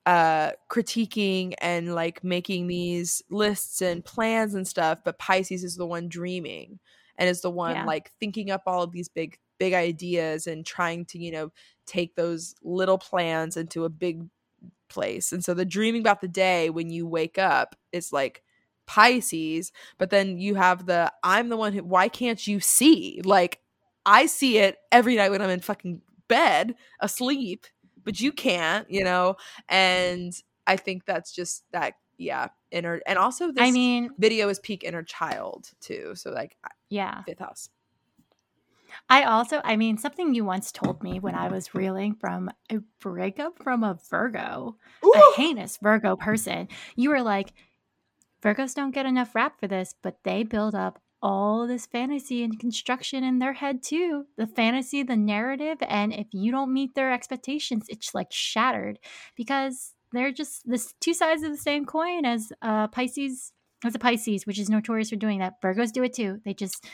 uh 0.06 0.50
critiquing 0.68 1.54
and 1.58 1.94
like 1.94 2.24
making 2.24 2.66
these 2.66 3.22
lists 3.30 3.80
and 3.82 4.04
plans 4.04 4.54
and 4.54 4.66
stuff 4.66 4.98
but 5.04 5.18
Pisces 5.18 5.62
is 5.62 5.76
the 5.76 5.86
one 5.86 6.08
dreaming 6.08 6.80
and 7.18 7.28
is 7.28 7.40
the 7.40 7.50
one 7.50 7.76
Yeah. 7.76 7.84
like 7.84 8.10
thinking 8.18 8.50
up 8.50 8.62
all 8.66 8.82
of 8.82 8.90
these 8.90 9.08
big 9.08 9.38
big 9.62 9.74
ideas 9.74 10.48
and 10.48 10.66
trying 10.66 11.04
to 11.04 11.20
you 11.20 11.30
know 11.30 11.52
take 11.86 12.16
those 12.16 12.56
little 12.64 12.98
plans 12.98 13.56
into 13.56 13.84
a 13.84 13.88
big 13.88 14.24
place. 14.88 15.30
And 15.30 15.44
so 15.44 15.54
the 15.54 15.64
dreaming 15.64 16.00
about 16.00 16.20
the 16.20 16.26
day 16.26 16.68
when 16.68 16.90
you 16.90 17.06
wake 17.06 17.38
up 17.38 17.76
is 17.92 18.12
like 18.12 18.42
Pisces 18.88 19.70
but 19.98 20.10
then 20.10 20.36
you 20.36 20.56
have 20.56 20.86
the 20.86 21.12
I'm 21.22 21.48
the 21.48 21.56
one 21.56 21.72
who 21.72 21.84
why 21.84 22.08
can't 22.08 22.44
you 22.44 22.58
see? 22.58 23.20
Like 23.24 23.60
I 24.04 24.26
see 24.26 24.58
it 24.58 24.78
every 24.90 25.14
night 25.14 25.30
when 25.30 25.40
I'm 25.40 25.50
in 25.50 25.60
fucking 25.60 26.02
bed 26.26 26.74
asleep 26.98 27.64
but 28.02 28.20
you 28.20 28.32
can't 28.32 28.90
you 28.90 29.04
know? 29.04 29.36
And 29.68 30.32
I 30.66 30.74
think 30.76 31.04
that's 31.04 31.30
just 31.32 31.62
that 31.70 31.94
yeah 32.18 32.48
inner 32.72 33.00
and 33.06 33.16
also 33.16 33.52
this 33.52 33.62
I 33.62 33.70
mean, 33.70 34.10
video 34.18 34.48
is 34.48 34.58
peak 34.58 34.82
inner 34.82 35.04
child 35.04 35.70
too 35.80 36.14
so 36.16 36.32
like 36.32 36.56
yeah. 36.90 37.22
fifth 37.22 37.38
house 37.38 37.68
I 39.08 39.24
also, 39.24 39.60
I 39.64 39.76
mean, 39.76 39.98
something 39.98 40.34
you 40.34 40.44
once 40.44 40.72
told 40.72 41.02
me 41.02 41.20
when 41.20 41.34
I 41.34 41.48
was 41.48 41.74
reeling 41.74 42.14
from 42.14 42.50
a 42.70 42.78
breakup 43.00 43.62
from 43.62 43.82
a 43.84 43.98
Virgo, 44.10 44.76
Ooh! 45.04 45.12
a 45.14 45.36
heinous 45.36 45.78
Virgo 45.82 46.16
person. 46.16 46.68
You 46.96 47.10
were 47.10 47.22
like, 47.22 47.52
Virgos 48.42 48.74
don't 48.74 48.90
get 48.94 49.06
enough 49.06 49.34
rap 49.34 49.60
for 49.60 49.66
this, 49.68 49.94
but 50.02 50.18
they 50.24 50.42
build 50.42 50.74
up 50.74 51.00
all 51.22 51.68
this 51.68 51.86
fantasy 51.86 52.42
and 52.42 52.58
construction 52.58 53.22
in 53.22 53.38
their 53.38 53.52
head 53.52 53.82
too. 53.82 54.24
The 54.36 54.46
fantasy, 54.48 55.04
the 55.04 55.16
narrative, 55.16 55.78
and 55.82 56.12
if 56.12 56.26
you 56.32 56.50
don't 56.50 56.72
meet 56.72 56.94
their 56.96 57.12
expectations, 57.12 57.86
it's 57.88 58.12
like 58.14 58.32
shattered 58.32 58.98
because 59.36 59.92
they're 60.12 60.32
just 60.32 60.62
this 60.68 60.92
two 61.00 61.14
sides 61.14 61.44
of 61.44 61.52
the 61.52 61.56
same 61.56 61.84
coin 61.86 62.24
as 62.24 62.52
uh 62.60 62.88
Pisces 62.88 63.52
as 63.84 63.94
a 63.94 64.00
Pisces, 64.00 64.46
which 64.46 64.58
is 64.58 64.68
notorious 64.68 65.10
for 65.10 65.16
doing 65.16 65.38
that. 65.38 65.62
Virgos 65.62 65.92
do 65.92 66.02
it 66.02 66.12
too. 66.12 66.40
They 66.44 66.54
just 66.54 66.84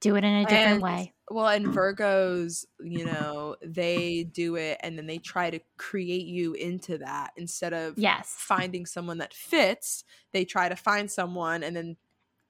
do 0.00 0.16
it 0.16 0.24
in 0.24 0.32
a 0.34 0.42
different 0.44 0.66
And- 0.74 0.82
way. 0.82 1.12
Well, 1.30 1.48
and 1.48 1.66
Virgos, 1.66 2.64
you 2.80 3.04
know, 3.04 3.56
they 3.64 4.24
do 4.24 4.54
it 4.56 4.78
and 4.82 4.96
then 4.96 5.06
they 5.06 5.18
try 5.18 5.50
to 5.50 5.58
create 5.76 6.26
you 6.26 6.52
into 6.54 6.98
that 6.98 7.32
instead 7.36 7.72
of 7.72 7.98
Yes. 7.98 8.34
finding 8.38 8.86
someone 8.86 9.18
that 9.18 9.34
fits. 9.34 10.04
They 10.32 10.44
try 10.44 10.68
to 10.68 10.76
find 10.76 11.10
someone 11.10 11.64
and 11.64 11.74
then 11.74 11.96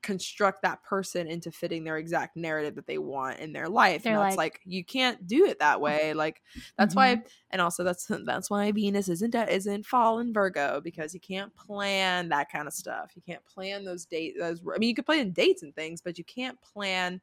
construct 0.02 0.62
that 0.62 0.84
person 0.84 1.26
into 1.26 1.50
fitting 1.50 1.82
their 1.82 1.96
exact 1.96 2.36
narrative 2.36 2.76
that 2.76 2.86
they 2.86 2.98
want 2.98 3.40
in 3.40 3.52
their 3.52 3.68
life. 3.68 4.02
They're 4.04 4.12
and 4.12 4.22
that's 4.22 4.36
like- 4.36 4.54
like, 4.56 4.60
you 4.64 4.84
can't 4.84 5.26
do 5.26 5.46
it 5.46 5.58
that 5.58 5.80
way. 5.80 6.12
Like 6.14 6.42
that's 6.78 6.94
Mm-hmm. 6.94 7.22
why 7.22 7.24
and 7.50 7.60
also 7.62 7.82
that's 7.82 8.06
that's 8.24 8.48
why 8.50 8.70
Venus 8.70 9.08
isn't 9.08 9.34
isn't 9.34 9.86
fall 9.86 10.20
in 10.20 10.32
Virgo 10.32 10.80
because 10.84 11.12
you 11.14 11.18
can't 11.18 11.52
plan 11.56 12.28
that 12.28 12.52
kind 12.52 12.68
of 12.68 12.74
stuff. 12.74 13.12
You 13.16 13.22
can't 13.22 13.44
plan 13.46 13.84
those 13.84 14.04
dates 14.04 14.38
those 14.38 14.60
I 14.72 14.78
mean 14.78 14.90
you 14.90 14.94
could 14.94 15.06
plan 15.06 15.30
dates 15.32 15.62
and 15.64 15.74
things, 15.74 16.02
but 16.02 16.18
you 16.18 16.24
can't 16.24 16.60
plan 16.60 17.20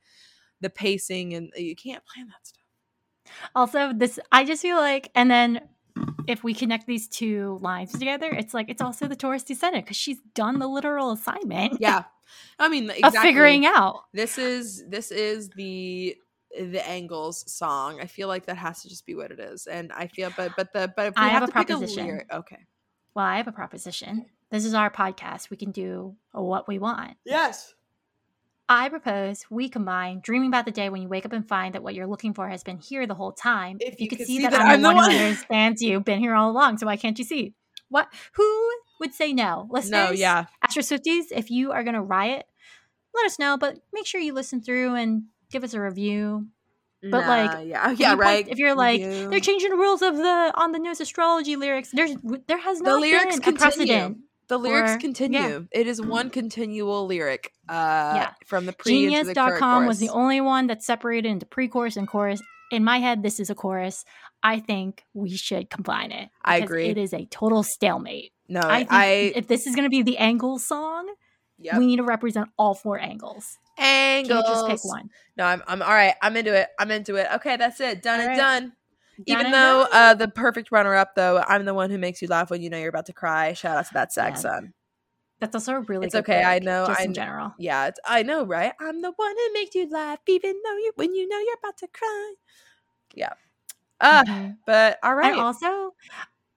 the 0.63 0.69
pacing 0.71 1.33
and 1.35 1.51
uh, 1.55 1.61
you 1.61 1.75
can't 1.75 2.03
plan 2.05 2.27
that 2.27 2.47
stuff. 2.47 2.59
Also, 3.55 3.93
this 3.93 4.19
I 4.31 4.43
just 4.43 4.61
feel 4.61 4.77
like, 4.77 5.11
and 5.15 5.29
then 5.29 5.61
if 6.27 6.43
we 6.43 6.53
connect 6.53 6.87
these 6.87 7.07
two 7.07 7.59
lines 7.61 7.91
together, 7.91 8.29
it's 8.31 8.53
like 8.53 8.69
it's 8.69 8.81
also 8.81 9.07
the 9.07 9.15
Taurus 9.15 9.43
descendant 9.43 9.85
because 9.85 9.97
she's 9.97 10.19
done 10.33 10.59
the 10.59 10.67
literal 10.67 11.11
assignment. 11.11 11.79
Yeah. 11.79 12.03
I 12.57 12.69
mean 12.69 12.89
of 12.89 12.95
exactly. 12.97 13.21
figuring 13.21 13.65
out. 13.65 14.05
this 14.13 14.37
is 14.37 14.83
this 14.87 15.11
is 15.11 15.49
the 15.49 16.15
the 16.59 16.87
angles 16.87 17.51
song 17.51 17.99
i 17.99 18.05
feel 18.05 18.27
like 18.27 18.45
that 18.45 18.55
has 18.57 18.83
to 18.83 18.87
just 18.87 19.07
be 19.07 19.15
what 19.15 19.31
it 19.31 19.39
is 19.39 19.65
and 19.65 19.91
i 19.93 20.05
feel 20.05 20.31
but 20.37 20.51
but 20.55 20.71
the 20.71 20.93
but 20.95 21.07
if 21.07 21.15
we 21.15 21.23
I 21.23 21.29
have, 21.29 21.41
have 21.41 21.43
a 21.43 21.47
to 21.47 21.53
pick 21.57 21.69
a 21.69 21.73
proposition. 21.73 22.05
lyric 22.05 22.27
okay 22.31 22.59
Well, 23.15 23.25
I 23.25 23.37
have 23.37 23.47
a 23.47 23.51
proposition. 23.51 24.25
This 24.51 24.63
is 24.63 24.75
our 24.75 24.91
podcast. 24.91 25.49
We 25.49 25.57
can 25.57 25.71
do 25.71 26.15
what 26.31 26.67
we 26.67 26.77
want. 26.77 27.17
yes 27.25 27.73
I 28.69 28.89
propose 28.89 29.45
we 29.49 29.67
combine 29.69 30.21
dreaming 30.21 30.47
about 30.47 30.65
the 30.65 30.71
day 30.71 30.89
when 30.89 31.01
you 31.01 31.07
wake 31.09 31.25
up 31.25 31.33
and 31.33 31.47
find 31.47 31.75
that 31.75 31.83
what 31.83 31.95
you're 31.95 32.07
looking 32.07 32.33
for 32.33 32.47
has 32.47 32.63
been 32.63 32.77
here 32.77 33.05
the 33.05 33.13
whole 33.13 33.31
time. 33.33 33.77
If 33.79 33.99
you 33.99 34.07
could 34.07 34.19
could 34.19 34.27
see, 34.27 34.37
see 34.37 34.43
that, 34.43 34.51
that 34.51 34.61
I'm, 34.61 34.67
I'm 34.67 34.81
the 34.81 34.89
the 34.89 34.95
one 34.95 35.11
who 35.11 35.17
understands 35.25 35.81
you, 35.81 35.99
been 35.99 36.19
here 36.19 36.33
all 36.33 36.49
along. 36.49 36.77
So 36.77 36.85
why 36.85 36.95
can't 36.97 37.17
you 37.19 37.25
see? 37.25 37.53
What? 37.89 38.07
Who 38.35 38.71
would 38.99 39.13
say 39.13 39.33
no? 39.33 39.67
Listeners, 39.69 40.09
no 40.09 40.11
yeah 40.11 40.45
Astro 40.63 40.81
Swifties, 40.81 41.25
if 41.31 41.51
you 41.51 41.71
are 41.71 41.83
going 41.83 41.95
to 41.95 42.01
riot, 42.01 42.45
let 43.13 43.25
us 43.25 43.37
know. 43.37 43.57
But 43.57 43.79
make 43.91 44.05
sure 44.07 44.21
you 44.21 44.33
listen 44.33 44.61
through 44.61 44.95
and 44.95 45.23
give 45.51 45.63
us 45.63 45.73
a 45.73 45.81
review. 45.81 46.47
But, 47.01 47.27
like, 47.27 47.67
yeah 47.67 47.87
oh, 47.87 47.89
yeah 47.91 48.11
you 48.11 48.15
point- 48.15 48.19
right 48.19 48.47
If 48.47 48.59
you're 48.59 48.75
like 48.75 49.01
Review. 49.01 49.29
they're 49.29 49.41
changing 49.41 49.71
the 49.71 49.75
rules 49.75 50.01
of 50.01 50.15
the 50.15 50.53
on 50.55 50.71
the 50.71 50.79
nose 50.79 51.01
astrology 51.01 51.57
lyrics, 51.57 51.89
there's 51.91 52.15
there 52.47 52.57
has 52.57 52.79
The 52.79 52.85
not 52.85 53.01
lyrics 53.01 53.39
been 53.41 53.55
a 53.55 53.57
precedent. 53.57 54.17
The 54.47 54.57
lyrics 54.57 54.91
or- 54.93 54.97
continue 54.97 55.67
it 55.71 55.87
is 55.87 56.01
one 56.01 56.29
continual 56.29 57.05
lyric 57.05 57.51
uh 57.69 58.13
Yeah. 58.15 58.31
from 58.45 58.65
the 58.65 58.73
pre 58.73 59.05
into 59.05 59.23
the 59.29 59.33
current 59.33 59.35
Genius.com 59.35 59.85
was 59.85 59.99
the 59.99 60.09
only 60.09 60.41
one 60.41 60.67
that 60.67 60.83
separated 60.83 61.29
into 61.29 61.45
pre-chorus 61.45 61.95
and 61.97 62.07
chorus. 62.07 62.41
In 62.71 62.83
my 62.83 62.97
head, 62.99 63.21
this 63.23 63.39
is 63.39 63.49
a 63.49 63.55
chorus. 63.55 64.03
I 64.41 64.59
think 64.59 65.03
we 65.13 65.29
should 65.29 65.69
combine 65.69 66.11
it. 66.11 66.29
I 66.43 66.57
agree. 66.57 66.87
It 66.87 66.97
is 66.97 67.13
a 67.13 67.25
total 67.25 67.61
stalemate. 67.63 68.31
no 68.49 68.59
I 68.61 68.85
i, 68.89 69.05
if 69.35 69.47
this 69.47 69.67
is 69.67 69.75
going 69.75 69.85
to 69.85 69.89
be 69.89 70.01
the 70.01 70.17
angle 70.17 70.59
song, 70.59 71.13
yep. 71.59 71.77
we 71.77 71.85
need 71.85 71.97
to 71.97 72.03
represent 72.03 72.49
all 72.57 72.73
four 72.73 72.97
angles. 72.99 73.57
angles 73.77 74.43
Can't 74.43 74.47
just 74.47 74.67
pick 74.67 74.83
one. 74.85 75.09
no 75.37 75.45
i'm 75.45 75.63
i'm 75.67 75.81
all 75.81 75.89
right 75.93 76.13
i'm 76.21 76.35
into 76.37 76.53
it 76.53 76.67
i'm 76.79 76.91
into 76.91 77.15
it 77.15 77.27
okay 77.35 77.55
that's 77.57 77.79
it 77.79 78.01
done 78.03 78.19
All 78.19 78.27
and 78.27 78.29
right. 78.29 78.37
Done 78.37 78.73
Even 79.25 79.51
though 79.51 79.87
uh, 79.91 80.13
the 80.13 80.27
perfect 80.27 80.71
runner 80.71 80.95
up, 80.95 81.15
though, 81.15 81.39
I'm 81.47 81.65
the 81.65 81.73
one 81.73 81.89
who 81.89 81.97
makes 81.97 82.21
you 82.21 82.27
laugh 82.27 82.49
when 82.49 82.61
you 82.61 82.69
know 82.69 82.77
you're 82.77 82.89
about 82.89 83.05
to 83.07 83.13
cry. 83.13 83.53
Shout 83.53 83.77
out 83.77 83.87
to 83.87 83.93
that 83.93 84.13
Yeah. 84.15 84.33
son. 84.35 84.73
That's 85.39 85.55
also 85.55 85.73
a 85.73 85.79
really 85.81 86.05
It's 86.05 86.15
good 86.15 86.23
okay, 86.23 86.43
I 86.43 86.59
know, 86.59 86.85
Just 86.85 87.01
I 87.01 87.03
in 87.03 87.13
general. 87.13 87.53
Yeah, 87.57 87.87
it's, 87.87 87.99
I 88.05 88.23
know, 88.23 88.45
right? 88.45 88.73
I'm 88.79 89.01
the 89.01 89.11
one 89.15 89.35
who 89.35 89.53
makes 89.53 89.75
you 89.75 89.89
laugh, 89.89 90.19
even 90.27 90.53
though 90.63 90.77
you 90.77 90.91
when 90.95 91.13
you 91.13 91.27
know 91.27 91.39
you're 91.39 91.57
about 91.61 91.77
to 91.77 91.87
cry. 91.87 92.33
Yeah. 93.13 93.33
Uh, 93.99 94.23
but 94.65 94.99
all 95.03 95.15
right. 95.15 95.33
And 95.33 95.41
also, 95.41 95.95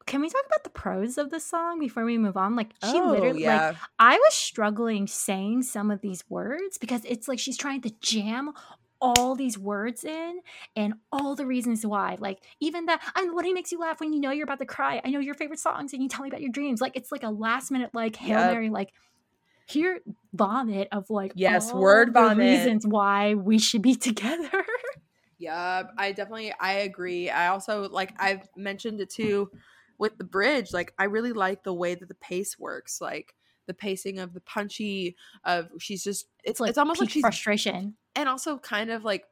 can 0.07 0.21
we 0.21 0.29
talk 0.29 0.45
about 0.47 0.65
the 0.65 0.71
pros 0.71 1.19
of 1.19 1.31
the 1.31 1.41
song 1.41 1.81
before 1.81 2.05
we 2.05 2.17
move 2.17 2.37
on? 2.37 2.55
Like 2.55 2.73
she 2.81 2.99
oh, 2.99 3.11
literally 3.11 3.45
like. 3.45 3.77
I 3.99 4.17
was 4.17 4.35
struggling 4.35 5.07
saying 5.07 5.63
some 5.63 5.91
of 5.91 6.01
these 6.01 6.25
words 6.29 6.79
because 6.79 7.03
it's 7.05 7.29
like 7.29 7.39
she's 7.39 7.57
trying 7.57 7.83
to 7.83 7.91
jam 8.01 8.53
all 9.01 9.35
these 9.35 9.59
words 9.59 10.05
in 10.05 10.41
and 10.75 10.95
all 11.13 11.35
the 11.35 11.47
reasons 11.47 11.85
why. 11.87 12.17
Like 12.19 12.45
even 12.61 12.87
that 12.87 13.03
I'm 13.15 13.35
what 13.35 13.45
he 13.45 13.53
makes 13.53 13.73
you 13.73 13.79
laugh 13.79 14.01
when 14.01 14.13
you 14.13 14.21
know 14.21 14.31
you're 14.31 14.45
about 14.45 14.59
to 14.61 14.67
cry. 14.67 15.01
I 15.05 15.11
know 15.11 15.21
your 15.21 15.35
favorite 15.35 15.61
songs 15.61 15.93
and 15.93 16.03
you 16.03 16.09
tell 16.09 16.23
me 16.23 16.29
about 16.29 16.41
your 16.43 16.53
dreams. 16.53 16.81
Like 16.81 16.97
it's 16.97 17.13
like 17.13 17.23
a 17.23 17.31
last 17.31 17.71
minute 17.71 17.91
like 17.95 18.17
Hail 18.17 18.45
Yep. 18.45 18.45
Mary 18.45 18.71
like 18.71 18.93
here 19.67 20.01
vomit 20.35 20.89
of 20.93 21.11
like 21.11 21.35
Yes, 21.35 21.73
word 21.75 22.13
vomit. 22.13 22.37
reasons 22.37 22.87
why 22.87 23.35
we 23.35 23.59
should 23.59 23.83
be 23.83 23.95
together. 23.97 24.65
Yeah, 25.39 25.85
I 25.99 26.13
definitely 26.13 26.53
I 26.59 26.73
agree. 26.75 27.29
I 27.31 27.49
also 27.49 27.89
like 27.89 28.15
I've 28.19 28.49
mentioned 28.57 29.01
it 29.01 29.11
too 29.11 29.51
with 29.99 30.17
the 30.19 30.25
bridge. 30.25 30.73
Like 30.73 30.95
I 30.99 31.05
really 31.05 31.33
like 31.33 31.63
the 31.63 31.75
way 31.75 31.95
that 31.95 32.09
the 32.09 32.15
pace 32.15 32.59
works. 32.59 33.01
Like 33.01 33.35
the 33.67 33.75
pacing 33.75 34.19
of 34.19 34.33
the 34.35 34.41
punchy 34.41 35.17
of 35.45 35.69
she's 35.79 36.03
just 36.05 36.27
it's 36.45 36.61
like 36.61 36.71
it's 36.71 36.79
almost 36.79 37.01
like 37.01 37.11
she's 37.11 37.21
frustration. 37.21 37.95
and 38.15 38.29
also 38.29 38.59
kind 38.59 38.91
of 38.91 39.05
like 39.05 39.25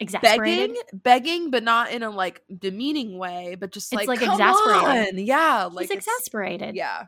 Exasperated. 0.00 0.70
begging, 0.70 0.82
begging, 0.92 1.50
but 1.50 1.62
not 1.62 1.90
in 1.90 2.02
a 2.02 2.10
like 2.10 2.42
demeaning 2.58 3.18
way, 3.18 3.56
but 3.58 3.72
just 3.72 3.92
It's, 3.92 3.98
like, 4.06 4.08
like, 4.08 4.20
come 4.20 4.40
exasperated. 4.40 5.14
on. 5.18 5.26
Yeah, 5.26 5.68
like 5.72 5.90
exasperated. 5.90 6.74
Yeah. 6.76 7.06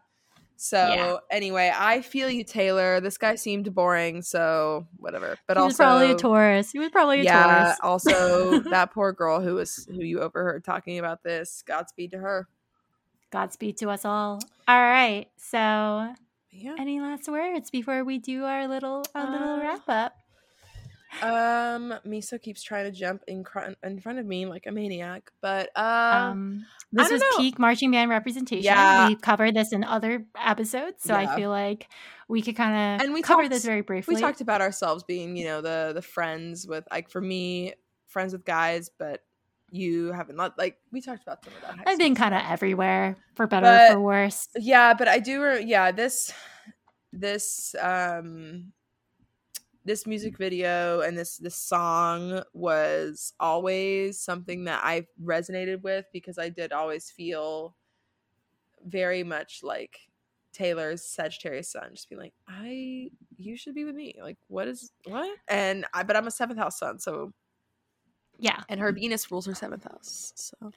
So 0.57 0.77
Yeah. 0.79 1.17
anyway, 1.31 1.73
I 1.75 2.01
feel 2.01 2.31
you, 2.31 2.45
Taylor. 2.45 3.01
This 3.01 3.19
guy 3.19 3.35
seemed 3.35 3.75
boring, 3.75 4.23
so 4.23 4.87
whatever. 4.99 5.37
But 5.47 5.57
he 5.57 5.63
also, 5.63 5.67
was 5.67 5.77
probably 5.77 6.11
a 6.13 6.17
Taurus. 6.17 6.73
He 6.73 6.79
was 6.79 6.91
probably 6.91 7.21
a 7.21 7.25
yeah. 7.25 7.43
Taurus. 7.45 7.79
Also, 7.83 8.59
that 8.71 8.93
poor 8.93 9.13
girl 9.13 9.41
who 9.41 9.55
was 9.57 9.87
who 9.91 10.03
you 10.03 10.21
overheard 10.21 10.65
talking 10.65 10.99
about 10.99 11.23
this. 11.23 11.63
Godspeed 11.67 12.13
to 12.13 12.19
her. 12.19 12.49
Godspeed 13.35 13.77
to 13.79 13.91
us 13.91 14.05
all. 14.05 14.39
All 14.69 14.81
right. 14.81 15.27
So, 15.37 16.15
Yeah. 16.53 16.77
any 16.79 17.01
last 17.01 17.29
words 17.29 17.69
before 17.69 18.05
we 18.05 18.19
do 18.19 18.45
our 18.45 18.69
little 18.69 19.05
our 19.13 19.29
little 19.29 19.49
Uh, 19.55 19.59
wrap 19.61 19.89
up? 19.89 20.15
Um, 21.23 21.95
Miso 22.07 22.41
keeps 22.41 22.63
trying 22.63 22.85
to 22.85 22.91
jump 22.97 23.23
in 23.29 23.43
cr- 23.45 23.73
in 23.83 24.01
front 24.01 24.19
of 24.21 24.27
me 24.27 24.47
like 24.47 24.67
a 24.67 24.73
maniac, 24.73 25.31
but 25.41 25.71
uh, 25.77 26.29
Um, 26.31 26.65
this 26.93 27.11
was 27.11 27.21
know. 27.21 27.37
peak 27.37 27.59
marching 27.59 27.91
band 27.91 28.09
representation. 28.11 28.65
Yeah. 28.65 29.09
We've 29.09 29.21
covered 29.21 29.55
this 29.55 29.73
in 29.73 29.83
other 29.85 30.27
episodes, 30.39 31.03
so 31.05 31.19
Yeah. 31.19 31.31
I 31.33 31.37
feel 31.37 31.51
like 31.51 31.89
we 32.29 32.41
could 32.43 32.55
kind 32.57 33.01
of 33.01 33.05
And 33.05 33.15
we 33.15 33.23
cover 33.23 33.43
talked- 33.43 33.53
this 33.53 33.65
very 33.65 33.81
briefly. 33.81 34.15
we 34.17 34.21
talked 34.21 34.41
about 34.41 34.61
ourselves 34.61 35.03
being 35.05 35.37
you 35.37 35.45
know 35.45 35.61
the 35.61 35.91
the 35.93 36.03
friends 36.03 36.67
with 36.69 36.85
like 36.91 37.11
for 37.11 37.21
me 37.21 37.75
friends 38.07 38.33
with 38.33 38.45
guys 38.45 38.91
but 38.99 39.23
you 39.75 40.13
haven't 40.13 40.37
not 40.37 40.57
like 40.57 40.77
we 40.93 41.01
talked 41.01 41.23
about 41.25 41.45
some 41.45 41.53
of 41.55 41.61
that 41.63 41.85
I've 41.89 41.99
been 41.99 42.15
kind 42.15 42.33
of 42.33 42.43
everywhere, 42.49 43.17
for 43.35 43.47
better 43.49 43.67
But- 43.67 43.91
or 43.91 43.95
for 43.95 44.01
worse. 44.01 44.49
yeah 44.57 44.95
but 44.95 45.09
i 45.09 45.19
do 45.19 45.61
yeah 45.67 45.91
this 45.91 46.33
this 47.13 47.75
um 47.81 48.73
this 49.85 50.07
music 50.07 50.39
video 50.39 51.01
and 51.01 51.19
this 51.19 51.37
this 51.39 51.57
song 51.57 52.43
was 52.53 53.33
always 53.41 54.19
something 54.21 54.65
that 54.65 54.81
i 54.85 55.07
resonated 55.23 55.83
with 55.83 56.07
because 56.13 56.39
i 56.39 56.49
did 56.49 56.73
always 56.73 57.11
feel 57.11 57.75
very 58.87 59.25
much 59.25 59.61
like 59.63 59.99
Taylor's 60.53 61.03
Sagittarius 61.05 61.73
sun, 61.73 61.89
just 61.97 62.09
being 62.09 62.21
like, 62.21 62.33
I, 62.47 63.11
you 63.37 63.57
should 63.57 63.75
be 63.75 63.85
with 63.85 63.97
me. 63.97 64.15
Like, 64.23 64.37
what 64.47 64.69
is 64.69 64.93
what? 65.05 65.37
And 65.49 65.85
I, 65.93 66.05
but 66.05 66.15
I'm 66.17 66.29
a 66.29 66.31
seventh 66.31 66.61
house 66.61 66.79
sun, 66.79 67.01
so 67.01 67.33
Yeah. 68.39 68.63
and 68.69 68.81
her 68.81 68.93
mm. 68.93 68.97
Venus 68.97 69.31
rules 69.31 69.47
her 69.47 69.55
seventh 69.55 69.85
house. 69.85 70.33
So, 70.37 70.73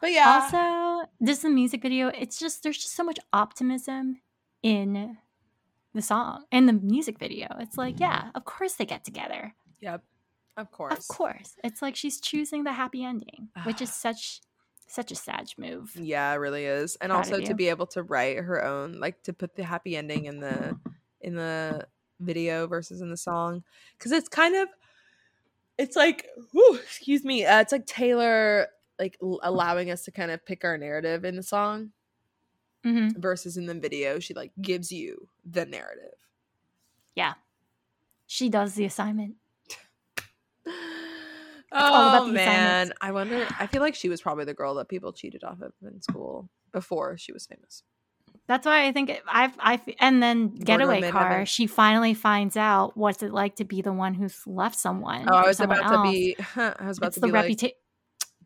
but 0.00 0.12
yeah, 0.12 0.42
Also, 0.42 1.08
this 1.20 1.38
is 1.38 1.44
a 1.44 1.50
music 1.50 1.82
video. 1.82 2.08
It's 2.08 2.38
just 2.38 2.62
there's 2.62 2.78
just 2.78 2.94
so 2.94 3.04
much 3.04 3.18
optimism 3.32 4.20
in 4.62 5.16
the 5.94 6.02
song 6.02 6.44
in 6.52 6.66
the 6.66 6.72
music 6.72 7.18
video. 7.18 7.48
It's 7.58 7.78
like, 7.78 7.98
yeah, 7.98 8.30
of 8.34 8.44
course 8.44 8.74
they 8.74 8.84
get 8.84 9.04
together. 9.04 9.54
yep, 9.80 10.02
of 10.56 10.70
course, 10.70 10.98
Of 10.98 11.08
course. 11.08 11.56
It's 11.64 11.82
like 11.82 11.96
she's 11.96 12.20
choosing 12.20 12.64
the 12.64 12.72
happy 12.72 13.04
ending, 13.04 13.48
which 13.64 13.80
is 13.80 13.90
ah. 13.90 13.92
such 13.92 14.40
such 14.88 15.10
a 15.10 15.16
sad 15.16 15.52
move. 15.58 15.92
Yeah, 15.96 16.32
it 16.32 16.36
really 16.36 16.64
is. 16.64 16.96
And 17.00 17.10
Proud 17.10 17.18
also 17.18 17.40
to 17.40 17.54
be 17.54 17.68
able 17.68 17.86
to 17.88 18.02
write 18.02 18.38
her 18.38 18.64
own, 18.64 19.00
like 19.00 19.22
to 19.24 19.32
put 19.32 19.56
the 19.56 19.64
happy 19.64 19.96
ending 19.96 20.26
in 20.26 20.40
the 20.40 20.78
in 21.20 21.34
the 21.34 21.86
video 22.20 22.66
versus 22.66 23.00
in 23.00 23.10
the 23.10 23.16
song, 23.16 23.64
because 23.98 24.12
it's 24.12 24.28
kind 24.28 24.54
of, 24.56 24.68
it's 25.78 25.96
like, 25.96 26.26
whew, 26.52 26.74
excuse 26.76 27.24
me, 27.24 27.44
uh, 27.44 27.60
it's 27.60 27.72
like 27.72 27.86
Taylor 27.86 28.68
like 28.98 29.16
l- 29.22 29.40
allowing 29.42 29.90
us 29.90 30.04
to 30.04 30.10
kind 30.10 30.30
of 30.30 30.44
pick 30.46 30.64
our 30.64 30.78
narrative 30.78 31.24
in 31.24 31.36
the 31.36 31.42
song 31.42 31.90
hmm 32.84 33.08
versus 33.16 33.56
in 33.56 33.66
the 33.66 33.74
video, 33.74 34.18
she 34.18 34.34
like 34.34 34.52
gives 34.60 34.90
you 34.92 35.28
the 35.44 35.64
narrative. 35.66 36.14
Yeah, 37.14 37.34
she 38.26 38.48
does 38.48 38.74
the 38.74 38.84
assignment. 38.84 39.36
oh 40.66 40.72
all 41.72 42.08
about 42.08 42.26
the 42.26 42.32
man, 42.32 42.66
assignments. 42.66 42.98
I 43.00 43.12
wonder. 43.12 43.46
I 43.58 43.66
feel 43.66 43.82
like 43.82 43.94
she 43.94 44.08
was 44.08 44.20
probably 44.20 44.44
the 44.44 44.54
girl 44.54 44.74
that 44.76 44.88
people 44.88 45.12
cheated 45.12 45.44
off 45.44 45.60
of 45.60 45.72
in 45.82 46.00
school 46.02 46.48
before 46.72 47.16
she 47.18 47.32
was 47.32 47.46
famous. 47.46 47.82
That's 48.48 48.64
why 48.64 48.86
I 48.86 48.92
think 48.92 49.10
it, 49.10 49.22
I've 49.26 49.54
I 49.58 49.80
and 49.98 50.22
then 50.22 50.54
getaway 50.54 51.10
car. 51.10 51.44
She 51.46 51.66
finally 51.66 52.14
finds 52.14 52.56
out 52.56 52.96
what's 52.96 53.22
it 53.22 53.32
like 53.32 53.56
to 53.56 53.64
be 53.64 53.82
the 53.82 53.92
one 53.92 54.14
who's 54.14 54.40
left 54.46 54.78
someone. 54.78 55.26
Oh, 55.28 55.34
I 55.34 55.46
was 55.46 55.60
about 55.60 55.88
to 55.88 55.94
else. 55.94 56.10
be. 56.10 56.36
I 56.56 56.86
was 56.86 56.98
about 56.98 57.08
It's 57.08 57.14
to 57.14 57.20
the 57.20 57.26
be 57.26 57.32
like, 57.32 57.42
reputation. 57.42 57.76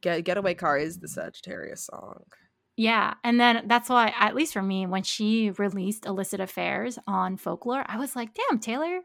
Get 0.00 0.24
Getaway 0.24 0.54
Car 0.54 0.78
is 0.78 0.98
the 0.98 1.08
Sagittarius 1.08 1.84
song. 1.86 2.22
Yeah, 2.76 3.14
and 3.22 3.38
then 3.38 3.64
that's 3.66 3.90
why, 3.90 4.14
at 4.18 4.34
least 4.34 4.54
for 4.54 4.62
me, 4.62 4.86
when 4.86 5.02
she 5.02 5.50
released 5.50 6.06
illicit 6.06 6.40
affairs 6.40 6.98
on 7.06 7.36
folklore, 7.36 7.84
I 7.86 7.98
was 7.98 8.16
like, 8.16 8.30
"Damn, 8.32 8.58
Taylor, 8.58 9.00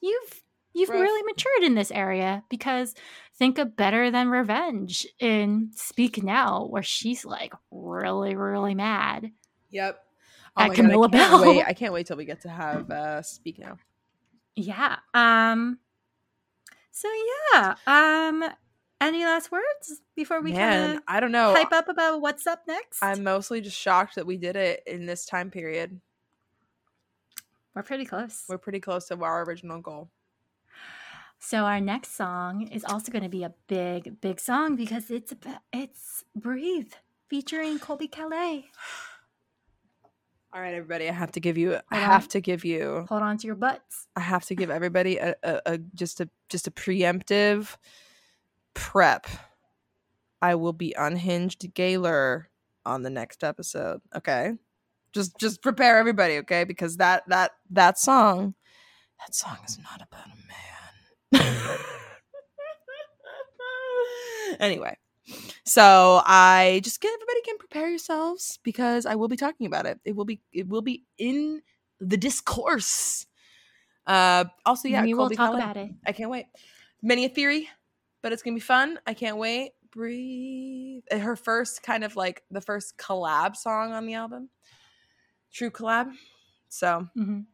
you've 0.00 0.42
you've 0.72 0.88
Rough. 0.88 1.00
really 1.00 1.22
matured 1.22 1.62
in 1.62 1.76
this 1.76 1.92
area." 1.92 2.42
Because 2.50 2.96
think 3.38 3.58
of 3.58 3.76
Better 3.76 4.10
Than 4.10 4.28
Revenge 4.28 5.06
in 5.20 5.70
Speak 5.76 6.24
Now, 6.24 6.66
where 6.66 6.82
she's 6.82 7.24
like 7.24 7.52
really, 7.70 8.34
really 8.34 8.74
mad. 8.74 9.30
Yep. 9.70 10.00
At 10.56 10.68
my 10.68 10.74
Camilla 10.74 11.08
I 11.08 11.10
can't 11.10 11.30
Belle. 11.30 11.42
Wait, 11.42 11.64
I 11.66 11.72
can't 11.72 11.92
wait 11.92 12.06
till 12.06 12.16
we 12.16 12.24
get 12.24 12.42
to 12.42 12.48
have 12.48 12.90
uh 12.90 13.22
speak 13.22 13.58
now. 13.58 13.78
Yeah. 14.54 14.96
Um. 15.14 15.78
So 16.90 17.08
yeah. 17.52 17.74
Um. 17.86 18.44
Any 19.00 19.24
last 19.24 19.50
words 19.50 20.00
before 20.14 20.40
we 20.40 20.52
kind 20.52 21.00
I 21.08 21.18
don't 21.18 21.32
know. 21.32 21.54
hype 21.54 21.72
up 21.72 21.88
about 21.88 22.20
what's 22.20 22.46
up 22.46 22.62
next? 22.68 23.02
I'm 23.02 23.24
mostly 23.24 23.60
just 23.60 23.76
shocked 23.76 24.14
that 24.14 24.26
we 24.26 24.36
did 24.36 24.54
it 24.54 24.82
in 24.86 25.06
this 25.06 25.26
time 25.26 25.50
period. 25.50 26.00
We're 27.74 27.82
pretty 27.82 28.04
close. 28.04 28.44
We're 28.48 28.58
pretty 28.58 28.78
close 28.78 29.08
to 29.08 29.20
our 29.20 29.42
original 29.44 29.80
goal. 29.80 30.10
So 31.40 31.64
our 31.64 31.80
next 31.80 32.14
song 32.14 32.68
is 32.68 32.84
also 32.84 33.10
going 33.10 33.24
to 33.24 33.28
be 33.28 33.42
a 33.42 33.52
big, 33.66 34.20
big 34.20 34.38
song 34.38 34.76
because 34.76 35.10
it's 35.10 35.32
about, 35.32 35.62
it's 35.72 36.22
"Breathe" 36.36 36.92
featuring 37.28 37.80
Colbie 37.80 38.08
Caillat. 38.08 38.64
All 40.54 40.60
right, 40.60 40.74
everybody. 40.74 41.08
I 41.08 41.12
have 41.12 41.32
to 41.32 41.40
give 41.40 41.56
you. 41.56 41.78
I 41.90 41.96
have 41.96 42.24
on. 42.24 42.28
to 42.30 42.40
give 42.42 42.62
you. 42.62 43.06
Hold 43.08 43.22
on 43.22 43.38
to 43.38 43.46
your 43.46 43.56
butts. 43.56 44.06
I 44.14 44.20
have 44.20 44.44
to 44.46 44.54
give 44.54 44.68
everybody 44.68 45.16
a, 45.16 45.34
a, 45.42 45.60
a 45.64 45.78
just 45.78 46.20
a 46.20 46.28
just 46.50 46.66
a 46.66 46.70
preemptive 46.70 47.74
prep. 48.74 49.26
I 50.42 50.56
will 50.56 50.74
be 50.74 50.94
unhinged 50.98 51.72
Gaylor 51.72 52.50
on 52.84 53.02
the 53.02 53.08
next 53.08 53.42
episode. 53.42 54.02
Okay, 54.14 54.52
just 55.14 55.38
just 55.38 55.62
prepare 55.62 55.96
everybody. 55.96 56.36
Okay, 56.38 56.64
because 56.64 56.98
that 56.98 57.22
that 57.28 57.52
that 57.70 57.98
song, 57.98 58.54
that 59.20 59.34
song 59.34 59.56
is 59.66 59.78
not 59.78 60.02
about 60.02 60.26
a 61.32 61.40
man. 61.40 61.78
anyway, 64.60 64.98
so 65.64 66.22
I 66.26 66.80
just 66.82 67.00
get 67.00 67.12
everybody 67.14 67.40
can 67.42 67.58
prepare 67.58 67.88
yourselves 67.88 68.58
because 68.62 69.06
I 69.06 69.14
will 69.14 69.28
be 69.28 69.36
talking 69.36 69.66
about 69.66 69.86
it. 69.86 70.00
It 70.04 70.16
will 70.16 70.24
be 70.24 70.40
it 70.52 70.68
will 70.68 70.82
be 70.82 71.04
in 71.18 71.62
the 72.00 72.16
discourse. 72.16 73.26
Uh, 74.06 74.44
also, 74.66 74.88
yeah, 74.88 75.04
we 75.04 75.14
will 75.14 75.28
talk 75.36 75.54
about 75.54 75.76
it. 75.76 75.94
I 76.06 76.12
can't 76.12 76.30
wait. 76.30 76.46
Many 77.02 77.24
a 77.24 77.28
theory, 77.28 77.68
but 78.22 78.32
it's 78.32 78.42
gonna 78.42 78.54
be 78.54 78.60
fun. 78.60 78.98
I 79.06 79.14
can't 79.14 79.36
wait. 79.36 79.72
Breathe. 79.92 81.02
Uh, 81.12 81.18
Her 81.18 81.36
first 81.36 81.82
kind 81.82 82.02
of 82.02 82.16
like 82.16 82.42
the 82.50 82.60
first 82.60 82.96
collab 82.96 83.56
song 83.56 83.92
on 83.92 84.06
the 84.06 84.14
album. 84.14 84.48
True 85.52 85.70
collab. 85.70 86.12
So, 86.68 87.06
Mhm. 87.16 87.44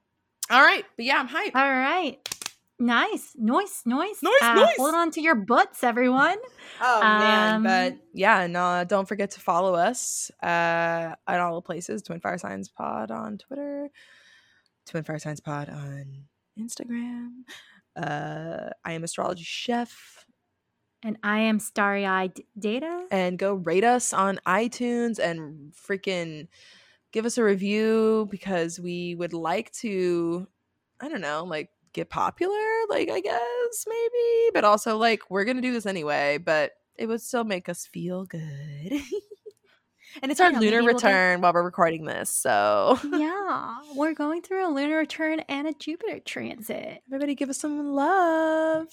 all 0.50 0.62
right, 0.62 0.84
but 0.96 1.04
yeah, 1.04 1.18
I'm 1.18 1.28
hyped. 1.28 1.54
All 1.56 1.68
right. 1.70 2.18
Nice, 2.80 3.32
nice, 3.36 3.82
nice, 3.84 4.22
nice, 4.22 4.42
Uh, 4.42 4.54
noise. 4.54 4.68
Hold 4.78 4.94
on 4.94 5.10
to 5.12 5.20
your 5.20 5.34
butts, 5.34 5.82
everyone. 5.82 6.36
Oh 6.80 7.00
man, 7.00 7.54
Um, 7.56 7.62
but 7.64 7.96
yeah, 8.14 8.42
and 8.42 8.56
uh, 8.56 8.84
don't 8.84 9.08
forget 9.08 9.32
to 9.32 9.40
follow 9.40 9.74
us 9.74 10.30
uh, 10.42 10.46
at 11.26 11.40
all 11.40 11.56
the 11.56 11.62
places. 11.62 12.02
Twin 12.02 12.20
Fire 12.20 12.38
Science 12.38 12.68
Pod 12.68 13.10
on 13.10 13.36
Twitter, 13.38 13.88
Twin 14.86 15.02
Fire 15.02 15.18
Science 15.18 15.40
Pod 15.40 15.68
on 15.68 16.24
Instagram. 16.58 17.42
Uh, 17.96 18.70
I 18.84 18.92
am 18.92 19.02
astrology 19.02 19.42
chef, 19.42 20.24
And 21.02 21.18
I 21.24 21.40
am 21.40 21.58
Starry 21.58 22.06
Eyed 22.06 22.40
Data. 22.56 23.06
and 23.10 23.38
go 23.40 23.54
rate 23.54 23.82
us 23.84 24.12
on 24.12 24.38
iTunes 24.46 25.18
and 25.18 25.72
freaking 25.72 26.46
give 27.10 27.26
us 27.26 27.38
a 27.38 27.42
review 27.42 28.28
because 28.30 28.78
we 28.78 29.16
would 29.16 29.32
like 29.32 29.72
to. 29.72 30.46
I 31.00 31.08
don't 31.08 31.20
know, 31.20 31.42
like 31.44 31.70
get 31.92 32.10
popular, 32.10 32.58
like 32.88 33.10
I 33.10 33.20
guess 33.20 33.84
maybe, 33.86 34.50
but 34.54 34.64
also 34.64 34.96
like 34.96 35.30
we're 35.30 35.44
gonna 35.44 35.60
do 35.60 35.72
this 35.72 35.86
anyway, 35.86 36.38
but 36.38 36.72
it 36.96 37.06
would 37.06 37.20
still 37.20 37.44
make 37.44 37.68
us 37.68 37.86
feel 37.86 38.24
good. 38.24 38.40
and 40.22 40.30
it's 40.32 40.40
our 40.40 40.48
You 40.48 40.54
know, 40.54 40.60
lunar 40.60 40.76
maybe 40.76 40.86
we'll 40.86 40.94
return 40.94 41.40
while 41.40 41.52
we're 41.52 41.62
recording 41.62 42.04
this, 42.04 42.30
so 42.30 42.98
yeah, 43.12 43.76
we're 43.94 44.14
going 44.14 44.42
through 44.42 44.66
a 44.66 44.72
lunar 44.72 44.96
return 44.98 45.40
and 45.48 45.68
a 45.68 45.72
Jupiter 45.74 46.20
transit. 46.20 47.02
everybody 47.08 47.34
give 47.34 47.50
us 47.50 47.58
some 47.58 47.92
love. 47.94 48.88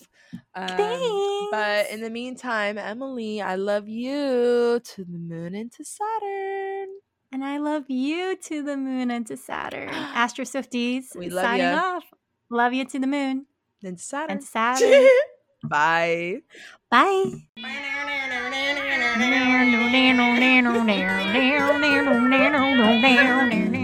Um, 0.53 0.67
Thanks. 0.67 1.47
but 1.51 1.89
in 1.91 2.01
the 2.01 2.09
meantime, 2.09 2.77
Emily, 2.77 3.41
I 3.41 3.55
love 3.55 3.87
you 3.87 4.79
to 4.83 5.05
the 5.05 5.17
moon 5.17 5.55
and 5.55 5.71
to 5.73 5.83
Saturn. 5.83 6.87
And 7.31 7.43
I 7.43 7.57
love 7.57 7.89
you 7.89 8.37
to 8.37 8.63
the 8.63 8.77
moon 8.77 9.11
and 9.11 9.27
to 9.27 9.35
Saturn. 9.35 9.89
Astro 9.93 10.45
Swifties. 10.45 11.15
We 11.15 11.29
love 11.29 11.43
signing 11.43 11.65
ya. 11.65 11.81
off. 11.97 12.03
Love 12.49 12.73
you 12.73 12.85
to 12.85 12.99
the 12.99 13.07
moon 13.07 13.45
And 13.83 13.97
to 13.97 14.03
Saturn. 14.03 14.31
and 14.31 14.41
to 14.41 14.47
Saturn. 14.47 15.07
Bye. 15.63 16.41
Bye. 16.91 17.31